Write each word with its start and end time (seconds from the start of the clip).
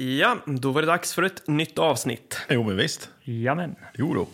Ja, 0.00 0.36
då 0.46 0.70
var 0.70 0.82
det 0.82 0.86
dags 0.86 1.14
för 1.14 1.22
ett 1.22 1.46
nytt 1.46 1.78
avsnitt. 1.78 2.38
Jo, 2.48 2.62
men 2.62 2.76
visst. 2.76 3.10
Jamen. 3.24 3.74
Jo 3.94 4.14
då. 4.14 4.26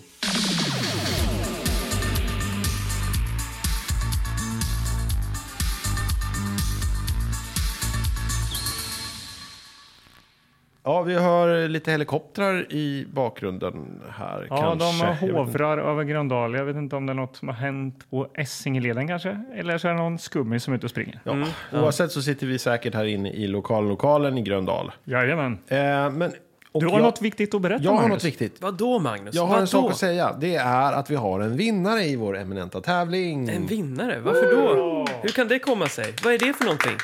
Ja, 10.86 11.02
vi 11.02 11.14
har 11.14 11.69
lite 11.69 11.90
helikoptrar 11.90 12.72
i 12.72 13.06
bakgrunden 13.12 14.03
här. 14.19 14.46
Ja, 14.50 14.56
kanske. 14.78 15.06
de 15.26 15.32
hovrar 15.32 15.78
över 15.78 16.05
Gröndal. 16.05 16.55
Jag 16.55 16.64
vet 16.64 16.77
inte 16.77 16.96
om 16.96 17.06
det 17.06 17.12
är 17.12 17.14
något 17.14 17.37
som 17.37 17.48
har 17.48 17.55
hänt 17.55 18.10
på 18.10 18.27
Essingeleden 18.34 19.09
kanske? 19.09 19.45
Eller 19.55 19.78
så 19.78 19.88
är 19.88 19.92
det 19.92 19.98
någon 19.98 20.18
skummis 20.18 20.64
som 20.64 20.73
är 20.73 20.77
ute 20.78 20.86
och 20.86 20.91
springer. 20.91 21.20
Ja, 21.24 21.45
Oavsett 21.73 22.12
så 22.12 22.23
sitter 22.23 22.46
vi 22.46 22.59
säkert 22.59 22.95
här 22.95 23.05
inne 23.05 23.30
i 23.30 23.46
lokallokalen 23.46 24.38
i 24.38 24.42
Gröndal. 24.42 24.92
Jajamän. 25.05 25.59
Eh, 25.68 25.77
men, 26.10 26.32
och 26.73 26.80
Du 26.80 26.87
har 26.87 26.92
jag, 26.95 27.02
något 27.02 27.23
viktigt 27.23 27.54
att 27.54 27.60
berätta 27.62 27.84
Jag 27.84 27.90
har 27.90 27.96
Magnus. 28.02 28.12
något 28.12 28.24
viktigt. 28.24 28.56
Vad 28.62 28.74
då, 28.74 28.98
Magnus? 28.98 29.34
Jag 29.34 29.42
har 29.42 29.48
Vad 29.48 29.60
en 29.60 29.66
sak 29.66 29.90
att 29.90 29.96
säga. 29.96 30.37
Det 30.40 30.54
är 30.56 30.92
att 30.92 31.10
vi 31.10 31.14
har 31.16 31.40
en 31.40 31.56
vinnare 31.56 32.02
i 32.04 32.16
vår 32.16 32.37
eminenta 32.38 32.80
tävling. 32.80 33.48
En 33.48 33.66
vinnare? 33.66 34.20
Varför 34.20 34.56
då? 34.56 35.04
Hur 35.23 35.28
kan 35.28 35.48
det 35.48 35.59
komma 35.59 35.87
sig? 35.87 36.14
Vad 36.24 36.34
är 36.34 36.38
det 36.38 36.52
för 36.52 36.64
någonting? 36.64 36.96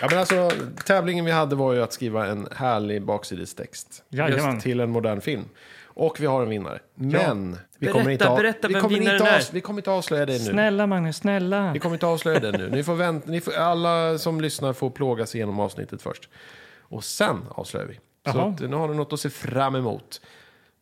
Ja, 0.00 0.06
men 0.10 0.18
alltså, 0.18 0.50
tävlingen 0.84 1.24
vi 1.24 1.30
hade 1.30 1.56
var 1.56 1.72
ju 1.72 1.82
att 1.82 1.92
skriva 1.92 2.26
en 2.26 2.48
härlig 2.56 3.02
baksidestext 3.02 4.04
Jajamän. 4.08 4.52
just 4.54 4.62
till 4.64 4.80
en 4.80 4.90
modern 4.90 5.20
film. 5.20 5.44
Och 5.84 6.20
vi 6.20 6.26
har 6.26 6.42
en 6.42 6.48
vinnare. 6.48 6.78
Men 6.94 7.58
vi 7.78 7.86
Berätta, 7.86 7.98
kommer 7.98 8.10
inte, 8.10 8.28
av- 8.28 8.36
berätta 8.36 8.68
vi 8.68 8.74
kommer 8.74 8.96
inte, 9.00 9.24
avs- 9.24 9.50
vi 9.52 9.60
kommer 9.60 9.80
inte 9.80 9.90
avslöja 9.90 10.26
det 10.26 10.32
nu. 10.32 10.38
Snälla 10.38 10.86
Magnus, 10.86 11.16
snälla. 11.16 11.72
Vi 11.72 11.78
kommer 11.78 11.94
inte 11.96 12.06
avslöja 12.06 12.40
det 12.40 12.52
nu. 12.58 12.70
Ni 12.70 12.84
får 12.84 12.94
vänta, 12.94 13.30
ni 13.30 13.40
får, 13.40 13.52
alla 13.56 14.18
som 14.18 14.40
lyssnar 14.40 14.72
får 14.72 14.90
plåga 14.90 15.26
sig 15.26 15.38
igenom 15.38 15.60
avsnittet 15.60 16.02
först. 16.02 16.28
Och 16.80 17.04
sen 17.04 17.40
avslöjar 17.50 17.86
vi. 17.86 17.98
Så 18.32 18.38
att, 18.40 18.60
nu 18.60 18.76
har 18.76 18.88
ni 18.88 18.96
något 18.96 19.12
att 19.12 19.20
se 19.20 19.30
fram 19.30 19.74
emot. 19.76 20.20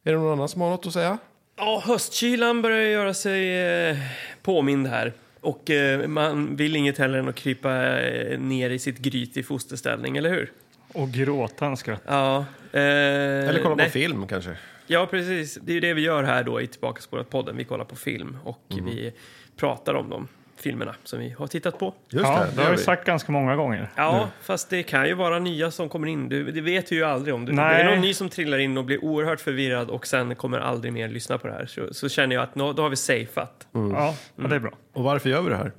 Är 0.05 0.13
det 0.13 0.19
någon 0.19 0.33
annan 0.33 0.49
som 0.49 0.61
har 0.61 0.71
något 0.71 0.87
att 0.87 0.93
säga? 0.93 1.19
Ja, 1.59 1.83
höstkylan 1.87 2.63
börjar 2.63 2.83
göra 2.83 3.15
sig 3.15 3.65
eh, 3.91 3.97
påmind 4.43 4.87
här. 4.87 5.13
Och 5.47 5.71
eh, 5.71 6.09
man 6.09 6.57
vill 6.57 6.77
inget 6.77 6.99
hellre 6.99 7.19
än 7.19 7.29
att 7.29 7.35
krypa 7.35 8.01
eh, 8.01 8.39
ner 8.39 8.71
i 8.71 8.79
sitt 8.79 8.99
gryt 8.99 9.37
i 9.37 9.43
fosterställning, 9.43 10.17
eller 10.17 10.31
hur? 10.31 10.53
Och 10.93 11.11
gråta 11.11 11.67
en 11.67 11.77
skratt. 11.77 12.03
Ja. 12.07 12.39
Eh, 12.73 12.81
Eller 12.81 13.63
kolla 13.63 13.75
nej. 13.75 13.87
på 13.87 13.93
film 13.93 14.27
kanske? 14.27 14.57
Ja, 14.87 15.07
precis. 15.11 15.59
Det 15.63 15.73
är 15.73 15.75
ju 15.75 15.81
det 15.81 15.95
vi 15.95 16.03
gör 16.03 16.23
här 16.23 16.45
då 16.45 16.61
i 16.61 16.67
Tillbaka 16.67 17.25
podden 17.31 17.57
Vi 17.57 17.65
kollar 17.65 17.85
på 17.85 17.97
film 17.97 18.39
och 18.45 18.63
vi 18.69 19.13
pratar 19.57 19.95
om 19.95 20.11
de 20.11 20.29
filmerna 20.57 20.95
som 21.05 21.19
vi 21.19 21.31
har 21.31 21.47
tittat 21.47 21.79
på. 21.79 21.95
Just 22.09 22.25
ja, 22.25 22.45
det, 22.45 22.57
det 22.57 22.63
har 22.63 22.71
vi 22.71 22.79
sagt 22.79 23.05
ganska 23.05 23.33
många 23.33 23.57
gånger. 23.57 23.91
Ja, 23.97 24.29
fast 24.43 24.71
det 24.71 24.83
kan 24.83 25.07
ju 25.07 25.15
vara 25.15 25.39
nya 25.39 25.71
som 25.71 25.89
kommer 25.89 26.07
in. 26.07 26.29
Du, 26.29 26.53
det 26.53 26.61
vet 26.61 26.93
vi 26.93 26.97
ju 26.97 27.05
aldrig 27.05 27.35
om. 27.35 27.45
Du, 27.45 27.53
det 27.53 27.63
är 27.63 27.85
någon 27.85 28.01
ny 28.01 28.15
som 28.15 28.29
trillar 28.29 28.59
in 28.59 28.79
och 28.79 28.85
blir 28.85 29.05
oerhört 29.05 29.41
förvirrad 29.41 29.91
och 29.91 30.07
sen 30.07 30.35
kommer 30.35 30.59
aldrig 30.59 30.93
mer 30.93 31.09
lyssna 31.09 31.39
på 31.39 31.47
det 31.47 31.53
här. 31.53 31.67
Så, 31.67 31.95
så 31.95 32.09
känner 32.09 32.37
jag 32.37 32.43
att 32.43 32.55
nå, 32.55 32.73
då 32.73 32.83
har 32.83 32.91
vi 32.91 32.97
safeat. 32.97 33.67
Ja, 33.73 34.15
ja, 34.37 34.49
det 34.49 34.55
är 34.55 34.61
bra. 34.61 34.73
Och 34.93 35.05
varför 35.05 35.31
gör 35.31 35.43
vi 35.43 35.51
det 35.51 35.57
här? 35.57 35.73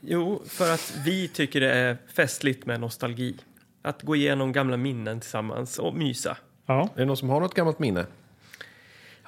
Jo, 0.00 0.42
för 0.48 0.74
att 0.74 0.94
vi 1.04 1.28
tycker 1.28 1.60
det 1.60 1.72
är 1.72 1.96
festligt 2.16 2.66
med 2.66 2.80
nostalgi. 2.80 3.36
Att 3.82 4.02
gå 4.02 4.16
igenom 4.16 4.52
gamla 4.52 4.76
minnen 4.76 5.20
tillsammans 5.20 5.78
och 5.78 5.94
mysa. 5.94 6.36
Ja. 6.66 6.88
Är 6.94 7.00
det 7.00 7.04
någon 7.04 7.16
som 7.16 7.28
har 7.28 7.40
något 7.40 7.54
gammalt 7.54 7.78
minne? 7.78 8.06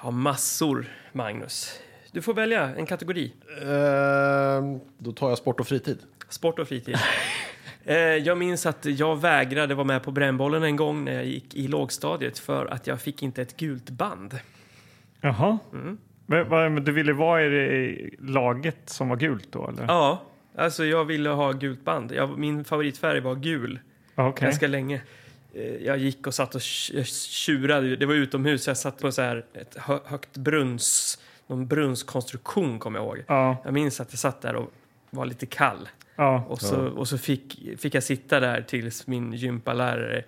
Ja, 0.03 0.11
massor, 0.11 0.85
Magnus. 1.11 1.79
Du 2.11 2.21
får 2.21 2.33
välja 2.33 2.75
en 2.75 2.85
kategori. 2.85 3.33
Ehm, 3.61 4.79
då 4.97 5.11
tar 5.11 5.29
jag 5.29 5.37
sport 5.37 5.59
och 5.59 5.67
fritid. 5.67 5.97
Sport 6.29 6.59
och 6.59 6.67
fritid. 6.67 6.95
Eh, 7.85 7.97
jag 7.97 8.37
minns 8.37 8.65
att 8.65 8.85
jag 8.85 9.21
vägrade 9.21 9.75
vara 9.75 9.87
med 9.87 10.03
på 10.03 10.11
brännbollen 10.11 10.63
en 10.63 10.75
gång 10.75 11.05
när 11.05 11.13
jag 11.13 11.25
gick 11.25 11.55
i 11.55 11.67
lågstadiet 11.67 12.39
för 12.39 12.65
att 12.65 12.87
jag 12.87 13.01
fick 13.01 13.23
inte 13.23 13.41
ett 13.41 13.57
gult 13.57 13.89
band. 13.89 14.39
Jaha. 15.21 15.57
Mm. 15.73 15.97
Men, 16.25 16.83
du 16.83 16.91
ville 16.91 17.13
vara 17.13 17.45
i 17.45 17.49
det 17.49 18.09
laget 18.19 18.77
som 18.89 19.09
var 19.09 19.15
gult 19.15 19.47
då? 19.51 19.67
Eller? 19.69 19.83
Ja, 19.87 20.21
alltså 20.55 20.85
jag 20.85 21.05
ville 21.05 21.29
ha 21.29 21.51
gult 21.51 21.83
band. 21.85 22.11
Jag, 22.11 22.37
min 22.39 22.65
favoritfärg 22.65 23.19
var 23.19 23.35
gul 23.35 23.79
Okej. 24.15 24.45
ganska 24.45 24.67
länge. 24.67 25.01
Eh, 25.53 25.75
Jag 25.75 25.97
gick 25.97 26.27
och 26.27 26.33
satt 26.33 26.55
och 26.55 26.61
tj- 26.61 27.03
tjurade. 27.29 27.95
Det 27.95 28.05
var 28.05 28.13
utomhus. 28.13 28.67
Jag 28.67 28.77
satt 28.77 28.99
på 29.01 29.11
så 29.11 29.21
här 29.21 29.45
ett 29.53 29.77
hö 29.79 29.99
högt 30.05 30.37
brunns... 30.37 31.19
Någon 31.49 31.67
brunnskonstruktion, 31.67 32.79
kommer 32.79 32.99
jag 32.99 33.05
ihåg. 33.05 33.23
Ja, 33.27 33.57
Jag 33.63 33.73
minns 33.73 33.99
att 33.99 34.07
jag 34.11 34.19
satt 34.19 34.41
där 34.41 34.55
och 34.55 34.71
var 35.09 35.25
lite 35.25 35.45
kall. 35.45 35.89
ja. 36.15 36.45
Och 36.47 36.61
så, 36.61 36.75
och 36.87 37.07
så 37.07 37.17
fick, 37.17 37.59
fick 37.79 37.95
jag 37.95 38.03
sitta 38.03 38.39
där 38.39 38.61
tills 38.61 39.07
min 39.07 39.33
gympalärare 39.33 40.23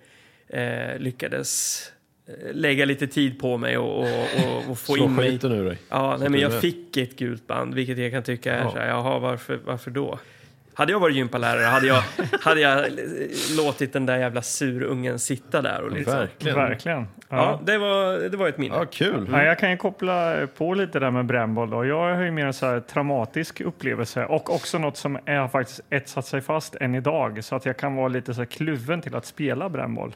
eh, 0.47 0.99
lyckades 0.99 1.83
eh, 2.27 2.53
lägga 2.53 2.85
lite 2.85 3.07
tid 3.07 3.39
på 3.39 3.57
mig 3.57 3.77
och, 3.77 3.99
och, 3.99 4.07
och, 4.07 4.69
och 4.69 4.79
få 4.79 4.93
Slå 4.93 5.05
in 5.05 5.15
mig. 5.15 5.29
skiten 5.31 5.51
ur 5.51 5.65
dig. 5.65 5.77
Ja, 5.89 6.17
nej, 6.19 6.29
men 6.29 6.39
jag 6.39 6.61
fick 6.61 6.97
ett 6.97 7.15
gult 7.15 7.47
band, 7.47 7.73
vilket 7.73 7.97
jag 7.97 8.11
kan 8.11 8.23
tycka 8.23 8.53
är 8.55 8.63
Ja. 8.63 8.71
så 8.71 8.77
här, 8.77 8.87
jaha, 8.87 9.19
varför, 9.19 9.59
varför 9.65 9.91
då? 9.91 10.19
Hade 10.73 10.91
jag 10.91 10.99
varit 10.99 11.15
gympalärare 11.15 11.65
hade 11.65 11.87
jag, 11.87 12.03
hade 12.41 12.61
jag 12.61 12.85
låtit 13.57 13.93
den 13.93 14.05
där 14.05 14.17
jävla 14.17 14.41
surungen 14.41 15.19
sitta 15.19 15.61
där 15.61 15.81
och 15.81 15.91
liksom. 15.91 16.13
Verkligen. 16.17 16.55
Verkligen. 16.57 17.07
Ja, 17.29 17.37
Ja. 17.37 17.59
det 17.65 17.77
var, 17.77 18.29
det 18.29 18.37
var 18.37 18.47
ett 18.47 18.57
minne. 18.57 18.75
Ja, 18.75 18.85
kul. 18.85 19.29
Ja, 19.31 19.43
jag 19.43 19.59
kan 19.59 19.71
ju 19.71 19.77
koppla 19.77 20.35
på 20.57 20.73
lite 20.73 20.99
där 20.99 21.11
med 21.11 21.25
brännboll. 21.25 21.69
Då. 21.69 21.85
Jag 21.85 22.15
har 22.15 22.21
ju 22.23 22.31
mer 22.31 22.45
en 22.45 22.53
så 22.53 22.65
här 22.65 22.79
traumatisk 22.79 23.61
upplevelse 23.61 24.25
och 24.25 24.53
också 24.55 24.77
något 24.77 24.97
som 24.97 25.19
är 25.25 25.47
faktiskt 25.47 25.79
etsat 25.89 26.25
sig 26.25 26.41
fast 26.41 26.75
än 26.75 26.95
idag 26.95 27.43
så 27.43 27.55
att 27.55 27.65
jag 27.65 27.77
kan 27.77 27.95
vara 27.95 28.07
lite 28.07 28.33
så 28.33 28.41
här 28.41 28.45
kluven 28.45 29.01
till 29.01 29.15
att 29.15 29.25
spela 29.25 29.69
brännboll. 29.69 30.15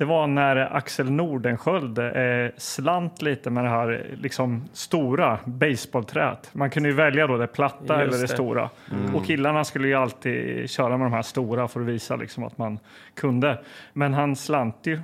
Det 0.00 0.06
var 0.06 0.26
när 0.26 0.76
Axel 0.76 1.10
Nordenskjöld 1.10 1.98
eh, 1.98 2.50
slant 2.56 3.22
lite 3.22 3.50
med 3.50 3.64
det 3.64 3.70
här 3.70 4.06
liksom, 4.20 4.68
stora 4.72 5.38
baseballträet. 5.44 6.50
Man 6.52 6.70
kunde 6.70 6.88
ju 6.88 6.94
välja 6.94 7.26
då 7.26 7.36
det 7.36 7.46
platta 7.46 7.78
Just 7.78 7.90
eller 7.90 8.10
det, 8.12 8.20
det. 8.22 8.28
stora. 8.28 8.70
Och 9.14 9.26
killarna 9.26 9.64
skulle 9.64 9.88
ju 9.88 9.94
alltid 9.94 10.70
köra 10.70 10.96
med 10.96 11.06
de 11.06 11.12
här 11.12 11.22
stora 11.22 11.68
för 11.68 11.80
att 11.80 11.86
visa 11.86 12.16
liksom, 12.16 12.44
att 12.44 12.58
man 12.58 12.78
kunde. 13.14 13.62
Men 13.92 14.14
han 14.14 14.36
slant 14.36 14.76
ju. 14.82 15.00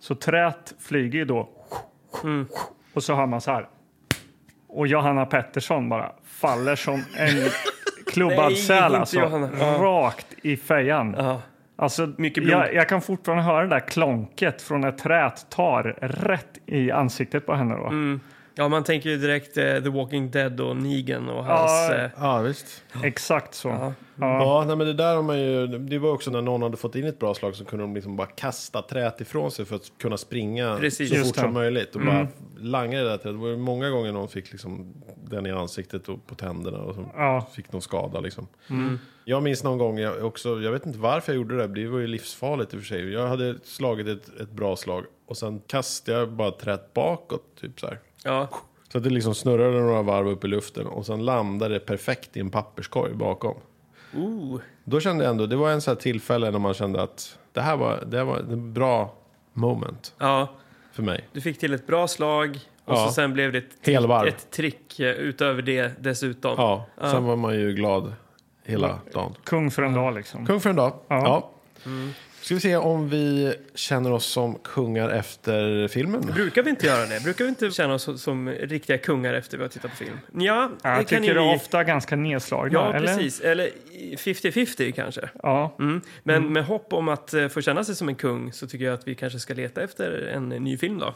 Så 0.00 0.14
träet 0.14 0.74
flyger 0.78 1.18
ju 1.18 1.24
då 1.24 1.48
och 2.94 3.02
så 3.02 3.14
hör 3.14 3.26
man 3.26 3.40
så 3.40 3.50
här. 3.50 3.68
Och 4.68 4.86
Johanna 4.86 5.26
Pettersson 5.26 5.88
bara 5.88 6.12
faller 6.24 6.76
som 6.76 6.94
en 6.94 7.50
klubbad 8.06 8.56
säl 8.56 8.94
alltså. 8.94 9.20
Johanna. 9.20 9.48
Rakt 9.78 10.26
i 10.42 10.56
fejan. 10.56 11.14
Ja. 11.18 11.42
Alltså, 11.80 12.12
Mycket 12.16 12.44
blod. 12.44 12.58
jag, 12.58 12.74
jag 12.74 12.88
kan 12.88 13.00
fortfarande 13.00 13.44
höra 13.44 13.62
det 13.62 13.68
där 13.68 13.88
klonket 13.88 14.62
från 14.62 14.80
när 14.80 14.92
träet 14.92 15.50
tar 15.50 15.82
rätt 16.00 16.58
i 16.66 16.90
ansiktet 16.90 17.46
på 17.46 17.54
henne. 17.54 17.74
Då. 17.76 17.86
Mm. 17.86 18.20
Ja, 18.58 18.68
man 18.68 18.84
tänker 18.84 19.10
ju 19.10 19.16
direkt 19.16 19.56
eh, 19.56 19.64
The 19.82 19.88
Walking 19.88 20.30
Dead 20.30 20.60
och 20.60 20.76
Negan 20.76 21.28
och 21.28 21.44
hans... 21.44 21.70
Ja. 21.90 21.94
eh, 21.94 22.10
Ja, 22.16 22.38
visst. 22.40 22.84
Exakt 23.04 23.54
så. 23.54 23.68
Ja. 23.68 23.92
Ja. 24.20 24.42
Ja, 24.42 24.64
nej, 24.66 24.76
men 24.76 24.86
det 24.86 24.92
där 24.92 25.14
har 25.16 25.22
man 25.22 25.40
ju, 25.40 25.66
det 25.66 25.98
var 25.98 26.12
också 26.12 26.30
när 26.30 26.42
någon 26.42 26.62
hade 26.62 26.76
fått 26.76 26.94
in 26.96 27.04
ett 27.04 27.18
bra 27.18 27.34
slag 27.34 27.54
så 27.54 27.64
kunde 27.64 27.82
de 27.84 27.94
liksom 27.94 28.16
bara 28.16 28.26
kasta 28.26 28.82
träet 28.82 29.20
ifrån 29.20 29.50
sig 29.50 29.64
för 29.64 29.76
att 29.76 29.92
kunna 29.98 30.16
springa 30.16 30.76
Precis. 30.80 31.08
så 31.10 31.14
Just 31.14 31.26
fort 31.26 31.34
det. 31.34 31.40
som 31.40 31.52
möjligt 31.52 31.94
och 31.96 32.00
bara 32.00 32.28
langa 32.60 32.98
det 32.98 33.04
där 33.08 33.16
träet. 33.16 33.22
Det 33.34 33.40
var 33.40 33.48
ju 33.48 33.56
många 33.56 33.90
gånger 33.90 34.12
någon 34.12 34.28
fick 34.28 34.52
liksom 34.52 34.94
den 35.24 35.46
i 35.46 35.50
ansiktet 35.50 36.08
och 36.08 36.26
på 36.26 36.34
tänderna 36.34 36.78
och 36.78 36.94
så 36.94 37.10
Ja. 37.16 37.48
fick 37.54 37.72
någon 37.72 37.82
skada 37.82 38.20
liksom. 38.20 38.46
Jag 39.24 39.42
minns 39.42 39.64
någon 39.64 39.78
gång, 39.78 39.98
jag, 39.98 40.24
också, 40.24 40.60
jag 40.60 40.72
vet 40.72 40.86
inte 40.86 40.98
varför 40.98 41.32
jag 41.32 41.36
gjorde 41.36 41.56
det, 41.56 41.66
det 41.82 41.86
var 41.88 41.98
ju 41.98 42.06
livsfarligt 42.06 42.74
i 42.74 42.76
och 42.76 42.80
för 42.80 42.86
sig. 42.86 43.12
Jag 43.12 43.28
hade 43.28 43.54
slagit 43.64 44.06
ett, 44.06 44.40
ett 44.40 44.50
bra 44.50 44.76
slag 44.76 45.04
och 45.26 45.36
sen 45.36 45.60
kastade 45.66 46.18
jag 46.18 46.32
bara 46.32 46.50
träet 46.50 46.94
bakåt 46.94 47.42
typ 47.60 47.80
så 47.80 47.86
här. 47.86 47.98
Ja. 48.24 48.48
Så 48.92 48.98
att 48.98 49.04
det 49.04 49.10
liksom 49.10 49.34
snurrade 49.34 49.80
några 49.80 50.02
varv 50.02 50.28
upp 50.28 50.44
i 50.44 50.48
luften 50.48 50.86
och 50.86 51.06
sen 51.06 51.24
landade 51.24 51.74
det 51.74 51.80
perfekt 51.80 52.36
i 52.36 52.40
en 52.40 52.50
papperskorg 52.50 53.14
bakom. 53.14 53.54
Ooh. 54.14 54.60
Då 54.84 55.00
kände 55.00 55.24
jag 55.24 55.30
ändå, 55.30 55.46
det 55.46 55.56
var 55.56 55.70
en 55.70 55.80
sån 55.80 55.94
här 55.94 56.00
tillfälle 56.00 56.50
när 56.50 56.58
man 56.58 56.74
kände 56.74 57.02
att 57.02 57.38
det 57.52 57.60
här 57.60 57.76
var, 57.76 58.04
det 58.06 58.16
här 58.16 58.24
var 58.24 58.38
ett 58.38 58.44
bra 58.58 59.14
moment 59.52 60.14
Ja, 60.18 60.48
för 60.92 61.02
mig. 61.02 61.28
du 61.32 61.40
fick 61.40 61.58
till 61.58 61.74
ett 61.74 61.86
bra 61.86 62.08
slag 62.08 62.58
och 62.84 62.94
Ja. 62.94 63.06
så 63.06 63.12
sen 63.12 63.32
blev 63.32 63.52
det 63.52 63.58
ett, 63.58 63.86
Helvarv. 63.86 64.28
ett 64.28 64.50
trick 64.50 65.00
eh, 65.00 65.06
utöver 65.10 65.62
det 65.62 65.92
dessutom. 66.02 66.54
Ja, 66.58 66.86
sen 67.00 67.24
var 67.24 67.36
man 67.36 67.54
ju 67.54 67.72
glad 67.72 68.12
hela 68.64 68.98
dagen. 69.12 69.34
Kung 69.44 69.70
för 69.70 69.82
en 69.82 69.94
dag 69.94 70.14
liksom. 70.14 70.46
Kung 70.46 70.60
för 70.60 70.70
en 70.70 70.76
dag. 70.76 70.92
Ja. 71.08 71.50
Ja. 71.84 71.90
Ska 72.48 72.54
vi 72.54 72.60
se 72.60 72.76
om 72.76 73.08
vi 73.08 73.54
känner 73.74 74.12
oss 74.12 74.26
som 74.26 74.54
kungar 74.54 75.10
efter 75.10 75.88
filmen? 75.88 76.20
Brukar 76.20 76.62
vi 76.62 76.70
inte 76.70 76.86
göra 76.86 77.06
det? 77.06 77.22
Brukar 77.24 77.44
vi 77.44 77.48
inte 77.48 77.70
känna 77.70 77.94
oss 77.94 78.22
som, 78.22 78.48
riktiga 78.48 78.98
kungar 78.98 79.34
efter 79.34 79.56
vi 79.56 79.64
har 79.64 79.68
tittat 79.68 79.90
på 79.90 79.96
film? 79.96 80.18
Ja, 80.32 80.70
det 80.82 80.88
jag 80.88 80.96
kan 80.96 81.04
tycker 81.04 81.22
ju 81.22 81.34
det 81.34 81.40
är 81.40 81.54
ofta 81.54 81.84
ganska 81.84 82.16
nedslagna. 82.16 82.78
Ja, 82.78 82.94
eller? 82.94 83.06
precis. 83.06 83.40
Eller 83.40 83.70
50-50 84.16 84.92
kanske. 84.92 85.28
Ja. 85.42 85.76
Mm. 85.78 86.00
Men 86.22 86.52
med 86.52 86.64
hopp 86.64 86.92
om 86.92 87.08
att 87.08 87.34
eh, 87.34 87.48
få 87.48 87.60
känna 87.60 87.84
sig 87.84 87.96
som 87.96 88.08
en 88.08 88.14
kung 88.14 88.52
så 88.52 88.66
tycker 88.66 88.84
jag 88.84 88.94
att 88.94 89.08
vi 89.08 89.14
kanske 89.14 89.38
ska 89.38 89.54
leta 89.54 89.82
efter 89.82 90.30
en 90.34 90.48
ny 90.48 90.78
film 90.78 90.98
då. 90.98 91.14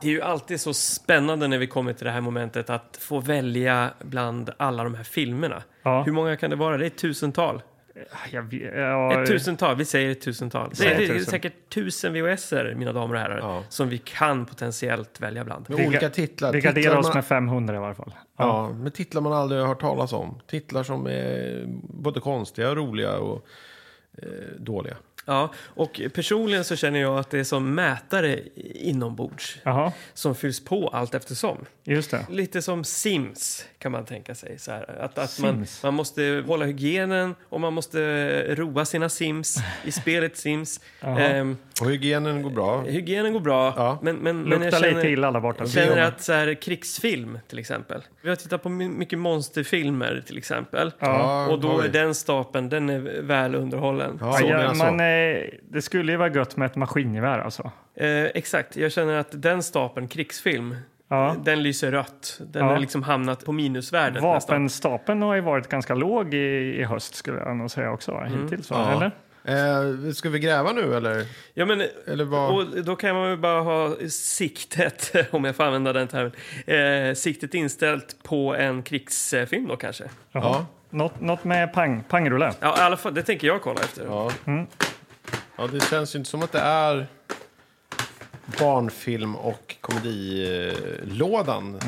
Det 0.00 0.06
är 0.08 0.12
ju 0.12 0.22
alltid 0.22 0.60
så 0.60 0.74
spännande 0.74 1.48
när 1.48 1.58
vi 1.58 1.66
kommer 1.66 1.92
till 1.92 2.04
det 2.04 2.10
här 2.10 2.20
momentet 2.20 2.70
att 2.70 2.96
få 3.00 3.20
välja 3.20 3.90
bland 4.00 4.50
alla 4.56 4.84
de 4.84 4.94
här 4.94 5.04
filmerna. 5.04 5.62
Ja. 5.82 6.02
Hur 6.02 6.12
många 6.12 6.36
kan 6.36 6.50
det 6.50 6.56
vara? 6.56 6.76
Det 6.78 6.84
är 6.84 6.86
ett 6.86 6.98
tusental. 6.98 7.62
Jag, 8.30 8.42
vet- 8.42 8.74
ja, 8.76 9.22
Ett 9.22 9.28
tusental, 9.28 9.76
vi 9.76 9.84
säger 9.84 10.10
ett 10.10 10.20
tusental. 10.20 10.70
Det 10.78 10.86
är, 10.86 10.98
det 10.98 11.04
är 11.06 11.18
säkert 11.18 11.52
tusen 11.74 12.12
VHS-er, 12.14 12.74
mina 12.78 12.92
damer 12.92 13.14
och 13.14 13.20
herrar, 13.20 13.38
Ja. 13.38 13.62
som 13.68 13.88
vi 13.88 13.98
kan 13.98 14.46
potentiellt 14.46 15.20
välja 15.20 15.44
bland. 15.44 15.68
Med 15.70 15.78
Vi 15.78 15.86
olika 15.86 16.10
titlar. 16.10 16.52
Vi 16.52 16.60
titlar 16.62 16.72
garderar 16.72 16.96
oss 16.98 17.06
man, 17.06 17.14
med 17.14 17.24
500 17.24 17.76
i 17.76 17.78
varje 17.78 17.94
fall. 17.94 18.14
Ja, 18.38 18.70
med 18.72 18.94
titlar 18.94 19.22
man 19.22 19.32
aldrig 19.32 19.60
har 19.60 19.68
hört 19.68 19.80
talas 19.80 20.12
om. 20.12 20.40
Titlar 20.46 20.82
som 20.82 21.06
är 21.06 21.64
både 21.82 22.20
konstiga 22.20 22.70
och 22.70 22.76
roliga 22.76 23.16
och 23.18 23.46
eh, 24.22 24.28
dåliga. 24.58 24.96
Ja, 25.28 25.52
och 25.58 26.00
personligen 26.14 26.64
så 26.64 26.76
känner 26.76 27.00
jag 27.00 27.18
att 27.18 27.30
det 27.30 27.38
är 27.38 27.44
som 27.44 27.74
mätare 27.74 28.40
inombords 28.74 29.58
Jaha, 29.62 29.92
som 30.14 30.34
fylls 30.34 30.64
på 30.64 30.88
allt 30.88 31.14
eftersom. 31.14 31.66
Just 31.94 32.10
det. 32.10 32.26
Lite 32.30 32.62
som 32.62 32.84
Sims 32.84 33.64
kan 33.78 33.92
man 33.92 34.04
tänka 34.04 34.34
sig. 34.34 34.58
Så 34.58 34.70
här, 34.72 34.96
att 35.00 35.18
att 35.18 35.38
man, 35.40 35.66
man 35.82 35.94
måste 35.94 36.44
hålla 36.46 36.64
hygienen 36.64 37.34
och 37.48 37.60
man 37.60 37.72
måste 37.72 37.98
roa 38.54 38.84
sina 38.84 39.08
Sims 39.08 39.56
i 39.84 39.92
spelet 39.92 40.36
Sims. 40.36 40.80
Ehm, 41.00 41.56
Och 41.80 41.90
hygienen 41.90 42.42
går 42.42 42.50
bra. 42.50 42.80
hygienen 42.82 43.32
går 43.32 43.40
bra, 43.40 43.74
Ja. 43.76 43.98
men, 44.02 44.16
men, 44.16 44.42
men 44.42 44.62
jag 44.62 44.72
känner, 44.72 44.94
lite 44.94 45.08
illa 45.08 45.32
där 45.32 45.40
borta. 45.40 45.58
jag 45.64 45.70
känner 45.70 46.02
att 46.02 46.20
så 46.22 46.32
här, 46.32 46.54
krigsfilm 46.54 47.38
till 47.48 47.58
exempel. 47.58 48.02
Vi 48.22 48.28
har 48.28 48.36
tittat 48.36 48.62
på 48.62 48.68
my- 48.68 48.88
mycket 48.88 49.18
monsterfilmer 49.18 50.22
till 50.26 50.38
exempel. 50.38 50.92
Ja. 50.98 51.46
Och 51.46 51.60
då 51.60 51.80
är 51.80 51.88
den 51.88 52.14
stapeln, 52.14 52.68
den 52.68 52.90
är 52.90 53.22
väl 53.22 53.54
underhållen. 53.54 54.18
Ja, 54.20 54.26
Ja, 54.26 54.38
så 54.38 54.44
ja, 54.46 54.56
menar 54.56 54.74
så. 54.74 54.92
men, 54.92 55.00
eh, 55.36 55.42
det 55.70 55.82
skulle 55.82 56.12
ju 56.12 56.18
vara 56.18 56.32
gött 56.34 56.56
med 56.56 56.66
ett 56.66 56.76
maskingevär 56.76 57.38
alltså. 57.38 57.70
Eh, 57.96 58.24
exakt, 58.24 58.76
jag 58.76 58.92
känner 58.92 59.14
att 59.14 59.42
den 59.42 59.62
stapeln, 59.62 60.08
krigsfilm, 60.08 60.76
Ja. 61.08 61.36
den 61.44 61.62
lyser 61.62 61.92
rött. 61.92 62.40
Den 62.40 62.64
Ja. 62.66 62.72
har 62.72 62.78
liksom 62.78 63.02
hamnat 63.02 63.44
på 63.44 63.52
minusvärdet 63.52 64.14
nästan. 64.22 64.30
Vapenstapeln 64.32 65.22
har 65.22 65.34
ju 65.34 65.40
varit 65.40 65.68
ganska 65.68 65.94
låg 65.94 66.34
i, 66.34 66.76
i 66.80 66.84
höst 66.84 67.14
skulle 67.14 67.38
jag 67.38 67.56
nog 67.56 67.70
säga 67.70 67.90
också. 67.92 68.12
va? 68.12 68.24
Hittills? 68.24 68.70
Ja. 68.70 68.92
eller? 68.92 69.10
Eh, 69.48 70.12
ska 70.12 70.28
vi 70.30 70.38
gräva 70.38 70.72
nu 70.72 70.94
eller? 70.96 71.26
Ja, 71.54 71.66
men, 71.66 71.82
Eller 72.06 72.24
vad? 72.24 72.50
och 72.54 72.84
då 72.84 72.96
kan 72.96 73.16
man 73.16 73.30
ju 73.30 73.36
bara 73.36 73.60
ha 73.60 73.94
siktet, 74.10 75.12
om 75.30 75.44
jag 75.44 75.56
får 75.56 75.64
använda 75.64 75.92
den 75.92 76.08
termen, 76.08 76.32
eh, 77.10 77.14
siktet 77.14 77.54
inställt 77.54 78.22
på 78.22 78.54
en 78.54 78.82
krigsfilm 78.82 79.66
då 79.68 79.76
kanske. 79.76 80.04
Jaha. 80.32 80.42
Ja. 80.44 80.66
Något, 80.90 81.20
något 81.20 81.44
med 81.44 81.72
pang, 81.72 82.04
pangrulle. 82.08 82.52
Ja, 82.60 82.78
i 82.78 82.80
alla 82.80 82.96
fall, 82.96 83.14
det 83.14 83.22
tänker 83.22 83.46
jag 83.46 83.62
kolla 83.62 83.80
efter. 83.80 84.04
Ja. 84.06 84.30
Mm. 84.44 84.66
ja, 85.58 85.66
det 85.72 85.80
känns 85.90 86.14
ju 86.14 86.18
inte 86.18 86.30
som 86.30 86.42
att 86.42 86.52
det 86.52 86.58
är 86.60 87.06
barnfilm 88.60 89.36
och 89.36 89.76
komedilådan 89.80 91.80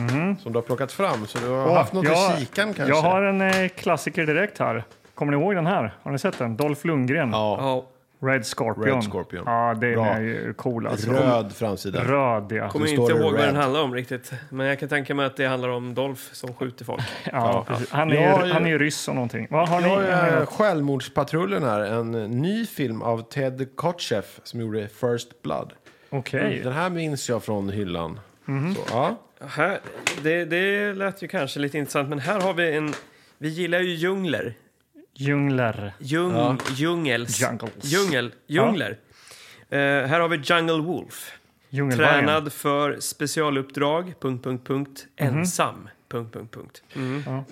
som 0.43 0.53
du 0.53 0.59
har 0.59 0.63
plockat 0.63 0.93
fram. 0.93 1.27
Så 1.27 1.39
du 1.39 1.49
har 1.49 1.67
Åh, 1.67 1.75
haft 1.77 1.93
något 1.93 2.05
jag- 2.05 2.37
i 2.37 2.41
kikan 2.41 2.75
kanske? 2.75 2.95
Jag 2.95 3.03
har 3.03 3.23
en 3.23 3.41
eh, 3.41 3.69
klassiker 3.69 4.27
direkt 4.27 4.59
här. 4.59 4.85
Kommer 5.15 5.33
ni 5.33 5.39
ihåg 5.43 5.55
den 5.55 5.67
här? 5.67 5.95
Har 6.03 6.13
ni 6.13 6.19
sett 6.19 6.39
den? 6.39 6.57
Dolph 6.57 6.87
Lundgren. 6.87 7.31
Ja, 7.33 7.59
Ja, 7.61 7.85
Red 8.29 8.47
Scorpion. 8.47 8.85
Red 8.85 9.05
Scorpion. 9.13 9.43
Ja, 9.47 9.75
den 9.81 9.95
Bra. 9.95 10.07
är 10.07 10.21
ju 10.21 10.55
cool 10.55 10.87
alltså. 10.87 11.11
röd 11.11 11.53
framsida. 11.53 12.05
Röd, 12.05 12.53
ja. 12.53 12.69
kommer 12.69 12.87
inte 12.87 13.13
det 13.13 13.19
ihåg 13.21 13.33
vad 13.33 13.41
den 13.41 13.57
handlar 13.57 13.83
om 13.83 13.95
riktigt. 13.95 14.33
Men 14.51 14.67
jag 14.67 14.79
kan 14.81 14.89
tänka 14.89 15.15
mig 15.15 15.27
att 15.27 15.37
det 15.37 15.47
handlar 15.47 15.69
om 15.69 15.95
Dolph 15.95 16.23
som 16.33 16.55
skjuter 16.55 16.85
folk. 16.85 17.03
ja, 17.33 17.65
precis. 17.69 17.91
Han, 17.91 18.11
är 18.13 18.15
Ja, 18.15 18.45
han 18.53 18.65
är 18.65 18.69
ju 18.69 18.79
ryss 18.79 19.09
och 19.09 19.15
någonting. 19.15 19.47
Vad 19.51 19.69
har 19.69 19.81
ni? 19.81 19.89
Jag 19.89 20.17
har 20.39 20.47
Självmordspatrullen 20.47 21.63
här, 21.63 21.81
en 21.81 22.13
ny 22.13 22.67
film 22.67 23.03
av 23.03 23.23
Ted 23.23 23.77
Kotcheff 23.77 24.41
som 24.43 24.61
gjorde 24.61 24.89
First 24.89 25.43
Blood. 25.43 25.73
Okej. 26.11 26.61
Den 26.65 26.73
här 26.73 26.91
minns 26.91 27.29
jag 27.29 27.45
från 27.45 27.69
hyllan. 27.71 28.21
Så, 28.47 28.85
ja. 28.91 29.23
Här, 29.41 29.81
det, 30.23 30.45
det 30.45 30.93
lät 30.95 31.23
ju 31.23 31.29
kanske 31.29 31.61
lite 31.61 31.79
intressant, 31.79 32.09
men 32.09 32.19
här 32.19 32.41
har 32.41 32.55
vi 32.55 32.77
en... 32.77 32.95
Vi 33.39 33.49
gillar 33.49 33.81
ju 33.81 33.95
djungler. 33.95 34.55
Djungler. 35.15 35.93
Djung, 35.99 36.33
Ja. 36.33 36.57
Djungels. 36.77 37.41
Jungles. 37.41 37.85
Djungel. 37.85 38.33
Djungler. 38.47 38.99
Eh, 39.71 39.79
här 39.79 40.21
har 40.21 40.29
vi 40.29 40.37
Jungle 40.37 40.83
Wolf. 40.83 41.33
Djungelvargen. 41.71 42.15
Tränad 42.15 42.53
för 42.53 43.01
specialuppdrag... 43.01 44.15
Punkt, 44.21 44.45
punkt, 44.45 44.67
punkt, 44.67 45.07
ensam... 45.17 45.89
Punkt, 46.09 46.33
punkt, 46.35 46.55
punkt. 46.55 46.83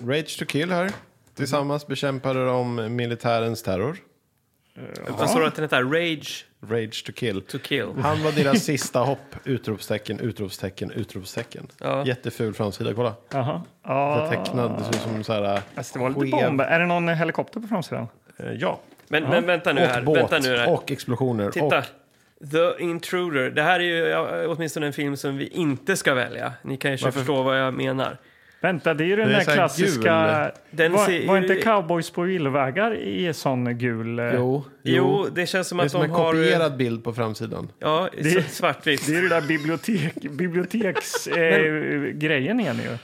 Rage 0.07 0.39
to 0.39 0.45
kill 0.45 0.71
här. 0.71 0.91
Tillsammans 1.35 1.87
bekämpade 1.87 2.45
de 2.45 2.95
militärens 2.95 3.63
terror. 3.63 3.97
Vad 5.07 5.29
sa 5.29 5.39
du 5.39 5.45
att 5.45 5.55
den 5.55 5.63
heter? 5.63 5.83
Rage 5.83 6.45
Rage 6.61 7.03
to 7.05 7.11
kill. 7.15 7.41
to 7.41 7.57
kill. 7.59 7.93
Han 8.01 8.23
var 8.23 8.31
deras 8.31 8.63
sista 8.65 8.99
hopp. 8.99 9.35
Utropstecken, 9.43 10.19
utropstecken, 10.19 10.91
utropstecken. 10.91 11.67
Ja. 11.79 12.05
Jätteful 12.05 12.53
framsida, 12.53 12.93
kolla. 12.93 13.13
Jaha. 13.33 13.61
Ja, 13.83 14.27
tecknad, 14.31 14.71
det 14.77 14.83
ser 14.83 14.89
ut 14.89 15.01
som 15.01 15.23
så 15.23 15.33
här... 15.33 15.61
alltså, 15.75 15.93
det 15.93 16.03
var 16.03 16.09
lite 16.09 16.37
skev- 16.37 16.45
bomber. 16.45 16.65
Är 16.65 16.79
det 16.79 16.85
någon 16.85 17.07
helikopter 17.09 17.59
på 17.59 17.67
framsidan? 17.67 18.07
Eh, 18.37 18.51
Ja. 18.51 18.79
Men, 19.07 19.23
men 19.23 19.45
vänta 19.45 19.73
nu 19.73 19.81
här. 19.81 19.99
Och 19.99 20.05
båt. 20.05 20.17
Vänta 20.17 20.39
nu 20.39 20.57
här. 20.57 20.69
Och 20.73 20.91
explosioner. 20.91 21.51
Titta. 21.51 21.65
Och, 21.77 21.83
The 22.51 22.83
Intruder. 22.83 23.49
Det 23.49 23.61
här 23.61 23.79
är 23.79 23.83
ju 23.83 23.95
ja, 23.97 24.47
åtminstone 24.47 24.85
en 24.87 24.93
film 24.93 25.17
som 25.17 25.37
vi 25.37 25.47
inte 25.47 25.95
ska 25.95 26.13
välja. 26.13 26.53
Ni 26.61 26.77
kan 26.77 26.91
ju 26.91 26.97
Varför? 26.97 27.19
förstå 27.19 27.43
vad 27.43 27.59
jag 27.59 27.73
menar. 27.73 28.17
Vänta, 28.61 28.93
det 28.93 29.03
är 29.03 29.05
ju 29.05 29.15
den 29.15 29.29
Det 29.29 29.35
är 29.35 29.45
där 29.45 29.53
klassiska... 29.53 30.51
Den 30.71 30.91
var, 30.91 31.05
ser 31.05 31.27
var 31.27 31.35
ju- 31.35 31.41
inte 31.41 31.55
Cowboys 31.55 32.09
på 32.09 32.21
villovägar 32.21 32.93
i 32.95 33.33
sån 33.33 33.77
gul... 33.77 34.19
eh, 34.19 34.25
jo, 34.35 34.63
Jo, 34.83 35.27
det 35.35 35.45
känns 35.45 35.67
som 35.67 35.77
Det 35.77 35.83
är 35.83 35.85
att 35.85 35.91
som 35.91 36.01
de 36.01 36.05
en 36.05 36.11
har... 36.11 36.31
kopierad 36.33 36.77
bild 36.77 37.03
på 37.03 37.13
framsidan. 37.13 37.71
Ja, 37.79 38.09
Det- 38.17 38.21
det... 38.35 38.43
svartvitt. 38.43 39.05
Det 39.07 39.11
är 39.11 39.15
ju 39.21 39.21
det 39.27 39.35
där 39.35 39.41
bibliotek, 39.47 40.13
biblioteksgrejen 40.31 42.03
eh, 42.07 42.11
grejen 42.11 42.59
igen 42.59 42.79
ju. 42.83 42.97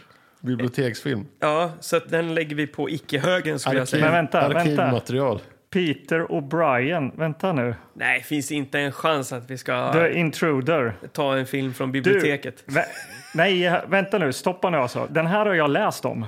Biblioteksfilm. 0.48 1.26
Ja, 1.40 1.72
så 1.80 1.98
att 1.98 2.10
den 2.10 2.36
lägger 2.36 2.56
vi 2.56 2.68
på 2.68 2.90
icke-högen 2.90 3.60
skulle 3.60 3.76
jag 3.76 3.82
Arkiv, 3.82 3.92
säga. 3.92 4.04
Men 4.06 4.12
vänta, 4.14 4.50
vänta. 4.50 5.02
Peter 5.74 6.20
O'Brien, 6.26 7.12
vänta 7.18 7.54
nu. 7.54 7.76
Nej, 7.94 8.22
finns 8.24 8.52
inte 8.52 8.80
en 8.80 8.92
chans 8.92 9.34
att 9.34 9.50
vi 9.52 9.58
ska 9.58 9.94
The 9.94 10.14
Intruder. 10.20 10.94
ta 11.12 11.38
en 11.38 11.46
film 11.46 11.74
från 11.74 11.92
biblioteket. 11.92 12.64
Vä- 12.68 12.82
nej, 13.36 13.80
vänta 13.88 14.18
nu, 14.18 14.34
stoppa 14.34 14.70
nu 14.70 14.78
alltså. 14.78 15.08
Den 15.10 15.26
här 15.28 15.46
har 15.46 15.54
jag 15.54 15.70
läst 15.70 16.06
om. 16.06 16.26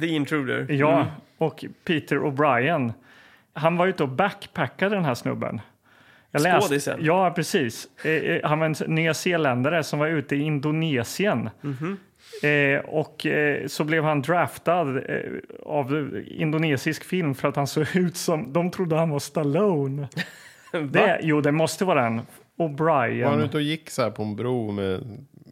The 0.00 0.06
Intruder. 0.06 0.66
Ja, 0.70 1.06
och 1.38 1.64
Peter 1.84 2.16
O'Brien. 2.16 2.92
Han 3.54 3.76
var 3.76 3.86
ute 3.86 4.02
och 4.02 4.08
backpackade 4.08 4.94
den 4.94 5.04
här 5.04 5.14
snubben. 5.14 5.60
Jag 6.30 6.42
läste- 6.42 6.68
Skådisen? 6.68 6.98
Ja, 7.02 7.30
precis. 7.30 7.88
Eh, 8.04 8.10
eh, 8.12 8.40
Han 8.48 8.58
var 8.58 8.66
en 8.66 8.74
nyzeeländare 8.94 9.82
som 9.84 9.98
var 9.98 10.06
ute 10.06 10.36
i 10.36 10.40
Indonesien. 10.40 11.50
Mhm. 11.60 11.96
Eh, 12.42 12.80
och 12.80 13.26
eh, 13.26 13.66
så 13.66 13.84
blev 13.84 14.04
han 14.04 14.22
draftad 14.22 14.98
eh, 14.98 15.32
av 15.62 16.20
indonesisk 16.26 17.04
film 17.04 17.34
för 17.34 17.48
att 17.48 17.56
han 17.56 17.66
såg 17.66 17.96
ut 17.96 18.16
som... 18.16 18.52
De 18.52 18.70
trodde 18.70 18.96
han 18.96 19.10
var 19.10 19.18
Stallone. 19.18 20.08
det, 20.90 21.20
jo, 21.22 21.40
det 21.40 21.52
måste 21.52 21.84
vara 21.84 22.02
den. 22.02 22.20
Var 22.56 22.68
han 22.68 22.76
O'Brien. 22.76 23.44
ute 23.44 23.56
och 23.56 23.62
gick 23.62 23.90
så 23.90 24.02
här 24.02 24.10
på 24.10 24.22
en 24.22 24.36
bro 24.36 24.70
med, 24.70 25.02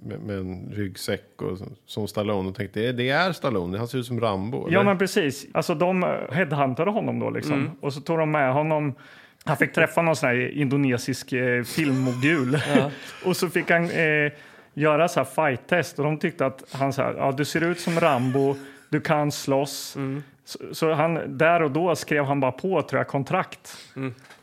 med, 0.03 0.21
med 0.21 0.39
en 0.39 0.73
ryggsäck 0.73 1.43
och, 1.43 1.59
som 1.87 2.09
Stallone 2.09 2.49
och 2.49 2.55
tänkte 2.55 2.93
det, 2.93 3.09
är 3.09 3.33
Stallone, 3.33 3.79
han 3.79 3.89
ser 3.89 3.99
ut 3.99 4.07
som 4.07 4.21
Rambo. 4.21 4.59
Ja, 4.59 4.69
eller? 4.69 4.85
men 4.85 4.99
precis. 4.99 5.47
Alltså, 5.53 5.75
de 5.75 6.03
eh, 6.03 6.09
headhuntade 6.33 6.91
honom 6.91 7.19
då 7.19 7.31
liksom. 7.31 7.71
Och 7.81 7.93
så 7.93 8.01
tog 8.01 8.19
de 8.19 8.31
med 8.31 8.53
honom. 8.53 8.95
Han 9.45 9.57
fick 9.57 9.73
träffa 9.73 10.03
någon 10.03 10.17
sån 10.17 10.29
här 10.29 10.59
indonesisk 10.59 11.33
eh, 11.33 11.63
filmmogul. 11.63 12.59
och 13.25 13.37
så 13.37 13.49
fick 13.49 13.71
han 13.71 13.91
eh, 13.91 14.33
göra 14.75 15.09
så 15.09 15.21
här 15.21 15.25
fight-test. 15.25 15.99
Och 15.99 16.05
de 16.05 16.19
tyckte 16.19 16.47
att 16.47 16.65
han 16.73 16.93
så 16.93 17.03
här, 17.03 17.15
ja, 17.19 17.33
du 17.33 17.45
ser 17.45 17.61
ut 17.61 17.81
som 17.81 18.01
Rambo, 18.01 18.57
du 18.89 19.01
kan 19.01 19.33
slåss. 19.33 19.97
Så, 20.45 20.59
så 20.73 20.93
han, 20.93 21.39
där 21.39 21.63
och 21.63 21.71
då 21.71 21.97
skrev 21.97 22.25
han 22.25 22.41
bara 22.41 22.53
på 22.53 22.83
tror 22.83 23.01
jag, 23.01 23.09
kontrakt. 23.09 23.77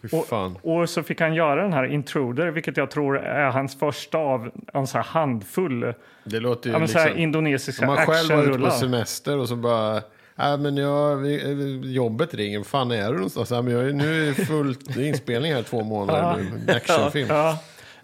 Fy 0.01 0.21
fan. 0.29 0.57
Och 0.61 0.89
så 0.89 1.03
fick 1.03 1.21
han 1.21 1.33
göra 1.33 1.61
den 1.63 1.73
här 1.73 1.85
Intruder, 1.85 2.47
vilket 2.47 2.77
jag 2.77 2.91
tror 2.91 3.17
är 3.19 3.49
hans 3.49 3.79
första 3.79 4.17
av 4.17 4.51
en 4.73 4.87
så 4.87 4.97
här 4.97 5.05
handfull 5.05 5.93
Det 6.23 6.39
låter 6.39 6.69
ju 6.69 6.73
ja, 6.73 6.79
men 6.79 6.87
så 6.87 6.97
här 6.99 7.05
liksom... 7.05 7.21
indonesiska 7.23 7.87
Om 7.89 7.95
man 7.95 8.05
själv 8.05 8.29
var 8.37 8.43
ute 8.43 8.59
på 8.59 8.71
semester 8.71 9.37
och 9.37 9.47
så 9.47 9.55
bara... 9.55 10.01
Nej 10.35 10.57
men 10.57 10.77
jag, 10.77 11.15
vi- 11.15 11.93
jobbet 11.93 12.33
ringer, 12.33 12.63
fan 12.63 12.91
är 12.91 13.07
du 13.09 13.13
någonstans? 13.15 13.51
Ja, 13.51 13.61
men 13.61 13.73
jag, 13.73 13.87
är- 13.89 13.93
nu 13.93 14.21
är 14.23 14.25
det 14.27 14.33
fullt 14.45 14.97
inspelning 14.97 15.53
här 15.53 15.63
två 15.63 15.83
månader, 15.83 16.35
nu, 16.43 16.61
en 16.71 16.75
actionfilm. 16.75 17.27
Ja, 17.29 17.59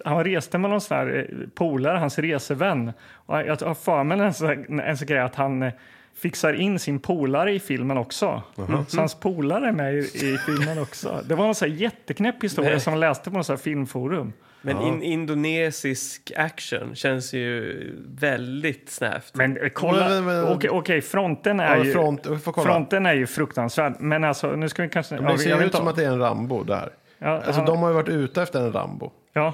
han 0.06 0.24
reste 0.24 0.58
med 0.58 0.70
någon 0.70 0.82
sån 0.82 0.98
här 0.98 1.28
eh, 1.32 1.38
polare, 1.56 1.98
hans 1.98 2.20
resevän. 2.20 2.92
Och 3.26 3.38
jag 3.40 3.62
har 3.62 3.74
för 3.74 4.04
mig 4.04 4.20
en 4.20 4.34
sån, 4.34 4.80
en 4.80 4.98
sån 4.98 5.08
grej 5.08 5.20
att 5.20 5.36
han 5.36 5.64
eh, 5.64 5.74
fixar 6.16 6.54
in 6.54 6.80
sin 6.80 7.00
polare 7.00 7.52
i 7.54 7.60
filmen 7.60 7.98
också. 7.98 8.42
Så 8.88 9.00
hans 9.00 9.16
polare 9.20 9.68
är 9.68 9.72
med 9.72 9.94
i, 9.94 9.98
i 9.98 10.38
filmen 10.46 10.80
också. 10.82 11.22
Det 11.26 11.36
var 11.36 11.48
en 11.48 11.56
sån 11.56 11.70
här 11.70 11.76
jätteknäpp 11.78 12.44
historia 12.44 12.70
Nej. 12.72 12.80
som 12.80 12.94
jag 12.94 13.00
läste 13.00 13.32
på 13.32 13.38
något 13.38 13.46
sån 13.46 13.54
här 13.56 13.62
filmforum. 13.64 14.34
Men 14.66 14.82
in, 14.82 15.04
indonesisk 15.04 16.32
action 16.38 16.96
känns 16.96 17.34
ju 17.34 17.78
väldigt 18.08 18.90
snävt. 18.90 19.32
Men 19.36 19.58
eh, 19.58 19.70
kolla, 19.70 20.10
Men- 20.10 20.26
men- 20.26 20.48
okej, 20.48 20.70
okej, 20.70 21.02
fronten 21.02 21.60
är 21.60 21.78
Ja, 21.78 21.84
ju... 21.84 21.92
front. 21.92 22.28
Fronten 22.64 23.06
är 23.06 23.14
ju 23.14 23.28
fruktansvärd, 23.28 23.94
men 24.00 24.24
alltså 24.24 24.56
nu 24.56 24.70
ska 24.70 24.84
vi 24.84 24.90
kanske... 24.90 25.16
Men 25.16 25.24
ja, 25.24 25.32
det 25.32 25.38
ser 25.38 25.58
vet 25.58 25.66
ut 25.68 25.76
som 25.76 25.88
att 25.88 25.96
det 25.96 26.04
är 26.04 26.08
en 26.12 26.20
Rambo 26.20 26.64
där. 26.64 26.90
ja, 27.20 27.28
Alltså 27.36 27.52
han- 27.52 27.66
de 27.66 27.78
har 27.80 27.90
ju 27.90 27.96
varit 27.96 28.10
ute 28.10 28.42
efter 28.42 28.60
en 28.62 28.72
Rambo. 28.74 29.12
ja, 29.34 29.54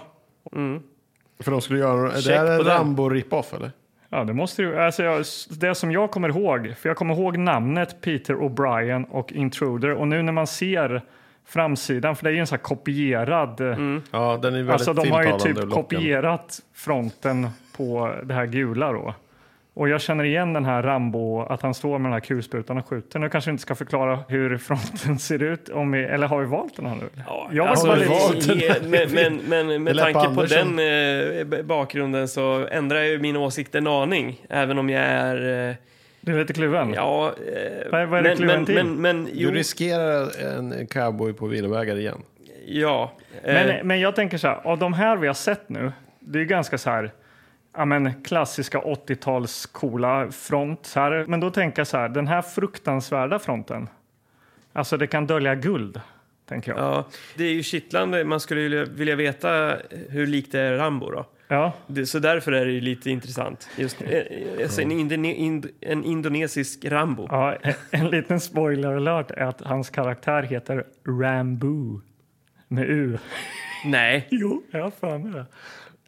För 1.40 1.52
de 1.52 1.62
skulle 1.62 1.80
göra... 1.80 2.12
Det 2.12 2.22
Check 2.22 2.36
är 2.36 2.58
på 2.58 2.70
en. 2.70 2.78
Rambo 2.78 3.10
rip-off 3.10 3.54
eller? 3.54 3.72
Ja, 4.10 4.24
det 4.24 4.34
måste 4.34 4.62
ju... 4.62 4.80
Alltså 4.80 5.04
jag, 5.04 5.26
det 5.50 5.76
som 5.76 5.92
jag 5.92 6.12
kommer 6.12 6.30
ihåg, 6.30 6.74
för 6.78 6.90
jag 6.90 6.98
kommer 6.98 7.14
ihåg 7.14 7.38
namnet 7.38 8.02
Peter 8.02 8.34
O'Brien 8.36 9.06
och 9.10 9.32
Intruder 9.32 9.90
och 9.94 10.08
nu 10.08 10.22
när 10.22 10.34
man 10.34 10.48
ser 10.48 11.02
framsidan, 11.46 12.16
för 12.16 12.24
det 12.24 12.30
är 12.30 12.34
ju 12.34 12.40
en 12.40 12.48
sån 12.48 12.56
här 12.56 12.64
kopierad... 12.64 13.62
Ja, 14.12 14.40
den 14.42 14.54
är 14.54 14.58
väldigt 14.58 14.70
Alltså 14.70 14.94
de 14.94 15.12
har 15.12 15.24
ju 15.24 15.40
typ 15.40 15.70
kopierat 15.70 16.60
fronten 16.74 17.48
på 17.78 18.16
det 18.24 18.34
här 18.34 18.46
gula 18.46 18.92
då. 18.92 19.14
Och 19.80 19.90
jag 19.90 20.02
känner 20.02 20.24
igen 20.24 20.54
den 20.54 20.66
här 20.66 20.84
Rambo, 20.84 21.42
att 21.42 21.62
han 21.62 21.74
står 21.74 22.00
med 22.00 22.06
den 22.10 22.14
här 22.14 22.20
kulsprutan 22.20 22.78
och 22.78 22.88
skjuter. 22.88 23.20
Nu 23.20 23.30
kanske 23.30 23.50
vi 23.50 23.52
inte 23.52 23.62
ska 23.62 23.76
förklara 23.76 24.20
hur 24.28 24.58
fronten 24.58 25.20
ser 25.20 25.44
ut, 25.44 25.70
om 25.70 25.92
vi, 25.92 26.04
eller 26.04 26.28
har 26.28 26.40
vi 26.40 26.46
valt 26.46 26.76
den 26.76 26.86
här 26.86 26.96
nu? 26.96 27.10
Ja, 27.28 27.50
jag 27.52 27.68
alltså, 27.68 27.96
lite... 27.96 28.10
valt 28.10 28.48
den? 28.48 28.58
i- 28.60 28.72
men, 28.90 29.10
men, 29.48 29.68
men 29.68 29.84
med 29.84 29.98
tanke 29.98 30.14
på 30.14 30.20
Andersson. 30.20 30.76
den 30.76 31.58
eh, 31.60 31.64
bakgrunden 31.66 32.28
så 32.28 32.68
ändrar 32.72 32.98
jag 32.98 33.08
ju 33.08 33.20
min 33.20 33.38
åsikt 33.38 33.76
en 33.76 33.88
aning. 33.88 34.42
Även 34.50 34.78
om 34.80 34.90
jag 34.90 35.02
är... 35.04 35.70
Eh, 35.70 35.76
Du 36.22 36.34
är 36.36 36.40
lite 36.40 36.54
kluven? 36.54 36.94
ja... 36.94 37.28
Eh, 37.56 37.92
Vad- 37.92 38.08
vad 38.08 38.20
är 38.20 38.24
det 38.24 38.30
men, 38.30 38.38
kluven 38.38 38.56
men, 38.56 38.66
till? 38.66 38.76
men, 38.76 38.96
men, 39.02 39.28
jo, 39.34 39.50
Du 39.50 39.56
riskerar 39.58 40.42
en 40.58 40.88
cowboy 40.88 41.34
på 41.34 41.48
villovägar 41.48 41.96
igen. 42.00 42.22
ja. 42.68 43.12
Eh, 43.44 43.54
Men, 43.54 43.88
men 43.88 44.00
jag 44.00 44.16
tänker 44.16 44.38
så 44.38 44.48
här, 44.48 44.60
av 44.64 44.78
de 44.80 44.94
här 44.94 45.18
vi 45.18 45.28
har 45.28 45.34
sett 45.34 45.70
nu, 45.70 45.92
det 46.20 46.38
är 46.38 46.42
ju 46.42 46.48
ganska 46.48 46.78
så 46.78 46.90
här, 46.90 47.12
ja 47.74 47.86
men 47.86 48.24
klassiska 48.24 48.80
80-tals 48.80 49.66
coola 49.66 50.32
front. 50.32 50.92
Här. 50.96 51.26
Men 51.28 51.40
då 51.40 51.50
tänker 51.52 51.80
jag 51.80 51.88
så 51.88 51.98
här, 51.98 52.10
den 52.10 52.28
här 52.28 52.42
fruktansvärda 52.42 53.40
fronten, 53.40 53.90
alltså 54.74 54.98
det 54.98 55.08
kan 55.08 55.28
dölja 55.28 55.56
guld, 55.56 56.02
tänker 56.46 56.72
jag. 56.72 56.80
Ja, 56.80 57.06
det 57.36 57.44
är 57.44 57.54
ju 57.54 57.64
kittlande. 57.64 58.24
Man 58.24 58.40
skulle 58.40 58.86
vilja 58.86 59.16
veta 59.16 59.78
hur 60.10 60.28
likt 60.28 60.52
det 60.52 60.60
är 60.60 60.78
Rambo 60.78 61.12
då. 61.12 61.26
Ja, 61.52 61.74
så 62.06 62.20
därför 62.20 62.52
är 62.52 62.66
det 62.66 62.72
ju 62.72 62.82
lite 62.82 63.10
intressant. 63.10 63.70
Just, 63.78 64.02
eh, 64.02 64.22
alltså 64.64 64.82
en, 64.82 64.92
indone, 64.92 65.34
ind, 65.34 65.68
en 65.82 66.04
indonesisk 66.04 66.86
Rambo. 66.86 67.28
ja 67.30 67.56
en, 67.62 67.74
en 67.92 68.08
liten 68.08 68.40
spoiler 68.40 68.96
alert 68.96 69.32
är 69.32 69.46
att 69.46 69.62
hans 69.62 69.90
karaktär 69.90 70.44
heter 70.44 70.84
Rambo 71.08 72.02
med 72.68 72.90
U. 72.90 73.18
Nej, 73.86 74.28
Jo, 74.32 74.64
jag 74.72 74.84
har 74.84 74.92
för 74.92 75.18
mig 75.18 75.32
det. 75.32 75.46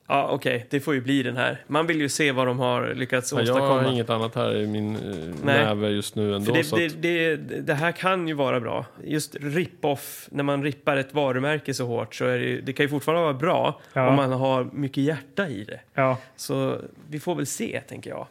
Ja, 0.07 0.27
okej, 0.31 0.67
det 0.69 0.79
får 0.79 0.93
ju 0.93 1.01
bli 1.01 1.23
den 1.23 1.37
här. 1.37 1.63
Man 1.67 1.87
vill 1.87 2.01
ju 2.01 2.09
se 2.09 2.31
vad 2.31 2.47
de 2.47 2.59
har 2.59 2.93
lyckats 2.93 3.31
Ja, 3.31 3.37
jag 3.37 3.43
åstadkomma. 3.43 3.81
har 3.81 3.91
inget 3.91 4.09
annat 4.09 4.35
här 4.35 4.55
i 4.55 4.67
min 4.67 4.95
eh, 4.95 5.01
Nej. 5.43 5.65
näve 5.65 5.89
just 5.89 6.15
nu 6.15 6.35
ändå. 6.35 6.45
För 6.45 6.53
det, 6.57 6.63
så 6.63 6.75
det, 6.75 6.85
att, 6.85 7.01
det, 7.01 7.35
det 7.61 7.73
här 7.73 7.91
kan 7.91 8.27
ju 8.27 8.33
vara 8.33 8.59
bra. 8.59 8.85
Just 9.03 9.35
rip-off, 9.35 10.27
när 10.31 10.43
man 10.43 10.63
rippar 10.63 10.97
ett 10.97 11.13
varumärke 11.13 11.73
så 11.73 11.85
hårt 11.85 12.15
så 12.15 12.25
är 12.25 12.39
det, 12.39 12.61
det 12.61 12.73
kan 12.73 12.83
ju 12.83 12.89
fortfarande 12.89 13.23
vara 13.23 13.33
bra 13.33 13.81
Ja. 13.93 14.07
om 14.09 14.15
man 14.15 14.31
har 14.31 14.63
mycket 14.73 15.03
hjärta 15.03 15.47
i 15.47 15.63
det. 15.63 15.79
Ja, 15.93 16.17
Så 16.35 16.77
vi 17.09 17.19
får 17.19 17.35
väl 17.35 17.45
se, 17.45 17.81
tänker 17.87 18.09
jag. 18.09 18.27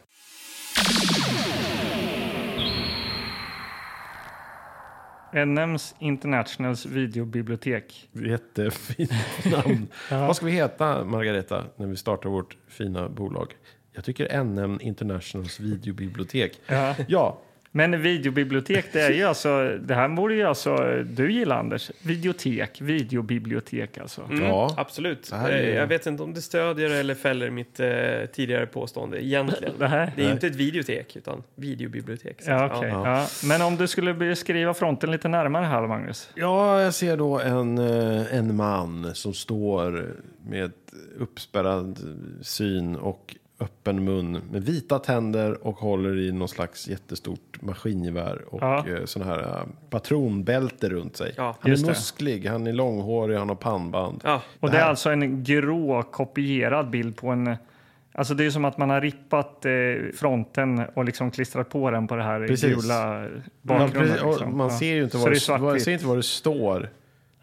NM's 5.33 5.95
Internationals 5.99 6.85
videobibliotek. 6.85 8.09
Jättefint 8.11 9.11
namn. 9.51 9.87
Vad 10.09 10.35
ska 10.35 10.45
vi 10.45 10.51
heta, 10.51 11.03
Margareta, 11.05 11.65
när 11.75 11.87
vi 11.87 11.97
startar 11.97 12.29
vårt 12.29 12.57
fina 12.67 13.09
bolag? 13.09 13.53
Jag 13.93 14.03
tycker 14.05 14.43
NM 14.43 14.81
Internationals 14.81 15.59
videobibliotek. 15.59 16.59
Ja. 16.67 16.95
Ja, 17.07 17.41
Men 17.73 18.01
videobibliotek, 18.01 18.85
det 18.93 19.01
är 19.01 19.11
ju 19.11 19.23
alltså, 19.23 19.77
det 19.81 19.95
här 19.95 20.09
borde 20.09 20.33
ju 20.33 20.43
alltså 20.43 20.75
du 21.03 21.31
gilla 21.31 21.55
Anders. 21.55 21.91
Videotek, 22.01 22.81
videobibliotek 22.81 23.97
alltså. 23.97 24.21
Mm, 24.21 24.43
Ja. 24.45 24.73
Absolut. 24.77 25.31
Är- 25.31 25.75
Jag 25.75 25.87
vet 25.87 26.05
inte 26.05 26.23
om 26.23 26.33
det 26.33 26.41
stödjer 26.41 26.89
eller 26.89 27.15
fäller 27.15 27.49
mitt 27.49 27.79
eh, 27.79 27.89
tidigare 28.33 28.65
påstående 28.65 29.25
egentligen. 29.25 29.73
Det 29.79 29.87
här? 29.87 30.11
Det 30.15 30.21
är 30.21 30.25
ju 30.25 30.31
inte 30.31 30.47
ett 30.47 30.55
videotek, 30.55 31.15
utan 31.15 31.43
videobibliotek. 31.55 32.37
Ja, 32.47 32.65
okej. 32.77 32.89
ja. 32.89 33.17
Ja. 33.19 33.27
Men 33.47 33.61
om 33.61 33.75
du 33.77 33.87
skulle 33.87 34.13
beskriva 34.13 34.73
fronten 34.73 35.11
lite 35.11 35.27
närmare 35.27 35.65
här, 35.65 35.87
Magnus. 35.87 36.29
Ja, 36.35 36.81
jag 36.81 36.93
ser 36.93 37.17
då 37.17 37.39
en, 37.39 37.77
eh, 37.77 38.35
en 38.35 38.55
man 38.55 39.15
som 39.15 39.33
står 39.33 40.05
med 40.49 40.71
uppspärrad 41.19 41.99
syn 42.41 42.95
och 42.95 43.35
öppen 43.61 44.03
mun 44.03 44.41
med 44.51 44.63
vita 44.63 44.99
tänder 44.99 45.67
och 45.67 45.75
håller 45.75 46.19
i 46.19 46.31
någon 46.31 46.47
slags 46.49 46.87
jättestort 46.87 47.61
maskingevär 47.61 48.41
och 48.53 48.61
Ja. 48.61 48.85
ja. 48.87 49.07
sån 49.07 49.21
här 49.21 49.39
eh, 49.39 49.63
patronbälte 49.89 50.89
runt 50.89 51.17
sig. 51.17 51.33
Ja, 51.37 51.57
han 51.59 51.71
är 51.71 51.75
det. 51.75 51.85
musklig, 51.87 52.45
han 52.45 52.67
är 52.67 52.73
långhårig, 52.73 53.37
han 53.37 53.49
har 53.49 53.55
pannband. 53.55 54.21
Ja, 54.23 54.41
Och 54.59 54.69
Det 54.69 54.77
det, 54.77 54.81
är 54.81 54.85
alltså 54.85 55.09
en 55.09 55.43
grå 55.43 56.03
kopierad 56.03 56.89
bild 56.89 57.15
på 57.17 57.27
en... 57.27 57.55
Alltså 58.13 58.33
det 58.33 58.45
är 58.45 58.49
som 58.49 58.65
att 58.65 58.77
man 58.77 58.89
har 58.89 59.01
rippat 59.01 59.65
eh, 59.65 59.71
fronten 60.15 60.81
och 60.93 61.05
liksom 61.05 61.31
klistrat 61.31 61.69
på 61.69 61.91
den 61.91 62.07
på 62.07 62.15
det 62.15 62.23
här 62.23 62.47
Precis. 62.47 62.75
gula 62.75 63.27
bakgrunden. 63.61 64.19
och 64.19 64.29
liksom. 64.31 64.57
man 64.57 64.71
ser 64.71 64.93
ju 64.93 65.03
inte 65.03 65.17
vad 65.17 65.27
det 65.31 65.73
det, 65.73 65.79
ser 65.79 65.91
inte 65.91 66.05
vad 66.05 66.17
det 66.17 66.23
står. 66.23 66.79
Det 66.79 66.89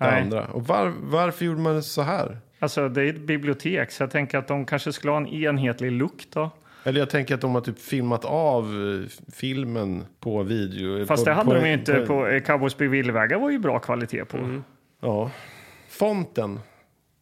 Nej. 0.05 0.23
andra. 0.23 0.47
Och 0.47 0.67
var, 0.67 0.93
varför 1.03 1.45
gjorde 1.45 1.61
man 1.61 1.83
så 1.83 2.03
här? 2.03 2.39
Alltså 2.59 2.89
det 2.89 3.03
är 3.03 3.07
ett 3.07 3.21
bibliotek, 3.21 3.91
så 3.91 4.03
jag 4.03 4.11
tänker 4.11 4.39
att 4.39 4.49
de 4.49 4.67
kanske 4.67 4.93
skulle 4.93 5.11
ha 5.11 5.17
en 5.19 5.27
enhetlig 5.27 5.93
look 5.93 6.25
då. 6.33 6.51
Eller 6.85 7.01
jag 7.01 7.11
tänker 7.11 7.35
att 7.35 7.41
de 7.41 7.55
har 7.55 7.61
typ 7.61 7.79
filmat 7.79 8.25
av 8.25 8.65
eh, 8.65 9.33
filmen 9.33 10.05
på 10.21 10.43
video. 10.43 11.07
Fast 11.07 11.25
på, 11.25 11.31
det 11.31 11.35
hade 11.35 11.49
på- 11.51 11.55
de 11.55 11.67
ju 11.69 11.73
inte 11.75 11.95
på 12.07 12.27
eh, 12.27 12.41
Cowboys 12.43 12.81
Villvägar 12.81 13.39
var 13.39 13.51
ju 13.51 13.59
bra 13.59 13.79
kvalitet 13.79 14.25
på. 14.25 14.37
Mm. 14.37 14.65
Ja. 15.01 15.31
Fonten 15.89 16.61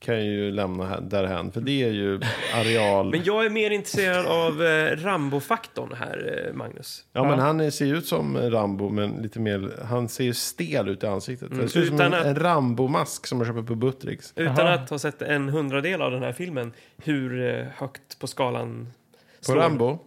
kan 0.07 0.15
jag 0.15 0.25
ju 0.25 0.51
lämna 0.51 1.01
därhän, 1.01 1.53
för 1.53 1.61
det 1.61 1.83
är 1.83 1.91
ju 1.91 2.21
areal. 2.55 3.11
Men 3.11 3.25
jag 3.25 3.47
är 3.47 3.51
mer 3.51 3.71
intresserad 3.71 4.27
av 4.27 4.63
eh, 4.63 4.97
Rambo-faktorn 4.97 5.95
här, 5.99 6.47
eh, 6.49 6.55
Magnus. 6.55 7.05
Ja, 7.13 7.25
men 7.25 7.39
han 7.39 7.73
ser 7.73 7.95
ut 7.95 8.07
som 8.07 8.37
Rambo, 8.39 8.89
men 8.91 9.11
lite 9.11 9.41
mer, 9.41 9.71
han 9.85 10.09
ser 10.09 10.25
ju 10.25 10.35
stel 10.35 10.89
ut 10.89 11.03
i 11.03 11.07
ansiktet. 11.07 11.49
Det 11.51 11.69
ser 11.69 11.81
ut 11.81 11.87
som 11.89 12.01
en, 12.01 12.07
Utan 12.07 12.21
att- 12.21 12.27
en 12.27 12.37
Rambo-mask 12.37 13.27
som 13.27 13.39
man 13.39 13.47
köper 13.47 13.63
på 13.63 13.75
Buttricks. 13.75 14.33
Utan 14.37 14.67
Aha. 14.67 14.75
att 14.75 14.91
ha 14.91 14.99
sett 14.99 15.23
en 15.23 15.49
hundradel 15.49 16.03
av 16.03 16.11
den 16.11 16.23
här 16.23 16.33
filmen, 16.33 16.73
hur 17.05 17.49
eh, 17.59 17.67
högt 17.77 18.19
på 18.19 18.27
skalan 18.27 18.93
På 19.39 19.45
står- 19.45 19.57
Rambo? 19.57 19.99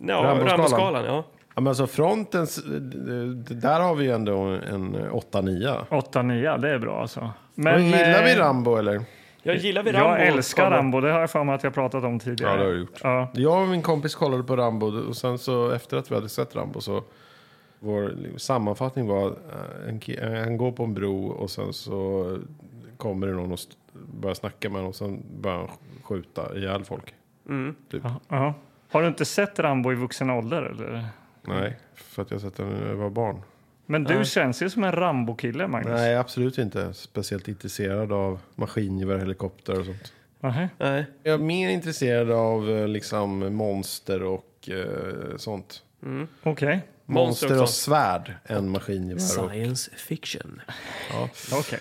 Ja, 0.00 0.14
Rambo-skalan? 0.14 0.46
Rambo-skalan, 0.48 1.04
ja. 1.04 1.24
Ja, 1.54 1.60
men 1.60 1.68
alltså 1.68 1.86
frontens, 1.86 2.60
där 3.50 3.80
har 3.80 3.94
vi 3.94 4.04
ju 4.04 4.10
ändå 4.12 4.36
en 4.38 4.96
8-9. 5.10 5.76
8-9, 5.90 6.58
det 6.58 6.70
är 6.70 6.78
bra 6.78 7.00
alltså. 7.00 7.30
Men, 7.54 7.84
gillar 7.86 8.24
vi 8.24 8.34
Rambo 8.34 8.76
eller? 8.76 9.00
Jag 9.42 9.56
gillar 9.56 9.82
vi 9.82 9.92
Rambo. 9.92 10.08
Jag 10.08 10.26
älskar 10.26 10.64
Kolla. 10.64 10.76
Rambo, 10.76 11.00
det 11.00 11.12
har 11.12 11.20
jag 11.20 11.30
för 11.30 11.44
mig 11.44 11.54
att 11.54 11.62
jag 11.64 11.74
pratat 11.74 12.04
om 12.04 12.18
tidigare. 12.18 12.50
Ja, 12.52 12.56
det 12.58 12.64
har 12.64 12.72
du 12.72 12.78
gjort. 12.78 13.00
Ja. 13.02 13.28
Jag 13.34 13.62
och 13.62 13.68
min 13.68 13.82
kompis 13.82 14.14
kollade 14.14 14.42
på 14.42 14.56
Rambo 14.56 14.86
och 15.08 15.16
sen 15.16 15.38
så 15.38 15.70
efter 15.70 15.96
att 15.96 16.10
vi 16.10 16.14
hade 16.14 16.28
sett 16.28 16.56
Rambo 16.56 16.80
så 16.80 17.02
vår 17.80 18.14
sammanfattning 18.36 19.06
var 19.06 19.26
eh, 19.26 19.88
en, 19.88 20.00
ki- 20.00 20.34
eh, 20.34 20.44
han 20.44 20.56
går 20.56 20.72
på 20.72 20.84
en 20.84 20.94
bro 20.94 21.26
och 21.26 21.50
sen 21.50 21.72
så 21.72 22.38
kommer 22.96 23.26
det 23.26 23.32
någon 23.32 23.52
och 23.52 23.58
börjar 24.20 24.34
snacka 24.34 24.68
med 24.68 24.76
honom 24.76 24.88
och 24.88 24.96
sen 24.96 25.22
börjar 25.40 25.56
han 25.58 25.68
skjuta 26.02 26.56
ihjäl 26.56 26.84
folk. 26.84 27.14
Mm. 27.48 27.74
Typ. 27.90 28.02
Ja, 28.04 28.14
ja. 28.28 28.54
Har 28.90 29.02
du 29.02 29.08
inte 29.08 29.24
sett 29.24 29.58
Rambo 29.58 29.92
i 29.92 29.94
vuxen 29.94 30.30
ålder? 30.30 30.62
Eller? 30.62 31.04
Nej, 31.42 31.76
för 31.94 32.22
att 32.22 32.30
jag 32.30 32.40
sett 32.40 32.56
den 32.56 32.68
när 32.68 32.88
jag 32.88 32.96
var 32.96 33.10
barn. 33.10 33.42
Men 33.90 34.04
du 34.04 34.14
Nej. 34.14 34.24
känns 34.24 34.62
ju 34.62 34.70
som 34.70 34.84
en 34.84 34.92
Rambo-kille, 34.92 35.66
Magnus. 35.68 35.92
Nej, 35.92 36.16
absolut 36.16 36.58
inte. 36.58 36.94
Speciellt 36.94 37.48
intresserad 37.48 38.12
av 38.12 38.40
maskingevär, 38.54 39.18
helikopter 39.18 39.78
och 39.78 39.84
sånt. 39.84 40.12
Nej. 40.78 41.06
Jag 41.22 41.34
är 41.34 41.38
mer 41.38 41.70
intresserad 41.70 42.30
av 42.30 42.70
eh, 42.70 42.88
liksom 42.88 43.54
monster 43.54 44.22
och 44.22 44.68
eh, 44.68 45.36
sånt. 45.36 45.82
Mm. 46.02 46.28
Okej, 46.42 46.80
Monster 47.06 47.46
Monster 47.46 47.56
och 47.56 47.62
och 47.62 47.68
svärd 47.68 48.32
än 48.44 48.68
maskingevär. 48.68 49.14
Och, 49.14 49.50
Science 49.50 49.90
fiction. 49.96 50.60
ja. 51.12 51.28
okej. 51.52 51.80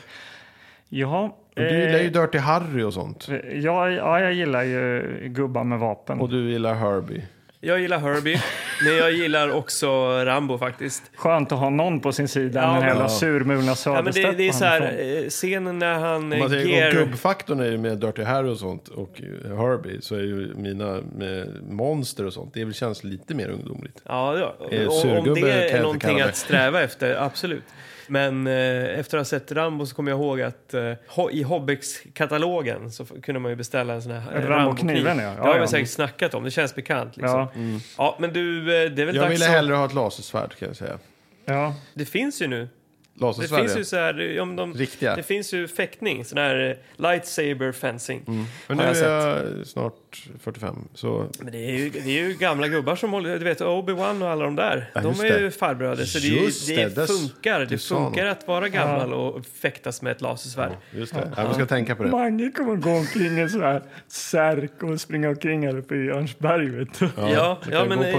Jaha. 0.89 1.23
Och 1.25 1.33
du 1.63 1.79
gillar 1.79 1.99
ju 1.99 2.05
eh, 2.05 2.11
Dirty 2.11 2.37
Harry 2.37 2.83
och 2.83 2.93
sånt. 2.93 3.27
ja, 3.53 3.89
ja, 3.89 4.19
jag 4.19 4.33
gillar 4.33 4.63
ju 4.63 5.19
gubbar 5.29 5.63
med 5.63 5.79
vapen. 5.79 6.19
Och 6.19 6.29
du 6.29 6.51
gillar 6.51 6.73
Herbie. 6.73 7.23
Jag 7.59 7.79
gillar 7.79 7.99
Herbie, 7.99 8.41
men 8.83 8.95
jag 8.97 9.11
gillar 9.11 9.49
också 9.49 9.87
Rambo 10.25 10.57
faktiskt. 10.57 11.03
Skönt 11.15 11.51
att 11.51 11.59
ha 11.59 11.69
någon 11.69 11.99
på 11.99 12.11
sin 12.11 12.27
sida 12.27 12.61
Ja, 12.61 12.67
än 12.73 12.79
den 12.79 12.87
jävla 12.89 13.03
Ja. 13.03 13.09
surmulna 13.09 13.61
Ja, 13.63 13.67
men 13.67 13.75
Söderstedt. 13.75 14.31
det, 14.31 14.37
det 14.43 14.47
är 14.47 14.51
så 14.51 14.65
här, 14.65 14.81
eh, 15.23 15.29
scenen 15.29 15.79
när 15.79 15.93
han 15.93 16.15
Om 16.15 16.29
man 16.29 16.41
eh, 16.41 16.47
säger 16.49 16.65
ger... 16.67 16.87
och 16.87 16.93
gubbfaktorn 17.07 17.59
är 17.59 17.71
ju 17.71 17.77
med 17.77 17.97
Dirty 17.97 18.23
Harry 18.23 18.49
och 18.49 18.57
sånt 18.57 18.87
och 18.87 19.21
eh, 19.45 19.57
Herbie 19.57 20.01
så 20.01 20.15
är 20.15 20.19
ju 20.19 20.53
mina 20.55 20.99
med 21.17 21.49
monster 21.69 22.25
och 22.25 22.33
sånt. 22.33 22.53
Det 22.53 22.63
väl 22.65 22.73
känns 22.73 23.03
lite 23.03 23.35
mer 23.35 23.49
ungdomligt. 23.49 24.01
Ja, 24.05 24.37
ja. 24.37 24.67
Eh, 24.71 24.87
Och, 24.87 24.93
om 24.93 25.01
surgubbe 25.01 25.41
det 25.41 25.69
är 25.69 25.81
någonting 25.81 26.21
att 26.21 26.35
sträva 26.35 26.81
efter, 26.83 27.15
absolut. 27.15 27.63
Men 28.09 28.47
eh, 28.47 28.99
efter 28.99 29.17
att 29.17 29.19
ha 29.19 29.25
sett 29.25 29.51
Rambo 29.51 29.85
så 29.85 29.95
kommer 29.95 30.11
jag 30.11 30.19
ihåg 30.19 30.41
att 30.41 30.73
eh, 30.73 30.81
ho- 31.09 31.31
i 31.31 31.43
Hobbex-katalogen 31.43 32.91
så 32.91 33.05
kunde 33.05 33.39
man 33.39 33.51
ju 33.51 33.55
beställa 33.55 33.93
en 33.93 34.01
sån 34.01 34.11
här 34.11 34.35
eh, 34.35 34.41
Rambo-kniven, 34.47 35.19
ja. 35.19 35.29
Det 35.29 35.35
Ja, 35.37 35.43
har 35.47 35.53
vi 35.53 35.59
ja. 35.59 35.67
säkert 35.67 35.89
snackat 35.89 36.33
om, 36.33 36.43
det 36.43 36.51
känns 36.51 36.75
bekant. 36.75 37.17
Liksom. 37.17 37.46
Ja, 37.55 37.79
Ja, 37.97 38.15
men 38.19 38.33
du, 38.33 38.59
eh, 38.59 38.91
det 38.91 39.01
är 39.01 39.05
väl 39.05 39.15
Jag 39.15 39.23
dags 39.25 39.33
ville 39.33 39.45
att... 39.45 39.51
hellre 39.51 39.75
ha 39.75 39.85
ett 39.85 39.93
lasersvärd 39.93 40.55
kan 40.59 40.67
jag 40.67 40.77
säga. 40.77 40.99
ja. 41.45 41.75
Det 41.93 42.05
finns 42.05 42.41
ju 42.41 42.47
nu 42.47 42.69
Det 43.17 43.25
Lasersvärd, 43.25 43.59
finns 43.59 43.71
ja. 43.71 43.77
ju 43.77 43.83
så 43.85 43.95
här, 43.95 44.39
om 44.39 44.55
de, 44.55 44.73
Riktiga. 44.73 45.15
det 45.15 45.23
finns 45.23 45.53
ju 45.53 45.67
fäktning, 45.67 46.25
sån 46.25 46.37
här 46.37 46.69
eh, 46.69 47.01
lightsaber 47.03 47.71
fencing. 47.71 48.21
Men 48.67 48.77
nu 48.77 48.83
jag 48.83 48.97
är 48.97 49.57
jag 49.57 49.67
snart 49.67 50.27
45, 50.39 50.75
så 50.93 51.25
Men 51.39 51.51
det 51.51 51.57
är, 51.57 51.77
ju, 51.77 51.89
det 51.89 51.99
är 51.99 52.27
ju 52.27 52.33
gamla 52.33 52.67
gubbar 52.67 52.95
som 52.95 53.13
håller, 53.13 53.39
du 53.39 53.45
vet 53.45 53.61
Obi-Wan 53.61 54.23
och 54.23 54.29
alla 54.29 54.45
de 54.45 54.55
där. 54.55 54.89
Ja, 54.93 55.01
de 55.01 55.19
är 55.19 55.23
det. 55.23 55.39
ju 55.39 55.51
farbröder. 55.51 56.05
Så 56.05 56.19
det, 56.19 56.27
ju- 56.27 56.75
det, 56.75 56.95
det, 56.95 57.07
funkar. 57.07 57.65
Det 57.65 57.77
funkar 57.77 58.25
att 58.25 58.47
vara 58.47 58.69
gammal 58.69 59.13
och 59.13 59.45
fäktas 59.45 60.01
med 60.01 60.11
ett 60.11 60.21
lasersvärd. 60.21 60.71
just 60.91 61.13
det. 61.13 61.31
Ja, 61.37 61.47
vi 61.47 61.53
ska 61.53 61.65
tänka 61.65 61.95
på 61.95 62.03
det. 62.03 62.09
Mange 62.09 62.51
kommer 62.51 62.75
gå 62.75 62.89
omkring 62.89 63.39
i 63.39 63.49
så 63.49 63.59
här 63.59 63.83
särk 64.07 64.83
och 64.83 65.01
springa 65.01 65.29
omkring 65.29 65.67
här 65.67 65.77
uppe 65.77 65.95
i 65.95 66.09
Örnsberg. 66.09 66.69
Vet 66.69 66.99
du. 66.99 67.09
Ja, 67.17 67.29
ja, 67.31 67.59
kan 67.71 67.87
men 67.87 67.99
det, 67.99 68.11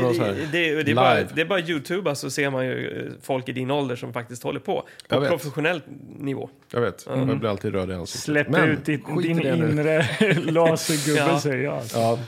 det, 0.53 0.83
det, 0.83 0.91
är 0.91 0.95
bara, 0.95 1.23
det 1.35 1.41
är 1.41 1.45
bara 1.45 1.61
Youtube 1.61 2.15
så 2.15 2.31
ser 2.31 2.51
man 2.51 2.67
ju 2.67 3.07
eh, 3.07 3.13
folk 3.23 3.49
i 3.49 3.53
din 3.53 3.71
ålder 3.71 3.97
som 3.97 4.13
faktiskt 4.13 4.43
håller 4.43 4.61
på. 4.61 4.88
Jag 5.09 5.17
På 5.17 5.21
vet. 5.21 5.31
professionell 5.31 5.83
nivå. 6.19 6.51
Jag 6.73 6.81
vet, 6.81 7.05
jag 7.07 7.39
blir 7.39 7.51
alltid 7.51 7.73
röd 7.75 7.91
i 7.91 7.95
ansiktet. 7.95 8.23
Släpp 8.25 8.49
Men, 8.49 8.69
ut 8.71 8.85
ditt, 8.85 9.07
din 9.23 9.41
inre 9.47 10.07
lasergubbe 10.51 11.21
Ja. 11.21 11.41
säger 11.41 11.65
jag. 11.65 11.75
Alltså. 11.75 11.99
Ja, 11.99 12.19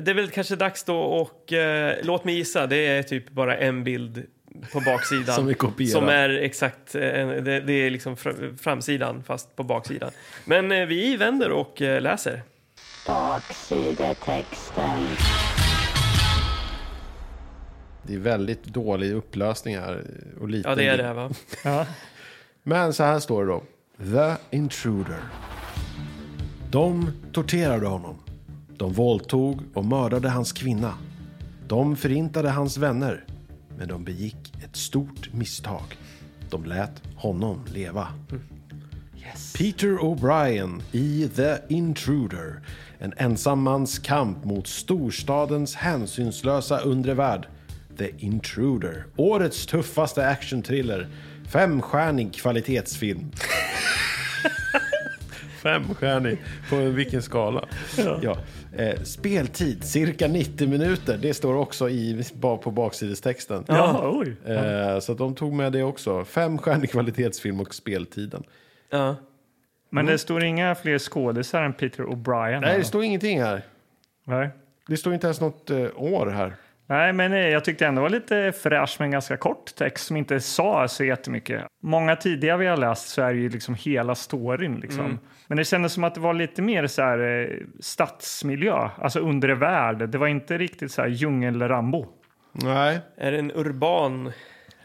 Det 0.00 0.10
är 0.10 0.14
väl 0.14 0.30
kanske 0.30 0.56
dags 0.56 0.84
då 0.84 0.98
och 1.00 1.52
eh, 1.52 1.96
låt 2.02 2.24
mig 2.24 2.34
gissa, 2.34 2.66
det 2.66 2.86
är 2.86 3.02
typ 3.02 3.30
bara 3.30 3.56
en 3.56 3.84
bild 3.84 4.26
på 4.72 4.80
baksidan. 4.80 5.24
Som 5.34 5.46
vi 5.46 5.54
kopierar. 5.54 5.90
Som 6.00 6.08
är 6.08 6.28
exakt, 6.30 6.94
eh, 6.94 7.00
det, 7.00 7.60
det 7.60 7.72
är 7.72 7.90
liksom 7.90 8.16
fr- 8.16 8.56
framsidan 8.58 9.22
fast 9.22 9.56
på 9.56 9.62
baksidan. 9.62 10.10
Men 10.44 10.72
eh, 10.72 10.86
vi 10.86 11.16
vänder 11.16 11.50
och 11.50 11.82
eh, 11.82 12.00
läser. 12.00 12.42
Baksidetexten. 13.06 15.06
Det 18.10 18.16
är 18.16 18.18
väldigt 18.18 18.64
dålig 18.64 19.12
upplösning 19.12 19.76
här. 19.76 20.04
Och 20.40 20.48
liten 20.48 20.70
Ja, 20.70 20.76
det 20.76 20.86
är 20.86 20.96
det 20.96 21.12
va? 21.12 21.30
Ja. 21.64 21.86
Men 22.62 22.92
så 22.92 23.02
här 23.02 23.20
står 23.20 23.44
det 23.44 23.52
då. 23.52 23.62
The 23.98 24.56
Intruder. 24.56 25.20
De 26.70 27.10
torterade 27.32 27.86
honom. 27.86 28.16
De 28.76 28.92
våldtog 28.92 29.60
och 29.74 29.84
mördade 29.84 30.28
hans 30.28 30.52
kvinna. 30.52 30.94
De 31.68 31.96
förintade 31.96 32.50
hans 32.50 32.76
vänner. 32.76 33.24
Men 33.78 33.88
de 33.88 34.04
begick 34.04 34.54
ett 34.64 34.76
stort 34.76 35.32
misstag. 35.32 35.96
De 36.50 36.64
lät 36.64 37.02
honom 37.16 37.64
leva. 37.72 38.08
Peter 39.58 39.98
O'Brien 39.98 40.82
i 40.92 41.28
The 41.36 41.74
Intruder. 41.74 42.60
En 42.98 43.12
ensam 43.16 43.62
mans 43.62 43.98
kamp 43.98 44.44
mot 44.44 44.66
storstadens 44.66 45.74
hänsynslösa 45.74 46.78
undre 46.78 47.14
värld. 47.14 47.46
The 47.98 48.10
Intruder. 48.18 49.04
Årets 49.16 49.66
tuffaste 49.66 50.26
actionthriller. 50.26 51.06
Femstjärnig 51.48 52.34
kvalitetsfilm. 52.34 53.30
Femstjärnig. 55.62 56.38
På 56.70 56.76
vilken 56.76 57.22
skala? 57.22 57.68
Ja. 58.22 58.36
Eh, 58.76 59.02
speltid 59.02 59.84
cirka 59.84 60.28
90 60.28 60.68
minuter. 60.68 61.18
Det 61.22 61.34
står 61.34 61.54
också 61.54 61.88
i, 61.88 62.24
på 62.40 62.70
baksidestexten. 62.70 63.64
Ja, 63.68 64.10
oj. 64.14 64.36
Eh, 64.54 64.98
så 64.98 65.12
att 65.12 65.18
de 65.18 65.34
tog 65.34 65.52
med 65.52 65.72
det 65.72 65.82
också. 65.82 66.24
Femstjärnig 66.24 66.90
kvalitetsfilm 66.90 67.60
och 67.60 67.74
speltiden. 67.74 68.42
Ja. 68.90 69.16
Men 69.90 70.06
det 70.06 70.18
står 70.18 70.44
inga 70.44 70.74
fler 70.74 70.98
skådisar 70.98 71.62
än 71.62 71.72
Peter 71.72 72.02
O'Brien. 72.02 72.60
Nej, 72.60 72.70
här, 72.70 72.78
det 72.78 72.84
står 72.84 73.04
ingenting 73.04 73.40
här. 73.40 73.62
Nej. 74.24 74.50
Det 74.86 74.96
står 74.96 75.14
inte 75.14 75.26
ens 75.26 75.40
något 75.40 75.70
eh, 75.70 75.88
år 75.96 76.26
här. 76.26 76.54
Nej, 76.90 77.12
men 77.12 77.32
eh, 77.32 77.38
jag 77.38 77.64
tyckte 77.64 77.86
ändå 77.86 77.98
det 78.00 78.02
var 78.02 78.10
lite 78.10 78.52
fräsch 78.62 78.96
med 78.98 79.04
en 79.06 79.10
ganska 79.10 79.36
kort 79.36 79.74
text 79.74 80.06
som 80.06 80.16
inte 80.16 80.40
sa 80.40 80.88
så 80.88 81.04
jättemycket. 81.04 81.62
Många 81.82 82.16
tidigare 82.16 82.56
vi 82.58 82.66
har 82.66 82.76
läst 82.76 83.08
så 83.08 83.22
är 83.22 83.34
det 83.34 83.40
ju 83.40 83.48
liksom 83.48 83.74
hela 83.74 84.14
storyn. 84.14 84.74
Liksom. 84.80 85.18
Men 85.46 85.56
det 85.58 85.64
kändes 85.64 85.92
som 85.92 86.04
att 86.04 86.14
det 86.14 86.20
var 86.20 86.34
lite 86.34 86.62
mer 86.62 86.86
så 86.86 87.02
här, 87.02 87.18
eh, 87.50 87.56
stadsmiljö, 87.80 88.88
alltså 88.98 89.20
undre 89.20 89.54
värld. 89.54 90.08
Det 90.08 90.18
var 90.18 90.26
inte 90.26 90.58
riktigt 90.58 90.92
så 90.92 91.02
här 91.02 91.08
djungel-Rambo. 91.08 92.06
Nej. 92.52 92.98
Är 93.16 93.32
det 93.32 93.38
en 93.38 93.52
urban, 93.54 94.32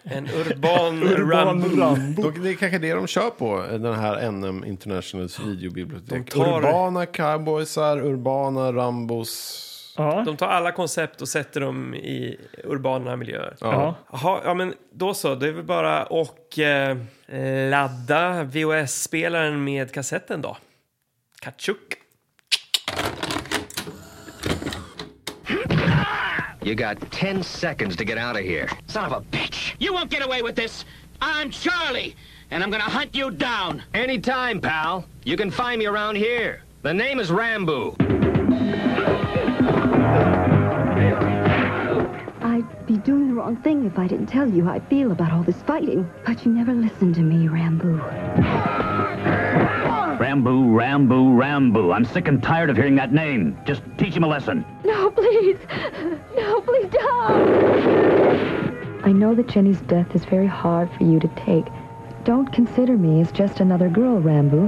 en 0.04 0.28
urban, 0.48 1.04
Urban 1.04 1.32
Rambo? 1.32 1.82
Rambo. 1.82 2.30
Det 2.44 2.50
är 2.50 2.54
kanske 2.54 2.78
det 2.80 2.94
de 2.94 3.08
kör 3.08 3.30
på, 3.30 3.66
eh, 3.72 3.80
den 3.80 3.96
här 3.96 4.32
NM 4.32 4.64
Internationals 4.66 5.40
videobibliotek. 5.40 6.10
De 6.10 6.24
tar- 6.32 6.58
Urbana 6.58 7.06
cowboysar, 7.06 7.98
urbana 8.06 8.72
rambos. 8.74 9.72
Ja. 9.98 10.24
De 10.26 10.38
tar 10.38 10.48
alla 10.48 10.72
koncept 10.72 11.22
och 11.22 11.28
sätter 11.28 11.62
dem 11.62 11.96
i 11.96 12.38
urbana 12.64 13.16
miljöer. 13.16 13.56
Ja. 13.60 13.96
Jaha, 14.12 14.42
ja 14.44 14.54
men 14.54 14.74
då 14.92 15.14
så. 15.14 15.36
Det 15.36 15.48
är 15.48 15.52
väl 15.52 15.64
bara 15.64 16.02
att 16.04 16.58
eh, 16.58 17.70
ladda 17.70 18.44
VHS-spelaren 18.44 19.64
med 19.64 19.92
kassetten 19.92 20.42
då. 20.42 20.58
Kachuk. 21.42 21.98
You 26.62 26.74
got 26.74 27.12
10 27.12 27.44
seconds 27.44 27.96
to 27.98 28.04
get 28.04 28.18
out 28.18 28.36
of 28.36 28.42
here. 28.42 28.68
Son 28.88 29.06
of 29.06 29.12
a 29.12 29.22
bitch! 29.32 29.76
You 29.78 29.94
won't 29.94 30.10
get 30.10 30.26
away 30.26 30.42
with 30.42 30.56
this! 30.56 30.84
I'm 31.22 31.52
Charlie, 31.52 32.16
and 32.50 32.64
I'm 32.64 32.72
gonna 32.72 32.90
hunt 32.90 33.14
you 33.14 33.30
down! 33.30 33.84
Anytime, 33.94 34.60
pal. 34.62 35.06
You 35.24 35.38
can 35.38 35.52
find 35.52 35.78
me 35.78 35.86
around 35.86 36.16
here. 36.16 36.64
The 36.82 36.94
name 36.94 37.20
is 37.20 37.30
Rambo. 37.30 37.96
Doing 43.06 43.28
the 43.28 43.36
wrong 43.36 43.56
thing 43.58 43.86
if 43.86 44.00
I 44.00 44.08
didn't 44.08 44.26
tell 44.26 44.50
you 44.50 44.66
how 44.66 44.74
I 44.74 44.80
feel 44.80 45.12
about 45.12 45.32
all 45.32 45.44
this 45.44 45.62
fighting. 45.62 46.10
But 46.26 46.44
you 46.44 46.52
never 46.52 46.74
listened 46.74 47.14
to 47.16 47.22
me, 47.22 47.48
Rambo. 47.48 47.98
Rambo, 50.20 50.64
Rambo, 50.64 51.30
Rambo. 51.30 51.92
I'm 51.92 52.04
sick 52.04 52.28
and 52.28 52.42
tired 52.42 52.72
of 52.72 52.78
hearing 52.78 52.96
that 52.96 53.14
name. 53.14 53.58
Just 53.64 53.84
teach 53.98 54.16
him 54.16 54.24
a 54.24 54.28
lesson. 54.28 54.66
No, 54.84 55.12
please! 55.12 55.58
No, 56.36 56.62
please 56.62 56.88
don't! 56.92 57.46
I 59.06 59.12
know 59.12 59.36
that 59.36 59.48
Jenny's 59.48 59.82
death 59.82 60.16
is 60.16 60.26
very 60.26 60.48
hard 60.48 60.90
for 60.98 61.04
you 61.04 61.20
to 61.20 61.28
take. 61.36 61.66
Don't 62.24 62.52
consider 62.52 62.98
me 62.98 63.22
as 63.22 63.32
just 63.32 63.60
another 63.60 63.88
girl, 63.88 64.20
Rambo. 64.20 64.68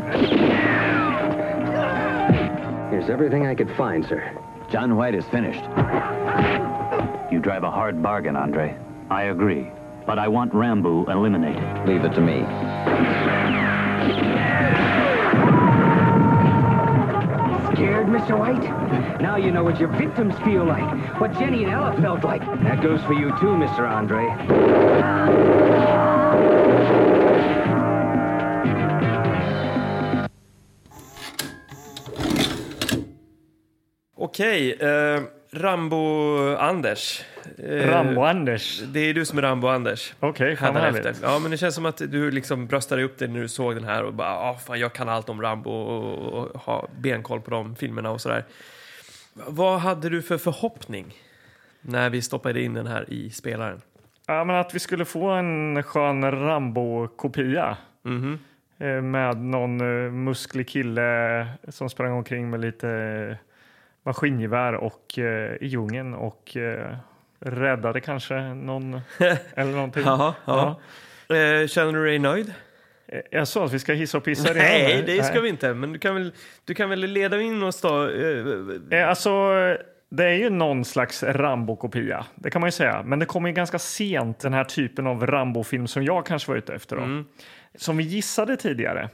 Here's 2.92 3.10
everything 3.10 3.48
I 3.48 3.56
could 3.56 3.72
find, 3.76 4.06
sir. 4.06 4.32
John 4.70 4.96
White 4.96 5.16
is 5.16 5.26
finished. 5.26 5.64
You 7.30 7.40
drive 7.40 7.64
a 7.64 7.72
hard 7.72 8.02
bargain, 8.02 8.38
Andre. 8.38 8.78
I 9.10 9.24
agree. 9.24 9.70
But 10.06 10.18
I 10.18 10.30
want 10.30 10.54
Rambo 10.54 11.12
eliminated. 11.12 11.62
Leave 11.86 12.06
it 12.06 12.14
to 12.14 12.22
me. 12.22 12.40
Scared, 17.74 18.08
Mr. 18.08 18.40
White? 18.40 19.20
Now 19.20 19.36
you 19.36 19.52
know 19.52 19.64
what 19.64 19.78
your 19.78 19.90
victims 19.90 20.36
feel 20.46 20.64
like, 20.64 21.20
what 21.20 21.34
Jenny 21.34 21.66
and 21.66 21.74
Ella 21.74 22.00
felt 22.00 22.24
like. 22.24 22.42
That 22.64 22.82
goes 22.82 23.02
for 23.04 23.14
you 23.14 23.30
too, 23.40 23.58
Mr. 23.58 23.88
Andre. 23.90 24.24
Okej, 34.18 34.78
eh, 34.80 35.37
Rambo-Anders. 35.52 37.22
Eh, 37.58 37.90
Rambo-Anders. 37.90 38.82
Det 38.94 39.00
är 39.00 39.14
du 39.14 39.26
som 39.26 39.38
är 39.38 39.42
Rambo-Anders. 39.42 40.14
Okej, 40.20 40.56
fan 40.56 40.76
Hädanefter. 40.76 41.04
härligt. 41.04 41.22
Ja, 41.24 41.40
men 41.40 41.52
det 41.52 41.58
känns 41.58 41.76
som 41.76 41.86
att 41.86 41.98
du 41.98 42.32
liksom 42.32 42.68
bröstade 42.68 43.04
upp 43.04 43.18
dig 43.18 43.28
när 43.28 43.40
du 43.42 43.48
såg 43.48 43.76
den 43.76 43.84
här 43.84 44.04
och 44.04 44.14
bara, 44.14 44.30
ah, 44.40 44.54
fan, 44.54 44.80
jag 44.80 44.94
kan 44.94 45.10
allt 45.10 45.30
om 45.30 45.42
Rambo 45.42 45.72
och, 45.72 46.34
och 46.34 46.62
ha 46.62 46.88
benkoll 47.00 47.42
på 47.42 47.52
de 47.52 47.76
filmerna 47.76 48.12
och 48.12 48.22
sådär. 48.22 48.44
Vad 49.34 49.80
hade 49.80 50.10
du 50.10 50.22
för 50.22 50.38
förhoppning 50.38 51.14
när 51.82 52.10
vi 52.10 52.22
stoppade 52.22 52.62
in 52.62 52.74
den 52.74 52.88
här 52.88 53.06
i 53.14 53.30
spelaren? 53.30 53.82
Ja, 54.28 54.44
men 54.44 54.56
att 54.56 54.76
vi 54.76 54.80
skulle 54.80 55.06
få 55.06 55.30
en 55.30 55.84
skön 55.84 56.32
Rambo-kopia. 56.32 57.78
Mhm. 58.04 58.40
Eh, 58.80 59.02
Med 59.02 59.38
någon 59.38 59.82
eh, 60.06 60.12
musklig 60.12 60.68
kille 60.70 61.48
som 61.68 61.90
sprang 61.90 62.12
omkring 62.14 62.50
med 62.50 62.60
lite 62.62 63.38
maskingevär 64.08 64.74
och 64.74 65.20
eh, 65.20 65.54
i 65.62 65.68
djungeln 65.68 66.14
och 66.14 66.58
eh, 66.58 66.96
räddade 67.40 68.02
kanske 68.02 68.40
någon 68.54 69.02
eller 69.56 69.72
någonting. 69.72 70.04
Jaha, 70.06 70.34
ja. 70.46 70.80
Eh, 71.36 71.68
känner 71.68 71.94
du 71.94 72.06
dig 72.06 72.20
nöjd? 72.20 72.54
Eh, 73.08 73.20
Jag 73.32 73.48
sa 73.48 73.66
att 73.66 73.74
vi 73.74 73.80
ska 73.80 73.94
hissa 73.94 74.18
och 74.18 74.24
pissa 74.24 74.50
redan 74.50 74.64
Nej, 74.64 75.04
det 75.06 75.24
ska 75.24 75.42
vi 75.42 75.50
inte. 75.50 75.74
Men 75.74 75.94
du 75.94 76.00
kan 76.00 76.16
väl, 76.16 76.32
du 76.66 76.74
kan 76.74 76.90
väl 76.90 77.00
leda 77.00 77.42
in 77.42 77.64
oss 77.64 77.82
då? 77.82 78.10
Eh, 78.10 79.00
Eh, 79.00 79.10
Alltså, 79.10 79.30
det 80.10 80.24
är 80.26 80.34
ju 80.34 80.50
någon 80.50 80.86
slags 80.86 81.24
Rambo-kopia, 81.24 82.26
det 82.36 82.50
kan 82.52 82.62
man 82.62 82.68
ju 82.68 82.72
säga. 82.72 83.04
Men 83.06 83.20
det 83.20 83.26
kommer 83.26 83.50
ju 83.50 83.56
ganska 83.56 83.80
sent, 83.80 84.40
den 84.40 84.54
här 84.54 84.64
typen 84.64 85.08
av 85.08 85.28
Rambo-film 85.28 85.88
som 85.88 86.04
jag 86.04 86.26
kanske 86.26 86.52
var 86.52 86.58
ute 86.58 86.74
efter. 86.74 86.96
Då. 86.96 87.24
Som 87.76 87.98
vi 87.98 88.04
gissade 88.04 88.58
tidigare, 88.58 89.10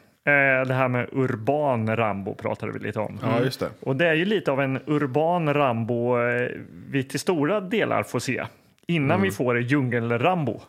det 0.67 0.73
här 0.73 0.87
med 0.87 1.07
urban 1.11 1.95
Rambo 1.95 2.35
pratade 2.35 2.71
vi 2.71 2.79
lite 2.79 2.99
om. 2.99 3.19
Ja, 3.21 3.39
just 3.43 3.59
det. 3.59 3.69
Och 3.79 3.95
det 3.95 4.07
är 4.07 4.13
ju 4.13 4.25
lite 4.25 4.51
av 4.51 4.61
en 4.61 4.79
urban 4.87 5.53
Rambo 5.53 6.19
eh, 6.21 6.49
vi 6.89 7.03
till 7.03 7.19
stora 7.19 7.61
delar 7.61 8.03
får 8.03 8.19
se. 8.19 8.43
Innan 8.87 9.21
vi 9.21 9.31
får 9.31 9.59
djungel-Rambo. 9.61 10.61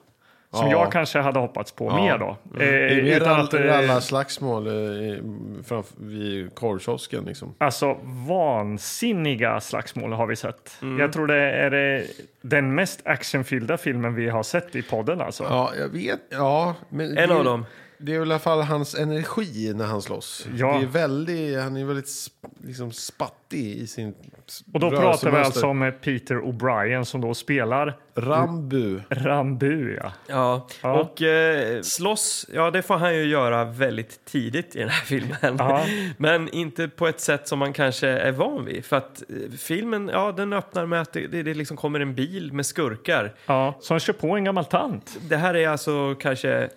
Som 0.52 0.70
Ja. 0.70 0.82
jag 0.82 0.92
kanske 0.92 1.18
hade 1.18 1.38
hoppats 1.38 1.72
på 1.72 1.84
Ja. 1.86 1.96
mer 1.96 2.18
då. 2.18 2.36
Det 2.58 2.64
är 2.64 2.98
Eh, 2.98 3.04
mer 3.04 3.16
utan 3.16 3.28
rall, 3.36 3.44
att, 3.44 3.54
eh, 3.54 3.60
rallarslagsmål 3.60 4.66
eh, 4.66 4.72
framför, 5.64 5.94
vid 6.04 6.54
korvkiosken 6.54 7.24
liksom. 7.24 7.54
Alltså 7.58 7.96
vansinniga 8.28 9.60
slagsmål 9.60 10.12
har 10.12 10.26
vi 10.26 10.36
sett. 10.36 10.78
Mm. 10.82 10.98
Jag 11.00 11.12
tror 11.12 11.26
det 11.26 11.36
är 11.36 11.96
eh, 11.98 12.02
den 12.42 12.74
mest 12.74 13.06
actionfyllda 13.06 13.76
filmen 13.76 14.14
vi 14.14 14.28
har 14.28 14.42
sett 14.42 14.76
i 14.76 14.82
podden 14.82 15.20
alltså. 15.20 15.44
Ja, 15.44 15.72
jag 15.78 15.88
vet. 15.88 16.20
Ja, 16.30 16.74
men 16.88 17.18
En 17.18 17.28
det, 17.28 17.34
av 17.34 17.44
dem. 17.44 17.66
Det 18.04 18.12
är 18.12 18.16
i 18.16 18.20
alla 18.20 18.38
fall 18.38 18.60
hans 18.62 18.94
energi 18.94 19.72
när 19.74 19.84
han 19.84 20.02
slåss. 20.02 20.46
Ja. 20.56 20.78
Det 20.78 20.84
är 20.84 20.86
väldigt, 20.86 21.60
han 21.60 21.76
är 21.76 21.84
väldigt 21.84 22.08
liksom 22.64 22.92
spattig 22.92 23.76
i 23.76 23.86
sin 23.86 24.14
Och 24.72 24.80
då 24.80 24.90
pratar 24.90 25.30
vi 25.30 25.36
alltså 25.36 25.66
om 25.66 25.82
eh, 25.82 25.90
Peter 25.90 26.34
O'Brien 26.34 27.04
som 27.04 27.20
då 27.20 27.34
spelar 27.34 27.96
Rambu. 28.14 29.00
Rambu. 29.10 29.96
Ja. 30.02 30.12
Ja, 30.26 30.66
Ja. 30.82 31.00
och 31.00 31.22
eh, 31.22 31.82
slåss, 31.82 32.46
ja 32.54 32.70
det 32.70 32.82
får 32.82 32.96
han 32.96 33.14
ju 33.14 33.24
göra 33.24 33.64
väldigt 33.64 34.24
tidigt 34.24 34.76
i 34.76 34.78
den 34.78 34.88
här 34.88 35.04
filmen. 35.04 35.56
Ja. 35.58 35.84
Men 36.16 36.48
inte 36.48 36.88
på 36.88 37.06
ett 37.08 37.20
sätt 37.20 37.48
som 37.48 37.58
man 37.58 37.72
kanske 37.72 38.08
är 38.08 38.32
van 38.32 38.64
vid. 38.64 38.84
För 38.84 38.96
att 38.96 39.22
eh, 39.28 39.56
filmen, 39.58 40.10
ja 40.12 40.32
den 40.32 40.52
öppnar 40.52 40.86
med 40.86 41.00
att 41.00 41.12
det, 41.12 41.26
det, 41.26 41.42
det 41.42 41.54
liksom 41.54 41.76
kommer 41.76 42.00
en 42.00 42.14
bil 42.14 42.52
med 42.52 42.66
skurkar. 42.66 43.34
Ja, 43.46 43.78
som 43.80 43.98
kör 44.00 44.12
på 44.12 44.36
en 44.36 44.44
gammal 44.44 44.64
tant. 44.64 45.16
Det 45.28 45.36
här 45.36 45.54
är 45.54 45.68
alltså 45.68 46.14
kanske 46.14 46.68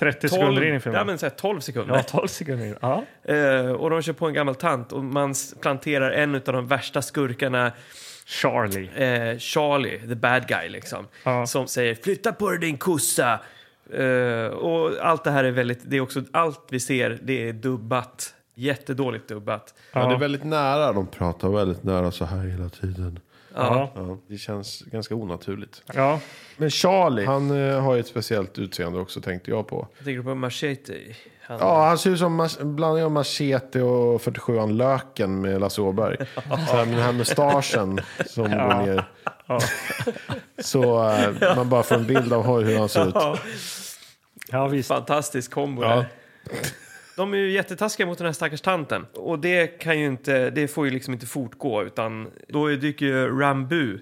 30 0.00 0.28
12, 0.28 0.30
sekunder 0.30 0.62
in 0.62 0.68
i 0.68 0.74
ja, 0.74 0.80
filmen. 0.80 1.06
men 1.06 1.18
så 1.18 1.26
här 1.26 1.30
12 1.30 1.60
sekunder. 1.60 1.94
Ja, 1.96 2.02
12 2.02 2.26
sekunder 2.28 2.66
in. 2.66 2.76
Ja. 2.80 3.04
Eh, 3.24 3.72
och 3.72 3.90
de 3.90 4.02
kör 4.02 4.12
på 4.12 4.26
en 4.26 4.34
gammal 4.34 4.54
tant 4.54 4.92
och 4.92 5.04
man 5.04 5.34
planterar 5.60 6.10
en 6.10 6.34
av 6.34 6.40
de 6.40 6.66
värsta 6.66 7.02
skurkarna, 7.02 7.72
Charlie. 8.26 8.90
eh, 8.94 9.38
Charlie, 9.38 9.98
the 10.08 10.14
bad 10.14 10.48
guy 10.48 10.68
liksom. 10.68 11.06
Ja. 11.24 11.46
Som 11.46 11.66
säger 11.66 11.94
flytta 11.94 12.32
på 12.32 12.50
dig 12.50 12.58
din 12.58 12.78
kossa. 12.78 13.40
Eh, 13.92 14.46
och 14.46 14.92
allt 15.02 15.24
det 15.24 15.30
här 15.30 15.44
är 15.44 15.50
väldigt, 15.50 15.80
det 15.82 15.96
är 15.96 16.00
också, 16.00 16.22
allt 16.32 16.66
vi 16.70 16.80
ser 16.80 17.18
det 17.22 17.48
är 17.48 17.52
dubbat. 17.52 18.34
Jättedåligt 18.54 19.28
dubbat. 19.28 19.74
Ja. 19.92 20.06
det 20.06 20.14
är 20.14 20.18
väldigt 20.18 20.44
nära. 20.44 20.92
De 20.92 21.06
pratar 21.06 21.48
väldigt 21.48 21.82
nära 21.82 22.10
så 22.10 22.24
här 22.24 22.44
hela 22.46 22.68
tiden. 22.68 23.20
Ja. 23.54 23.90
Ja, 23.94 24.18
det 24.28 24.36
känns 24.38 24.82
ganska 24.82 25.14
onaturligt. 25.14 25.82
Ja. 25.94 26.20
Men 26.56 26.70
Charlie, 26.70 27.24
han 27.26 27.68
eh, 27.70 27.80
har 27.80 27.94
ju 27.94 28.00
ett 28.00 28.06
speciellt 28.06 28.58
utseende 28.58 28.98
också 29.00 29.20
tänkte 29.20 29.50
jag 29.50 29.68
på. 29.68 29.88
Jag 29.98 30.04
tänker 30.04 30.22
på 30.22 30.34
Machete. 30.34 30.94
Han, 31.42 31.58
Ja, 31.60 31.86
han 31.88 31.98
ser 31.98 32.10
ut 32.10 32.18
som 32.18 32.40
mas- 32.40 32.64
blandning 32.64 33.04
av 33.04 33.10
Machete 33.10 33.82
och 33.82 34.20
47an 34.20 34.72
Löken 34.72 35.40
med 35.40 35.60
Lasse 35.60 35.80
Åberg. 35.80 36.16
Så 36.68 36.76
här, 36.76 36.84
med 36.86 36.94
den 36.94 37.02
här 37.04 37.12
mustaschen 37.12 38.00
som 38.26 38.44
går 38.44 38.86
ner. 38.86 39.04
Så 40.62 41.08
eh, 41.08 41.56
man 41.56 41.68
bara 41.68 41.82
får 41.82 41.94
en 41.94 42.06
bild 42.06 42.32
av 42.32 42.62
hur 42.64 42.78
han 42.78 42.88
ser 42.88 43.08
ut. 43.08 43.14
ja, 44.50 44.66
visst. 44.68 44.88
Fantastisk 44.88 45.50
kombo 45.50 45.82
Ja. 45.82 45.88
där. 45.96 46.06
De 47.20 47.34
är 47.34 47.38
ju 47.38 47.50
jättetaskiga 47.50 48.06
mot 48.06 48.18
den 48.18 48.26
här 48.26 48.32
stackars 48.32 48.60
tanten. 48.60 49.06
Och 49.14 49.38
det 49.38 49.66
kan 49.66 50.00
ju 50.00 50.06
inte, 50.06 50.50
det 50.50 50.68
får 50.68 50.84
ju 50.86 50.92
liksom 50.92 51.14
inte 51.14 51.26
fortgå 51.26 51.82
utan 51.82 52.28
då 52.48 52.68
dyker 52.68 53.06
ju 53.06 53.40
Rambu 53.40 53.98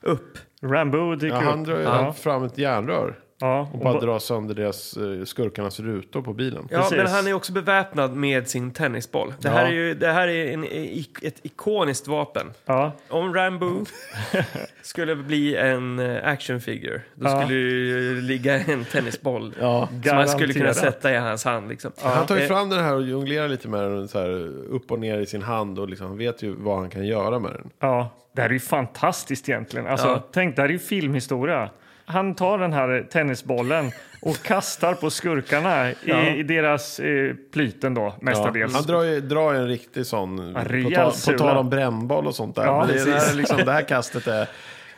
upp. 0.00 0.38
Rambo 0.62 1.14
dyker 1.14 1.36
Ja, 1.36 1.42
han 1.42 1.60
upp. 1.60 1.66
drar 1.66 1.76
ju 1.76 1.82
ja. 1.82 2.12
fram 2.12 2.44
ett 2.44 2.58
järnrör 2.58 3.18
Ja. 3.42 3.68
och 3.72 3.78
bara 3.78 4.00
drar 4.00 4.18
sönder 4.18 4.54
deras, 4.54 4.96
eh, 4.96 5.24
skurkarnas 5.24 5.80
rutor 5.80 6.22
på 6.22 6.32
bilen. 6.32 6.68
Ja, 6.70 6.78
Precis. 6.78 6.96
men 6.96 7.06
han 7.06 7.26
är 7.26 7.32
också 7.34 7.52
beväpnad 7.52 8.16
med 8.16 8.48
sin 8.48 8.70
tennisboll. 8.70 9.34
Det 9.40 9.48
Ja. 9.48 9.54
här 9.54 9.66
är 9.66 9.70
ju 9.72 9.94
det 9.94 10.12
här 10.12 10.28
är 10.28 10.52
en, 10.52 10.64
ik- 10.72 11.22
ett 11.22 11.36
ikoniskt 11.42 12.08
vapen. 12.08 12.46
Ja. 12.64 12.92
Om 13.08 13.34
Rambo 13.34 13.84
skulle 14.82 15.16
bli 15.16 15.56
en 15.56 15.98
eh, 15.98 16.28
actionfigure, 16.28 17.00
då 17.14 17.26
Ja. 17.28 17.40
skulle 17.42 17.54
det 17.58 17.60
ju 17.70 18.20
ligga 18.20 18.58
en 18.60 18.84
tennisboll 18.84 19.54
Ja. 19.60 19.88
som 20.06 20.16
man 20.16 20.28
skulle 20.28 20.52
kunna 20.54 20.74
sätta 20.74 21.12
i 21.12 21.16
hans 21.16 21.44
hand. 21.44 21.68
Liksom. 21.68 21.92
Han 22.02 22.26
tar 22.26 22.36
ju 22.36 22.42
Eh, 22.42 22.48
fram 22.48 22.68
den 22.70 22.84
här 22.84 22.94
och 22.94 23.02
jonglerar 23.02 23.48
lite 23.48 23.68
med 23.68 23.80
den 23.80 24.08
så 24.08 24.18
här, 24.20 24.30
upp 24.70 24.90
och 24.92 24.98
ner 25.00 25.18
i 25.18 25.26
sin 25.26 25.42
hand 25.42 25.78
och 25.78 25.88
liksom, 25.88 26.06
han 26.06 26.18
vet 26.18 26.42
ju 26.42 26.54
vad 26.58 26.78
han 26.78 26.90
kan 26.90 27.06
göra 27.06 27.38
med 27.38 27.52
den. 27.52 27.70
Ja, 27.80 28.10
det 28.34 28.42
här 28.42 28.48
är 28.48 28.52
ju 28.52 28.60
fantastiskt 28.60 29.48
egentligen. 29.48 29.86
Alltså, 29.86 30.06
Ja. 30.06 30.22
Tänk, 30.32 30.56
det 30.56 30.62
här 30.62 30.68
är 30.68 30.72
ju 30.72 30.78
filmhistoria. 30.78 31.70
Han 32.04 32.34
tar 32.34 32.58
den 32.58 32.72
här 32.72 33.06
tennisbollen 33.10 33.90
och 34.22 34.42
kastar 34.42 34.94
på 34.94 35.10
skurkarna 35.10 35.90
i, 35.90 36.38
i 36.38 36.42
deras 36.42 37.00
eh, 37.00 37.34
plyten 37.52 37.94
då, 37.94 38.14
mestadels. 38.20 38.74
Han 38.74 38.82
drar 38.82 39.02
ju, 39.02 39.20
drar 39.20 39.54
en 39.54 39.68
riktig 39.68 40.06
sån, 40.06 40.54
på, 40.54 40.90
tal, 40.94 41.12
på 41.26 41.38
tal 41.38 41.56
om 41.56 41.70
brännboll 41.70 42.26
och 42.26 42.34
sånt 42.34 42.56
där. 42.56 42.64
Ja, 42.64 42.84
det, 42.88 43.04
det, 43.04 43.10
här, 43.10 43.34
liksom, 43.34 43.56
det 43.56 43.72
här 43.72 43.82
kastet 43.88 44.26
är, 44.26 44.48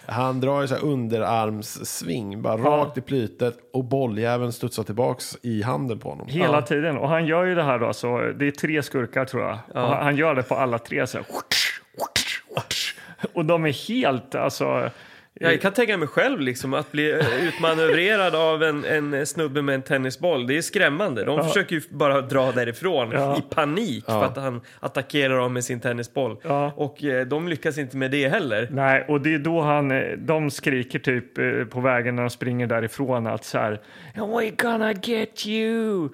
han 0.07 0.40
drar 0.40 0.61
ju 0.61 0.69
så 0.69 0.75
här 0.75 0.85
underarmssving, 0.85 2.43
bara 2.43 2.57
rakt 2.57 2.99
i 2.99 3.01
plytet 3.01 3.55
och 3.73 3.85
bolljäveln 3.85 4.53
studsar 4.53 4.83
tillbaks 4.83 5.38
i 5.43 5.62
handen 5.62 5.99
på 5.99 6.09
honom. 6.09 6.27
Hela 6.29 6.62
tiden. 6.62 6.99
Och 6.99 7.09
han 7.09 7.27
gör 7.27 7.45
ju 7.45 7.55
det 7.55 7.62
här 7.62 7.79
då, 7.79 7.93
så 7.93 8.19
det 8.19 8.47
är 8.47 8.51
tre 8.51 8.83
skurkar 8.83 9.25
tror 9.25 9.43
jag. 9.43 9.59
Han, 9.75 10.05
han 10.05 10.17
gör 10.17 10.35
det 10.35 10.43
på 10.43 10.55
alla 10.55 10.79
tre. 10.79 11.07
Så 11.07 11.19
här. 11.19 11.27
Och 13.33 13.45
de 13.45 13.64
är 13.64 13.88
helt, 13.88 14.35
alltså... 14.35 14.90
Jag 15.40 15.61
kan 15.61 15.73
tänka 15.73 15.97
mig 15.97 16.09
själv 16.09 16.40
liksom, 16.40 16.75
att 16.75 16.92
bli 16.92 17.11
eh, 17.12 17.47
utmanövrerad 17.49 18.35
av 18.35 18.62
en, 18.62 18.85
en 18.85 19.27
snubbe 19.27 19.62
med 19.62 19.75
en 19.75 19.83
tennisboll. 19.83 20.47
Det 20.47 20.57
är 20.57 20.62
skrämmande. 20.62 21.25
De 21.25 21.44
försöker 21.44 21.77
ju 21.77 21.83
bara 21.90 22.20
dra 22.20 22.53
därifrån 22.53 23.11
Ja. 23.12 23.38
i 23.38 23.55
panik 23.55 24.05
för 24.05 24.25
att 24.25 24.37
han 24.37 24.61
attackerar 24.81 25.37
dem 25.38 25.53
med 25.53 25.64
sin 25.64 25.81
tennisboll. 25.81 26.37
Ja. 26.42 26.73
Och 26.77 27.05
eh, 27.05 27.27
de 27.27 27.49
lyckas 27.49 27.79
inte 27.79 27.97
med 27.97 28.11
det 28.11 28.29
heller. 28.29 28.68
Nej, 28.70 29.05
och 29.09 29.20
det 29.20 29.35
är 29.35 29.38
då 29.38 29.61
han, 29.61 29.90
eh, 29.90 30.03
de 30.18 30.51
skriker 30.51 30.99
typ 30.99 31.38
eh, 31.38 31.64
på 31.70 31.81
vägen 31.81 32.16
när 32.16 32.23
de 32.23 32.31
springer 32.31 32.66
därifrån 32.66 33.27
att 33.27 33.44
så 33.44 33.59
här 33.59 33.81
We're 34.14 34.62
gonna 34.62 34.92
get 34.92 35.47
you! 35.47 36.09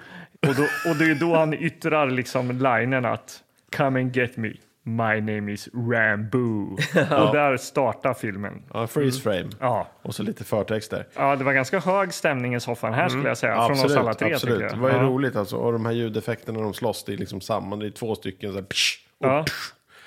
Och, 0.48 0.54
då, 0.56 0.62
och 0.90 0.96
det 0.98 1.04
är 1.04 1.20
då 1.20 1.34
han 1.34 1.54
yttrar 1.54 2.10
liksom 2.10 2.50
linen 2.50 3.04
att 3.04 3.42
Come 3.76 4.00
and 4.00 4.16
get 4.16 4.36
me, 4.36 4.52
my 4.96 5.20
name 5.20 5.52
is 5.52 5.68
Rambo. 5.74 6.72
Och 6.94 7.34
där 7.34 7.56
startar 7.56 8.14
filmen. 8.14 8.62
Ja, 8.72 8.86
freeze 8.86 9.20
frame. 9.20 9.50
Ja. 9.60 9.88
Och 10.02 10.14
så 10.14 10.22
lite 10.22 10.44
förtext 10.44 10.90
där. 10.90 11.06
ja, 11.14 11.36
det 11.36 11.44
var 11.44 11.52
ganska 11.52 11.80
hög 11.80 12.14
stämning 12.14 12.54
i 12.54 12.60
soffan 12.60 12.94
här 12.94 13.08
skulle 13.08 13.28
jag 13.28 13.38
säga. 13.38 13.66
Från 13.66 13.84
oss 13.84 13.96
alla 13.96 14.14
tre 14.14 14.34
absolut. 14.34 14.54
tycker 14.54 14.68
jag. 14.68 14.76
Det 14.76 14.82
var 14.82 14.90
ju 14.90 14.96
ja. 14.96 15.02
roligt 15.02 15.36
alltså. 15.36 15.56
Och 15.56 15.72
de 15.72 15.86
här 15.86 15.92
ljudeffekterna 15.92 16.58
när 16.58 16.64
de 16.64 16.74
slåss, 16.74 17.04
det 17.04 17.12
är 17.12 17.16
liksom 17.16 17.40
samma. 17.40 17.76
Det 17.76 17.86
är 17.86 17.90
två 17.90 18.14
stycken 18.14 18.52
så 18.52 18.58
här, 18.58 18.64
psh, 18.64 18.98
och 19.18 19.26
Ja. 19.26 19.44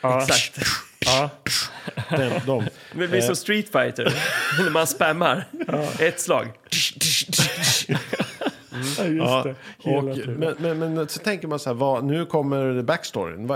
Ja. 0.01 0.21
Exakt. 0.21 0.59
Ja. 0.99 1.29
den, 2.09 2.41
de. 2.45 2.63
Det 2.95 3.07
blir 3.07 3.21
som 3.21 3.35
Street 3.35 3.69
Fighter, 3.69 4.13
när 4.63 4.71
man 4.71 4.87
spammar. 4.87 5.47
Ett 5.99 6.19
slag. 6.19 6.47
Ja, 8.97 9.03
just 9.03 9.17
Ja, 9.31 9.43
det. 9.45 9.55
Hela 9.89 9.97
och, 9.97 10.03
men, 10.27 10.55
men, 10.79 10.93
men 10.93 11.07
så 11.07 11.19
tänker 11.19 11.47
man 11.47 11.59
så 11.59 11.69
här, 11.69 11.75
vad, 11.75 12.03
nu 12.03 12.25
kommer 12.25 12.81
backstoryn. 12.81 13.47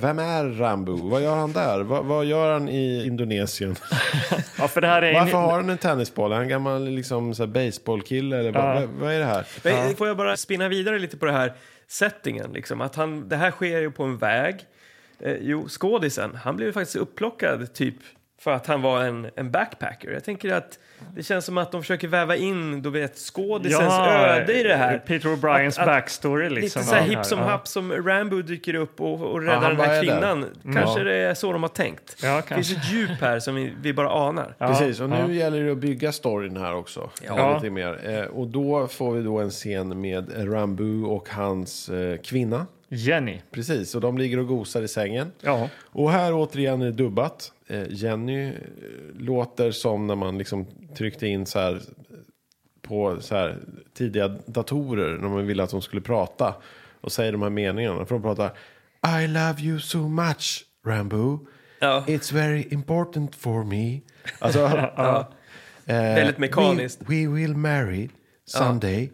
Vem 0.00 0.18
är 0.18 0.58
Rambo? 0.58 1.08
Vad 1.08 1.22
gör 1.22 1.36
han 1.36 1.52
där? 1.52 1.80
Va, 1.82 2.02
vad 2.02 2.24
gör 2.24 2.52
han 2.52 2.68
i 2.68 3.06
Indonesien? 3.06 3.76
Ja, 4.58 4.68
för 4.68 4.80
det 4.80 4.86
här 4.86 5.02
är 5.02 5.08
en- 5.12 5.14
Varför 5.14 5.38
har 5.38 5.52
han 5.52 5.70
en 5.70 5.78
tennisboll? 5.78 6.30
Är 6.30 6.34
han 6.34 6.42
en 6.42 6.48
gammal 6.48 6.88
liksom, 6.88 7.34
så 7.34 7.42
här, 7.42 7.50
baseballkille? 7.52 8.38
Eller 8.38 8.52
vad, 8.52 8.64
Ja. 8.64 8.74
vad, 8.74 8.88
vad 8.88 9.12
är 9.12 9.18
det 9.18 9.24
här? 9.24 9.46
Men 9.64 9.96
Får 9.96 10.08
jag 10.08 10.16
bara 10.16 10.36
spinna 10.36 10.68
vidare 10.68 10.98
lite 10.98 11.16
på 11.16 11.26
det 11.26 11.32
här 11.32 11.52
settingen? 11.88 12.52
Liksom? 12.52 12.80
Att 12.80 12.94
han, 12.96 13.28
det 13.28 13.36
här 13.36 13.50
sker 13.50 13.78
ju 13.80 13.90
på 13.90 14.02
en 14.04 14.16
väg. 14.18 14.56
Eh, 15.20 15.34
jo, 15.40 15.68
skådisen, 15.68 16.34
han 16.44 16.56
blev 16.56 16.66
ju 16.66 16.72
faktiskt 16.72 16.96
upplockad 16.96 17.74
typ 17.74 17.94
för 18.40 18.50
att 18.50 18.66
han 18.66 18.82
var 18.82 19.04
en, 19.04 19.30
en 19.36 19.50
backpacker. 19.50 20.10
Jag 20.10 20.24
tänker 20.24 20.52
att 20.54 20.78
det 21.14 21.22
känns 21.22 21.44
som 21.44 21.58
att 21.58 21.72
de 21.72 21.82
försöker 21.82 22.08
väva 22.08 22.36
in 22.36 22.82
du 22.82 22.90
vet, 22.90 23.16
skådisens 23.16 23.92
öde 23.98 24.60
i 24.60 24.62
det 24.62 24.76
här. 24.76 24.98
Peter 24.98 25.28
O'Briens 25.28 25.86
backstory 25.86 26.48
liksom. 26.48 26.80
Lite 26.80 26.90
så 26.90 26.94
här 26.94 27.02
Ja, 27.02 27.08
hipp 27.18 27.24
som 27.26 27.38
ja. 27.38 27.44
happ 27.44 27.68
som 27.68 27.92
Rambo 27.92 28.42
dyker 28.42 28.74
upp 28.74 29.00
och, 29.00 29.22
och 29.22 29.44
Ja, 29.44 29.48
räddar 29.48 29.60
han 29.60 29.76
den 29.76 29.86
här 29.88 30.02
kvinnan. 30.02 30.44
Kanske 30.74 31.02
det 31.04 31.14
är 31.14 31.34
så 31.34 31.52
de 31.52 31.62
har 31.62 31.68
tänkt. 31.68 32.16
Ja, 32.22 32.42
det 32.48 32.54
finns 32.54 32.72
ett 32.72 32.92
djup 32.92 33.20
här 33.20 33.40
som 33.40 33.54
vi, 33.54 33.72
vi 33.82 33.92
bara 33.92 34.10
anar. 34.10 34.54
Ja, 34.58 34.68
Precis, 34.68 35.00
och 35.00 35.10
nu 35.10 35.16
ja. 35.16 35.32
gäller 35.32 35.64
det 35.64 35.72
att 35.72 35.78
bygga 35.78 36.12
storyn 36.12 36.56
här 36.56 36.74
också. 36.74 37.10
Ja. 37.26 37.54
Lite 37.54 37.70
mer. 37.70 38.00
Eh, 38.10 38.24
och 38.24 38.46
då 38.46 38.86
får 38.86 39.12
vi 39.12 39.22
då 39.22 39.38
en 39.38 39.50
scen 39.50 40.00
med 40.00 40.52
Rambo 40.52 41.06
och 41.06 41.28
hans 41.30 41.88
eh, 41.88 42.16
kvinna. 42.18 42.66
Jenny. 42.88 43.40
Precis, 43.50 43.94
och 43.94 44.00
de 44.00 44.18
ligger 44.18 44.38
och 44.38 44.46
gosar 44.46 44.82
i 44.82 44.88
sängen. 44.88 45.32
Ja. 45.40 45.68
Och 45.84 46.10
här 46.10 46.32
återigen 46.34 46.82
är 46.82 46.86
det 46.86 46.92
dubbat. 46.92 47.52
Eh, 47.66 47.82
Jenny 47.88 48.52
låter 49.18 49.70
som 49.70 50.06
när 50.06 50.14
man 50.14 50.38
liksom 50.38 50.66
tryckte 50.96 51.26
in 51.26 51.46
så 51.46 51.58
här 51.58 51.82
på 52.82 53.20
så 53.20 53.34
här 53.34 53.58
tidiga 53.94 54.28
datorer 54.46 55.18
när 55.18 55.28
man 55.28 55.46
ville 55.46 55.62
att 55.62 55.70
de 55.70 55.82
skulle 55.82 56.02
prata 56.02 56.54
och 57.00 57.12
säger 57.12 57.32
de 57.32 57.42
här 57.42 57.50
meningarna. 57.50 58.06
För 58.06 58.14
de 58.14 58.22
pratar 58.22 58.52
I 59.22 59.26
love 59.26 59.62
you 59.62 59.80
so 59.80 60.08
much, 60.08 60.64
Rambo. 60.86 61.46
Ja. 61.78 62.04
It's 62.06 62.34
very 62.34 62.68
important 62.70 63.34
for 63.34 63.64
me. 63.64 64.00
Alltså, 64.38 64.60
eh, 65.86 65.96
Väldigt 65.96 66.38
mekaniskt. 66.38 67.00
We, 67.00 67.06
we 67.06 67.26
will 67.26 67.56
marry 67.56 68.08
someday. 68.44 69.10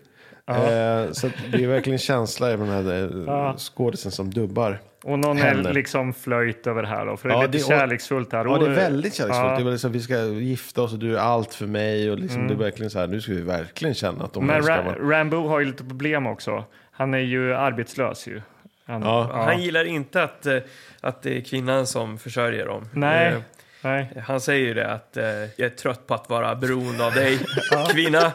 Eh, 0.47 1.13
så 1.13 1.31
det 1.53 1.65
är 1.65 1.69
verkligen 1.69 1.99
känsla 1.99 2.53
i 2.53 2.57
den 2.57 2.69
här 2.69 3.29
eh, 3.29 3.57
skådisen 3.57 4.13
som 4.13 4.31
dubbar. 4.31 4.81
Och 5.05 5.19
någon 5.19 5.37
Henne. 5.37 5.69
är 5.69 5.73
liksom 5.73 6.13
flöjt 6.15 6.67
över 6.67 6.83
här 6.83 7.07
då, 7.07 7.17
för 7.17 7.29
det 7.29 7.35
är 7.35 7.39
Ja, 7.39 7.43
lite 7.47 7.59
det- 7.59 7.65
och- 7.65 7.69
kärleksfullt 7.69 8.33
här. 8.33 8.45
Ja, 8.45 8.59
det 8.59 8.67
är 8.67 8.71
väldigt 8.71 9.15
kärleksfullt. 9.15 9.51
Ja. 9.51 9.59
Det 9.59 9.65
var 9.65 9.71
liksom, 9.73 9.93
vi 9.93 10.01
ska 10.01 10.25
gifta 10.25 10.83
oss 10.83 10.93
och 10.93 10.99
du 10.99 11.17
är 11.17 11.21
allt 11.21 11.55
för 11.55 11.67
mig. 11.67 12.11
Och 12.11 12.19
liksom, 12.19 12.49
Det 12.49 12.55
är 12.55 12.59
verkligen 12.59 12.91
så 12.91 12.99
här, 12.99 13.07
nu 13.07 13.21
ska 13.21 13.33
vi 13.33 13.41
verkligen 13.41 13.95
känna 13.95 14.25
att 14.25 14.33
de 14.33 14.47
Men 14.47 14.63
Ra- 14.63 14.67
varandra. 14.85 15.19
Rambo 15.19 15.49
har 15.49 15.61
ju 15.61 15.67
lite 15.67 15.85
problem 15.85 16.27
också. 16.27 16.65
Han 16.91 17.15
är 17.15 17.19
ju 17.19 17.55
arbetslös 17.55 18.27
ju. 18.27 18.41
Han, 18.87 19.03
Ja. 19.03 19.31
Han 19.47 19.63
gillar 19.63 19.85
inte 19.85 20.23
att, 20.23 20.47
eh, 20.47 20.59
att 21.01 21.23
det 21.23 21.37
är 21.37 21.41
kvinnan 21.41 21.87
som 21.87 22.19
försörjer 22.19 22.67
dem. 22.67 22.89
Nej, 22.93 23.33
Eh, 23.33 23.39
nej. 23.83 24.23
Han 24.27 24.41
säger 24.41 24.67
ju 24.67 24.75
det 24.75 24.91
att 24.93 25.17
eh, 25.17 25.25
jag 25.25 25.61
är 25.61 25.69
trött 25.69 26.07
på 26.07 26.15
att 26.15 26.31
vara 26.31 26.55
beroende 26.55 27.07
av 27.07 27.13
dig, 27.13 27.39
kvinna. 27.93 28.33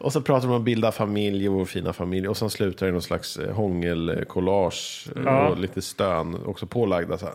Och 0.00 0.12
så 0.12 0.20
pratar 0.20 0.48
de 0.48 0.54
om 0.54 0.60
att 0.60 0.64
bilda 0.64 0.92
familj 0.92 1.48
och 1.48 1.54
vår 1.54 1.64
fina 1.64 1.92
familj. 1.92 2.28
Och 2.28 2.36
sen 2.36 2.50
slutar 2.50 2.86
det 2.86 2.90
i 2.90 2.92
någon 2.92 3.02
slags 3.02 3.36
eh, 3.36 3.54
hångelkollage 3.54 5.06
eh, 5.16 5.22
Ja. 5.24 5.48
och 5.48 5.58
lite 5.58 5.82
stön 5.82 6.36
också 6.46 6.66
pålagda. 6.66 7.18
Så 7.18 7.26
här. 7.26 7.34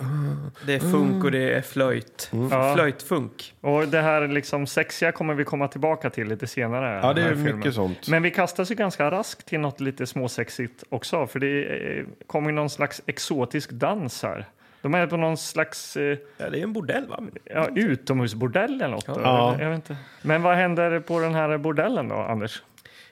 Det 0.66 0.74
är 0.74 0.80
funk 0.80 1.24
och 1.24 1.32
det 1.32 1.54
är 1.54 1.62
flöjt. 1.62 2.32
Ja. 2.52 2.74
Flöjtfunk. 2.76 3.54
Och 3.62 3.88
det 3.88 4.02
här 4.02 4.28
liksom 4.28 4.68
sexiga 4.68 5.12
kommer 5.12 5.34
vi 5.34 5.44
komma 5.44 5.68
tillbaka 5.68 6.10
till 6.10 6.28
lite 6.28 6.48
senare. 6.48 7.00
Ja, 7.04 7.14
det 7.14 7.22
är 7.22 7.26
här 7.26 7.36
filmen. 7.36 7.56
mycket 7.58 7.74
sånt. 7.74 8.08
Men 8.08 8.24
vi 8.24 8.32
kastas 8.32 8.72
ju 8.72 8.76
ganska 8.76 9.12
raskt 9.12 9.46
till 9.46 9.60
något 9.60 9.80
lite 9.80 10.08
småsexigt 10.08 10.84
också. 10.90 11.28
För 11.28 11.40
det 11.40 11.64
eh, 11.98 12.06
kommer 12.28 12.50
ju 12.50 12.56
någon 12.56 12.70
slags 12.70 13.02
exotisk 13.06 13.72
dans 13.72 14.24
här. 14.24 14.46
De 14.86 14.94
är 14.94 15.08
på 15.08 15.18
någon 15.18 15.38
slags 15.38 15.98
eh, 15.98 16.18
Ja, 16.38 16.50
det 16.50 16.60
är 16.60 16.64
en 16.64 16.74
bordell 16.74 17.08
va? 17.08 17.20
ja, 17.44 17.70
utomhusbordell 17.76 18.74
eller 18.74 18.88
något. 18.88 19.06
då. 19.06 19.22
Ja. 19.24 19.56
Jag 19.60 19.70
vet 19.70 19.76
inte. 19.76 19.96
Men 20.22 20.42
vad 20.42 20.56
händer 20.56 21.00
på 21.00 21.20
den 21.20 21.36
här 21.36 21.58
bordellen 21.58 22.08
då, 22.10 22.16
Anders? 22.16 22.62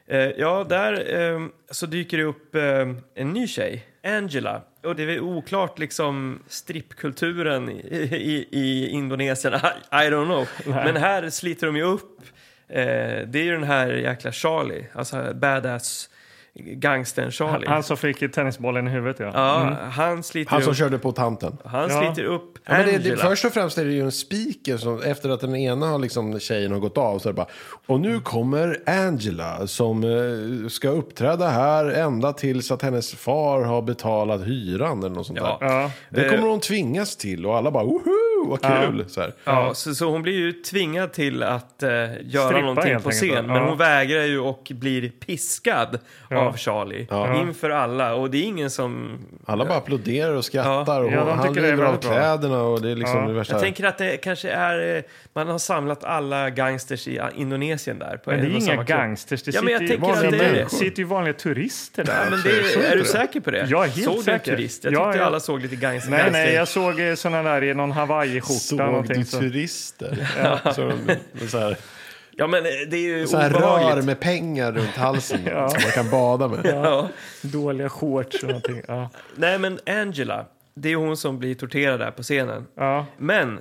Eh, 0.07 0.19
ja, 0.19 0.65
där 0.69 1.21
eh, 1.33 1.39
så 1.71 1.85
dyker 1.85 2.17
det 2.17 2.23
upp 2.23 2.55
eh, 2.55 2.63
en 3.15 3.33
ny 3.33 3.47
tjej, 3.47 3.85
Angela. 4.03 4.61
Och 4.83 4.95
det 4.95 5.03
är 5.03 5.19
oklart 5.19 5.79
liksom 5.79 6.39
strippkulturen 6.47 7.69
i, 7.69 7.75
i, 8.11 8.47
i 8.51 8.89
Indonesien. 8.89 9.53
I, 9.53 9.57
I 9.91 10.09
don't 10.09 10.25
know. 10.25 10.47
Men 10.65 10.95
här 10.95 11.29
sliter 11.29 11.67
de 11.67 11.75
ju 11.75 11.83
upp. 11.83 12.21
Eh, 12.67 13.27
det 13.27 13.39
är 13.39 13.43
ju 13.43 13.51
den 13.51 13.63
här 13.63 13.87
jäkla 13.87 14.31
Charlie, 14.31 14.85
alltså 14.93 15.33
badass 15.33 16.09
gangstern 16.55 17.31
Charlie. 17.31 17.67
Han 17.67 17.83
som 17.83 17.97
fick 17.97 18.33
tennisbollen 18.33 18.87
i 18.87 18.89
huvudet, 18.91 19.19
ja. 19.19 19.31
ja, 19.33 19.77
han 19.89 20.23
sliter 20.23 20.51
Han 20.51 20.61
som 20.61 20.71
upp, 20.71 20.77
körde 20.77 20.99
på 20.99 21.11
tanten. 21.11 21.57
han 21.65 21.89
Ja. 21.89 22.01
sliter 22.13 22.23
upp 22.29 22.59
Ja, 22.65 22.73
men 22.73 22.85
det, 22.85 22.97
det, 22.97 23.17
först 23.17 23.45
och 23.45 23.53
främst 23.53 23.77
är 23.77 23.85
det 23.85 23.91
ju 23.91 24.01
en 24.01 24.11
speaker 24.11 24.77
som 24.77 25.01
efter 25.01 25.29
att 25.29 25.39
den 25.41 25.55
ena 25.55 25.87
har 25.87 25.99
liksom, 25.99 26.39
tjejen 26.39 26.71
har 26.71 26.79
gått 26.79 26.97
av 26.97 27.19
så 27.19 27.29
är 27.29 27.33
det 27.33 27.37
bara 27.37 27.47
Och 27.87 27.99
nu 27.99 28.19
kommer 28.19 28.77
Angela 28.85 29.67
som 29.67 30.03
eh, 30.03 30.67
ska 30.69 30.89
uppträda 30.89 31.47
här 31.47 31.85
ända 31.85 32.33
tills 32.33 32.71
att 32.71 32.81
hennes 32.81 33.13
far 33.15 33.61
har 33.63 33.81
betalat 33.81 34.41
hyran 34.47 34.99
eller 34.99 35.09
något 35.15 35.25
sånt 35.27 35.39
Ja. 35.41 35.57
där. 35.61 35.67
Ja. 35.67 35.91
Det 36.09 36.29
kommer 36.29 36.43
Eh. 36.43 36.49
hon 36.49 36.59
tvingas 36.59 37.15
till 37.15 37.45
och 37.45 37.57
alla 37.57 37.71
bara 37.71 37.83
woho, 37.83 38.49
vad 38.49 38.61
kul! 38.61 39.05
Så 39.07 39.21
här. 39.21 39.33
Ja, 39.43 39.73
så, 39.73 39.95
så 39.95 40.09
hon 40.09 40.21
blir 40.21 40.33
ju 40.33 40.51
tvingad 40.51 41.13
till 41.13 41.43
att 41.43 41.83
eh, 41.83 41.89
göra 41.89 42.47
Strippa 42.47 42.61
någonting 42.61 42.99
på 43.01 43.09
scen. 43.11 43.29
ja. 43.35 43.41
Men 43.41 43.63
hon 43.63 43.77
vägrar 43.77 44.23
ju 44.23 44.39
och 44.39 44.71
blir 44.75 45.09
piskad 45.09 45.99
Ja. 46.29 46.37
av 46.39 46.57
Charlie 46.57 47.07
inför 47.41 47.69
alla. 47.69 48.15
Och 48.15 48.29
det 48.31 48.37
är 48.37 48.43
ingen 48.43 48.69
som... 48.69 49.17
Alla 49.45 49.65
bara 49.65 49.77
applåderar 49.77 50.35
och 50.35 50.45
skrattar 50.45 51.01
och 51.01 51.11
Ja, 51.11 51.25
de 51.25 51.37
han 51.39 51.55
river 51.55 51.83
av 51.83 51.97
kläderna 51.97 52.61
och 52.63 52.81
det 52.81 52.91
är 52.91 52.95
liksom 52.95 53.19
Ja. 53.19 53.27
det 53.27 53.33
värsta. 53.33 53.53
Jag 53.53 53.61
tänker 53.61 53.83
att 53.83 53.97
det 53.97 54.17
kanske 54.17 54.49
är... 54.49 54.95
eh, 54.97 55.03
Man 55.33 55.47
har 55.47 55.57
samlat 55.59 56.03
alla 56.03 56.49
gangsters 56.49 57.07
i 57.07 57.21
Indonesien 57.35 57.72
där. 57.99 58.17
På 58.17 58.29
Men 58.29 58.39
det 58.41 58.45
är 58.47 58.73
inga 58.73 58.83
gangsters. 58.83 59.43
Det 59.43 59.55
Ja, 59.55 59.61
men 59.61 59.73
jag 59.73 59.81
sitter, 59.81 59.93
ju 59.93 59.99
vanliga, 59.99 60.31
det 60.31 60.45
är 60.45 60.53
det. 60.53 60.69
sitter 60.69 60.99
ju 60.99 61.03
vanliga 61.05 61.33
turister 61.33 62.03
där. 62.03 62.23
Ja, 62.23 62.29
men 62.29 62.39
Såg 62.39 62.83
är 62.83 62.95
du 62.95 63.01
du 63.01 63.05
säker 63.05 63.39
på 63.39 63.51
det? 63.51 63.65
Jag 63.69 63.83
är 63.85 63.89
helt 63.89 64.03
såg 64.05 64.17
du 64.17 64.23
säker. 64.23 64.51
en 64.51 64.57
turist? 64.57 64.83
Jag 64.83 64.93
Ja, 64.93 65.05
tyckte 65.05 65.19
ja. 65.19 65.25
alla 65.25 65.39
såg 65.39 65.61
lite 65.61 65.75
gangster. 65.75 66.11
Nej, 66.11 66.29
nej, 66.31 66.53
jag 66.53 66.67
såg 66.67 66.99
eh, 66.99 67.15
såna 67.15 67.43
där 67.43 67.63
i 67.63 67.73
någon 67.73 67.91
hawaiiskjorta. 67.91 68.59
Såg 68.59 69.07
du 69.07 69.25
så. 69.25 69.39
turister? 69.39 70.27
så, 70.75 70.91
de- 71.39 71.47
så 71.47 71.59
här, 71.59 71.77
Ja, 72.35 72.47
men 72.47 72.65
eh, 72.65 72.71
det 72.89 72.97
är 72.97 73.17
ju 73.17 73.27
så 73.27 73.37
här 73.37 73.49
rör 73.49 73.57
obehagligt. 73.57 74.05
med 74.05 74.19
pengar 74.19 74.71
runt 74.71 74.95
halsen 74.95 75.39
som 75.45 75.53
man 75.59 75.91
kan 75.93 76.09
bada 76.09 76.47
med. 76.47 76.59
Ja. 76.65 77.09
Dåliga 77.41 77.89
shorts 77.89 78.43
och 78.43 78.47
någonting. 78.49 78.81
Ja. 78.87 79.09
Nej, 79.35 79.59
men 79.59 79.79
Angela, 79.85 80.45
det 80.75 80.89
är 80.91 80.95
hon 80.95 81.17
som 81.17 81.39
blir 81.39 81.55
torterad 81.55 81.99
där 81.99 82.11
på 82.11 82.23
scenen. 82.23 82.65
Ja. 82.77 83.05
Men 83.17 83.59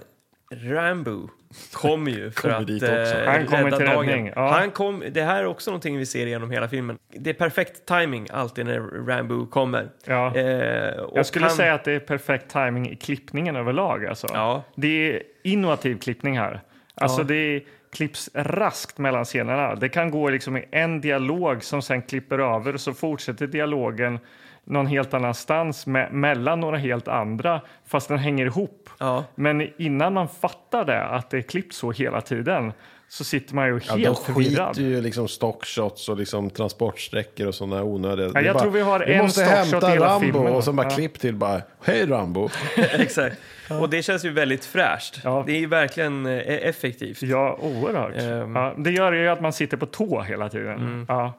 Rambo 0.55 1.29
kommer 1.73 2.11
ju 2.11 2.31
för 2.31 2.41
Kommer 2.43 2.55
att 2.61 2.67
dit 2.67 2.83
också. 2.83 2.93
eh, 2.95 3.27
Han 3.31 3.47
kommer 3.47 3.65
rädda 3.65 3.77
till 3.77 3.87
dagen. 3.87 4.07
räddning, 4.07 4.33
ja. 4.37 4.49
Han 4.61 4.71
kom, 4.71 5.03
det 5.11 5.23
här 5.23 5.41
är 5.43 5.47
också 5.47 5.71
någonting 5.71 5.97
vi 5.99 6.07
ser 6.07 6.27
genom 6.27 6.51
hela 6.51 6.69
filmen. 6.69 6.99
Det 7.15 7.31
är 7.31 7.35
perfekt 7.35 7.87
timing 7.87 8.27
alltid 8.33 8.67
när 8.67 9.07
Rambo 9.07 9.47
kommer. 9.47 9.88
Ja. 10.07 10.37
Eh, 10.37 10.99
och 11.01 11.19
Jag 11.19 11.27
skulle 11.27 11.47
han, 11.47 11.55
säga 11.57 11.75
att 11.75 11.85
det 11.85 11.93
är 11.93 12.01
perfekt 12.01 12.49
timing 12.53 12.91
i 12.91 12.97
klippningen 12.97 13.57
överlag. 13.57 14.07
Alltså. 14.07 14.27
Ja. 14.33 14.62
Det 14.75 15.12
är 15.17 15.23
innovativ 15.45 15.99
klippning 15.99 16.38
här. 16.38 16.61
Alltså 16.95 17.21
Ja. 17.21 17.25
det 17.25 17.61
klipps 17.93 18.31
raskt 18.35 18.99
mellan 18.99 19.25
scenerna. 19.25 19.75
Det 19.75 19.88
kan 19.88 20.11
gå 20.11 20.31
liksom 20.31 20.57
i 20.57 20.65
en 20.71 21.01
dialog 21.01 21.65
som 21.65 21.83
sen 21.83 22.03
klipper 22.03 22.38
över 22.38 22.75
och 22.75 22.81
så 22.81 22.93
fortsätter 22.95 23.47
dialogen 23.47 24.19
någon 24.64 24.87
helt 24.87 25.14
annanstans 25.14 25.87
med, 25.87 26.12
mellan 26.12 26.61
några 26.61 26.77
helt 26.79 27.09
andra 27.09 27.61
fast 27.87 28.09
den 28.09 28.18
hänger 28.18 28.46
ihop. 28.46 28.90
Ja. 29.01 29.25
Men 29.35 29.68
innan 29.83 30.12
man 30.12 30.29
fattar 30.29 30.85
det, 30.85 31.05
att 31.05 31.31
det 31.31 31.38
är 31.38 31.42
klippt 31.42 31.75
så 31.75 31.92
hela 31.92 32.20
tiden, 32.20 32.72
så 33.09 33.25
sitter 33.25 33.55
man 33.55 33.66
ju 33.66 33.81
Ja, 33.88 33.94
helt 33.94 34.27
de 34.27 34.33
förvirrad. 34.33 34.68
skiter 34.77 34.83
ju 34.83 35.01
liksom 35.01 35.29
stockshots 35.29 36.09
och 36.09 36.16
liksom 36.16 36.51
transportsträckor 36.51 37.46
och 37.46 37.55
sådana 37.55 37.83
onödiga. 37.83 38.29
Det 38.29 38.38
är 38.38 38.42
jag 38.44 38.59
tror 38.59 38.70
vi 38.70 38.81
har 38.81 39.01
vi 39.07 39.12
en 39.14 39.22
måste 39.25 39.44
stockshot 39.44 39.72
hämta 39.72 39.88
i 39.88 39.92
hela 39.92 40.07
Rambo 40.07 40.25
filmen. 40.25 40.53
och 40.55 40.64
så 40.64 40.72
bara 40.72 40.87
Ja. 40.87 40.90
klipp 40.96 41.18
till 41.20 41.35
bara 41.35 41.62
Hej 41.85 42.07
Rambo! 42.07 42.48
Exakt. 42.77 43.37
Och 43.81 43.90
det 43.90 44.03
känns 44.03 44.25
ju 44.25 44.31
väldigt 44.31 44.64
fräscht. 44.64 45.20
Ja. 45.25 45.42
Det 45.46 45.53
är 45.53 45.59
ju 45.61 45.66
verkligen 45.66 46.27
eh, 46.27 46.38
effektivt. 46.68 47.22
Ja, 47.22 47.59
oerhört. 47.61 48.16
Ehm. 48.16 48.57
Ja, 48.57 48.75
det 48.79 48.90
gör 48.90 49.12
ju 49.12 49.29
att 49.29 49.40
man 49.40 49.53
sitter 49.53 49.77
på 49.77 49.87
tå 49.87 50.20
hela 50.22 50.48
tiden. 50.48 50.75
Mm. 50.79 51.07
Ja. 51.09 51.33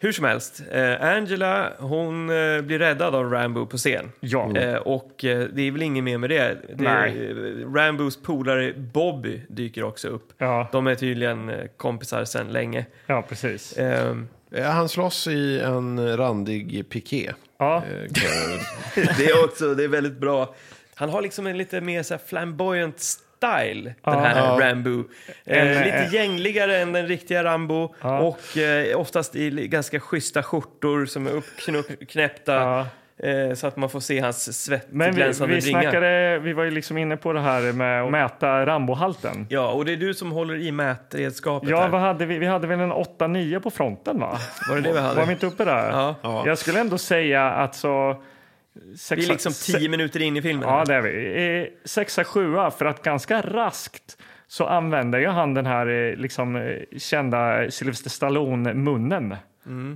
Hur 0.00 0.12
som 0.12 0.24
helst, 0.24 0.62
eh, 0.72 1.02
Angela 1.04 1.72
hon 1.78 2.30
eh, 2.30 2.60
blir 2.60 2.78
räddad 2.78 3.14
av 3.14 3.30
Rambo 3.32 3.66
på 3.66 3.76
scen. 3.76 4.12
Ja. 4.20 4.56
Eh, 4.56 4.74
och 4.76 5.24
eh, 5.24 5.46
det 5.52 5.62
är 5.62 5.70
väl 5.70 5.82
inget 5.82 6.04
mer 6.04 6.18
med 6.18 6.30
det. 6.30 6.56
det 6.74 6.82
Nej. 6.84 7.30
eh, 7.30 7.72
Rambos 7.74 8.22
polare 8.22 8.72
Bobby 8.76 9.42
dyker 9.48 9.82
också 9.82 10.08
upp. 10.08 10.32
Ja. 10.38 10.68
De 10.72 10.86
är 10.86 10.94
tydligen 10.94 11.48
eh, 11.48 11.66
kompisar 11.76 12.24
sedan 12.24 12.52
länge. 12.52 12.86
ja, 13.06 13.22
precis. 13.28 13.78
Ehm, 13.78 14.28
Eh, 14.52 14.64
Han 14.70 14.88
slåss 14.88 15.26
i 15.26 15.60
en 15.60 16.16
randig 16.16 16.88
piké. 16.90 17.32
Ja. 17.58 17.76
Eh, 17.76 18.12
det 19.18 19.24
är 19.26 19.44
också 19.44 19.74
det 19.74 19.84
är 19.84 19.88
väldigt 19.88 20.18
bra. 20.18 20.54
Han 20.94 21.08
har 21.08 21.22
liksom 21.22 21.46
en 21.46 21.58
lite 21.58 21.80
mer 21.80 22.02
så 22.02 22.14
här 22.14 22.20
flamboyant 22.26 23.02
style, 23.38 23.94
den 24.04 24.18
här 24.18 24.36
Ja. 24.36 24.58
Rambo. 24.60 25.04
Eh, 25.44 25.58
En, 25.76 25.84
lite 25.84 25.96
eh, 25.96 26.14
gängligare 26.14 26.76
än 26.76 26.92
den 26.92 27.06
riktiga 27.08 27.44
Rambo. 27.44 27.94
Ja. 28.00 28.18
Och 28.18 28.58
eh, 28.58 29.00
oftast 29.00 29.36
i 29.36 29.50
ganska 29.68 30.00
schyssta 30.00 30.42
skjortor 30.42 31.06
som 31.06 31.26
är 31.26 31.30
uppknäppta. 31.30 32.54
Ja. 32.54 32.86
Eh, 33.28 33.54
så 33.54 33.66
att 33.66 33.76
man 33.76 33.90
får 33.90 34.00
se 34.00 34.20
hans 34.20 34.68
Men 34.70 34.78
vi, 34.78 35.04
svettglänsande 35.04 35.54
vi, 35.54 35.60
ringar. 35.60 35.80
snackade, 35.82 36.38
vi 36.38 36.52
var 36.52 36.64
ju 36.64 36.70
liksom 36.70 36.98
inne 36.98 37.16
på 37.16 37.32
det 37.32 37.40
här 37.40 37.72
med 37.72 38.02
att 38.02 38.10
mäta 38.10 38.66
Rambohalten. 38.66 39.46
Ja, 39.50 39.70
och 39.72 39.84
det 39.84 39.92
är 39.92 39.96
du 39.96 40.14
som 40.14 40.32
håller 40.32 40.54
i 40.56 40.72
mätredskapet 40.72 41.68
Ja, 41.68 41.80
här. 41.80 41.88
vad 41.88 42.00
hade 42.00 42.26
vi? 42.26 42.38
Vi 42.38 42.46
hade 42.46 42.66
väl 42.66 42.80
en 42.80 42.92
8-9 42.92 43.60
på 43.60 43.70
fronten, 43.70 44.20
va? 44.20 44.38
Var 44.68 44.76
det 44.76 44.82
det 44.82 44.92
vi 44.92 44.98
hade? 45.00 45.14
Var 45.16 45.26
vi 45.26 45.32
inte 45.32 45.46
uppe 45.46 45.64
där? 45.64 45.90
Ja. 45.90 46.14
Ja. 46.22 46.42
Jag 46.46 46.58
skulle 46.58 46.80
ändå 46.80 46.98
säga 46.98 47.50
att 47.50 47.74
så... 47.74 48.22
Vi 48.86 48.96
Sexa, 48.96 49.24
är 49.24 49.32
liksom 49.32 49.52
tio 49.52 49.88
minuter 49.88 50.22
in 50.22 50.36
i 50.36 50.42
filmen. 50.42 50.68
Ja, 50.68 50.84
det 50.84 50.94
är 50.94 51.02
vi. 51.02 51.70
Sexa, 51.84 52.24
sjua, 52.24 52.70
för 52.70 52.84
att 52.84 53.02
ganska 53.02 53.40
raskt 53.42 54.16
så 54.46 54.66
använder 54.66 55.18
ju 55.18 55.28
han 55.28 55.54
den 55.54 55.66
här 55.66 55.86
eh, 55.86 56.16
liksom, 56.16 56.56
eh, 56.56 56.98
kända 56.98 57.70
Sylvester 57.70 58.10
Stallone-munnen. 58.10 59.36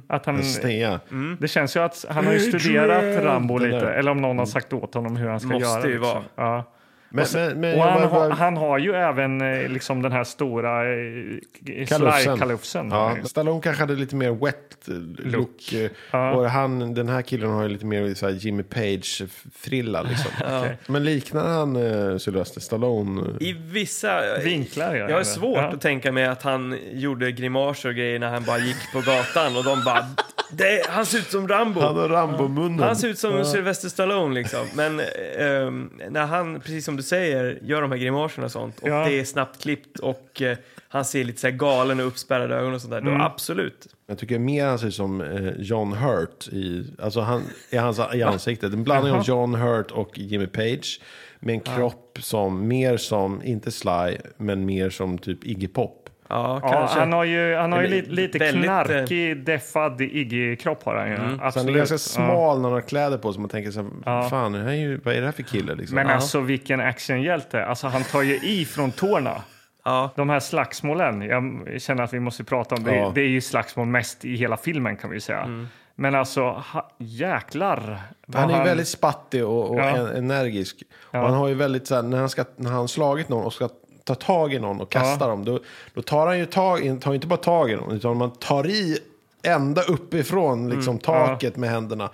Att 0.06 0.26
han, 0.26 0.42
snea. 0.42 1.00
det 1.40 1.48
känns 1.48 1.76
ju 1.76 1.80
att 1.80 2.04
han 2.08 2.26
har 2.26 2.32
ju 2.32 2.38
studerat 2.38 3.24
Rambo 3.24 3.58
lite, 3.58 3.88
eller 3.92 4.10
om 4.10 4.20
någon 4.20 4.38
har 4.38 4.46
sagt 4.46 4.72
åt 4.72 4.94
honom 4.94 5.16
hur 5.16 5.28
han 5.28 5.40
ska 5.40 5.48
Måste 5.48 5.68
göra. 5.68 5.88
ju 5.88 5.94
liksom. 5.98 6.22
vara. 6.36 6.56
Ja. 6.56 6.72
Men, 7.14 7.26
men, 7.34 7.60
men 7.60 7.72
Och 7.74 7.78
jag 7.86 7.90
han, 7.90 8.10
bara- 8.10 8.34
han 8.34 8.56
har 8.56 8.78
ju 8.78 8.94
även 8.94 9.40
eh, 9.40 9.68
liksom 9.68 10.02
den 10.02 10.12
här 10.12 10.24
stora 10.24 10.92
eh, 10.92 10.98
Kalufsen. 11.86 11.98
slide-kalufsen. 12.22 12.88
Ja, 12.90 13.16
Stallone 13.24 13.60
kanske 13.60 13.82
hade 13.82 13.94
lite 13.94 14.16
mer 14.16 14.30
wet 14.30 14.88
eh, 14.88 14.94
look. 15.30 15.72
eh, 15.72 15.90
Ja. 16.10 16.32
Och 16.34 16.50
han, 16.50 16.94
den 16.94 17.08
här 17.08 17.22
killen 17.22 17.50
har 17.50 17.62
ju 17.62 17.68
lite 17.68 17.86
mer 17.86 18.14
så 18.14 18.26
här 18.26 18.32
Jimmy 18.34 18.62
Page-frilla. 18.62 20.02
Liksom. 20.02 20.30
Men 20.86 21.04
liknar 21.04 21.48
han 21.48 21.76
uh, 21.76 22.18
Sylvester 22.18 22.60
Stallone? 22.60 23.22
I 23.40 23.52
vissa... 23.52 24.20
Vinklar 24.44 24.94
gör 24.94 25.08
Jag 25.08 25.12
har 25.14 25.18
det. 25.18 25.24
svårt 25.24 25.56
Ja. 25.58 25.68
att 25.72 25.80
tänka 25.80 26.12
mig 26.12 26.24
att 26.26 26.42
han 26.42 26.78
gjorde 26.92 27.32
grimaser 27.32 27.88
och 27.88 27.94
grejer 27.94 28.18
när 28.18 28.30
han 28.30 28.44
bara 28.44 28.58
gick 28.58 28.92
på 28.92 29.00
gatan 29.00 29.56
och 29.56 29.64
de 29.64 29.84
bara... 29.84 30.06
Det, 30.56 30.82
han 30.88 31.06
ser 31.06 31.18
ut 31.18 31.30
som 31.30 31.48
Rambo. 31.48 31.80
Han 31.80 31.96
har 31.96 32.08
Rambo-munnen. 32.08 32.80
Han 32.80 32.96
ser 32.96 33.08
ut 33.08 33.18
som 33.18 33.44
Sylvester 33.44 33.88
Stallone 33.88 34.34
liksom. 34.34 34.66
Men 34.74 35.00
ehm, 35.38 35.90
när 36.10 36.26
han, 36.26 36.60
precis 36.60 36.84
som 36.84 36.96
du 36.96 37.01
du 37.02 37.08
säger, 37.08 37.58
gör 37.62 37.82
de 37.82 37.90
här 37.90 37.98
grimaserna 37.98 38.44
och 38.44 38.52
sånt 38.52 38.78
och 38.80 38.88
Ja. 38.88 39.04
det 39.04 39.20
är 39.20 39.24
snabbt 39.24 39.62
klippt 39.62 39.98
och 39.98 40.42
eh, 40.42 40.56
han 40.88 41.04
ser 41.04 41.24
lite 41.24 41.40
så 41.40 41.46
här 41.46 41.54
galen 41.56 42.00
och 42.00 42.06
uppspärrade 42.06 42.54
ögon 42.56 42.74
och 42.74 42.80
sånt 42.80 42.90
där, 42.90 42.98
Mm. 43.00 43.18
då 43.18 43.24
absolut. 43.24 43.88
Jag 44.06 44.18
tycker 44.18 44.38
mer 44.38 44.66
han 44.66 44.78
ser 44.78 44.86
ut 44.86 44.94
som 44.94 45.20
eh, 45.20 45.50
John 45.58 45.92
Hurt 45.92 46.48
i, 46.48 46.86
alltså 46.98 47.20
han, 47.20 47.42
i, 47.70 47.76
hans, 47.76 48.00
i 48.14 48.22
ansiktet. 48.22 48.72
En 48.72 48.84
blandning 48.84 49.12
av 49.14 49.24
John 49.28 49.54
Hurt 49.54 49.90
och 49.90 50.18
Jimmy 50.18 50.46
Page. 50.46 51.00
Med 51.40 51.52
en 51.52 51.60
kropp 51.60 52.18
som 52.22 52.68
mer 52.68 52.96
som, 52.96 53.42
inte 53.42 53.70
Sly, 53.70 54.16
men 54.36 54.64
mer 54.66 54.90
som 54.90 55.18
typ 55.18 55.44
Iggy 55.44 55.68
Pop. 55.68 56.01
Ja, 56.32 56.60
Ja, 56.62 56.88
han 56.98 57.12
har 57.12 57.24
ju, 57.24 57.54
han 57.56 57.72
har 57.72 57.80
ju 57.80 57.86
Eller 57.86 58.02
lite, 58.12 58.38
väldigt, 58.38 58.64
eh, 58.70 58.84
knarkig, 58.84 59.44
deffad 59.44 60.00
Iggy-kropp 60.00 60.84
har 60.84 60.94
han 60.96 61.10
ju. 61.10 61.16
Så 61.52 61.58
han 61.58 61.68
är 61.68 61.72
ganska 61.72 61.94
Ja. 61.94 61.98
smal 61.98 62.56
när 62.56 62.64
han 62.68 62.72
har 62.72 62.80
kläder 62.80 63.18
på 63.18 63.32
sig. 63.32 63.40
Man 63.40 63.50
tänker 63.50 63.70
så 63.70 63.82
här, 63.82 63.90
Ja. 64.04 64.28
fan, 64.30 64.54
är 64.54 64.72
ju, 64.72 65.00
vad 65.04 65.14
är 65.14 65.20
det 65.20 65.24
här 65.26 65.32
för 65.32 65.42
kille 65.42 65.74
liksom? 65.74 65.94
Men 65.94 66.06
alltså 66.06 66.40
vilken 66.40 66.80
actionhjälte. 66.80 67.64
Alltså 67.64 67.86
han 67.86 68.04
tar 68.04 68.22
ju 68.22 68.34
i 68.36 68.64
från 68.64 68.90
tårna. 68.90 69.42
Ja. 69.84 70.10
De 70.16 70.30
här 70.30 70.40
slagsmålen, 70.40 71.22
jag 71.22 71.80
känner 71.82 72.02
att 72.02 72.12
vi 72.12 72.20
måste 72.20 72.44
prata 72.44 72.74
om 72.74 72.84
det. 72.84 72.96
Ja. 72.96 73.12
Det 73.14 73.20
är 73.20 73.28
ju 73.28 73.40
slagsmål 73.40 73.86
mest 73.86 74.24
i 74.24 74.36
hela 74.36 74.56
filmen 74.56 74.96
kan 74.96 75.10
vi 75.10 75.20
säga. 75.20 75.66
Men 75.94 76.14
alltså, 76.14 76.42
ha, 76.42 76.90
jäklar. 76.98 77.98
Han 78.34 78.50
är 78.50 78.58
ju 78.58 78.64
väldigt 78.64 78.88
spattig 78.88 79.44
och, 79.46 79.70
och 79.70 79.78
Ja. 79.80 79.84
en, 79.96 80.06
energisk. 80.06 80.76
Och 81.02 81.18
han 81.18 81.34
har 81.34 81.48
ju 81.48 81.54
väldigt 81.54 81.86
så 81.86 81.94
här, 81.94 82.02
när 82.02 82.18
han, 82.18 82.28
ska, 82.28 82.44
när 82.56 82.70
han 82.70 82.88
slagit 82.88 83.28
någon 83.28 83.44
och 83.44 83.52
ska 83.52 83.68
ta 84.04 84.14
tag 84.14 84.54
i 84.54 84.58
någon 84.58 84.80
och 84.80 84.90
kasta 84.92 85.24
Ja. 85.24 85.30
dem. 85.30 85.44
Då, 85.44 85.60
då 85.94 86.02
tar 86.02 86.26
han 86.26 86.38
ju 86.38 86.46
tag, 86.46 87.00
tar 87.00 87.14
inte 87.14 87.26
bara 87.26 87.36
tag 87.36 87.70
i 87.70 87.76
någon, 87.76 87.92
utan 87.92 88.16
man 88.16 88.30
tar 88.30 88.66
i 88.66 88.98
ända 89.42 89.82
uppifrån 89.82 90.70
liksom, 90.70 90.98
taket 90.98 91.56
med 91.56 91.70
händerna. 91.70 92.10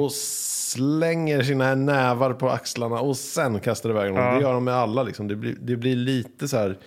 Och 0.00 0.12
slänger 0.12 1.42
sina 1.42 1.74
nävar 1.74 2.32
på 2.32 2.50
axlarna 2.50 3.00
och 3.00 3.16
sen 3.16 3.60
kastar 3.60 3.90
iväg 3.90 4.12
någon. 4.12 4.22
Ja. 4.24 4.34
Det 4.34 4.40
gör 4.40 4.52
de 4.54 4.64
med 4.64 4.74
alla. 4.74 5.02
Liksom. 5.02 5.28
Det, 5.28 5.36
blir, 5.36 5.56
det 5.60 5.76
blir 5.76 5.96
lite 5.96 6.48
så 6.48 6.56
här 6.56 6.78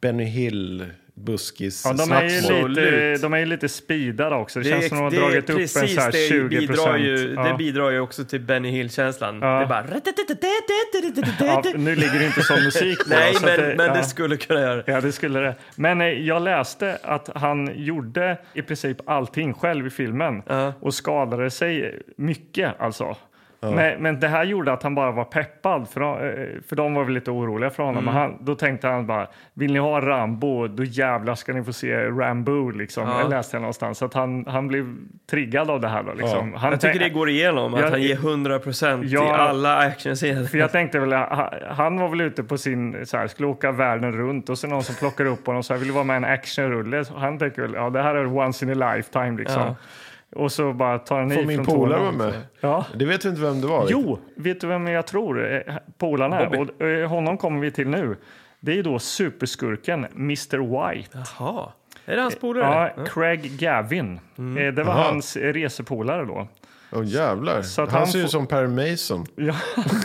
Benny 0.00 0.24
Hill 0.24 0.84
buskis 1.16 1.82
Ja, 1.84 1.92
de, 1.92 2.12
är 2.12 2.22
ju 2.24 2.68
lite, 2.68 3.16
de 3.22 3.34
är 3.34 3.38
ju 3.38 3.46
lite 3.46 3.68
speedade 3.68 4.36
också. 4.36 4.60
Det, 4.60 4.64
Det, 4.64 4.70
känns 4.70 4.88
som 4.88 4.98
är- 4.98 5.00
de 5.00 5.04
har 5.04 5.10
det 5.10 5.16
dragit 5.30 5.50
upp 5.50 5.58
en 5.58 5.68
så 5.68 6.00
här 6.00 6.12
det 6.12 6.18
20 6.28 6.48
bidrar 6.48 6.96
ju, 6.96 7.34
ja. 7.36 7.42
Det 7.42 7.54
bidrar 7.58 7.90
ju 7.90 8.00
också 8.00 8.24
till 8.24 8.40
Benny 8.40 8.70
Hill-känslan. 8.70 9.38
Ja. 9.42 9.46
Det 9.46 9.64
är 9.64 9.66
bara... 9.66 9.84
ja, 11.40 11.62
nu 11.76 11.94
ligger 11.94 12.18
det 12.18 12.26
inte 12.26 12.42
sån 12.42 12.64
musik 12.64 12.98
på. 12.98 13.10
Nej, 13.10 13.34
så 13.34 13.48
att 13.48 13.58
men, 13.58 13.76
men 13.76 13.86
ja. 13.86 13.94
det 13.94 14.04
skulle 14.04 14.36
kunna 14.36 14.60
göra. 14.60 14.82
Ja, 14.86 15.00
det 15.00 15.12
skulle 15.12 15.40
det. 15.40 15.54
Men 15.76 16.00
eh, 16.00 16.06
jag 16.06 16.42
läste 16.42 16.98
att 17.02 17.30
han 17.34 17.70
gjorde 17.74 18.38
i 18.54 18.62
princip 18.62 19.08
allting 19.08 19.54
själv 19.54 19.86
i 19.86 19.90
filmen 19.90 20.42
Ja. 20.46 20.72
och 20.80 20.94
skadade 20.94 21.50
sig 21.50 22.02
mycket 22.16 22.80
alltså. 22.80 23.16
Men, 23.74 24.02
men 24.02 24.20
det 24.20 24.28
här 24.28 24.44
gjorde 24.44 24.72
att 24.72 24.82
han 24.82 24.94
bara 24.94 25.10
var 25.10 25.24
peppad, 25.24 25.88
för 25.88 26.00
de, 26.00 26.12
eh, 26.18 26.46
för 26.68 26.76
de 26.76 26.94
var 26.94 27.04
väl 27.04 27.14
lite 27.14 27.30
oroliga 27.30 27.70
för 27.70 27.82
honom. 27.82 28.02
Mm. 28.02 28.14
Men 28.14 28.22
han, 28.22 28.36
då 28.40 28.54
tänkte 28.54 28.88
han 28.88 29.06
bara, 29.06 29.26
vill 29.54 29.72
ni 29.72 29.78
ha 29.78 30.00
Rambo, 30.00 30.66
då 30.68 30.84
jävlar 30.84 31.34
ska 31.34 31.52
ni 31.52 31.64
få 31.64 31.72
se 31.72 31.96
Rambo. 31.96 32.70
Liksom. 32.70 33.08
Ja. 33.08 33.20
Jag 33.20 33.30
läste 33.30 33.56
det 33.56 33.60
någonstans. 33.60 33.98
Så 33.98 34.04
att 34.04 34.14
han, 34.14 34.44
han 34.48 34.68
blev 34.68 34.94
triggad 35.30 35.70
av 35.70 35.80
det 35.80 35.88
här. 35.88 36.02
Då, 36.02 36.12
liksom. 36.14 36.54
han 36.54 36.70
Jag 36.70 36.80
tycker 36.80 36.98
det 36.98 37.08
går 37.10 37.30
igenom, 37.30 37.74
att 37.74 37.80
Ja, 37.80 37.90
han 37.90 38.02
ger 38.02 38.16
100% 38.16 39.00
Ja. 39.04 39.20
till 39.20 39.30
alla 39.30 39.76
actionscener. 39.76 40.44
För 40.44 40.58
jag 40.58 40.72
tänkte 40.72 40.98
väl, 40.98 41.12
ha- 41.12 41.52
han 41.70 41.98
var 42.00 42.08
väl 42.08 42.20
ute 42.20 42.44
på 42.44 42.58
sin, 42.58 43.06
så 43.06 43.16
här, 43.16 43.26
skulle 43.26 43.48
åka 43.48 43.72
världen 43.72 44.12
runt 44.12 44.48
och 44.48 44.58
så 44.58 44.66
någon 44.66 44.82
som 44.82 44.94
plockar 44.94 45.24
upp 45.24 45.46
honom 45.46 45.58
och 45.58 45.64
så 45.64 45.74
här, 45.74 45.80
vill 45.80 45.92
vara 45.92 46.04
med 46.04 46.14
i 46.14 46.16
en 46.16 46.24
actionrulle. 46.24 47.04
Han 47.16 47.38
tänker 47.38 47.62
väl, 47.62 47.72
ja 47.74 47.90
det 47.90 48.02
här 48.02 48.14
är 48.14 48.36
once 48.36 48.64
in 48.64 48.82
a 48.82 48.94
lifetime 48.94 49.38
liksom. 49.38 49.74
Och 50.32 50.52
så 50.52 50.72
bara 50.72 50.98
tar 50.98 51.18
han 51.20 51.30
Får 51.30 51.42
i 51.42 51.46
min 51.46 51.64
från 51.64 51.74
polare 51.74 52.00
vara 52.00 52.12
med? 52.12 52.32
Ja. 52.60 52.86
Det 52.94 53.04
vet 53.04 53.24
vi 53.24 53.28
inte 53.28 53.40
vem 53.40 53.60
det 53.60 53.66
var. 53.66 53.86
Jo, 53.90 54.18
vet 54.36 54.60
du 54.60 54.66
vem 54.66 54.86
jag 54.86 55.06
tror 55.06 55.52
eh, 55.68 55.74
polarna 55.98 56.40
är? 56.40 56.60
Och 56.60 56.82
eh, 56.82 57.08
honom 57.08 57.38
kommer 57.38 57.60
vi 57.60 57.70
till 57.70 57.88
nu. 57.88 58.16
Det 58.60 58.78
är 58.78 58.82
då 58.82 58.98
superskurken 58.98 60.04
Mr 60.14 60.58
White. 60.94 61.18
Jaha, 61.38 61.72
är 62.04 62.16
det 62.16 62.22
hans 62.22 62.36
polare? 62.38 62.92
Ja, 62.96 63.04
Craig 63.04 63.58
Gavin. 63.58 64.20
Eh, 64.38 64.44
Det 64.74 64.82
var 64.82 64.84
Jaha. 64.94 65.02
hans 65.02 65.36
eh, 65.36 65.52
resepolare 65.52 66.24
då. 66.24 66.48
Åh 66.92 67.04
jävlar. 67.04 67.62
Så 67.62 67.82
att 67.82 67.90
han, 67.90 67.98
han 67.98 68.06
ser 68.08 68.18
ut 68.18 68.24
får- 68.24 68.30
som 68.30 68.46
Perry 68.46 68.90
Mason. 68.90 69.26
Ja, 69.36 69.54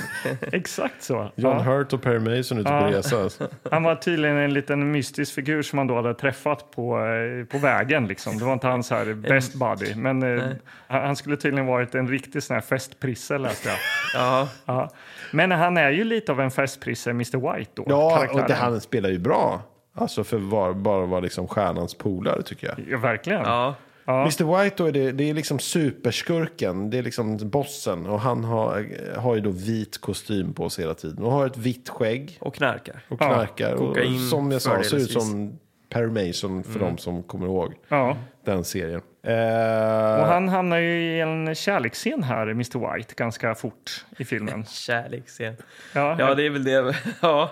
exakt 0.42 1.04
så. 1.04 1.32
John 1.36 1.52
Ja. 1.58 1.60
Hurt 1.60 1.94
och 1.94 2.02
Perry 2.02 2.38
Mason 2.38 2.58
ute 2.58 2.70
Ja. 2.70 2.80
på 2.82 2.88
resa. 2.88 3.24
alltså. 3.24 3.48
Han 3.72 3.84
var 3.84 3.96
tydligen 3.96 4.38
en 4.38 4.54
liten 4.54 4.92
mystisk 4.92 5.34
figur 5.36 5.62
som 5.62 5.78
man 5.78 5.88
då 5.88 5.96
hade 5.96 6.14
träffat 6.14 6.72
på, 6.72 7.00
eh, 7.06 7.46
på 7.46 7.58
vägen. 7.58 8.08
Liksom. 8.08 8.38
Det 8.38 8.46
var 8.46 8.54
inte 8.54 8.68
hans 8.68 8.90
här 8.90 9.14
best 9.30 9.54
buddy. 9.56 9.96
Men 9.96 10.38
eh, 10.38 10.44
han 10.88 11.16
skulle 11.16 11.38
tydligen 11.38 11.66
varit 11.68 11.96
en 11.96 12.08
riktig 12.08 12.44
sån 12.44 12.54
här 12.54 12.62
festprisse 12.62 13.38
läste 13.38 13.70
jag. 13.70 13.78
Ja, 14.14 14.48
Ja. 14.66 14.90
Men 15.32 15.52
han 15.52 15.78
är 15.78 15.90
ju 15.92 16.04
lite 16.04 16.32
av 16.32 16.42
en 16.42 16.52
festprisse, 16.52 17.10
Mr 17.10 17.58
White 17.58 17.72
då. 17.76 17.84
Ja, 17.88 18.28
och 18.32 18.42
det, 18.48 18.54
han 18.54 18.82
spelar 18.82 19.10
ju 19.10 19.20
bra. 19.20 19.62
Alltså 19.96 20.24
för 20.24 20.38
var, 20.38 20.74
bara 20.74 21.06
vara 21.06 21.20
liksom 21.20 21.48
stjärnans 21.48 21.94
polare 21.98 22.44
tycker 22.44 22.68
jag. 22.68 22.76
Ja, 22.90 22.98
verkligen. 22.98 23.42
ja. 23.42 23.76
Mr 24.20 24.64
White 24.64 24.76
då 24.78 24.86
är 24.86 24.92
det, 24.92 25.12
det 25.12 25.30
är 25.30 25.34
liksom 25.34 25.60
superskurken. 25.60 26.90
Det 26.90 26.98
är 26.98 27.04
liksom 27.04 27.50
bossen. 27.50 28.06
Och 28.06 28.20
han 28.20 28.44
har, 28.44 28.86
har 29.18 29.36
ju 29.36 29.42
då 29.42 29.50
vit 29.50 30.02
kostym 30.02 30.54
på 30.54 30.70
sig 30.70 30.84
hela 30.84 30.94
tiden. 30.94 31.24
Och 31.24 31.32
har 31.32 31.46
ett 31.46 31.58
vitt 31.58 31.90
skägg. 31.90 32.38
Och 32.42 32.56
knarkar. 32.56 33.04
Och 33.08 33.20
knarkar. 33.20 33.74
och 33.74 33.80
kokain 33.80 34.20
som 34.30 34.52
jag 34.52 34.62
sa, 34.62 34.84
ser 34.84 34.98
ut 34.98 35.12
som 35.12 35.60
Perry 35.90 36.28
Mason 36.28 36.64
för 36.64 36.80
de 36.80 36.98
som 36.98 37.24
kommer 37.24 37.46
ihåg 37.46 37.74
Ja. 37.88 38.18
den 38.46 38.64
serien. 38.64 39.00
Och 39.00 39.06
Eh, 39.30 40.26
han 40.26 40.50
hamnar 40.50 40.78
ju 40.78 41.02
i 41.02 41.20
en 41.20 41.56
kärleksscen 41.56 42.24
här, 42.24 42.48
Mr 42.48 42.96
White, 42.96 43.14
ganska 43.18 43.56
fort 43.56 44.06
i 44.18 44.26
filmen. 44.26 44.66
Kärleksscen. 44.70 45.56
Ja, 45.94 46.16
Ja, 46.20 46.36
det 46.36 46.46
är 46.46 46.50
väl 46.50 46.64
det. 46.64 46.96
Ja. 47.22 47.52